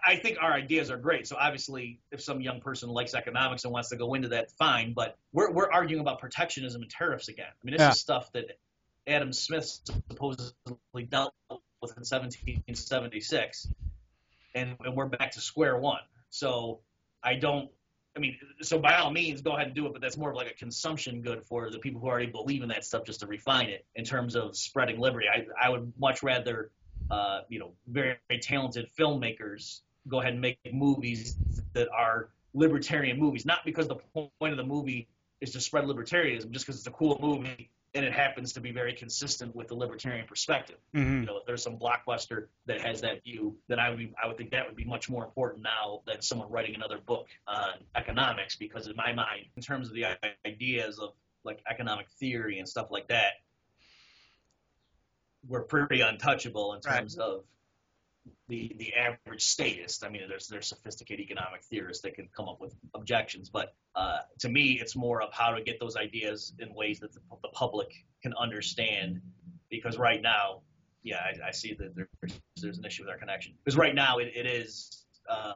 I 0.06 0.16
think 0.16 0.36
our 0.40 0.52
ideas 0.52 0.90
are 0.90 0.98
great. 0.98 1.26
So 1.26 1.36
obviously, 1.40 1.98
if 2.10 2.20
some 2.20 2.42
young 2.42 2.60
person 2.60 2.90
likes 2.90 3.14
economics 3.14 3.64
and 3.64 3.72
wants 3.72 3.88
to 3.88 3.96
go 3.96 4.12
into 4.14 4.28
that, 4.28 4.50
fine. 4.52 4.92
But 4.92 5.16
we're 5.32 5.50
we're 5.50 5.70
arguing 5.70 6.00
about 6.00 6.18
protectionism 6.18 6.82
and 6.82 6.90
tariffs 6.90 7.28
again. 7.28 7.46
I 7.50 7.64
mean, 7.64 7.72
this 7.72 7.80
yeah. 7.80 7.90
is 7.90 8.00
stuff 8.00 8.30
that 8.32 8.58
Adam 9.06 9.32
Smith 9.32 9.80
supposedly 10.10 11.04
dealt 11.08 11.34
with 11.50 11.90
in 11.96 12.04
1776, 12.04 13.68
and, 14.54 14.76
and 14.84 14.96
we're 14.96 15.06
back 15.06 15.32
to 15.32 15.40
square 15.40 15.78
one. 15.78 16.00
So 16.30 16.80
I 17.22 17.34
don't. 17.34 17.70
I 18.14 18.20
mean, 18.20 18.36
so 18.60 18.78
by 18.78 18.96
all 18.96 19.10
means, 19.10 19.40
go 19.40 19.52
ahead 19.52 19.68
and 19.68 19.74
do 19.74 19.86
it, 19.86 19.92
but 19.92 20.02
that's 20.02 20.18
more 20.18 20.30
of 20.30 20.36
like 20.36 20.50
a 20.50 20.54
consumption 20.54 21.22
good 21.22 21.42
for 21.44 21.70
the 21.70 21.78
people 21.78 22.00
who 22.00 22.08
already 22.08 22.26
believe 22.26 22.62
in 22.62 22.68
that 22.68 22.84
stuff, 22.84 23.04
just 23.04 23.20
to 23.20 23.26
refine 23.26 23.68
it 23.68 23.86
in 23.94 24.04
terms 24.04 24.36
of 24.36 24.56
spreading 24.56 24.98
liberty. 24.98 25.26
I 25.28 25.46
I 25.60 25.70
would 25.70 25.92
much 25.98 26.22
rather 26.22 26.70
uh, 27.10 27.40
you 27.48 27.58
know, 27.58 27.72
very, 27.88 28.16
very 28.28 28.40
talented 28.40 28.88
filmmakers 28.98 29.80
go 30.08 30.20
ahead 30.20 30.32
and 30.32 30.40
make 30.40 30.58
movies 30.72 31.36
that 31.74 31.88
are 31.90 32.30
libertarian 32.54 33.18
movies, 33.18 33.44
not 33.44 33.60
because 33.64 33.86
the 33.86 33.96
point 34.14 34.52
of 34.52 34.56
the 34.56 34.64
movie 34.64 35.08
is 35.40 35.52
to 35.52 35.60
spread 35.60 35.84
libertarianism, 35.84 36.50
just 36.50 36.66
because 36.66 36.78
it's 36.78 36.86
a 36.86 36.90
cool 36.90 37.18
movie 37.20 37.70
and 37.94 38.04
it 38.04 38.12
happens 38.12 38.54
to 38.54 38.60
be 38.60 38.72
very 38.72 38.94
consistent 38.94 39.54
with 39.54 39.68
the 39.68 39.74
libertarian 39.74 40.26
perspective. 40.26 40.78
Mm-hmm. 40.94 41.20
You 41.20 41.26
know, 41.26 41.36
if 41.38 41.46
there's 41.46 41.62
some 41.62 41.78
blockbuster 41.78 42.46
that 42.66 42.80
has 42.80 43.02
that 43.02 43.22
view, 43.22 43.56
then 43.68 43.78
I 43.78 43.90
would 43.90 43.98
be, 43.98 44.12
I 44.22 44.26
would 44.26 44.38
think 44.38 44.50
that 44.52 44.66
would 44.66 44.76
be 44.76 44.84
much 44.84 45.10
more 45.10 45.24
important 45.24 45.62
now 45.62 46.00
than 46.06 46.22
someone 46.22 46.50
writing 46.50 46.74
another 46.74 46.98
book 46.98 47.26
on 47.46 47.74
economics, 47.94 48.56
because 48.56 48.86
in 48.86 48.96
my 48.96 49.12
mind, 49.12 49.46
in 49.56 49.62
terms 49.62 49.88
of 49.88 49.94
the 49.94 50.06
ideas 50.46 50.98
of 50.98 51.10
like 51.44 51.62
economic 51.70 52.06
theory 52.18 52.58
and 52.58 52.68
stuff 52.68 52.90
like 52.90 53.08
that, 53.08 53.32
we're 55.46 55.62
pretty 55.62 56.00
untouchable 56.00 56.72
in 56.74 56.80
terms 56.80 57.16
right. 57.18 57.24
of 57.24 57.44
the 58.48 58.74
the 58.78 58.94
average 58.94 59.42
statist. 59.42 60.04
I 60.04 60.08
mean, 60.08 60.22
there's 60.28 60.48
there's 60.48 60.66
sophisticated 60.66 61.24
economic 61.24 61.62
theorists 61.64 62.02
that 62.02 62.14
can 62.14 62.28
come 62.36 62.48
up 62.48 62.60
with 62.60 62.74
objections, 62.94 63.50
but 63.50 63.74
uh, 63.94 64.18
to 64.40 64.48
me, 64.48 64.78
it's 64.80 64.94
more 64.96 65.22
of 65.22 65.32
how 65.32 65.50
to 65.50 65.62
get 65.62 65.80
those 65.80 65.96
ideas 65.96 66.52
in 66.58 66.74
ways 66.74 67.00
that 67.00 67.12
the, 67.12 67.20
the 67.42 67.48
public 67.48 67.92
can 68.22 68.34
understand. 68.34 69.20
Because 69.70 69.96
right 69.96 70.20
now, 70.20 70.60
yeah, 71.02 71.16
I, 71.18 71.48
I 71.48 71.50
see 71.50 71.74
that 71.74 71.94
there's 71.94 72.40
there's 72.60 72.78
an 72.78 72.84
issue 72.84 73.02
with 73.02 73.10
our 73.10 73.18
connection. 73.18 73.54
Because 73.64 73.76
right 73.76 73.94
now, 73.94 74.18
it, 74.18 74.32
it 74.34 74.46
is. 74.46 75.04
Uh, 75.28 75.52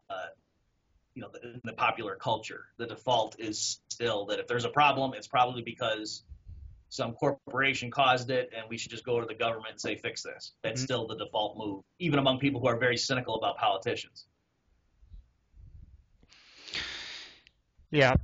you 1.15 1.23
know, 1.23 1.31
in 1.43 1.61
the 1.65 1.73
popular 1.73 2.15
culture, 2.15 2.67
the 2.77 2.87
default 2.87 3.41
is 3.41 3.81
still 3.89 4.27
that 4.27 4.39
if 4.39 4.47
there's 4.47 4.67
a 4.67 4.69
problem, 4.69 5.15
it's 5.15 5.27
probably 5.27 5.63
because 5.63 6.25
some 6.89 7.13
corporation 7.13 7.91
caused 7.91 8.31
it 8.31 8.51
and 8.57 8.65
we 8.69 8.79
should 8.79 8.91
just 8.91 9.05
go 9.05 9.21
to 9.21 9.27
the 9.27 9.35
government 9.35 9.73
and 9.73 9.81
say 9.81 9.97
fix 9.97 10.23
this. 10.23 10.53
That's 10.63 10.81
mm-hmm. 10.81 10.85
still 10.85 11.07
the 11.07 11.17
default 11.17 11.57
move, 11.59 11.83
even 11.99 12.19
among 12.19 12.39
people 12.39 12.61
who 12.61 12.69
are 12.69 12.79
very 12.79 12.97
cynical 12.97 13.35
about 13.37 13.57
politicians. 13.57 14.27
Yeah. 17.91 18.15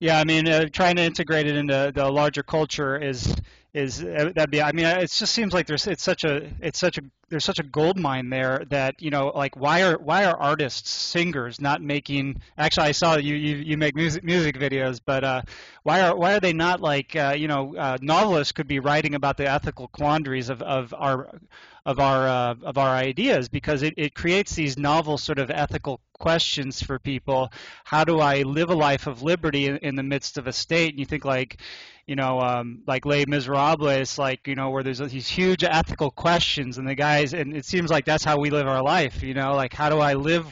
Yeah, 0.00 0.18
I 0.18 0.24
mean, 0.24 0.48
uh, 0.48 0.66
trying 0.72 0.96
to 0.96 1.02
integrate 1.02 1.46
it 1.46 1.56
into 1.56 1.92
the 1.94 2.10
larger 2.10 2.42
culture 2.42 2.96
is 2.98 3.34
is 3.74 4.02
uh, 4.02 4.30
that'd 4.34 4.50
be. 4.50 4.62
I 4.62 4.72
mean, 4.72 4.86
it 4.86 5.10
just 5.10 5.34
seems 5.34 5.52
like 5.52 5.66
there's 5.66 5.86
it's 5.86 6.02
such 6.04 6.22
a 6.22 6.48
it's 6.60 6.78
such 6.78 6.96
a 6.96 7.02
there's 7.28 7.44
such 7.44 7.58
a 7.58 7.64
gold 7.64 7.98
mine 7.98 8.30
there 8.30 8.64
that 8.70 9.02
you 9.02 9.10
know 9.10 9.32
like 9.34 9.56
why 9.56 9.82
are 9.82 9.98
why 9.98 10.24
are 10.24 10.40
artists 10.40 10.88
singers 10.88 11.60
not 11.60 11.82
making 11.82 12.40
actually 12.56 12.86
I 12.86 12.92
saw 12.92 13.16
you 13.16 13.34
you, 13.34 13.56
you 13.56 13.76
make 13.76 13.96
music 13.96 14.22
music 14.22 14.56
videos 14.56 15.00
but 15.04 15.24
uh, 15.24 15.42
why 15.82 16.02
are 16.02 16.16
why 16.16 16.34
are 16.34 16.40
they 16.40 16.52
not 16.52 16.80
like 16.80 17.16
uh, 17.16 17.34
you 17.36 17.48
know 17.48 17.74
uh, 17.76 17.98
novelists 18.00 18.52
could 18.52 18.68
be 18.68 18.78
writing 18.78 19.16
about 19.16 19.36
the 19.36 19.50
ethical 19.50 19.88
quandaries 19.88 20.48
of, 20.50 20.62
of 20.62 20.94
our 20.96 21.40
of 21.84 21.98
our 21.98 22.28
uh, 22.28 22.54
of 22.62 22.78
our 22.78 22.94
ideas 22.94 23.48
because 23.48 23.82
it, 23.82 23.94
it 23.96 24.14
creates 24.14 24.54
these 24.54 24.78
novel 24.78 25.18
sort 25.18 25.40
of 25.40 25.50
ethical 25.50 26.00
questions 26.24 26.82
for 26.82 26.98
people 26.98 27.40
how 27.84 28.02
do 28.04 28.18
I 28.20 28.42
live 28.42 28.70
a 28.70 28.74
life 28.88 29.06
of 29.06 29.22
liberty 29.22 29.66
in, 29.66 29.76
in 29.88 29.94
the 29.94 30.02
midst 30.02 30.38
of 30.38 30.46
a 30.46 30.52
state 30.52 30.90
and 30.90 30.98
you 30.98 31.06
think 31.06 31.24
like 31.24 31.60
you 32.06 32.16
know, 32.16 32.38
um, 32.40 32.82
like 32.86 33.06
Les 33.06 33.24
Miserables, 33.24 34.18
like 34.18 34.46
you 34.46 34.54
know, 34.54 34.70
where 34.70 34.82
there's 34.82 34.98
these 34.98 35.28
huge 35.28 35.64
ethical 35.64 36.10
questions, 36.10 36.76
and 36.76 36.86
the 36.86 36.94
guys, 36.94 37.32
and 37.32 37.56
it 37.56 37.64
seems 37.64 37.90
like 37.90 38.04
that's 38.04 38.24
how 38.24 38.38
we 38.38 38.50
live 38.50 38.66
our 38.66 38.82
life, 38.82 39.22
you 39.22 39.34
know, 39.34 39.54
like 39.54 39.72
how 39.72 39.88
do 39.88 39.98
I 40.00 40.14
live 40.14 40.46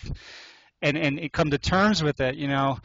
and 0.80 0.96
and 0.96 1.32
come 1.32 1.50
to 1.50 1.58
terms 1.58 2.02
with 2.02 2.20
it, 2.20 2.36
you 2.36 2.48
know. 2.48 2.78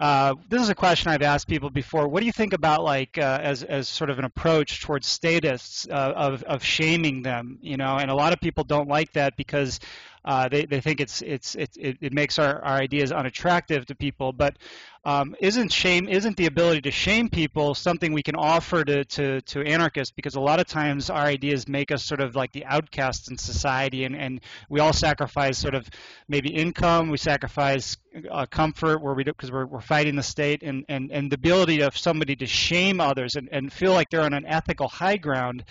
Uh, 0.00 0.34
this 0.48 0.62
is 0.62 0.68
a 0.68 0.74
question 0.76 1.10
I've 1.10 1.22
asked 1.22 1.48
people 1.48 1.70
before. 1.70 2.06
What 2.06 2.20
do 2.20 2.26
you 2.26 2.32
think 2.32 2.52
about 2.52 2.84
like 2.84 3.18
uh, 3.18 3.40
as 3.42 3.64
as 3.64 3.88
sort 3.88 4.10
of 4.10 4.18
an 4.18 4.24
approach 4.24 4.80
towards 4.80 5.06
statists 5.08 5.88
uh, 5.90 6.12
of 6.14 6.42
of 6.44 6.62
shaming 6.62 7.22
them? 7.22 7.58
You 7.60 7.76
know, 7.76 7.96
and 7.96 8.10
a 8.10 8.14
lot 8.14 8.32
of 8.32 8.40
people 8.40 8.64
don't 8.64 8.88
like 8.88 9.12
that 9.14 9.36
because 9.36 9.80
uh, 10.28 10.46
they 10.46 10.66
they 10.66 10.80
think 10.82 11.00
it's 11.00 11.22
it's 11.22 11.54
it, 11.54 11.70
it 11.78 12.12
makes 12.12 12.38
our, 12.38 12.62
our 12.62 12.76
ideas 12.76 13.12
unattractive 13.12 13.86
to 13.86 13.94
people. 13.94 14.34
But 14.34 14.58
um, 15.06 15.34
isn't 15.40 15.72
shame 15.72 16.06
isn't 16.06 16.36
the 16.36 16.44
ability 16.44 16.82
to 16.82 16.90
shame 16.90 17.30
people 17.30 17.74
something 17.74 18.12
we 18.12 18.22
can 18.22 18.34
offer 18.36 18.84
to, 18.84 19.04
to, 19.06 19.40
to 19.40 19.62
anarchists 19.62 20.12
because 20.14 20.34
a 20.34 20.40
lot 20.40 20.60
of 20.60 20.66
times 20.66 21.08
our 21.08 21.22
ideas 21.22 21.66
make 21.66 21.90
us 21.90 22.04
sort 22.04 22.20
of 22.20 22.36
like 22.36 22.52
the 22.52 22.66
outcasts 22.66 23.28
in 23.30 23.38
society 23.38 24.04
and, 24.04 24.14
and 24.14 24.42
we 24.68 24.80
all 24.80 24.92
sacrifice 24.92 25.56
sort 25.56 25.74
of 25.74 25.88
maybe 26.28 26.50
income 26.50 27.08
we 27.08 27.16
sacrifice 27.16 27.96
uh, 28.30 28.44
comfort 28.44 29.00
where 29.00 29.14
we 29.14 29.24
because 29.24 29.50
we're, 29.50 29.64
we're 29.64 29.80
fighting 29.80 30.14
the 30.14 30.22
state 30.22 30.62
and, 30.62 30.84
and, 30.90 31.10
and 31.10 31.30
the 31.30 31.36
ability 31.36 31.80
of 31.80 31.96
somebody 31.96 32.36
to 32.36 32.44
shame 32.44 33.00
others 33.00 33.34
and, 33.34 33.48
and 33.50 33.72
feel 33.72 33.94
like 33.94 34.10
they're 34.10 34.20
on 34.20 34.34
an 34.34 34.44
ethical 34.44 34.88
high 34.88 35.16
ground 35.16 35.64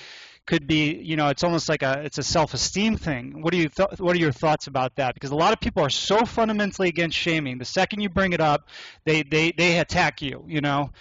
could 0.48 0.66
be, 0.66 0.95
you 0.95 1.16
know, 1.16 1.28
it's 1.28 1.43
almost 1.43 1.70
like 1.70 1.84
a 1.84 2.02
it's 2.04 2.18
a 2.18 2.24
self-esteem 2.24 2.98
thing. 2.98 3.41
What 3.41 3.52
do 3.52 3.58
you 3.60 3.70
th- 3.70 4.00
what 4.00 4.16
are 4.16 4.20
your 4.20 4.32
thoughts 4.32 4.68
about 4.68 4.95
that? 4.95 5.14
Because 5.14 5.32
a 5.32 5.36
lot 5.36 5.54
of 5.54 5.60
people 5.60 5.84
are 5.84 5.89
so 5.89 6.26
fundamentally 6.26 6.88
against 6.88 7.18
shaming. 7.18 7.58
The 7.58 7.66
second 7.66 8.02
you 8.02 8.10
bring 8.10 8.34
it 8.34 8.39
up, 8.39 8.70
they 9.06 9.24
they 9.24 9.52
they 9.52 9.80
attack 9.80 10.22
you, 10.22 10.43
you 10.48 10.62
know. 10.62 10.91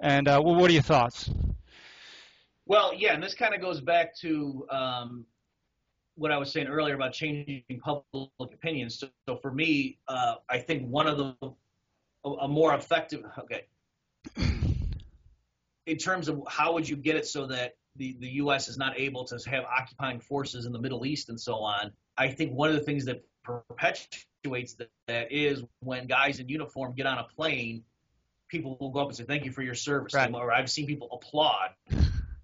And 0.00 0.26
uh, 0.26 0.40
well, 0.44 0.56
what 0.56 0.70
are 0.70 0.72
your 0.72 0.82
thoughts? 0.82 1.30
Well, 2.66 2.92
yeah, 2.94 3.12
and 3.12 3.22
this 3.22 3.34
kind 3.34 3.54
of 3.54 3.60
goes 3.60 3.80
back 3.80 4.16
to 4.20 4.66
um, 4.70 5.26
what 6.16 6.32
I 6.32 6.38
was 6.38 6.50
saying 6.50 6.66
earlier 6.66 6.94
about 6.94 7.12
changing 7.12 7.62
public 7.80 8.30
opinion. 8.40 8.88
So, 8.88 9.08
so 9.28 9.36
for 9.36 9.52
me, 9.52 9.98
uh, 10.08 10.36
I 10.48 10.58
think 10.58 10.88
one 10.88 11.06
of 11.06 11.18
the 11.18 11.36
a, 12.24 12.28
a 12.28 12.48
more 12.48 12.74
effective 12.74 13.22
okay 13.38 13.66
in 15.86 15.98
terms 15.98 16.28
of 16.28 16.42
how 16.48 16.72
would 16.72 16.88
you 16.88 16.96
get 16.96 17.16
it 17.16 17.26
so 17.26 17.46
that 17.46 17.74
the, 17.96 18.16
the 18.18 18.28
U.S. 18.28 18.68
is 18.68 18.76
not 18.76 18.98
able 18.98 19.24
to 19.24 19.38
have 19.50 19.64
occupying 19.64 20.20
forces 20.20 20.66
in 20.66 20.72
the 20.72 20.78
Middle 20.78 21.06
East 21.06 21.28
and 21.28 21.40
so 21.40 21.56
on. 21.56 21.92
I 22.16 22.28
think 22.28 22.52
one 22.52 22.70
of 22.70 22.76
the 22.76 22.82
things 22.82 23.04
that 23.06 23.24
perpetuates 23.42 24.74
that, 24.74 24.90
that 25.06 25.32
is 25.32 25.62
when 25.80 26.06
guys 26.06 26.40
in 26.40 26.48
uniform 26.48 26.94
get 26.94 27.06
on 27.06 27.18
a 27.18 27.24
plane, 27.24 27.84
people 28.48 28.76
will 28.80 28.90
go 28.90 29.00
up 29.00 29.08
and 29.08 29.16
say, 29.16 29.24
"Thank 29.24 29.44
you 29.44 29.52
for 29.52 29.62
your 29.62 29.74
service." 29.74 30.14
Right. 30.14 30.32
Or 30.32 30.52
I've 30.52 30.70
seen 30.70 30.86
people 30.86 31.08
applaud. 31.12 31.70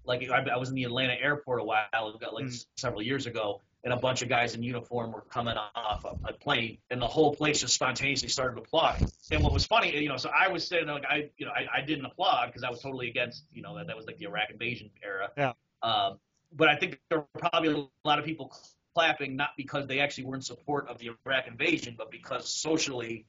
Like 0.03 0.29
I, 0.29 0.43
I 0.51 0.57
was 0.57 0.69
in 0.69 0.75
the 0.75 0.83
Atlanta 0.83 1.13
airport 1.13 1.61
a 1.61 1.63
while 1.63 1.85
ago, 1.93 2.29
like 2.33 2.45
mm. 2.45 2.65
several 2.75 3.01
years 3.01 3.27
ago, 3.27 3.61
and 3.83 3.93
a 3.93 3.97
bunch 3.97 4.21
of 4.21 4.29
guys 4.29 4.53
in 4.53 4.61
uniform 4.61 5.11
were 5.11 5.21
coming 5.21 5.55
off 5.75 6.05
a, 6.05 6.29
a 6.29 6.33
plane, 6.33 6.77
and 6.89 7.01
the 7.01 7.07
whole 7.07 7.33
place 7.33 7.61
just 7.61 7.73
spontaneously 7.73 8.29
started 8.29 8.57
applauding. 8.57 9.07
And 9.31 9.43
what 9.43 9.53
was 9.53 9.65
funny, 9.65 9.95
you 9.97 10.09
know, 10.09 10.17
so 10.17 10.29
I 10.29 10.47
was 10.49 10.67
sitting 10.67 10.87
like 10.87 11.05
I, 11.09 11.29
you 11.37 11.45
know, 11.45 11.51
I, 11.51 11.79
I 11.79 11.81
didn't 11.81 12.05
applaud 12.05 12.47
because 12.47 12.63
I 12.63 12.69
was 12.69 12.81
totally 12.81 13.09
against, 13.09 13.45
you 13.51 13.61
know, 13.61 13.75
that 13.77 13.87
that 13.87 13.97
was 13.97 14.05
like 14.05 14.17
the 14.17 14.25
Iraq 14.25 14.51
invasion 14.51 14.89
era. 15.03 15.29
Yeah. 15.35 15.53
Um, 15.81 16.19
but 16.53 16.67
I 16.67 16.75
think 16.75 16.99
there 17.09 17.19
were 17.19 17.49
probably 17.49 17.69
a 17.69 18.07
lot 18.07 18.19
of 18.19 18.25
people 18.25 18.53
clapping 18.93 19.35
not 19.35 19.51
because 19.57 19.87
they 19.87 19.99
actually 19.99 20.25
were 20.25 20.35
in 20.35 20.41
support 20.41 20.87
of 20.87 20.99
the 20.99 21.11
Iraq 21.25 21.47
invasion, 21.47 21.95
but 21.97 22.11
because 22.11 22.53
socially 22.53 23.25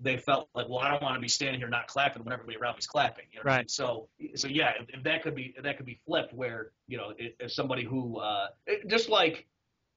they 0.00 0.16
felt 0.16 0.48
like, 0.54 0.68
well, 0.68 0.78
I 0.78 0.90
don't 0.90 1.02
want 1.02 1.14
to 1.14 1.20
be 1.20 1.28
standing 1.28 1.60
here 1.60 1.68
not 1.68 1.86
clapping 1.86 2.24
when 2.24 2.32
everybody 2.32 2.56
around 2.56 2.74
me's 2.74 2.86
clapping. 2.86 3.26
You 3.30 3.38
know 3.38 3.44
right. 3.44 3.54
I 3.54 3.58
mean? 3.58 3.68
So, 3.68 4.08
so 4.34 4.48
yeah, 4.48 4.72
if, 4.80 4.88
if, 4.88 5.04
that 5.04 5.22
could 5.22 5.34
be 5.34 5.54
if 5.56 5.62
that 5.62 5.76
could 5.76 5.86
be 5.86 6.00
flipped, 6.06 6.32
where 6.32 6.72
you 6.88 6.96
know, 6.96 7.12
if, 7.16 7.34
if 7.38 7.52
somebody 7.52 7.84
who 7.84 8.18
uh, 8.18 8.48
just 8.88 9.08
like 9.08 9.46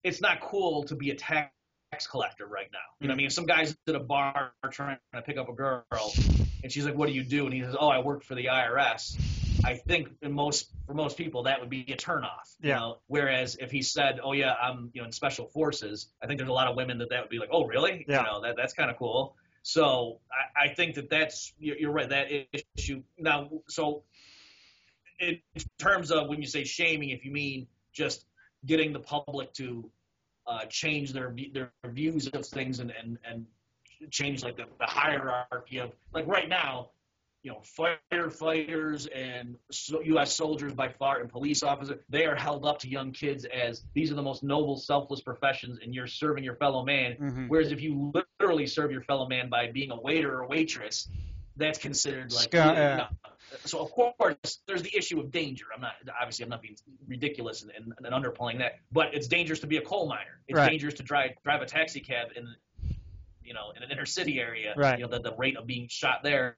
it's 0.06 0.22
not 0.22 0.40
cool 0.40 0.84
to 0.84 0.96
be 0.96 1.10
a 1.10 1.16
tax 1.16 1.52
collector 2.10 2.46
right 2.46 2.68
now. 2.72 2.80
You 3.00 3.08
know 3.08 3.12
what 3.12 3.16
I 3.16 3.18
mean? 3.18 3.24
Mm-hmm. 3.24 3.28
If 3.28 3.34
some 3.34 3.46
guy's 3.46 3.76
at 3.88 3.96
a 3.96 4.00
bar 4.00 4.54
trying 4.72 4.98
to 5.14 5.22
pick 5.22 5.38
up 5.38 5.50
a 5.50 5.54
girl 5.54 5.84
and 6.64 6.72
she's 6.72 6.86
like, 6.86 6.96
What 6.96 7.08
do 7.08 7.14
you 7.14 7.24
do? 7.24 7.46
And 7.46 7.54
he 7.54 7.62
says, 7.62 7.76
Oh, 7.78 7.90
I 7.90 8.00
work 8.00 8.24
for 8.24 8.36
the 8.36 8.46
IRS. 8.46 9.18
I 9.64 9.76
think 9.76 10.10
in 10.22 10.32
most 10.32 10.70
for 10.86 10.94
most 10.94 11.18
people 11.18 11.44
that 11.44 11.60
would 11.60 11.70
be 11.70 11.82
a 11.92 11.98
turnoff. 11.98 12.54
Yeah. 12.62 12.68
You 12.68 12.76
know? 12.76 12.98
Whereas 13.08 13.56
if 13.56 13.72
he 13.72 13.82
said, 13.82 14.20
"Oh 14.24 14.34
yeah, 14.34 14.54
I'm 14.54 14.92
you 14.94 15.02
know 15.02 15.06
in 15.06 15.12
special 15.12 15.48
forces," 15.48 16.08
I 16.22 16.28
think 16.28 16.40
there's 16.40 16.50
a 16.50 16.54
lot 16.54 16.68
of 16.68 16.76
women 16.76 17.00
that 17.00 17.10
that 17.10 17.22
would 17.22 17.30
be 17.30 17.40
like, 17.40 17.50
"Oh 17.52 17.66
really? 17.66 18.06
Yeah. 18.08 18.20
You 18.20 18.26
know 18.26 18.42
that 18.42 18.56
that's 18.58 18.74
kind 18.74 18.92
of 18.92 18.98
cool." 18.98 19.36
So 19.64 20.20
I, 20.32 20.66
I 20.66 20.74
think 20.76 20.96
that 20.96 21.10
that's 21.10 21.54
you're, 21.58 21.78
you're 21.78 21.92
right 21.92 22.10
that 22.10 22.28
issue 22.78 23.02
now. 23.18 23.50
So 23.68 24.04
in 25.20 25.40
terms 25.80 26.12
of 26.12 26.28
when 26.28 26.42
you 26.42 26.48
say 26.48 26.64
shaming, 26.64 27.10
if 27.10 27.26
you 27.26 27.32
mean 27.32 27.68
just 27.94 28.26
getting 28.66 28.94
the 28.94 29.00
public 29.00 29.54
to 29.54 29.90
uh, 30.48 30.66
change 30.66 31.14
their 31.14 31.34
their 31.54 31.72
views 31.86 32.28
of 32.28 32.46
things 32.46 32.80
and 32.80 32.92
and, 32.92 33.18
and 33.30 33.46
change 34.12 34.44
like 34.44 34.58
the, 34.58 34.66
the 34.80 34.86
hierarchy 34.86 35.80
of 35.80 35.92
like 36.14 36.28
right 36.28 36.50
now 36.50 36.90
you 37.44 37.52
know 37.52 37.62
firefighters 38.12 39.08
and 39.16 39.56
U.S. 40.04 40.36
soldiers 40.36 40.74
by 40.74 40.90
far 40.90 41.22
and 41.22 41.30
police 41.30 41.64
officers 41.64 42.00
they 42.10 42.26
are 42.26 42.36
held 42.36 42.66
up 42.66 42.80
to 42.80 42.90
young 42.90 43.12
kids 43.12 43.46
as 43.46 43.84
these 43.94 44.12
are 44.12 44.16
the 44.16 44.22
most 44.22 44.44
noble 44.44 44.78
selfless 44.78 45.22
professions 45.22 45.80
and 45.82 45.94
you're 45.94 46.08
serving 46.08 46.44
your 46.44 46.56
fellow 46.56 46.84
man 46.84 47.14
mm-hmm. 47.14 47.48
whereas 47.48 47.72
if 47.72 47.82
you 47.82 48.12
literally 48.14 48.68
serve 48.68 48.92
your 48.92 49.04
fellow 49.04 49.28
man 49.28 49.50
by 49.50 49.72
being 49.72 49.92
a 49.92 50.02
waiter 50.02 50.42
or 50.42 50.48
waitress 50.48 51.08
that's 51.58 51.80
considered 51.80 52.32
like 52.34 52.44
Scott, 52.44 52.78
uh, 52.78 53.08
so 53.66 53.80
of 53.80 53.92
course 53.92 54.60
there's 54.68 54.82
the 54.82 54.96
issue 54.96 55.20
of 55.20 55.32
danger. 55.32 55.66
I'm 55.74 55.82
not 55.82 55.94
obviously 56.20 56.44
I'm 56.44 56.50
not 56.50 56.62
being 56.62 56.76
ridiculous 57.08 57.64
and, 57.64 57.72
and, 57.76 57.94
and 58.04 58.24
underplaying 58.24 58.60
that, 58.60 58.80
but 58.92 59.14
it's 59.14 59.28
dangerous 59.28 59.60
to 59.60 59.68
be 59.68 59.78
a 59.78 59.82
coal 59.82 60.08
miner. 60.08 60.40
It's 60.48 60.58
right. 60.58 60.70
dangerous 60.70 60.96
to 60.96 61.04
drive 61.04 61.32
drive 61.44 61.62
a 61.62 61.66
taxi 61.66 62.00
cab 62.00 62.30
in 62.36 62.48
you 63.44 63.54
know 63.54 63.72
in 63.76 63.84
an 63.84 63.92
inner 63.92 64.06
city 64.06 64.40
area. 64.40 64.74
Right. 64.76 65.00
You 65.00 65.06
know 65.06 65.12
the, 65.12 65.20
the 65.20 65.36
rate 65.36 65.58
of 65.58 65.68
being 65.68 65.88
shot 65.90 66.24
there. 66.24 66.58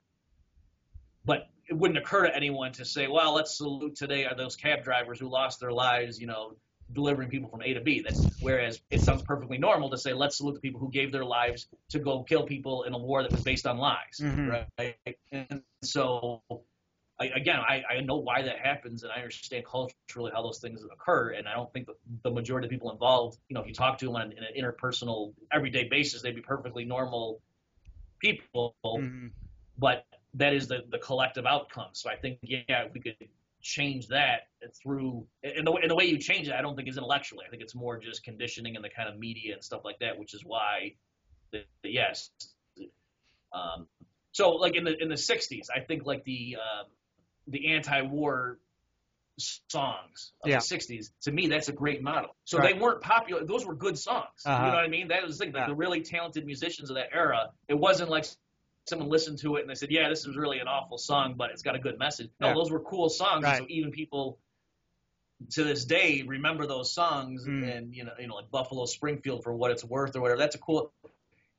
But 1.24 1.48
it 1.68 1.74
wouldn't 1.74 1.98
occur 1.98 2.26
to 2.26 2.34
anyone 2.34 2.72
to 2.72 2.84
say, 2.84 3.06
well, 3.06 3.34
let's 3.34 3.58
salute 3.58 3.96
today 3.96 4.24
are 4.24 4.34
those 4.34 4.56
cab 4.56 4.82
drivers 4.82 5.20
who 5.20 5.28
lost 5.28 5.60
their 5.60 5.72
lives, 5.72 6.18
you 6.18 6.26
know, 6.26 6.56
delivering 6.92 7.28
people 7.28 7.50
from 7.50 7.62
A 7.62 7.74
to 7.74 7.80
B. 7.80 8.00
That's 8.00 8.40
whereas 8.40 8.80
it 8.90 9.00
sounds 9.00 9.22
perfectly 9.22 9.58
normal 9.58 9.90
to 9.90 9.98
say 9.98 10.14
let's 10.14 10.38
salute 10.38 10.54
the 10.54 10.60
people 10.60 10.80
who 10.80 10.90
gave 10.90 11.12
their 11.12 11.24
lives 11.24 11.66
to 11.90 11.98
go 11.98 12.22
kill 12.22 12.44
people 12.44 12.84
in 12.84 12.94
a 12.94 12.98
war 12.98 13.22
that 13.22 13.30
was 13.30 13.42
based 13.42 13.66
on 13.66 13.78
lies, 13.78 14.20
mm-hmm. 14.20 14.48
right? 14.48 14.96
And 15.32 15.62
so 15.82 16.42
I, 17.20 17.26
again, 17.26 17.58
I, 17.58 17.82
I 17.90 18.00
know 18.00 18.16
why 18.16 18.42
that 18.42 18.58
happens, 18.58 19.02
and 19.02 19.12
I 19.12 19.16
understand 19.16 19.64
culturally 19.64 20.30
how 20.32 20.42
those 20.42 20.58
things 20.60 20.84
occur. 20.84 21.30
And 21.30 21.48
I 21.48 21.54
don't 21.54 21.72
think 21.72 21.86
that 21.86 21.96
the 22.22 22.30
majority 22.30 22.66
of 22.66 22.70
people 22.70 22.92
involved, 22.92 23.38
you 23.48 23.54
know, 23.54 23.60
if 23.60 23.66
you 23.66 23.74
talk 23.74 23.98
to 23.98 24.06
them 24.06 24.16
on 24.16 24.22
an, 24.22 24.32
an 24.32 24.62
interpersonal, 24.62 25.32
everyday 25.52 25.88
basis, 25.88 26.22
they'd 26.22 26.34
be 26.34 26.42
perfectly 26.42 26.84
normal 26.84 27.40
people. 28.20 28.74
Mm-hmm. 28.84 29.28
But 29.78 30.04
that 30.34 30.52
is 30.52 30.68
the 30.68 30.84
the 30.90 30.98
collective 30.98 31.46
outcome. 31.46 31.88
So 31.92 32.10
I 32.10 32.16
think, 32.16 32.38
yeah, 32.42 32.84
we 32.92 33.00
could 33.00 33.16
change 33.60 34.08
that 34.08 34.42
through 34.80 35.26
and 35.42 35.66
the, 35.66 35.72
and 35.72 35.90
the 35.90 35.94
way 35.94 36.04
you 36.04 36.18
change 36.18 36.48
it, 36.48 36.54
I 36.54 36.62
don't 36.62 36.76
think 36.76 36.88
is 36.88 36.96
intellectually. 36.96 37.44
I 37.46 37.50
think 37.50 37.62
it's 37.62 37.74
more 37.74 37.98
just 37.98 38.22
conditioning 38.22 38.76
and 38.76 38.84
the 38.84 38.88
kind 38.88 39.08
of 39.08 39.18
media 39.18 39.54
and 39.54 39.62
stuff 39.62 39.82
like 39.84 39.98
that, 40.00 40.18
which 40.18 40.34
is 40.34 40.44
why, 40.44 40.94
the, 41.52 41.64
the 41.82 41.90
yes. 41.90 42.30
Um, 43.52 43.86
so 44.32 44.50
like 44.50 44.76
in 44.76 44.84
the 44.84 44.94
in 45.00 45.08
the 45.08 45.16
'60s, 45.16 45.66
I 45.74 45.80
think 45.80 46.04
like 46.06 46.24
the 46.24 46.56
uh, 46.56 46.84
the 47.48 47.72
anti-war 47.74 48.58
songs 49.38 50.32
of 50.42 50.50
Yeah. 50.50 50.56
the 50.58 50.62
'60s. 50.64 51.12
To 51.22 51.32
me, 51.32 51.46
that's 51.46 51.68
a 51.68 51.72
great 51.72 52.02
model. 52.02 52.34
So 52.44 52.58
Right. 52.58 52.74
they 52.74 52.80
weren't 52.80 53.00
popular; 53.00 53.44
those 53.44 53.64
were 53.64 53.74
good 53.74 53.98
songs. 53.98 54.26
Uh-huh. 54.44 54.64
You 54.64 54.70
know 54.70 54.76
what 54.76 54.84
I 54.84 54.88
mean? 54.88 55.08
That 55.08 55.24
was 55.24 55.38
the 55.38 55.44
thing. 55.44 55.52
Like 55.54 55.62
Yeah. 55.62 55.68
the 55.68 55.74
really 55.76 56.02
talented 56.02 56.44
musicians 56.44 56.90
of 56.90 56.96
that 56.96 57.08
era. 57.12 57.52
It 57.68 57.74
wasn't 57.74 58.10
like 58.10 58.24
someone 58.86 59.08
listened 59.08 59.38
to 59.40 59.56
it 59.56 59.60
and 59.60 59.70
they 59.70 59.74
said, 59.74 59.90
"Yeah, 59.90 60.08
this 60.08 60.26
is 60.26 60.36
really 60.36 60.58
an 60.58 60.66
awful 60.68 60.98
song, 60.98 61.34
but 61.34 61.50
it's 61.50 61.62
got 61.62 61.76
a 61.76 61.78
good 61.78 61.98
message." 61.98 62.30
No, 62.40 62.48
Yeah. 62.48 62.54
those 62.54 62.70
were 62.70 62.80
cool 62.80 63.08
songs. 63.08 63.44
Right. 63.44 63.58
So 63.58 63.66
even 63.68 63.92
people 63.92 64.38
to 65.50 65.62
this 65.62 65.84
day 65.84 66.22
remember 66.22 66.66
those 66.66 66.92
songs, 66.92 67.46
Mm. 67.46 67.76
and 67.76 67.94
you 67.94 68.02
know, 68.04 68.12
you 68.18 68.26
know, 68.26 68.34
like 68.34 68.50
Buffalo 68.50 68.86
Springfield 68.86 69.44
for 69.44 69.54
what 69.54 69.70
it's 69.70 69.84
worth 69.84 70.16
or 70.16 70.20
whatever. 70.20 70.38
That's 70.38 70.56
a 70.56 70.58
cool. 70.58 70.92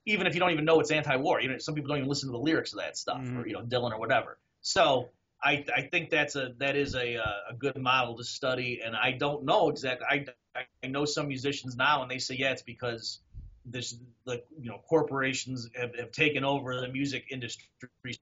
Even 0.05 0.27
if 0.27 0.33
you 0.33 0.39
don't 0.41 0.51
even 0.51 0.65
know 0.65 0.79
it's 0.81 0.91
anti-war, 0.91 1.39
you 1.39 1.47
know, 1.49 1.57
some 1.59 1.75
people 1.75 1.87
don't 1.89 1.97
even 1.99 2.09
listen 2.09 2.27
to 2.27 2.33
the 2.33 2.39
lyrics 2.39 2.73
of 2.73 2.79
that 2.79 2.97
stuff, 2.97 3.19
Mhm. 3.21 3.37
or 3.37 3.47
you 3.47 3.53
know, 3.53 3.61
Dylan 3.61 3.91
or 3.93 3.99
whatever. 3.99 4.37
So 4.61 5.09
I, 5.41 5.65
I 5.75 5.81
think 5.83 6.09
that's 6.09 6.35
a 6.35 6.53
that 6.57 6.75
is 6.75 6.95
a 6.95 7.17
uh, 7.17 7.51
a 7.51 7.53
good 7.53 7.77
model 7.77 8.17
to 8.17 8.23
study, 8.23 8.81
and 8.83 8.95
I 8.95 9.11
don't 9.11 9.45
know 9.45 9.69
exactly. 9.69 10.05
I 10.09 10.63
I 10.83 10.87
know 10.87 11.05
some 11.05 11.27
musicians 11.27 11.75
now, 11.75 12.01
and 12.01 12.11
they 12.11 12.19
say, 12.19 12.35
yeah, 12.35 12.51
it's 12.51 12.61
because 12.61 13.19
this 13.65 13.97
like 14.25 14.45
you 14.59 14.69
know 14.69 14.81
corporations 14.87 15.69
have, 15.75 15.95
have 15.95 16.11
taken 16.11 16.43
over 16.43 16.79
the 16.79 16.87
music 16.87 17.25
industry 17.31 17.69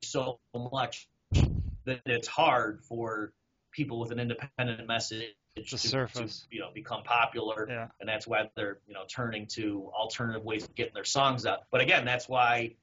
so 0.02 0.40
much 0.72 1.08
that 1.86 2.02
it's 2.06 2.28
hard 2.28 2.82
for 2.84 3.34
people 3.72 4.00
with 4.00 4.12
an 4.12 4.20
independent 4.20 4.88
message 4.88 5.36
to, 5.56 5.78
surface. 5.78 6.46
to, 6.50 6.56
you 6.56 6.62
know 6.62 6.70
become 6.74 7.04
popular 7.04 7.68
Yeah. 7.70 7.88
and 8.00 8.08
that's 8.08 8.28
why 8.28 8.50
they're 8.56 8.80
you 8.88 8.94
know 8.94 9.04
turning 9.08 9.48
to 9.48 9.90
alternative 9.98 10.44
ways 10.44 10.64
of 10.64 10.76
getting 10.76 10.94
their 10.94 11.04
songs 11.04 11.46
out 11.46 11.62
but 11.72 11.82
again 11.82 12.06
that's 12.06 12.28
why 12.30 12.76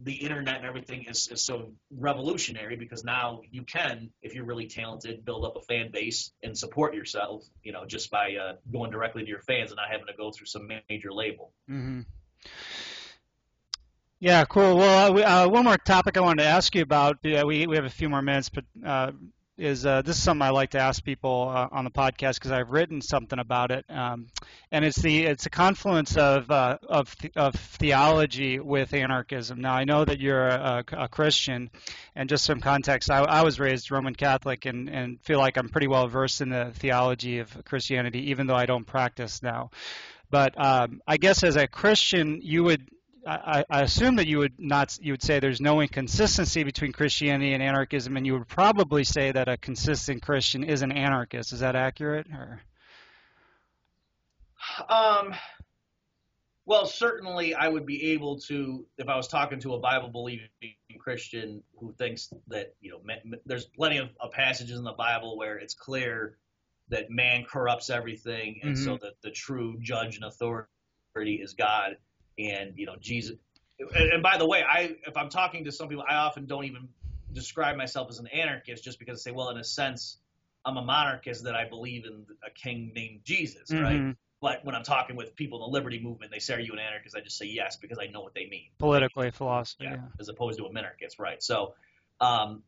the 0.00 0.14
internet 0.14 0.56
and 0.56 0.66
everything 0.66 1.04
is, 1.08 1.28
is 1.28 1.42
so 1.42 1.72
revolutionary 1.90 2.76
because 2.76 3.04
now 3.04 3.40
you 3.50 3.62
can 3.62 4.10
if 4.22 4.34
you're 4.34 4.44
really 4.44 4.66
talented 4.66 5.24
build 5.24 5.44
up 5.44 5.56
a 5.56 5.62
fan 5.62 5.90
base 5.90 6.32
and 6.42 6.56
support 6.56 6.94
yourself 6.94 7.44
you 7.62 7.72
know 7.72 7.84
just 7.86 8.10
by 8.10 8.34
uh, 8.34 8.54
going 8.72 8.90
directly 8.90 9.22
to 9.22 9.28
your 9.28 9.40
fans 9.40 9.70
and 9.70 9.76
not 9.76 9.90
having 9.90 10.06
to 10.06 10.14
go 10.16 10.30
through 10.30 10.46
some 10.46 10.68
major 10.88 11.12
label 11.12 11.52
hmm 11.68 12.00
Yeah, 14.22 14.44
cool. 14.44 14.76
Well, 14.76 15.10
uh, 15.10 15.12
we, 15.12 15.24
uh, 15.24 15.48
one 15.48 15.64
more 15.64 15.76
topic 15.76 16.16
I 16.16 16.20
wanted 16.20 16.44
to 16.44 16.48
ask 16.48 16.72
you 16.76 16.82
about. 16.82 17.18
Yeah, 17.24 17.42
we 17.42 17.66
we 17.66 17.74
have 17.74 17.84
a 17.84 17.90
few 17.90 18.08
more 18.08 18.22
minutes, 18.22 18.50
but 18.50 18.64
uh, 18.86 19.10
is 19.58 19.84
uh, 19.84 20.02
this 20.02 20.16
is 20.16 20.22
something 20.22 20.42
I 20.42 20.50
like 20.50 20.70
to 20.70 20.78
ask 20.78 21.04
people 21.04 21.52
uh, 21.54 21.68
on 21.70 21.84
the 21.84 21.90
podcast 21.90 22.34
because 22.34 22.52
I've 22.52 22.70
written 22.70 23.00
something 23.00 23.38
about 23.38 23.70
it, 23.70 23.84
um, 23.88 24.28
and 24.70 24.84
it's 24.84 25.00
the 25.00 25.24
it's 25.26 25.46
a 25.46 25.50
confluence 25.50 26.16
of 26.16 26.50
uh, 26.50 26.78
of 26.88 27.14
th- 27.18 27.36
of 27.36 27.54
theology 27.54 28.58
with 28.58 28.94
anarchism. 28.94 29.60
Now 29.60 29.74
I 29.74 29.84
know 29.84 30.04
that 30.04 30.20
you're 30.20 30.48
a, 30.48 30.84
a 30.92 31.08
Christian, 31.08 31.70
and 32.16 32.28
just 32.28 32.44
some 32.44 32.60
context, 32.60 33.10
I, 33.10 33.18
I 33.18 33.42
was 33.42 33.60
raised 33.60 33.90
Roman 33.90 34.14
Catholic 34.14 34.64
and 34.64 34.88
and 34.88 35.20
feel 35.22 35.38
like 35.38 35.56
I'm 35.58 35.68
pretty 35.68 35.88
well 35.88 36.08
versed 36.08 36.40
in 36.40 36.48
the 36.48 36.72
theology 36.74 37.38
of 37.38 37.64
Christianity, 37.64 38.30
even 38.30 38.46
though 38.46 38.56
I 38.56 38.66
don't 38.66 38.86
practice 38.86 39.42
now. 39.42 39.70
But 40.30 40.58
um, 40.58 41.02
I 41.06 41.18
guess 41.18 41.44
as 41.44 41.56
a 41.56 41.66
Christian, 41.66 42.40
you 42.42 42.64
would 42.64 42.88
I, 43.26 43.64
I 43.70 43.82
assume 43.82 44.16
that 44.16 44.26
you 44.26 44.38
would 44.38 44.54
not 44.58 44.98
you 45.00 45.12
would 45.12 45.22
say 45.22 45.38
there's 45.38 45.60
no 45.60 45.80
inconsistency 45.80 46.64
between 46.64 46.92
Christianity 46.92 47.54
and 47.54 47.62
anarchism, 47.62 48.16
and 48.16 48.26
you 48.26 48.34
would 48.34 48.48
probably 48.48 49.04
say 49.04 49.30
that 49.30 49.48
a 49.48 49.56
consistent 49.56 50.22
Christian 50.22 50.64
is 50.64 50.82
an 50.82 50.92
anarchist. 50.92 51.52
Is 51.52 51.60
that 51.60 51.76
accurate? 51.76 52.26
Or 52.32 52.60
Um, 54.88 55.34
well, 56.64 56.86
certainly 56.86 57.54
I 57.54 57.68
would 57.68 57.86
be 57.86 58.12
able 58.12 58.38
to, 58.42 58.86
if 58.96 59.08
I 59.08 59.16
was 59.16 59.28
talking 59.28 59.60
to 59.60 59.74
a 59.74 59.78
Bible 59.78 60.08
believing 60.08 60.48
Christian 60.98 61.62
who 61.76 61.92
thinks 61.92 62.32
that, 62.48 62.74
you 62.80 62.92
know, 62.92 63.38
there's 63.46 63.64
plenty 63.64 63.98
of, 63.98 64.10
of 64.20 64.30
passages 64.30 64.78
in 64.78 64.84
the 64.84 64.92
Bible 64.92 65.36
where 65.36 65.58
it's 65.58 65.74
clear 65.74 66.36
that 66.88 67.10
man 67.10 67.44
corrupts 67.44 67.90
everything, 67.90 68.60
and 68.62 68.78
so 68.78 68.98
that 68.98 69.14
the 69.22 69.30
true 69.30 69.78
judge 69.80 70.16
and 70.16 70.24
authority 70.24 70.66
is 71.16 71.54
God, 71.54 71.96
and, 72.38 72.72
you 72.76 72.86
know, 72.86 72.96
Jesus. 73.00 73.36
And, 73.78 74.12
and 74.12 74.22
by 74.22 74.38
the 74.38 74.46
way, 74.46 74.62
I 74.62 74.96
if 75.06 75.16
I'm 75.16 75.28
talking 75.28 75.64
to 75.64 75.72
some 75.72 75.88
people, 75.88 76.04
I 76.08 76.16
often 76.16 76.46
don't 76.46 76.64
even 76.64 76.88
describe 77.32 77.76
myself 77.76 78.10
as 78.10 78.18
an 78.18 78.26
anarchist 78.28 78.84
just 78.84 78.98
because 78.98 79.20
I 79.20 79.30
say, 79.30 79.34
well, 79.34 79.48
in 79.50 79.56
a 79.56 79.64
sense, 79.64 80.18
I'm 80.64 80.76
a 80.76 80.82
monarchist 80.82 81.44
that 81.44 81.56
I 81.56 81.68
believe 81.68 82.04
in 82.04 82.24
a 82.46 82.50
king 82.50 82.92
named 82.94 83.20
Jesus, 83.24 83.72
right? 83.72 84.00
Mhm. 84.00 84.16
But 84.40 84.64
when 84.64 84.74
I'm 84.74 84.82
talking 84.82 85.16
with 85.16 85.34
people 85.36 85.58
in 85.64 85.70
the 85.70 85.72
liberty 85.72 86.00
movement, 86.00 86.32
they 86.32 86.40
say, 86.40 86.54
"Are 86.54 86.60
you 86.60 86.72
an 86.72 86.78
anarchist?" 86.80 87.16
I 87.16 87.20
just 87.20 87.38
say 87.38 87.46
yes 87.46 87.76
because 87.76 87.98
I 87.98 88.06
know 88.06 88.20
what 88.20 88.34
they 88.34 88.46
mean. 88.46 88.70
politically, 88.78 89.30
philosophy. 89.30 89.84
Yeah, 89.84 89.94
Yeah. 89.94 90.08
as 90.20 90.28
opposed 90.28 90.58
to 90.58 90.66
a 90.66 90.70
minarchist, 90.70 91.18
right? 91.18 91.42
So, 91.42 91.74
um, 92.20 92.62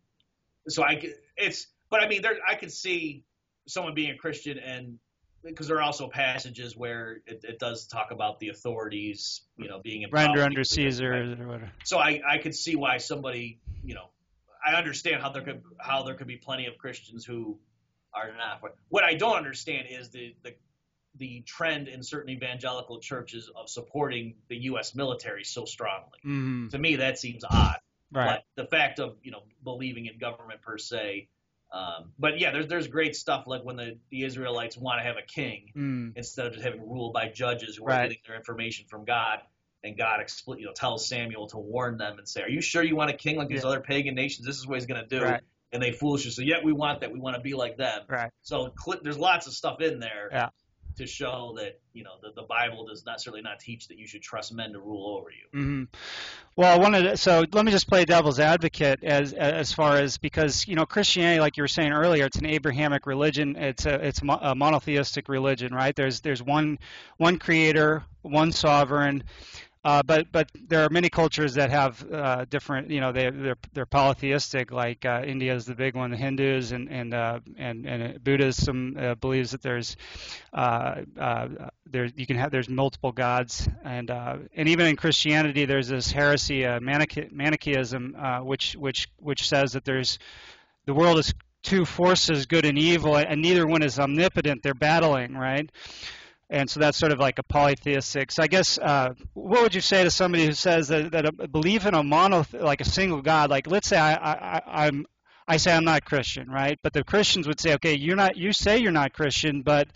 so 0.69 0.83
I 0.85 1.15
it's, 1.37 1.67
but 1.91 2.01
I 2.03 2.09
mean, 2.09 2.23
there, 2.23 2.39
I 2.47 2.55
could 2.55 2.73
see 2.73 3.25
someone 3.67 3.95
being 3.95 4.11
a 4.11 4.17
Christian 4.17 4.59
and 4.59 4.99
because 5.45 5.69
there 5.69 5.77
are 5.79 5.83
also 5.83 6.09
passages 6.09 6.77
where 6.77 7.19
it, 7.27 7.45
it 7.45 7.59
does 7.59 7.87
talk 7.87 8.11
about 8.11 8.39
the 8.39 8.49
authorities, 8.49 9.43
you 9.57 9.69
know, 9.69 9.81
being 9.83 10.07
Render 10.11 10.43
under 10.43 10.65
Caesar 10.65 11.15
or 11.15 11.29
whatever. 11.47 11.73
So 11.85 11.99
I, 11.99 12.21
I 12.27 12.39
could 12.39 12.55
see 12.55 12.77
why 12.77 12.99
somebody, 12.99 13.61
you 13.83 13.95
know, 13.95 14.11
I 14.67 14.75
understand 14.75 15.21
how 15.21 15.31
there 15.31 15.43
could 15.43 15.63
how 15.79 16.03
there 16.03 16.15
could 16.15 16.27
be 16.27 16.37
plenty 16.37 16.67
of 16.67 16.79
Christians 16.79 17.25
who 17.25 17.59
are 18.15 18.33
not. 18.37 18.61
But 18.63 18.77
what 18.89 19.05
I 19.05 19.15
don't 19.15 19.37
understand 19.37 19.89
is 19.91 20.11
the 20.11 20.35
the 20.43 20.55
the 21.17 21.43
trend 21.43 21.89
in 21.89 22.03
certain 22.03 22.31
evangelical 22.31 22.99
churches 22.99 23.51
of 23.55 23.69
supporting 23.69 24.35
the 24.49 24.57
U.S. 24.65 24.95
military 24.95 25.45
so 25.45 25.65
strongly. 25.65 26.19
hmm 26.23 26.69
To 26.69 26.79
me, 26.79 26.97
that 26.97 27.19
seems 27.19 27.45
odd. 27.45 27.77
Right. 28.13 28.41
But 28.57 28.63
the 28.63 28.69
fact 28.69 29.01
of 29.01 29.17
you 29.23 29.31
know 29.31 29.43
believing 29.63 30.07
in 30.07 30.19
government 30.19 30.63
per 30.63 30.79
se. 30.79 31.29
Um, 31.75 32.13
but 32.21 32.39
yeah, 32.39 32.53
there's 32.53 32.69
there's 32.69 32.87
great 32.87 33.17
stuff 33.17 33.45
like 33.49 33.65
when 33.65 33.75
the, 33.77 33.99
the 34.11 34.23
Israelites 34.23 34.77
want 34.79 35.01
to 35.01 35.05
have 35.05 35.17
a 35.17 35.27
king 35.27 35.73
Mm. 35.77 36.13
instead 36.17 36.47
of 36.47 36.53
just 36.53 36.65
having 36.65 36.81
ruled 36.89 37.13
by 37.13 37.29
judges 37.29 37.77
who 37.77 37.85
are 37.85 37.89
Right. 37.89 38.03
getting 38.11 38.23
their 38.27 38.37
information 38.37 38.87
from 38.89 39.05
God. 39.05 39.41
And 39.83 39.99
God 39.99 40.21
expl- 40.21 40.59
you 40.59 40.67
know, 40.67 40.73
tells 40.73 41.07
Samuel 41.09 41.49
to 41.49 41.59
warn 41.59 41.99
them 41.99 42.17
and 42.19 42.27
say, 42.29 42.43
"Are 42.43 42.49
you 42.49 42.63
sure 42.63 42.83
you 42.83 42.97
want 42.97 43.11
a 43.11 43.17
king 43.17 43.37
like 43.37 43.49
these 43.49 43.65
other 43.67 43.81
pagan 43.81 44.15
nations? 44.15 44.47
This 44.47 44.57
is 44.59 44.67
what 44.67 44.77
he's 44.77 44.87
going 44.87 45.03
to 45.03 45.07
do." 45.19 45.23
Right. 45.25 45.43
And 45.73 45.83
they 45.83 45.91
foolishly 45.93 46.31
say, 46.31 46.45
"Yeah, 46.45 46.59
we 46.63 46.73
want 46.73 47.01
that. 47.01 47.13
We 47.13 47.19
want 47.19 47.35
to 47.37 47.43
be 47.43 47.55
like 47.55 47.77
them." 47.77 48.03
Right. 48.09 48.31
So 48.43 48.73
cl- 48.83 49.01
there's 49.03 49.19
lots 49.19 49.47
of 49.49 49.53
stuff 49.53 49.81
in 49.83 49.99
there 49.99 50.29
Yeah. 50.33 50.49
To 50.97 51.07
show 51.07 51.55
that 51.57 51.81
you 51.93 52.05
know 52.05 52.13
the, 52.23 52.33
the 52.41 52.47
Bible 52.47 52.87
does 52.87 53.05
not 53.05 53.21
certainly 53.21 53.43
not 53.43 53.61
teach 53.61 53.89
that 53.89 53.99
you 53.99 54.07
should 54.07 54.23
trust 54.23 54.53
men 54.53 54.73
to 54.73 54.79
rule 54.79 55.17
over 55.19 55.31
you. 55.31 55.47
hmm 55.53 55.85
Well, 56.57 56.73
I 56.73 56.81
wanted 56.81 57.03
to, 57.03 57.17
so 57.17 57.45
let 57.53 57.65
me 57.65 57.73
just 57.73 57.89
play 57.89 58.05
devil's 58.05 58.39
advocate 58.39 59.03
as 59.03 59.33
as 59.33 59.73
far 59.73 59.97
as 59.97 60.19
because 60.19 60.67
you 60.67 60.77
know 60.77 60.87
Christianity, 60.87 61.41
like 61.41 61.57
you 61.57 61.63
were 61.63 61.69
saying 61.69 61.93
earlier, 61.93 62.27
it's 62.27 62.39
an 62.39 62.47
Abrahamic 62.47 63.07
religion. 63.07 63.57
It's 63.57 63.87
a 63.87 63.95
it's 64.07 64.21
a 64.23 64.55
monotheistic 64.55 65.29
religion, 65.29 65.75
right? 65.75 65.95
There's 65.95 66.21
there's 66.21 66.43
one 66.43 66.79
one 67.17 67.39
creator, 67.39 68.05
one 68.23 68.53
sovereign. 68.53 69.25
Uh, 69.85 70.03
but 70.03 70.33
but 70.33 70.51
there 70.69 70.83
are 70.83 70.89
many 70.89 71.11
cultures 71.11 71.55
that 71.55 71.71
have 71.71 72.05
uh, 72.11 72.45
different, 72.47 72.91
you 72.91 73.01
know, 73.01 73.13
they 73.13 73.29
they're 73.31 73.57
they're 73.75 73.87
polytheistic. 73.87 74.73
Like 74.73 75.05
uh, 75.05 75.23
India 75.27 75.55
is 75.55 75.67
the 75.67 75.75
big 75.75 75.95
one, 75.95 76.11
the 76.11 76.17
Hindus 76.17 76.73
and 76.73 76.89
and 76.91 77.13
uh, 77.13 77.41
and 77.59 77.87
and 77.87 78.25
Buddhism 78.25 78.97
uh, 78.99 79.15
believes 79.15 79.51
that 79.51 79.63
there's 79.63 79.97
uh, 80.53 81.03
uh, 81.19 81.49
there 81.87 82.09
you 82.17 82.27
can 82.27 82.37
have 82.37 82.51
there's 82.51 82.69
multiple 82.69 83.13
gods 83.13 83.69
and 83.85 84.11
uh, 84.11 84.37
and 84.55 84.69
even 84.69 84.87
in 84.87 84.97
Christianity 84.97 85.65
there's 85.65 85.89
this 85.89 86.11
heresy 86.11 86.65
uh, 86.65 86.81
Manichae, 86.81 87.31
Manichaeism 87.31 88.17
uh, 88.19 88.41
which 88.41 88.75
which 88.77 89.09
which 89.19 89.49
says 89.49 89.73
that 89.73 89.85
there's 89.85 90.19
the 90.87 90.95
world 90.95 91.19
is 91.19 91.35
two 91.63 91.85
forces 91.85 92.47
good 92.47 92.65
and 92.65 92.79
evil 92.79 93.17
and 93.17 93.41
neither 93.41 93.67
one 93.67 93.83
is 93.83 93.99
omnipotent 93.99 94.63
they're 94.63 94.75
battling 94.75 95.35
right 95.35 95.71
and 96.51 96.69
so 96.69 96.81
that's 96.81 96.99
sort 96.99 97.13
of 97.13 97.19
like 97.19 97.39
a 97.39 97.43
polytheistic 97.43 98.31
so 98.31 98.43
I 98.43 98.47
guess 98.47 98.79
uh, 98.79 99.15
what 99.33 99.63
would 99.63 99.75
you 99.75 99.81
say 99.81 100.05
to 100.05 100.11
somebody 100.11 100.47
who 100.47 100.53
says 100.53 100.89
that, 100.89 101.13
that 101.13 101.27
a 101.27 101.49
belief 101.49 101.87
in 101.87 101.95
a 101.95 102.03
mono 102.03 102.45
like 102.53 102.81
a 102.81 102.85
single 102.85 103.23
God 103.23 103.51
like 103.51 103.67
let's 103.67 103.89
say 103.89 103.99
I, 103.99 104.15
I, 104.15 104.35
I 104.57 104.87
I'm 104.87 105.07
I 105.47 105.59
say 105.59 105.73
I'm 105.73 105.85
not 105.85 106.05
Christian 106.05 106.51
right 106.51 106.79
but 106.83 106.93
the 106.93 107.05
Christians 107.05 107.47
would 107.47 107.61
say 107.61 107.75
okay 107.75 107.95
you're 107.95 108.17
not 108.17 108.37
you 108.37 108.53
say 108.53 108.79
you're 108.79 108.93
not 108.93 109.13
Christian 109.13 109.63
but 109.63 109.89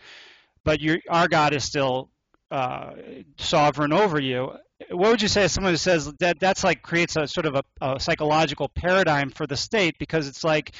but 0.64 0.80
your 0.80 0.98
our 1.08 1.28
God 1.28 1.54
is 1.54 1.64
still 1.64 2.10
uh, 2.50 2.92
sovereign 3.38 3.92
over 3.92 4.20
you. 4.20 4.52
What 4.90 5.10
would 5.10 5.22
you 5.22 5.28
say 5.28 5.42
to 5.42 5.48
someone 5.48 5.72
who 5.72 5.76
says 5.76 6.12
that 6.20 6.38
that's 6.38 6.62
like 6.62 6.82
creates 6.82 7.16
a 7.16 7.26
sort 7.26 7.46
of 7.46 7.56
a, 7.56 7.62
a 7.80 8.00
psychological 8.00 8.68
paradigm 8.68 9.30
for 9.30 9.46
the 9.46 9.56
state 9.56 9.96
because 9.98 10.28
it's 10.28 10.44
like 10.44 10.72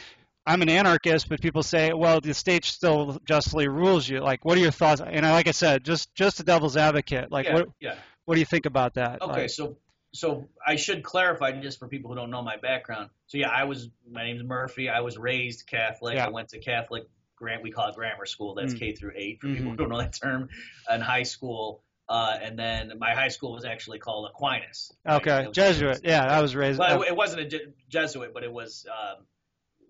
I'm 0.49 0.62
an 0.62 0.68
anarchist, 0.70 1.28
but 1.28 1.40
people 1.42 1.62
say, 1.62 1.92
well, 1.92 2.20
the 2.20 2.32
state 2.32 2.64
still 2.64 3.18
justly 3.26 3.68
rules 3.68 4.09
you. 4.09 4.20
Like, 4.20 4.44
what 4.44 4.57
are 4.57 4.61
your 4.61 4.70
thoughts? 4.70 5.03
And 5.05 5.26
I- 5.26 5.32
like 5.32 5.46
I 5.46 5.51
said, 5.53 5.84
just 5.84 6.14
just 6.14 6.40
a 6.40 6.42
devil's 6.42 6.76
advocate. 6.76 7.30
Like, 7.30 7.46
yeah, 7.46 7.55
what 7.55 7.68
yeah. 7.80 7.94
what 8.24 8.34
do 8.34 8.40
you 8.40 8.46
think 8.46 8.64
about 8.66 8.94
that? 8.94 9.20
Okay, 9.22 9.42
Like, 9.42 9.51
so 9.51 9.76
so 10.14 10.49
I 10.66 10.76
should 10.76 11.03
clarify 11.03 11.53
just 11.61 11.78
for 11.78 11.86
people 11.86 12.11
who 12.11 12.16
don't 12.16 12.30
know 12.30 12.40
my 12.42 12.57
background. 12.57 13.11
So 13.26 13.36
yeah, 13.36 13.51
I 13.51 13.64
was 13.64 13.90
my 14.11 14.24
name's 14.24 14.42
Murphy. 14.42 14.88
I 14.88 15.01
was 15.01 15.18
raised 15.18 15.66
Catholic. 15.66 16.14
Yeah. 16.14 16.26
I 16.26 16.30
went 16.30 16.49
to 16.51 16.59
Catholic 16.59 17.05
grant 17.36 17.62
we 17.62 17.70
call 17.70 17.88
it 17.90 17.94
grammar 17.94 18.24
school. 18.26 18.55
That's 18.55 18.72
Mm. 18.74 18.78
K 18.78 18.92
through 18.94 19.12
eight 19.16 19.40
for 19.40 19.49
Mhm. 19.49 19.57
people 19.57 19.70
who 19.72 19.76
don't 19.76 19.90
know 19.90 19.99
that 19.99 20.14
term. 20.20 20.49
In 20.90 21.01
high 21.03 21.22
school, 21.24 21.84
uh, 22.09 22.38
and 22.42 22.59
then 22.59 22.94
my 22.99 23.14
high 23.14 23.28
school 23.28 23.53
was 23.53 23.64
actually 23.66 23.99
called 23.99 24.28
Aquinas. 24.30 24.90
right? 25.05 25.16
Okay, 25.16 25.44
It 25.44 25.53
Jesuit. 25.53 26.01
Yeah, 26.03 26.24
I 26.26 26.40
was 26.40 26.57
raised. 26.57 26.78
Well, 26.78 27.03
it, 27.03 27.09
it 27.09 27.16
wasn't 27.16 27.42
a 27.42 27.44
Je- 27.44 27.72
Jesuit, 27.90 28.32
but 28.32 28.42
it 28.44 28.53
was. 28.53 28.86
Um, 28.90 29.26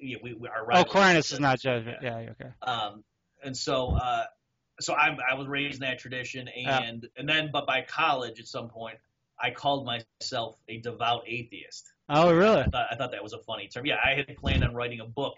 yeah, 0.01 0.17
we, 0.23 0.35
we 0.35 0.49
our 0.49 0.67
oh, 0.73 0.81
Aquinas 0.83 1.33
is 1.33 1.41
not 1.41 1.61
Jesuit, 1.61 1.97
Jesuit. 2.01 2.03
Yeah, 2.03 2.31
okay. 2.47 2.51
um, 2.63 3.05
and 3.43 3.57
so, 3.57 3.97
uh, 3.97 4.25
so 4.81 4.95
I, 4.95 5.17
I 5.31 5.35
was 5.35 5.47
raised 5.47 5.75
in 5.75 5.81
that 5.89 5.99
tradition, 5.99 6.49
Yeah. 6.55 6.81
and 6.83 7.07
and 7.17 7.29
then, 7.29 7.51
but 7.53 7.67
by 7.67 7.83
college, 7.83 8.41
at 8.41 8.47
some 8.47 8.69
point, 8.69 8.99
I 9.41 9.51
called 9.51 9.87
myself 9.87 10.57
a 10.69 10.79
devout 10.79 11.23
atheist. 11.27 11.93
Oh, 12.09 12.33
really? 12.33 12.61
I 12.61 12.65
thought, 12.65 12.87
I 12.91 12.97
thought 12.97 13.13
that 13.13 13.23
was 13.23 13.33
a 13.35 13.39
funny 13.39 13.69
term. 13.69 13.87
Yeah, 13.87 13.97
I 14.03 14.15
had 14.15 14.37
planned 14.37 14.65
on 14.65 14.75
writing 14.75 15.01
a 15.01 15.05
book 15.05 15.35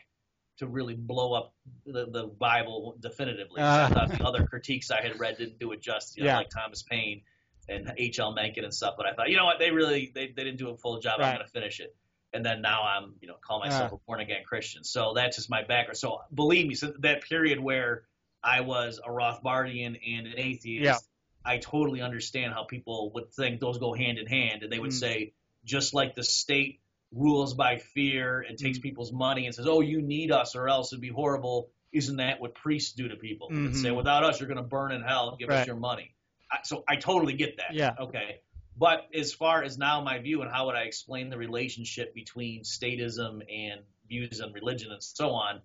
to 0.59 0.67
really 0.67 0.95
blow 0.95 1.33
up 1.33 1.55
the, 1.87 2.07
the 2.11 2.25
Bible 2.39 2.97
definitively. 3.01 3.61
Uh. 3.61 3.87
I 3.87 3.89
thought 3.89 4.09
the 4.11 4.25
other 4.25 4.47
critiques 4.47 4.91
I 4.91 5.01
had 5.01 5.19
read 5.19 5.39
didn't 5.39 5.59
do 5.59 5.73
it 5.73 5.81
justice, 5.81 6.17
you 6.17 6.23
know, 6.25 6.31
Yeah. 6.31 6.37
like 6.37 6.51
Thomas 6.51 6.83
Paine 6.83 7.23
and 7.69 7.93
H.L. 7.97 8.33
Mencken 8.33 8.65
and 8.65 8.73
stuff. 8.75 8.95
But 8.97 9.07
I 9.07 9.15
thought, 9.15 9.31
you 9.31 9.37
know 9.37 9.47
what, 9.47 9.59
they 9.59 9.71
really 9.71 10.13
they, 10.15 10.27
they 10.29 10.45
didn't 10.45 10.59
do 10.59 10.69
a 10.71 10.77
full 10.77 11.01
job. 11.01 11.21
I'm 11.21 11.35
going 11.35 11.47
to 11.47 11.51
finish 11.51 11.81
it. 11.81 11.95
And 12.33 12.45
then 12.45 12.63
now 12.63 12.83
I'm, 12.85 13.15
you 13.21 13.29
know, 13.29 13.35
call 13.41 13.59
myself 13.59 13.93
Uh. 13.93 13.97
a 13.97 13.99
born 14.07 14.21
again 14.21 14.43
Christian. 14.45 14.85
So 14.85 15.15
that's 15.15 15.37
just 15.37 15.51
my 15.51 15.63
background. 15.63 15.97
So 15.97 16.21
believe 16.33 16.67
me, 16.67 16.75
so 16.75 16.93
that 17.01 17.23
period 17.23 17.59
where 17.59 18.05
I 18.43 18.61
was 18.61 19.01
a 19.05 19.09
Rothbardian 19.11 19.99
and 20.07 20.27
an 20.27 20.35
atheist, 20.37 20.85
Yeah. 20.85 20.97
I 21.45 21.59
totally 21.59 22.01
understand 22.03 22.53
how 22.53 22.65
people 22.65 23.11
would 23.15 23.33
think 23.33 23.61
those 23.61 23.79
go 23.79 23.93
hand 23.95 24.19
in 24.19 24.27
hand, 24.27 24.63
and 24.63 24.73
they 24.73 24.79
would 24.79 24.91
Mm. 24.91 25.01
say 25.01 25.33
just 25.65 25.93
like 25.95 26.15
the 26.15 26.23
state 26.23 26.81
rules 27.13 27.55
by 27.55 27.79
fear 27.79 28.41
and 28.41 28.57
takes 28.57 28.79
Mm. 28.79 28.83
people's 28.83 29.13
money 29.13 29.47
and 29.47 29.55
says, 29.55 29.67
"Oh, 29.67 29.81
you 29.81 30.01
need 30.01 30.31
us 30.31 30.55
or 30.55 30.69
else 30.69 30.93
it'd 30.93 31.01
be 31.01 31.09
horrible." 31.09 31.71
Isn't 31.93 32.19
that 32.19 32.41
what 32.41 32.55
priests 32.55 32.93
do 32.93 33.09
to 33.09 33.17
people? 33.17 33.49
And 33.49 33.77
say. 33.77 33.91
"Without 33.91 34.23
us, 34.23 34.39
you're 34.39 34.47
going 34.49 34.59
to 34.59 34.63
burn 34.63 34.93
in 34.93 35.03
hell. 35.03 35.35
Give 35.37 35.49
Right. 35.49 35.63
us 35.63 35.67
your 35.67 35.75
money." 35.77 36.15
I, 36.53 36.59
so 36.63 36.85
I 36.87 36.97
totally 36.97 37.33
get 37.33 37.57
that. 37.57 37.75
Yeah. 37.75 37.95
Okay. 37.99 38.41
But 38.81 39.09
as 39.15 39.35
far 39.35 39.63
as 39.63 39.77
now 39.77 40.01
my 40.01 40.19
view 40.21 40.41
and 40.41 40.51
how 40.51 40.65
would 40.67 40.75
I 40.75 40.85
explain 40.85 41.29
the 41.29 41.37
relationship 41.37 42.15
between 42.15 42.63
statism 42.63 43.43
and 43.53 43.83
views 44.09 44.41
on 44.41 44.55
religion 44.55 44.91
and 44.91 45.03
so 45.03 45.33
on, 45.33 45.61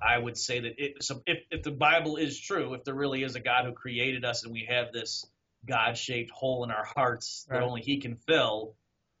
I 0.00 0.16
would 0.16 0.38
say 0.38 0.60
that 0.60 0.72
it, 0.82 1.02
so 1.02 1.22
if, 1.26 1.40
if 1.50 1.62
the 1.62 1.72
Bible 1.72 2.16
is 2.16 2.40
true, 2.40 2.72
if 2.72 2.84
there 2.84 2.94
really 2.94 3.22
is 3.22 3.34
a 3.34 3.40
God 3.40 3.66
who 3.66 3.72
created 3.72 4.24
us 4.24 4.44
and 4.44 4.52
we 4.52 4.64
have 4.64 4.92
this 4.94 5.26
God 5.66 5.98
shaped 5.98 6.30
hole 6.30 6.64
in 6.64 6.70
our 6.70 6.86
hearts 6.86 7.44
that 7.50 7.56
Right. 7.58 7.62
only 7.64 7.82
He 7.82 7.98
can 7.98 8.16
fill, 8.16 8.76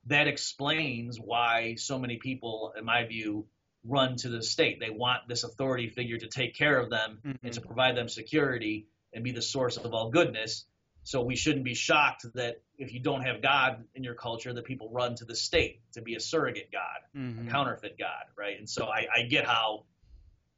that 0.06 0.26
explains 0.26 1.20
why 1.20 1.74
so 1.74 1.98
many 1.98 2.16
people, 2.16 2.72
in 2.78 2.84
my 2.86 3.04
view, 3.04 3.46
run 3.84 4.16
to 4.16 4.30
the 4.30 4.42
state. 4.42 4.80
They 4.80 4.88
want 4.88 5.28
this 5.28 5.44
authority 5.44 5.88
figure 5.88 6.16
to 6.16 6.28
take 6.28 6.54
care 6.54 6.78
of 6.78 6.88
them 6.88 7.20
and 7.24 7.38
Mhm. 7.42 7.52
to 7.52 7.60
provide 7.60 7.94
them 7.94 8.08
security 8.08 8.86
and 9.12 9.22
be 9.22 9.32
the 9.32 9.42
source 9.42 9.76
of 9.76 9.92
all 9.92 10.08
goodness. 10.10 10.64
So 11.08 11.22
we 11.22 11.36
shouldn't 11.36 11.64
be 11.64 11.72
shocked 11.72 12.26
that 12.34 12.60
if 12.76 12.92
you 12.92 13.00
don't 13.00 13.22
have 13.22 13.40
God 13.40 13.82
in 13.94 14.04
your 14.04 14.12
culture, 14.12 14.52
that 14.52 14.66
people 14.66 14.90
run 14.90 15.14
to 15.14 15.24
the 15.24 15.34
state 15.34 15.80
to 15.92 16.02
be 16.02 16.16
a 16.16 16.20
surrogate 16.20 16.70
God 16.70 17.00
Mhm. 17.16 17.48
counterfeit 17.48 17.96
God, 17.98 18.26
right? 18.36 18.58
And 18.58 18.68
so 18.68 18.88
I, 18.88 19.06
I 19.16 19.22
get 19.22 19.46
how, 19.46 19.86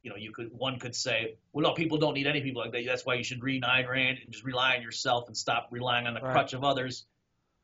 you 0.03 0.09
know, 0.09 0.17
you 0.17 0.33
could 0.33 0.51
one 0.51 0.77
could 0.77 0.93
say, 0.93 1.37
well, 1.53 1.63
no, 1.63 1.73
people 1.73 1.99
don't 1.99 2.15
need 2.15 2.27
any 2.27 2.41
people 2.41 2.61
like 2.61 2.73
that. 2.73 2.83
That's 2.85 3.05
why 3.05 3.13
you 3.13 3.23
should 3.23 3.41
read 3.41 3.63
Ayn 3.63 3.87
Rand 3.87 4.17
and 4.21 4.29
just 4.33 4.43
rely 4.43 4.75
on 4.75 4.81
yourself 4.81 5.27
and 5.27 5.37
stop 5.37 5.69
relying 5.71 6.05
on 6.05 6.15
the 6.15 6.19
Right. 6.19 6.33
crutch 6.33 6.51
of 6.51 6.65
others. 6.65 7.05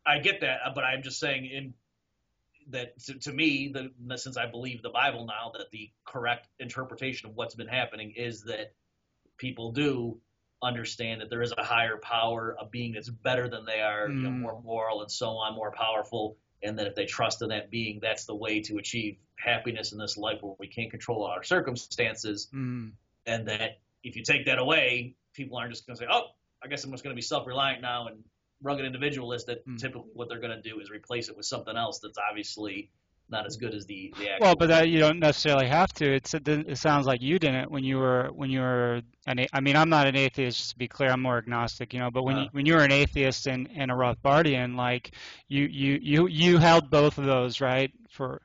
I 0.05 0.19
get 0.19 0.39
that, 0.39 0.61
but 0.73 0.85
I'm 0.85 1.03
just 1.03 1.19
saying 1.19 1.45
in 1.45 1.73
that 2.69 2.97
to, 2.99 3.15
to 3.19 3.33
me, 3.33 3.67
the, 3.67 4.17
since 4.17 4.37
I 4.37 4.45
believe 4.45 4.81
the 4.81 4.91
Bible 4.91 5.25
now, 5.25 5.51
that 5.57 5.71
the 5.71 5.91
correct 6.05 6.47
interpretation 6.57 7.29
of 7.29 7.35
what's 7.35 7.55
been 7.55 7.67
happening 7.67 8.13
is 8.15 8.43
that 8.43 8.73
people 9.37 9.73
do 9.73 10.21
understand 10.63 11.21
that 11.21 11.29
there 11.29 11.41
is 11.41 11.53
a 11.57 11.63
higher 11.63 11.97
power, 11.97 12.55
a 12.59 12.65
being 12.65 12.93
that's 12.93 13.09
better 13.09 13.47
than 13.47 13.65
they 13.65 13.81
are, 13.81 14.09
you 14.09 14.23
know, 14.23 14.29
Mm. 14.31 14.39
more 14.39 14.61
moral 14.61 15.01
and 15.01 15.11
so 15.11 15.29
on, 15.29 15.53
more 15.55 15.71
powerful, 15.71 16.37
and 16.63 16.77
that 16.79 16.87
if 16.87 16.95
they 16.95 17.05
trust 17.05 17.41
in 17.41 17.49
that 17.49 17.69
being, 17.69 17.99
that's 18.01 18.25
the 18.25 18.35
way 18.35 18.59
to 18.61 18.77
achieve 18.77 19.17
happiness 19.37 19.91
in 19.91 19.99
this 19.99 20.17
life 20.17 20.41
where 20.41 20.55
we 20.59 20.67
can't 20.67 20.89
control 20.89 21.23
our 21.23 21.43
circumstances, 21.43 22.49
Mhm. 22.53 22.93
and 23.27 23.47
that 23.47 23.79
if 24.03 24.15
you 24.15 24.23
take 24.23 24.45
that 24.45 24.57
away, 24.57 25.15
people 25.33 25.57
aren't 25.57 25.71
just 25.71 25.85
going 25.85 25.95
to 25.95 26.03
say, 26.03 26.07
"Oh, 26.09 26.31
I 26.63 26.67
guess 26.67 26.83
I'm 26.83 26.91
just 26.91 27.03
going 27.03 27.13
to 27.13 27.15
be 27.15 27.21
self-reliant 27.21 27.81
now 27.81 28.07
and 28.07 28.23
rugged 28.61 28.85
individualist." 28.85 29.45
That 29.47 29.63
Mm. 29.67 29.77
typically 29.77 30.09
what 30.13 30.27
they're 30.29 30.39
going 30.39 30.55
to 30.59 30.61
do 30.67 30.79
is 30.79 30.89
replace 30.89 31.29
it 31.29 31.37
with 31.37 31.45
something 31.45 31.77
else 31.77 31.99
that's 31.99 32.17
obviously 32.17 32.89
not 33.29 33.45
as 33.45 33.57
good 33.57 33.73
as 33.73 33.85
the 33.85 34.13
the 34.17 34.29
actual. 34.29 34.45
Well, 34.45 34.55
but 34.55 34.67
that 34.67 34.89
you 34.89 34.99
don't 34.99 35.19
necessarily 35.19 35.67
have 35.67 35.91
to. 35.93 36.13
It's, 36.15 36.33
it, 36.33 36.47
it 36.47 36.77
sounds 36.77 37.05
like 37.05 37.21
you 37.21 37.39
didn't 37.39 37.69
when 37.69 37.83
you 37.83 37.97
were 37.97 38.29
when 38.33 38.49
you 38.49 38.61
were 38.61 39.01
an. 39.25 39.45
I 39.51 39.59
mean, 39.59 39.75
I'm 39.75 39.89
not 39.89 40.07
an 40.07 40.15
atheist. 40.15 40.57
Just 40.57 40.69
to 40.71 40.77
be 40.77 40.87
clear, 40.87 41.09
I'm 41.11 41.21
more 41.21 41.37
agnostic. 41.37 41.93
You 41.93 41.99
know, 41.99 42.11
but 42.11 42.23
when 42.23 42.37
you, 42.37 42.43
Uh. 42.43 42.49
when 42.51 42.65
you 42.65 42.73
were 42.75 42.83
an 42.83 42.91
atheist 42.91 43.47
and, 43.47 43.69
and 43.75 43.91
a 43.91 43.93
Rothbardian, 43.93 44.75
like 44.75 45.11
you 45.47 45.65
you 45.65 45.99
you 46.01 46.27
you 46.27 46.57
held 46.57 46.89
both 46.89 47.17
of 47.17 47.25
those, 47.25 47.61
right? 47.61 47.91
For, 48.09 48.41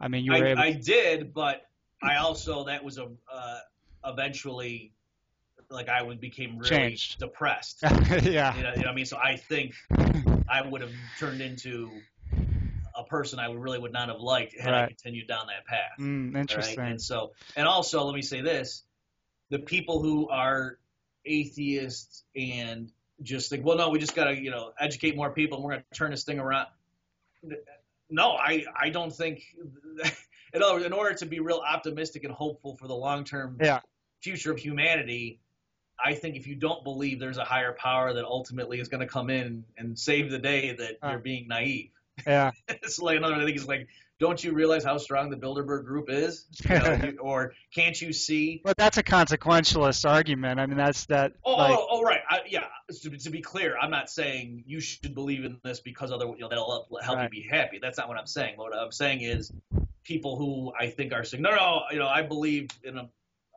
I 0.00 0.08
mean, 0.08 0.24
you 0.24 0.32
were 0.32 0.46
I, 0.46 0.50
able. 0.50 0.60
I 0.62 0.72
did, 0.72 1.34
but 1.34 1.66
I 2.02 2.16
also 2.16 2.64
that 2.64 2.82
was 2.82 2.98
a 2.98 3.08
uh, 3.32 3.58
eventually 4.04 4.92
like 5.70 5.88
I 5.88 6.02
would 6.02 6.20
became 6.20 6.58
really 6.58 6.68
Changed. 6.68 7.18
depressed. 7.18 7.78
yeah. 7.82 7.90
You 8.20 8.22
know, 8.24 8.52
you 8.52 8.62
know 8.62 8.72
what 8.74 8.86
I 8.88 8.94
mean? 8.94 9.06
So 9.06 9.16
I 9.16 9.36
think 9.36 9.74
I 10.48 10.66
would 10.66 10.80
have 10.82 10.92
turned 11.18 11.40
into 11.40 11.90
a 12.96 13.04
person 13.04 13.38
I 13.38 13.50
really 13.50 13.78
would 13.78 13.92
not 13.92 14.08
have 14.08 14.20
liked 14.20 14.58
had 14.58 14.74
I 14.74 14.86
continued 14.86 15.28
down 15.28 15.46
that 15.48 15.66
path. 15.66 15.98
Mm, 15.98 16.34
right? 16.34 16.40
interesting. 16.40 16.80
And 16.80 17.00
so, 17.00 17.32
and 17.56 17.66
also, 17.66 18.04
let 18.04 18.14
me 18.14 18.22
say 18.22 18.40
this: 18.40 18.84
the 19.50 19.58
people 19.58 20.02
who 20.02 20.28
are 20.28 20.78
atheists 21.24 22.24
and 22.36 22.90
just 23.22 23.50
think, 23.50 23.64
well, 23.64 23.76
no, 23.76 23.88
we 23.88 23.98
just 23.98 24.14
got 24.14 24.24
to, 24.24 24.36
you 24.36 24.50
know, 24.50 24.72
educate 24.80 25.16
more 25.16 25.30
people, 25.30 25.58
and 25.58 25.64
we're 25.64 25.72
going 25.72 25.84
to 25.92 25.98
turn 25.98 26.10
this 26.10 26.24
thing 26.24 26.38
around. 26.38 26.66
No, 28.10 28.32
I, 28.32 28.64
I 28.78 28.90
don't 28.90 29.12
think. 29.12 29.42
In 30.54 30.62
other 30.62 30.74
words, 30.74 30.84
in 30.84 30.92
order 30.92 31.14
to 31.14 31.24
be 31.26 31.40
real 31.40 31.62
optimistic 31.66 32.24
and 32.24 32.32
hopeful 32.34 32.76
for 32.76 32.86
the 32.86 32.94
long 32.94 33.24
term 33.24 33.56
Yeah. 33.58 33.80
future 34.20 34.52
of 34.52 34.58
humanity, 34.58 35.40
I 36.04 36.12
think 36.14 36.36
if 36.36 36.46
you 36.46 36.56
don't 36.56 36.84
believe 36.84 37.20
there's 37.20 37.38
a 37.38 37.44
higher 37.44 37.72
power 37.72 38.12
that 38.12 38.24
ultimately 38.24 38.78
is 38.78 38.88
going 38.88 39.00
to 39.00 39.06
come 39.06 39.30
in 39.30 39.64
and 39.78 39.98
save 39.98 40.30
the 40.30 40.38
day, 40.38 40.74
that 40.74 40.98
Uh. 41.02 41.10
you're 41.12 41.20
being 41.20 41.48
naive. 41.48 41.90
Yeah. 42.26 42.50
it's 42.68 43.00
like 43.00 43.16
another 43.16 43.44
thing 43.44 43.54
is 43.54 43.66
like, 43.66 43.88
don't 44.18 44.42
you 44.42 44.52
realize 44.52 44.84
how 44.84 44.98
strong 44.98 45.30
the 45.30 45.36
Bilderberg 45.36 45.84
group 45.84 46.08
is? 46.08 46.46
You 46.68 46.78
know, 46.78 46.92
you- 47.04 47.18
or 47.20 47.54
can't 47.74 48.00
you 48.00 48.12
see? 48.12 48.60
But 48.64 48.76
that's 48.76 48.98
a 48.98 49.02
consequentialist 49.02 50.08
argument. 50.08 50.60
I 50.60 50.66
mean, 50.66 50.76
that's 50.76 51.06
that. 51.06 51.32
Oh, 51.44 51.54
oh 51.54 51.56
like, 51.56 51.70
oh, 51.78 51.86
oh, 51.90 52.02
right. 52.02 52.20
I, 52.28 52.40
yeah. 52.46 52.66
To, 53.02 53.10
to 53.10 53.30
be 53.30 53.40
clear, 53.40 53.76
I'm 53.76 53.90
not 53.90 54.10
saying 54.10 54.64
you 54.66 54.80
should 54.80 55.14
believe 55.14 55.44
in 55.44 55.58
this 55.64 55.80
because 55.80 56.12
other, 56.12 56.26
you 56.26 56.38
know, 56.40 56.48
that'll 56.48 56.70
help, 56.70 57.02
help 57.02 57.16
Right. 57.18 57.24
you 57.32 57.42
be 57.42 57.48
happy. 57.48 57.78
That's 57.82 57.98
not 57.98 58.08
what 58.08 58.18
I'm 58.18 58.26
saying. 58.26 58.54
What 58.56 58.76
I'm 58.76 58.92
saying 58.92 59.22
is 59.22 59.52
people 60.04 60.36
who 60.36 60.72
I 60.78 60.90
think 60.90 61.12
are 61.12 61.24
saying, 61.24 61.42
no, 61.42 61.50
no, 61.50 61.82
you 61.90 61.98
know, 61.98 62.08
I 62.08 62.22
believe 62.22 62.68
in 62.84 62.98
a, 62.98 63.08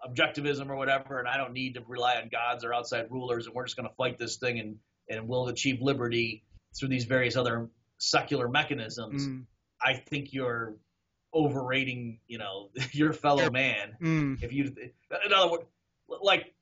objectivism 0.08 0.70
or 0.70 0.76
whatever, 0.76 1.20
and 1.20 1.28
I 1.28 1.38
don't 1.38 1.54
need 1.54 1.76
to 1.76 1.82
rely 1.88 2.16
on 2.18 2.30
gods 2.30 2.64
or 2.64 2.74
outside 2.74 3.08
rulers, 3.10 3.48
and 3.48 3.56
we're 3.56 3.66
just 3.66 3.76
going 3.76 3.90
to 3.90 3.96
fight 3.96 4.18
this 4.20 4.38
thing 4.38 4.60
and 4.60 4.78
and 5.10 5.28
we'll 5.28 5.48
achieve 5.48 5.82
liberty 5.82 6.44
through 6.76 6.90
these 6.90 7.06
various 7.06 7.36
other 7.36 7.70
secular 7.98 8.48
mechanisms. 8.50 9.28
mm, 9.28 9.46
I 9.82 9.94
think 9.96 10.34
you're 10.34 10.76
overrating, 11.34 12.20
you 12.28 12.38
know, 12.38 12.70
your 12.92 13.14
fellow 13.14 13.50
man. 13.52 13.96
mm, 14.02 14.42
If 14.42 14.54
you, 14.54 14.74
in 15.26 15.34
other 15.34 15.52
words, 15.52 15.66
like 16.22 16.54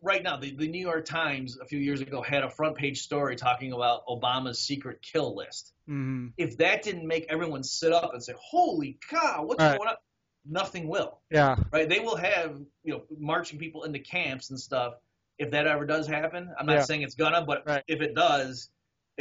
right 0.00 0.22
now, 0.22 0.36
the, 0.36 0.54
the 0.56 0.68
New 0.68 0.80
York 0.80 1.04
Times 1.04 1.58
a 1.58 1.64
few 1.64 1.78
years 1.78 2.00
ago 2.00 2.22
had 2.22 2.42
a 2.42 2.50
front 2.50 2.76
page 2.76 3.02
story 3.02 3.36
talking 3.36 3.72
about 3.72 4.06
Obama's 4.06 4.58
secret 4.58 5.02
kill 5.02 5.36
list. 5.36 5.72
mm, 5.88 6.32
If 6.36 6.56
that 6.58 6.82
didn't 6.82 7.06
make 7.06 7.26
everyone 7.28 7.62
sit 7.62 7.92
up 7.92 8.12
and 8.14 8.22
say, 8.22 8.34
"Holy 8.38 8.98
cow, 9.08 9.44
what's 9.44 9.62
Right. 9.62 9.76
going 9.76 9.88
on?" 9.90 9.96
Nothing 10.44 10.88
will, 10.88 11.20
yeah. 11.30 11.54
right? 11.72 11.88
They 11.88 12.00
will 12.00 12.16
have, 12.16 12.58
you 12.82 12.94
know, 12.94 13.02
marching 13.16 13.60
people 13.60 13.84
into 13.84 14.00
camps 14.00 14.50
and 14.50 14.58
stuff. 14.58 14.94
If 15.38 15.52
that 15.52 15.68
ever 15.68 15.86
does 15.86 16.08
happen, 16.08 16.52
I'm 16.58 16.66
not 16.66 16.74
Yeah. 16.78 16.82
saying 16.82 17.02
it's 17.02 17.14
gonna, 17.14 17.42
but 17.42 17.64
Right. 17.64 17.84
if 17.86 18.00
it 18.00 18.14
does, 18.14 18.68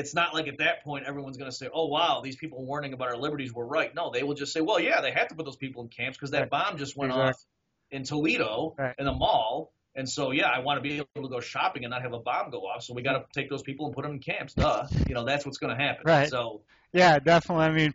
it's 0.02 0.14
not 0.14 0.34
like 0.34 0.48
at 0.48 0.58
that 0.58 0.84
point 0.84 1.06
everyone's 1.06 1.38
going 1.38 1.50
to 1.50 1.56
say, 1.56 1.70
"Oh 1.74 1.88
wow, 1.88 2.22
these 2.24 2.36
people 2.36 2.64
warning 2.66 2.94
about 2.94 3.08
our 3.08 3.18
liberties 3.18 3.54
were 3.54 3.66
right." 3.66 3.94
No, 3.96 4.12
they 4.12 4.24
will 4.24 4.36
just 4.36 4.52
say, 4.52 4.62
"Well, 4.62 4.80
yeah, 4.80 5.02
they 5.02 5.12
have 5.12 5.30
to 5.30 5.36
put 5.36 5.46
those 5.46 5.56
people 5.56 5.84
in 5.84 5.90
camps 5.90 6.18
because 6.18 6.32
that 6.32 6.42
Right. 6.42 6.50
bomb 6.50 6.78
just 6.78 6.98
went 6.98 7.12
Exactly. 7.12 7.30
off 7.30 7.46
in 7.92 8.04
Toledo 8.04 8.76
Right. 8.78 8.96
in 9.00 9.08
a 9.08 9.14
mall." 9.14 9.72
And 9.96 10.08
so, 10.08 10.32
yeah, 10.32 10.48
I 10.48 10.60
want 10.60 10.78
to 10.78 10.82
be 10.82 10.96
able 10.96 11.28
to 11.28 11.34
go 11.36 11.42
shopping 11.42 11.84
and 11.84 11.92
not 11.92 12.02
have 12.02 12.14
a 12.14 12.20
bomb 12.20 12.50
go 12.50 12.60
off. 12.62 12.84
So 12.84 12.94
we 12.94 13.02
got 13.02 13.14
to 13.14 13.26
take 13.34 13.50
those 13.50 13.62
people 13.62 13.88
and 13.88 13.96
put 13.96 14.04
them 14.04 14.14
in 14.14 14.20
camps. 14.20 14.54
Duh, 14.54 14.88
you 15.08 15.14
know 15.16 15.26
that's 15.26 15.46
what's 15.46 15.58
going 15.58 15.76
to 15.76 15.82
happen. 15.82 16.04
Right. 16.06 16.30
So 16.30 16.62
Yeah, 16.94 17.20
definitely. 17.20 17.66
I 17.66 17.72
mean, 17.72 17.94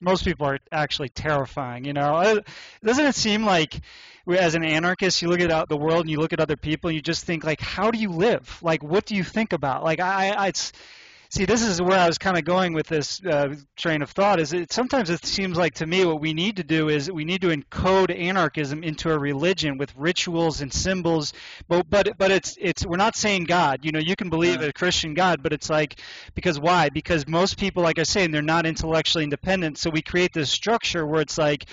most 0.00 0.24
people 0.24 0.46
are 0.46 0.58
actually 0.72 1.10
terrifying. 1.10 1.84
You 1.84 1.92
know, 1.92 2.14
Uh, 2.14 2.40
doesn't 2.84 3.04
it 3.06 3.14
seem 3.14 3.44
like, 3.44 3.80
as 4.28 4.54
an 4.54 4.64
anarchist, 4.64 5.22
you 5.22 5.28
look 5.28 5.40
at 5.40 5.68
the 5.68 5.76
world 5.76 6.00
and 6.00 6.10
you 6.10 6.18
look 6.18 6.32
at 6.32 6.40
other 6.40 6.56
people 6.56 6.88
and 6.88 6.96
you 6.96 7.02
just 7.02 7.24
think 7.24 7.44
like, 7.44 7.60
how 7.60 7.90
do 7.90 7.98
you 7.98 8.10
live? 8.10 8.58
Like, 8.62 8.82
what 8.82 9.06
do 9.06 9.14
you 9.14 9.24
think 9.24 9.52
about? 9.52 9.84
Like, 9.84 10.00
I, 10.00 10.30
I 10.30 10.48
it's, 10.48 10.72
See, 11.30 11.44
this 11.44 11.62
is 11.62 11.82
where 11.82 11.98
I 11.98 12.06
was 12.06 12.18
kind 12.18 12.38
of 12.38 12.44
going 12.44 12.72
with 12.72 12.86
this 12.86 13.20
uh, 13.24 13.54
train 13.76 14.02
of 14.02 14.10
thought. 14.10 14.38
Is 14.38 14.52
it 14.52 14.72
sometimes 14.72 15.10
it 15.10 15.24
seems 15.26 15.56
like 15.56 15.74
to 15.74 15.86
me 15.86 16.04
what 16.04 16.20
we 16.20 16.32
need 16.32 16.56
to 16.56 16.62
do 16.62 16.88
is 16.88 17.10
we 17.10 17.24
need 17.24 17.40
to 17.42 17.48
encode 17.48 18.16
anarchism 18.16 18.84
into 18.84 19.10
a 19.12 19.18
religion 19.18 19.76
with 19.76 19.92
rituals 19.96 20.60
and 20.60 20.72
symbols, 20.72 21.32
but 21.68 21.88
but 21.90 22.16
but 22.16 22.30
it's 22.30 22.56
it's 22.60 22.86
we're 22.86 22.96
not 22.96 23.16
saying 23.16 23.44
God. 23.44 23.84
You 23.84 23.92
know, 23.92 23.98
you 23.98 24.14
can 24.14 24.30
believe 24.30 24.60
Yeah. 24.62 24.68
a 24.68 24.72
Christian 24.72 25.14
God, 25.14 25.42
but 25.42 25.52
it's 25.52 25.68
like 25.68 26.00
because 26.34 26.60
why? 26.60 26.90
Because 26.90 27.26
most 27.26 27.58
people, 27.58 27.82
like 27.82 27.98
I 27.98 28.04
say, 28.04 28.26
they're 28.28 28.42
not 28.42 28.64
intellectually 28.64 29.24
independent. 29.24 29.78
So 29.78 29.90
we 29.90 30.02
create 30.02 30.32
this 30.32 30.50
structure 30.50 31.04
where 31.06 31.20
it's 31.20 31.38
like 31.38 31.66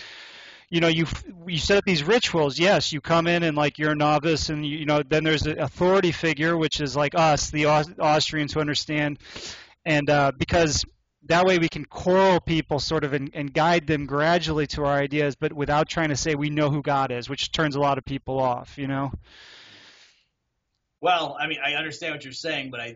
you 0.73 0.79
know 0.79 0.87
you 0.87 1.05
you 1.45 1.59
set 1.59 1.77
up 1.77 1.85
these 1.85 2.03
rituals. 2.03 2.57
Yes 2.57 2.91
you 2.91 2.99
come 2.99 3.27
in 3.27 3.43
and 3.43 3.55
like 3.55 3.77
you're 3.77 3.91
a 3.91 3.95
novice 3.95 4.49
and 4.49 4.65
you, 4.65 4.79
you 4.79 4.85
know 4.87 5.03
then 5.03 5.23
there's 5.23 5.45
an 5.45 5.59
authority 5.59 6.11
figure 6.11 6.57
which 6.57 6.81
is 6.81 6.95
like 6.95 7.13
us 7.13 7.51
the 7.51 7.67
Aus- 7.67 7.93
austrians 7.99 8.53
who 8.53 8.59
understand. 8.59 9.19
And 9.85 10.09
uh, 10.09 10.31
because 10.35 10.83
that 11.27 11.45
way 11.45 11.59
we 11.59 11.69
can 11.69 11.85
coral 11.85 12.39
people 12.39 12.79
sort 12.79 13.03
of 13.03 13.13
and, 13.13 13.29
and 13.35 13.53
guide 13.53 13.85
them 13.85 14.07
gradually 14.07 14.65
to 14.67 14.83
our 14.83 14.97
ideas 14.97 15.35
but 15.35 15.53
without 15.53 15.87
trying 15.87 16.09
to 16.09 16.15
say 16.15 16.33
we 16.33 16.49
know 16.49 16.69
who 16.69 16.81
god 16.81 17.11
is 17.11 17.29
which 17.29 17.51
turns 17.51 17.75
a 17.75 17.79
lot 17.79 17.99
of 17.99 18.03
people 18.03 18.39
off 18.39 18.77
you 18.77 18.87
know? 18.87 19.11
Well, 21.01 21.37
I 21.39 21.47
mean, 21.47 21.59
I 21.63 21.73
understand 21.73 22.15
what 22.15 22.23
you're 22.23 22.33
saying, 22.33 22.71
but 22.71 22.79
I, 22.79 22.95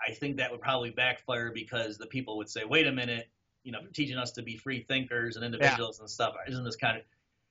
I 0.00 0.12
think 0.14 0.36
that 0.36 0.52
would 0.52 0.60
probably 0.60 0.90
backfire 0.90 1.50
because 1.52 1.98
the 1.98 2.06
people 2.06 2.38
would 2.38 2.48
say, 2.48 2.62
"Wait 2.64 2.86
a 2.86 2.92
minute, 2.92 3.28
you 3.62 3.72
know, 3.72 3.80
teaching 3.92 4.16
us 4.16 4.32
to 4.32 4.42
be 4.42 4.56
free 4.56 4.82
thinkers 4.82 5.36
and 5.36 5.44
individuals 5.44 6.00
and 6.00 6.08
stuff 6.08 6.34
isn't 6.48 6.64
this 6.64 6.76
kind 6.76 6.98
of?" 6.98 7.04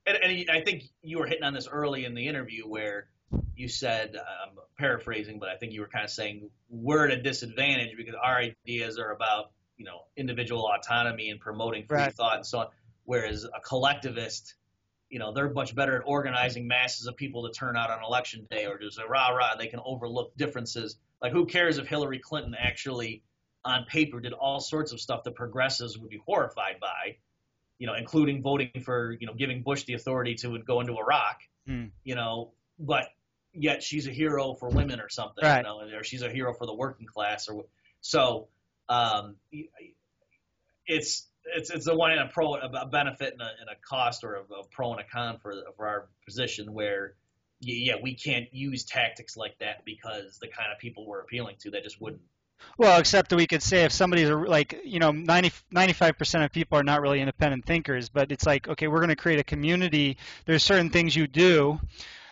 And, 0.06 0.18
and 0.18 0.52
I 0.52 0.62
think 0.62 0.84
you 1.02 1.20
were 1.20 1.28
hitting 1.28 1.44
on 1.44 1.54
this 1.54 1.68
early 1.68 2.06
in 2.06 2.16
the 2.16 2.28
interview 2.28 2.68
where 2.68 3.10
you 3.56 3.68
said, 3.68 4.16
I'm 4.16 4.58
paraphrasing, 4.78 5.40
but 5.40 5.50
I 5.50 5.58
think 5.58 5.74
you 5.74 5.82
were 5.82 5.88
kind 5.88 6.06
of 6.06 6.10
saying 6.12 6.50
we're 6.70 7.06
at 7.06 7.12
a 7.12 7.22
disadvantage 7.22 7.96
because 7.96 8.16
our 8.16 8.38
ideas 8.38 8.98
are 8.98 9.12
about, 9.12 9.52
you 9.78 9.86
know, 9.86 10.06
individual 10.18 10.68
autonomy 10.68 11.30
and 11.30 11.40
promoting 11.40 11.86
free 11.86 11.98
Right. 11.98 12.14
thought 12.14 12.38
and 12.38 12.46
so 12.46 12.60
on, 12.60 12.68
whereas 13.04 13.44
a 13.44 13.60
collectivist 13.62 14.56
you 15.10 15.18
know, 15.18 15.34
they're 15.34 15.52
much 15.52 15.76
better 15.76 15.98
at 15.98 16.04
organizing 16.06 16.68
masses 16.68 17.08
of 17.08 17.16
people 17.16 17.48
to 17.48 17.52
turn 17.52 17.76
out 17.76 17.90
on 17.90 18.04
election 18.04 18.48
day 18.52 18.68
or 18.68 18.78
just 18.78 19.00
a 19.00 19.08
rah 19.08 19.30
rah. 19.30 19.56
They 19.56 19.68
can 19.68 19.80
overlook 19.84 20.38
differences. 20.38 20.98
Like, 21.22 21.34
who 21.34 21.46
cares 21.46 21.80
if 21.80 21.88
Hillary 21.88 22.20
Clinton 22.20 22.56
actually, 22.58 23.24
on 23.66 23.86
paper, 23.86 24.20
did 24.20 24.34
all 24.34 24.60
sorts 24.60 24.92
of 24.94 25.00
stuff 25.02 25.24
that 25.24 25.36
progressives 25.36 25.98
would 25.98 26.10
be 26.10 26.22
horrified 26.26 26.80
by, 26.80 27.18
you 27.78 27.88
know, 27.88 27.94
including 27.96 28.42
voting 28.42 28.72
for, 28.84 29.16
you 29.20 29.28
know, 29.28 29.34
giving 29.34 29.62
Bush 29.64 29.84
the 29.84 29.94
authority 29.94 30.36
to 30.36 30.60
go 30.60 30.80
into 30.82 30.98
Iraq, 30.98 31.42
Hmm. 31.66 31.88
you 32.04 32.16
know, 32.16 32.54
but 32.80 33.10
yet 33.54 33.84
she's 33.84 34.08
a 34.08 34.12
hero 34.12 34.54
for 34.54 34.70
women 34.70 35.00
or 35.02 35.10
something, 35.10 35.44
Right. 35.44 35.58
you 35.58 35.64
know, 35.64 35.82
or 35.98 36.04
she's 36.04 36.22
a 36.22 36.30
hero 36.32 36.54
for 36.54 36.66
the 36.66 36.74
working 36.74 37.06
class 37.06 37.48
or 37.50 37.66
so. 38.02 38.48
Um, 38.88 39.36
it's 40.88 41.28
it's 41.46 41.70
it's 41.70 41.88
a 41.88 41.96
one 41.96 42.12
and 42.12 42.22
a 42.22 42.28
pro 42.28 42.56
a 42.56 42.86
benefit 42.88 43.34
and 43.34 43.42
a, 43.42 43.50
and 43.60 43.70
a 43.70 43.76
cost 43.88 44.24
or 44.24 44.36
a, 44.36 44.42
a 44.42 44.64
pro 44.72 44.92
and 44.92 45.02
a 45.02 45.04
con 45.04 45.38
for 45.40 45.54
for 45.76 45.88
our 45.88 46.10
position 46.26 46.74
where 46.74 47.14
yeah 47.60 47.96
we 48.02 48.16
can't 48.16 48.54
use 48.54 48.84
tactics 48.86 49.36
like 49.38 49.58
that 49.60 49.84
because 49.86 50.38
the 50.40 50.48
kind 50.48 50.72
of 50.72 50.80
people 50.80 51.06
we're 51.06 51.20
appealing 51.22 51.56
to 51.60 51.72
that 51.72 51.84
just 51.84 52.02
wouldn't 52.02 52.22
Well, 52.78 53.00
except 53.00 53.30
that 53.30 53.36
we 53.36 53.48
could 53.48 53.62
say 53.62 53.84
if 53.84 53.92
somebody's 53.92 54.30
a, 54.30 54.36
like, 54.36 54.82
you 54.86 55.00
know, 55.00 55.12
90, 55.12 55.52
95% 55.74 56.46
of 56.46 56.52
people 56.52 56.78
are 56.78 56.84
not 56.84 57.02
really 57.02 57.20
independent 57.20 57.66
thinkers, 57.66 58.10
but 58.10 58.32
it's 58.32 58.46
like, 58.46 58.68
okay, 58.68 58.88
we're 58.88 59.00
going 59.00 59.10
to 59.10 59.16
create 59.16 59.40
a 59.40 59.44
community. 59.44 60.18
There's 60.46 60.64
certain 60.64 60.90
things 60.90 61.16
you 61.16 61.28
do. 61.28 61.80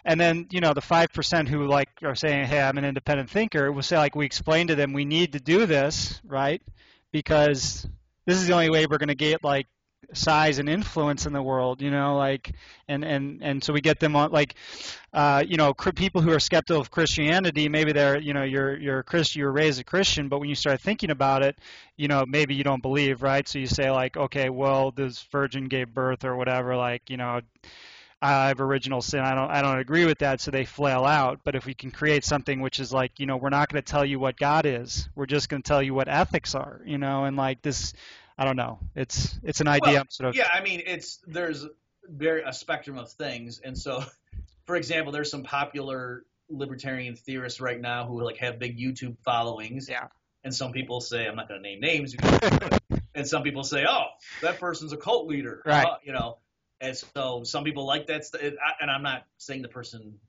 And 0.05 0.19
then, 0.19 0.47
you 0.51 0.61
know, 0.61 0.73
the 0.73 0.81
5% 0.81 1.47
who 1.49 1.67
like 1.67 1.89
are 2.01 2.15
saying, 2.15 2.45
hey, 2.45 2.61
I'm 2.61 2.77
an 2.77 2.85
independent 2.85 3.29
thinker, 3.29 3.71
We'll 3.71 3.83
say, 3.83 3.97
like, 3.97 4.15
we 4.15 4.25
explain 4.25 4.67
to 4.67 4.75
them, 4.75 4.93
we 4.93 5.03
need 5.03 5.33
to 5.33 5.39
do 5.39 5.65
this, 5.65 6.21
right? 6.25 6.61
Because 7.11 7.85
this 8.25 8.37
is 8.37 8.47
the 8.47 8.53
only 8.53 8.69
way 8.69 8.85
we're 8.85 8.99
going 8.99 9.09
to 9.09 9.15
get, 9.15 9.43
like, 9.43 9.67
size 10.13 10.59
and 10.59 10.69
influence 10.69 11.25
in 11.25 11.33
the 11.33 11.41
world, 11.41 11.81
you 11.81 11.91
know, 11.91 12.15
like, 12.15 12.51
and, 12.87 13.03
and, 13.03 13.41
and 13.43 13.63
so 13.63 13.73
we 13.73 13.81
get 13.81 13.99
them 13.99 14.15
on, 14.15 14.31
like, 14.31 14.55
uh, 15.13 15.43
you 15.47 15.57
know, 15.57 15.73
people 15.73 16.21
who 16.21 16.31
are 16.31 16.39
skeptical 16.39 16.79
of 16.81 16.91
Christianity, 16.91 17.69
maybe 17.69 17.91
they're, 17.91 18.17
you 18.19 18.33
know, 18.33 18.43
you're 18.43 18.77
you're 18.77 18.99
a 18.99 19.03
Christian, 19.03 19.39
you 19.39 19.45
were 19.45 19.51
raised 19.51 19.79
a 19.79 19.83
Christian, 19.83 20.29
but 20.29 20.39
when 20.39 20.49
you 20.49 20.55
start 20.55 20.79
thinking 20.81 21.09
about 21.09 21.43
it, 21.43 21.57
you 21.95 22.07
know, 22.07 22.25
maybe 22.27 22.55
you 22.55 22.63
don't 22.63 22.81
believe, 22.81 23.21
right? 23.23 23.47
So 23.47 23.59
you 23.59 23.67
say 23.67 23.89
like, 23.91 24.15
okay, 24.17 24.49
well, 24.49 24.91
this 24.91 25.23
virgin 25.31 25.67
gave 25.67 25.93
birth 25.93 26.23
or 26.23 26.35
whatever, 26.35 26.75
like, 26.75 27.09
you 27.09 27.17
know, 27.17 27.41
I 28.21 28.47
have 28.47 28.61
original 28.61 29.01
sin. 29.01 29.19
I 29.19 29.35
don't 29.35 29.49
I 29.49 29.61
don't 29.61 29.79
agree 29.79 30.05
with 30.05 30.19
that, 30.19 30.41
so 30.41 30.49
they 30.49 30.65
flail 30.65 31.05
out. 31.05 31.41
But 31.43 31.55
if 31.55 31.65
we 31.65 31.73
can 31.73 31.91
create 31.91 32.25
something 32.25 32.61
which 32.61 32.79
is 32.79 32.91
like, 32.91 33.19
you 33.19 33.25
know, 33.27 33.37
we're 33.37 33.49
not 33.49 33.69
going 33.71 33.81
to 33.81 33.91
tell 33.91 34.05
you 34.05 34.19
what 34.19 34.37
God 34.37 34.65
is. 34.65 35.07
We're 35.15 35.27
just 35.27 35.49
going 35.49 35.61
to 35.61 35.67
tell 35.67 35.83
you 35.83 35.93
what 35.93 36.07
ethics 36.07 36.55
are, 36.55 36.81
you 36.85 36.97
know, 36.97 37.25
and 37.25 37.37
like 37.37 37.61
this, 37.61 37.93
I 38.37 38.45
don't 38.45 38.55
know. 38.55 38.79
It's 38.95 39.39
it's 39.43 39.61
an 39.61 39.67
idea. 39.67 39.93
Well, 39.95 40.03
sort 40.09 40.29
of 40.29 40.35
yeah 40.35 40.47
i 40.53 40.61
mean 40.61 40.81
it's 40.85 41.19
there's 41.27 41.65
very 42.07 42.43
a 42.43 42.53
spectrum 42.53 42.97
of 42.97 43.11
things 43.11 43.59
and 43.63 43.77
so 43.77 44.03
for 44.65 44.75
example 44.75 45.11
there's 45.11 45.29
some 45.31 45.43
popular 45.43 46.23
libertarian 46.49 47.15
theorists 47.15 47.59
right 47.59 47.79
now 47.81 48.05
who 48.05 48.21
like 48.23 48.37
have 48.37 48.59
big 48.59 48.77
youtube 48.79 49.17
followings 49.25 49.89
Yeah. 49.89 50.07
and 50.43 50.53
some 50.55 50.71
people 50.71 51.01
say 51.01 51.25
i'm 51.27 51.35
not 51.35 51.49
going 51.49 51.61
to 51.61 51.67
name 51.69 51.81
names 51.81 52.15
and 53.15 53.27
some 53.27 53.43
people 53.43 53.63
say 53.63 53.85
oh 53.89 54.05
that 54.41 54.59
person's 54.59 54.93
a 54.93 54.97
cult 54.97 55.27
leader 55.27 55.61
Right. 55.65 55.85
Uh, 55.85 55.97
you 56.03 56.13
know 56.13 56.37
and 56.79 56.95
so 56.95 57.43
some 57.43 57.63
people 57.65 57.85
like 57.85 58.07
that 58.07 58.23
st- 58.23 58.55
and 58.81 58.89
i'm 58.91 59.03
not 59.03 59.25
saying 59.37 59.61
the 59.63 59.67
person 59.67 60.19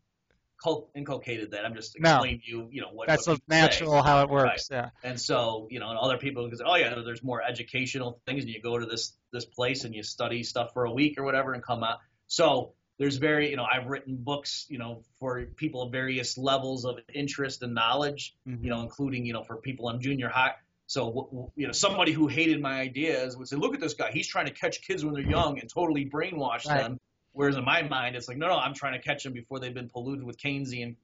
inculcated 0.94 1.52
that 1.52 1.64
i'm 1.64 1.74
just 1.74 1.96
explaining 1.96 2.40
to 2.40 2.50
you 2.50 2.68
you 2.70 2.80
know 2.80 2.88
what 2.92 3.06
that's 3.08 3.26
what 3.26 3.38
the 3.46 3.54
say. 3.54 3.60
natural 3.60 4.02
how 4.02 4.22
it 4.22 4.28
works. 4.30 4.68
Yeah. 4.70 4.90
And 5.04 5.20
so, 5.20 5.68
you 5.70 5.78
know, 5.80 5.90
and 5.90 5.98
other 5.98 6.18
people 6.18 6.44
because 6.44 6.60
oh 6.64 6.74
yeah, 6.76 6.94
there's 7.04 7.22
more 7.22 7.42
educational 7.42 8.20
things, 8.26 8.44
and 8.44 8.52
you 8.52 8.60
go 8.60 8.78
to 8.78 8.86
this 8.86 9.12
this 9.32 9.44
place 9.44 9.84
and 9.84 9.94
you 9.94 10.02
study 10.02 10.42
stuff 10.42 10.72
for 10.72 10.84
a 10.84 10.90
week 10.92 11.18
or 11.18 11.24
whatever, 11.24 11.52
and 11.52 11.62
come 11.62 11.82
out. 11.84 11.98
So 12.26 12.72
there's 12.98 13.16
very, 13.16 13.50
you 13.50 13.56
know, 13.56 13.64
I've 13.64 13.86
written 13.86 14.16
books, 14.16 14.66
you 14.68 14.78
know, 14.78 15.02
for 15.20 15.44
people 15.56 15.82
of 15.82 15.92
various 15.92 16.36
levels 16.36 16.84
of 16.84 16.98
interest 17.14 17.62
and 17.62 17.72
knowledge, 17.74 18.34
Mhm. 18.46 18.64
you 18.64 18.70
know, 18.70 18.80
including, 18.82 19.24
you 19.24 19.32
know, 19.32 19.44
for 19.44 19.56
people 19.58 19.86
on 19.88 20.00
junior 20.00 20.28
high. 20.28 20.54
So, 20.88 21.52
you 21.54 21.66
know, 21.66 21.72
somebody 21.72 22.12
who 22.12 22.26
hated 22.26 22.60
my 22.60 22.80
ideas 22.80 23.36
would 23.36 23.46
say, 23.46 23.56
look 23.56 23.74
at 23.74 23.80
this 23.80 23.94
guy, 23.94 24.10
he's 24.10 24.26
trying 24.26 24.46
to 24.46 24.52
catch 24.52 24.82
kids 24.82 25.04
when 25.04 25.14
they're 25.14 25.22
young 25.22 25.60
and 25.60 25.68
totally 25.72 26.06
brainwash 26.06 26.66
Right. 26.66 26.78
them. 26.82 26.98
Whereas 27.32 27.56
in 27.56 27.64
my 27.64 27.82
mind, 27.82 28.16
it's 28.16 28.28
like, 28.28 28.36
no, 28.36 28.48
no, 28.48 28.56
I'm 28.56 28.74
trying 28.74 28.94
to 28.94 28.98
catch 28.98 29.22
them 29.22 29.32
before 29.32 29.60
they've 29.60 29.74
been 29.74 29.88
polluted 29.88 30.24
with 30.24 30.38
Keynesian 30.38 30.96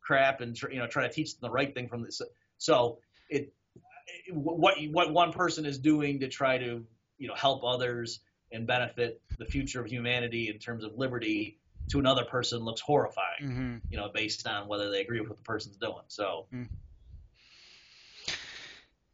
crap 0.00 0.40
and 0.40 0.56
tr- 0.56 0.70
you 0.70 0.78
know 0.78 0.86
try 0.86 1.06
to 1.06 1.12
teach 1.12 1.32
them 1.32 1.48
the 1.48 1.50
right 1.50 1.74
thing 1.74 1.88
from 1.88 2.02
this. 2.02 2.20
So 2.56 2.98
it 3.28 3.52
what 4.32 4.76
what 4.90 5.12
one 5.12 5.32
person 5.32 5.66
is 5.66 5.78
doing 5.78 6.20
to 6.20 6.28
try 6.28 6.58
to 6.58 6.84
you 7.18 7.28
know 7.28 7.34
help 7.34 7.62
others 7.64 8.20
and 8.50 8.66
benefit 8.66 9.20
the 9.38 9.44
future 9.44 9.80
of 9.80 9.86
humanity 9.86 10.48
in 10.48 10.58
terms 10.58 10.82
of 10.82 10.94
liberty 10.96 11.58
to 11.90 11.98
another 11.98 12.24
person 12.24 12.60
looks 12.60 12.80
horrifying. 12.80 13.42
Mhm. 13.42 13.80
You 13.90 13.98
know, 13.98 14.08
based 14.08 14.46
on 14.46 14.68
whether 14.68 14.90
they 14.90 15.00
agree 15.02 15.20
with 15.20 15.28
what 15.28 15.38
the 15.38 15.44
person's 15.44 15.76
doing. 15.76 16.04
So 16.08 16.46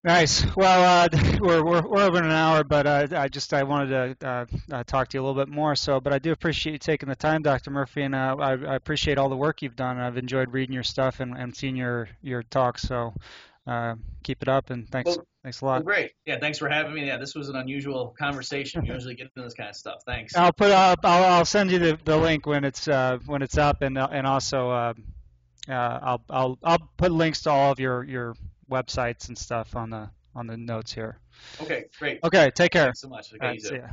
Nice. 0.04 0.44
Well, 0.54 1.08
uh, 1.14 1.38
we're, 1.40 1.64
we're 1.64 1.80
we're 1.88 2.02
over 2.02 2.18
an 2.18 2.30
hour, 2.30 2.62
but 2.62 2.86
uh, 2.86 3.08
I 3.16 3.28
just 3.28 3.54
I 3.54 3.62
wanted 3.62 4.18
to 4.20 4.28
uh, 4.28 4.46
uh, 4.70 4.84
talk 4.84 5.08
to 5.08 5.16
you 5.16 5.22
a 5.22 5.24
little 5.26 5.42
bit 5.42 5.50
more. 5.50 5.74
So, 5.74 5.98
but 5.98 6.12
I 6.12 6.18
do 6.18 6.30
appreciate 6.30 6.72
you 6.74 6.78
taking 6.78 7.08
the 7.08 7.16
time, 7.16 7.42
Dr. 7.42 7.70
Murphy, 7.70 8.02
and 8.02 8.14
uh, 8.14 8.36
I, 8.38 8.52
I 8.52 8.74
appreciate 8.74 9.16
all 9.16 9.30
the 9.30 9.36
work 9.36 9.62
you've 9.62 9.76
done. 9.76 9.98
I've 9.98 10.18
enjoyed 10.18 10.52
reading 10.52 10.74
your 10.74 10.82
stuff 10.82 11.20
and, 11.20 11.34
and 11.34 11.56
seeing 11.56 11.74
your 11.74 12.10
your 12.20 12.42
talks. 12.42 12.82
So, 12.82 13.14
uh, 13.66 13.94
keep 14.22 14.42
it 14.42 14.48
up, 14.48 14.68
and 14.68 14.86
thanks 14.90 15.16
Well- 15.16 15.26
thanks 15.42 15.62
a 15.62 15.64
well, 15.64 15.74
lot. 15.76 15.84
great. 15.86 16.12
Yeah, 16.26 16.38
thanks 16.38 16.58
for 16.58 16.68
having 16.68 16.92
me. 16.92 17.06
Yeah, 17.06 17.16
this 17.16 17.34
was 17.34 17.48
an 17.48 17.56
unusual 17.56 18.14
conversation. 18.18 18.82
We 18.82 18.90
usually 18.92 19.14
get 19.14 19.30
into 19.34 19.42
this 19.46 19.54
kind 19.54 19.70
of 19.70 19.76
stuff. 19.76 20.02
Thanks. 20.04 20.36
I'll 20.36 20.52
put 20.52 20.70
up. 20.70 20.98
I'll, 21.04 21.24
I'll 21.32 21.44
send 21.46 21.70
you 21.70 21.78
the, 21.78 21.98
the 22.04 22.18
link 22.18 22.44
when 22.44 22.64
it's 22.64 22.86
uh, 22.88 23.20
when 23.24 23.40
it's 23.40 23.56
up, 23.56 23.80
and 23.80 23.96
and 23.96 24.26
also 24.26 24.68
uh, 24.68 24.94
uh, 25.66 25.72
I'll 25.72 26.22
I'll 26.28 26.58
I'll 26.62 26.90
put 26.98 27.10
links 27.10 27.40
to 27.44 27.50
all 27.50 27.72
of 27.72 27.80
your 27.80 28.04
your 28.04 28.34
websites 28.70 29.28
and 29.28 29.36
stuff 29.36 29.76
on 29.76 29.90
the 29.90 30.10
on 30.34 30.46
the 30.46 30.56
notes 30.56 30.92
here. 30.92 31.18
Okay, 31.60 31.84
great. 31.98 32.20
Okay, 32.24 32.50
take 32.50 32.72
care. 32.72 32.86
Thanks 32.86 33.00
so 33.00 33.08
much. 33.08 33.32
Okay, 33.34 33.46
right, 33.46 33.54
you 33.54 33.60
see 33.60 33.76
ya. 33.76 33.88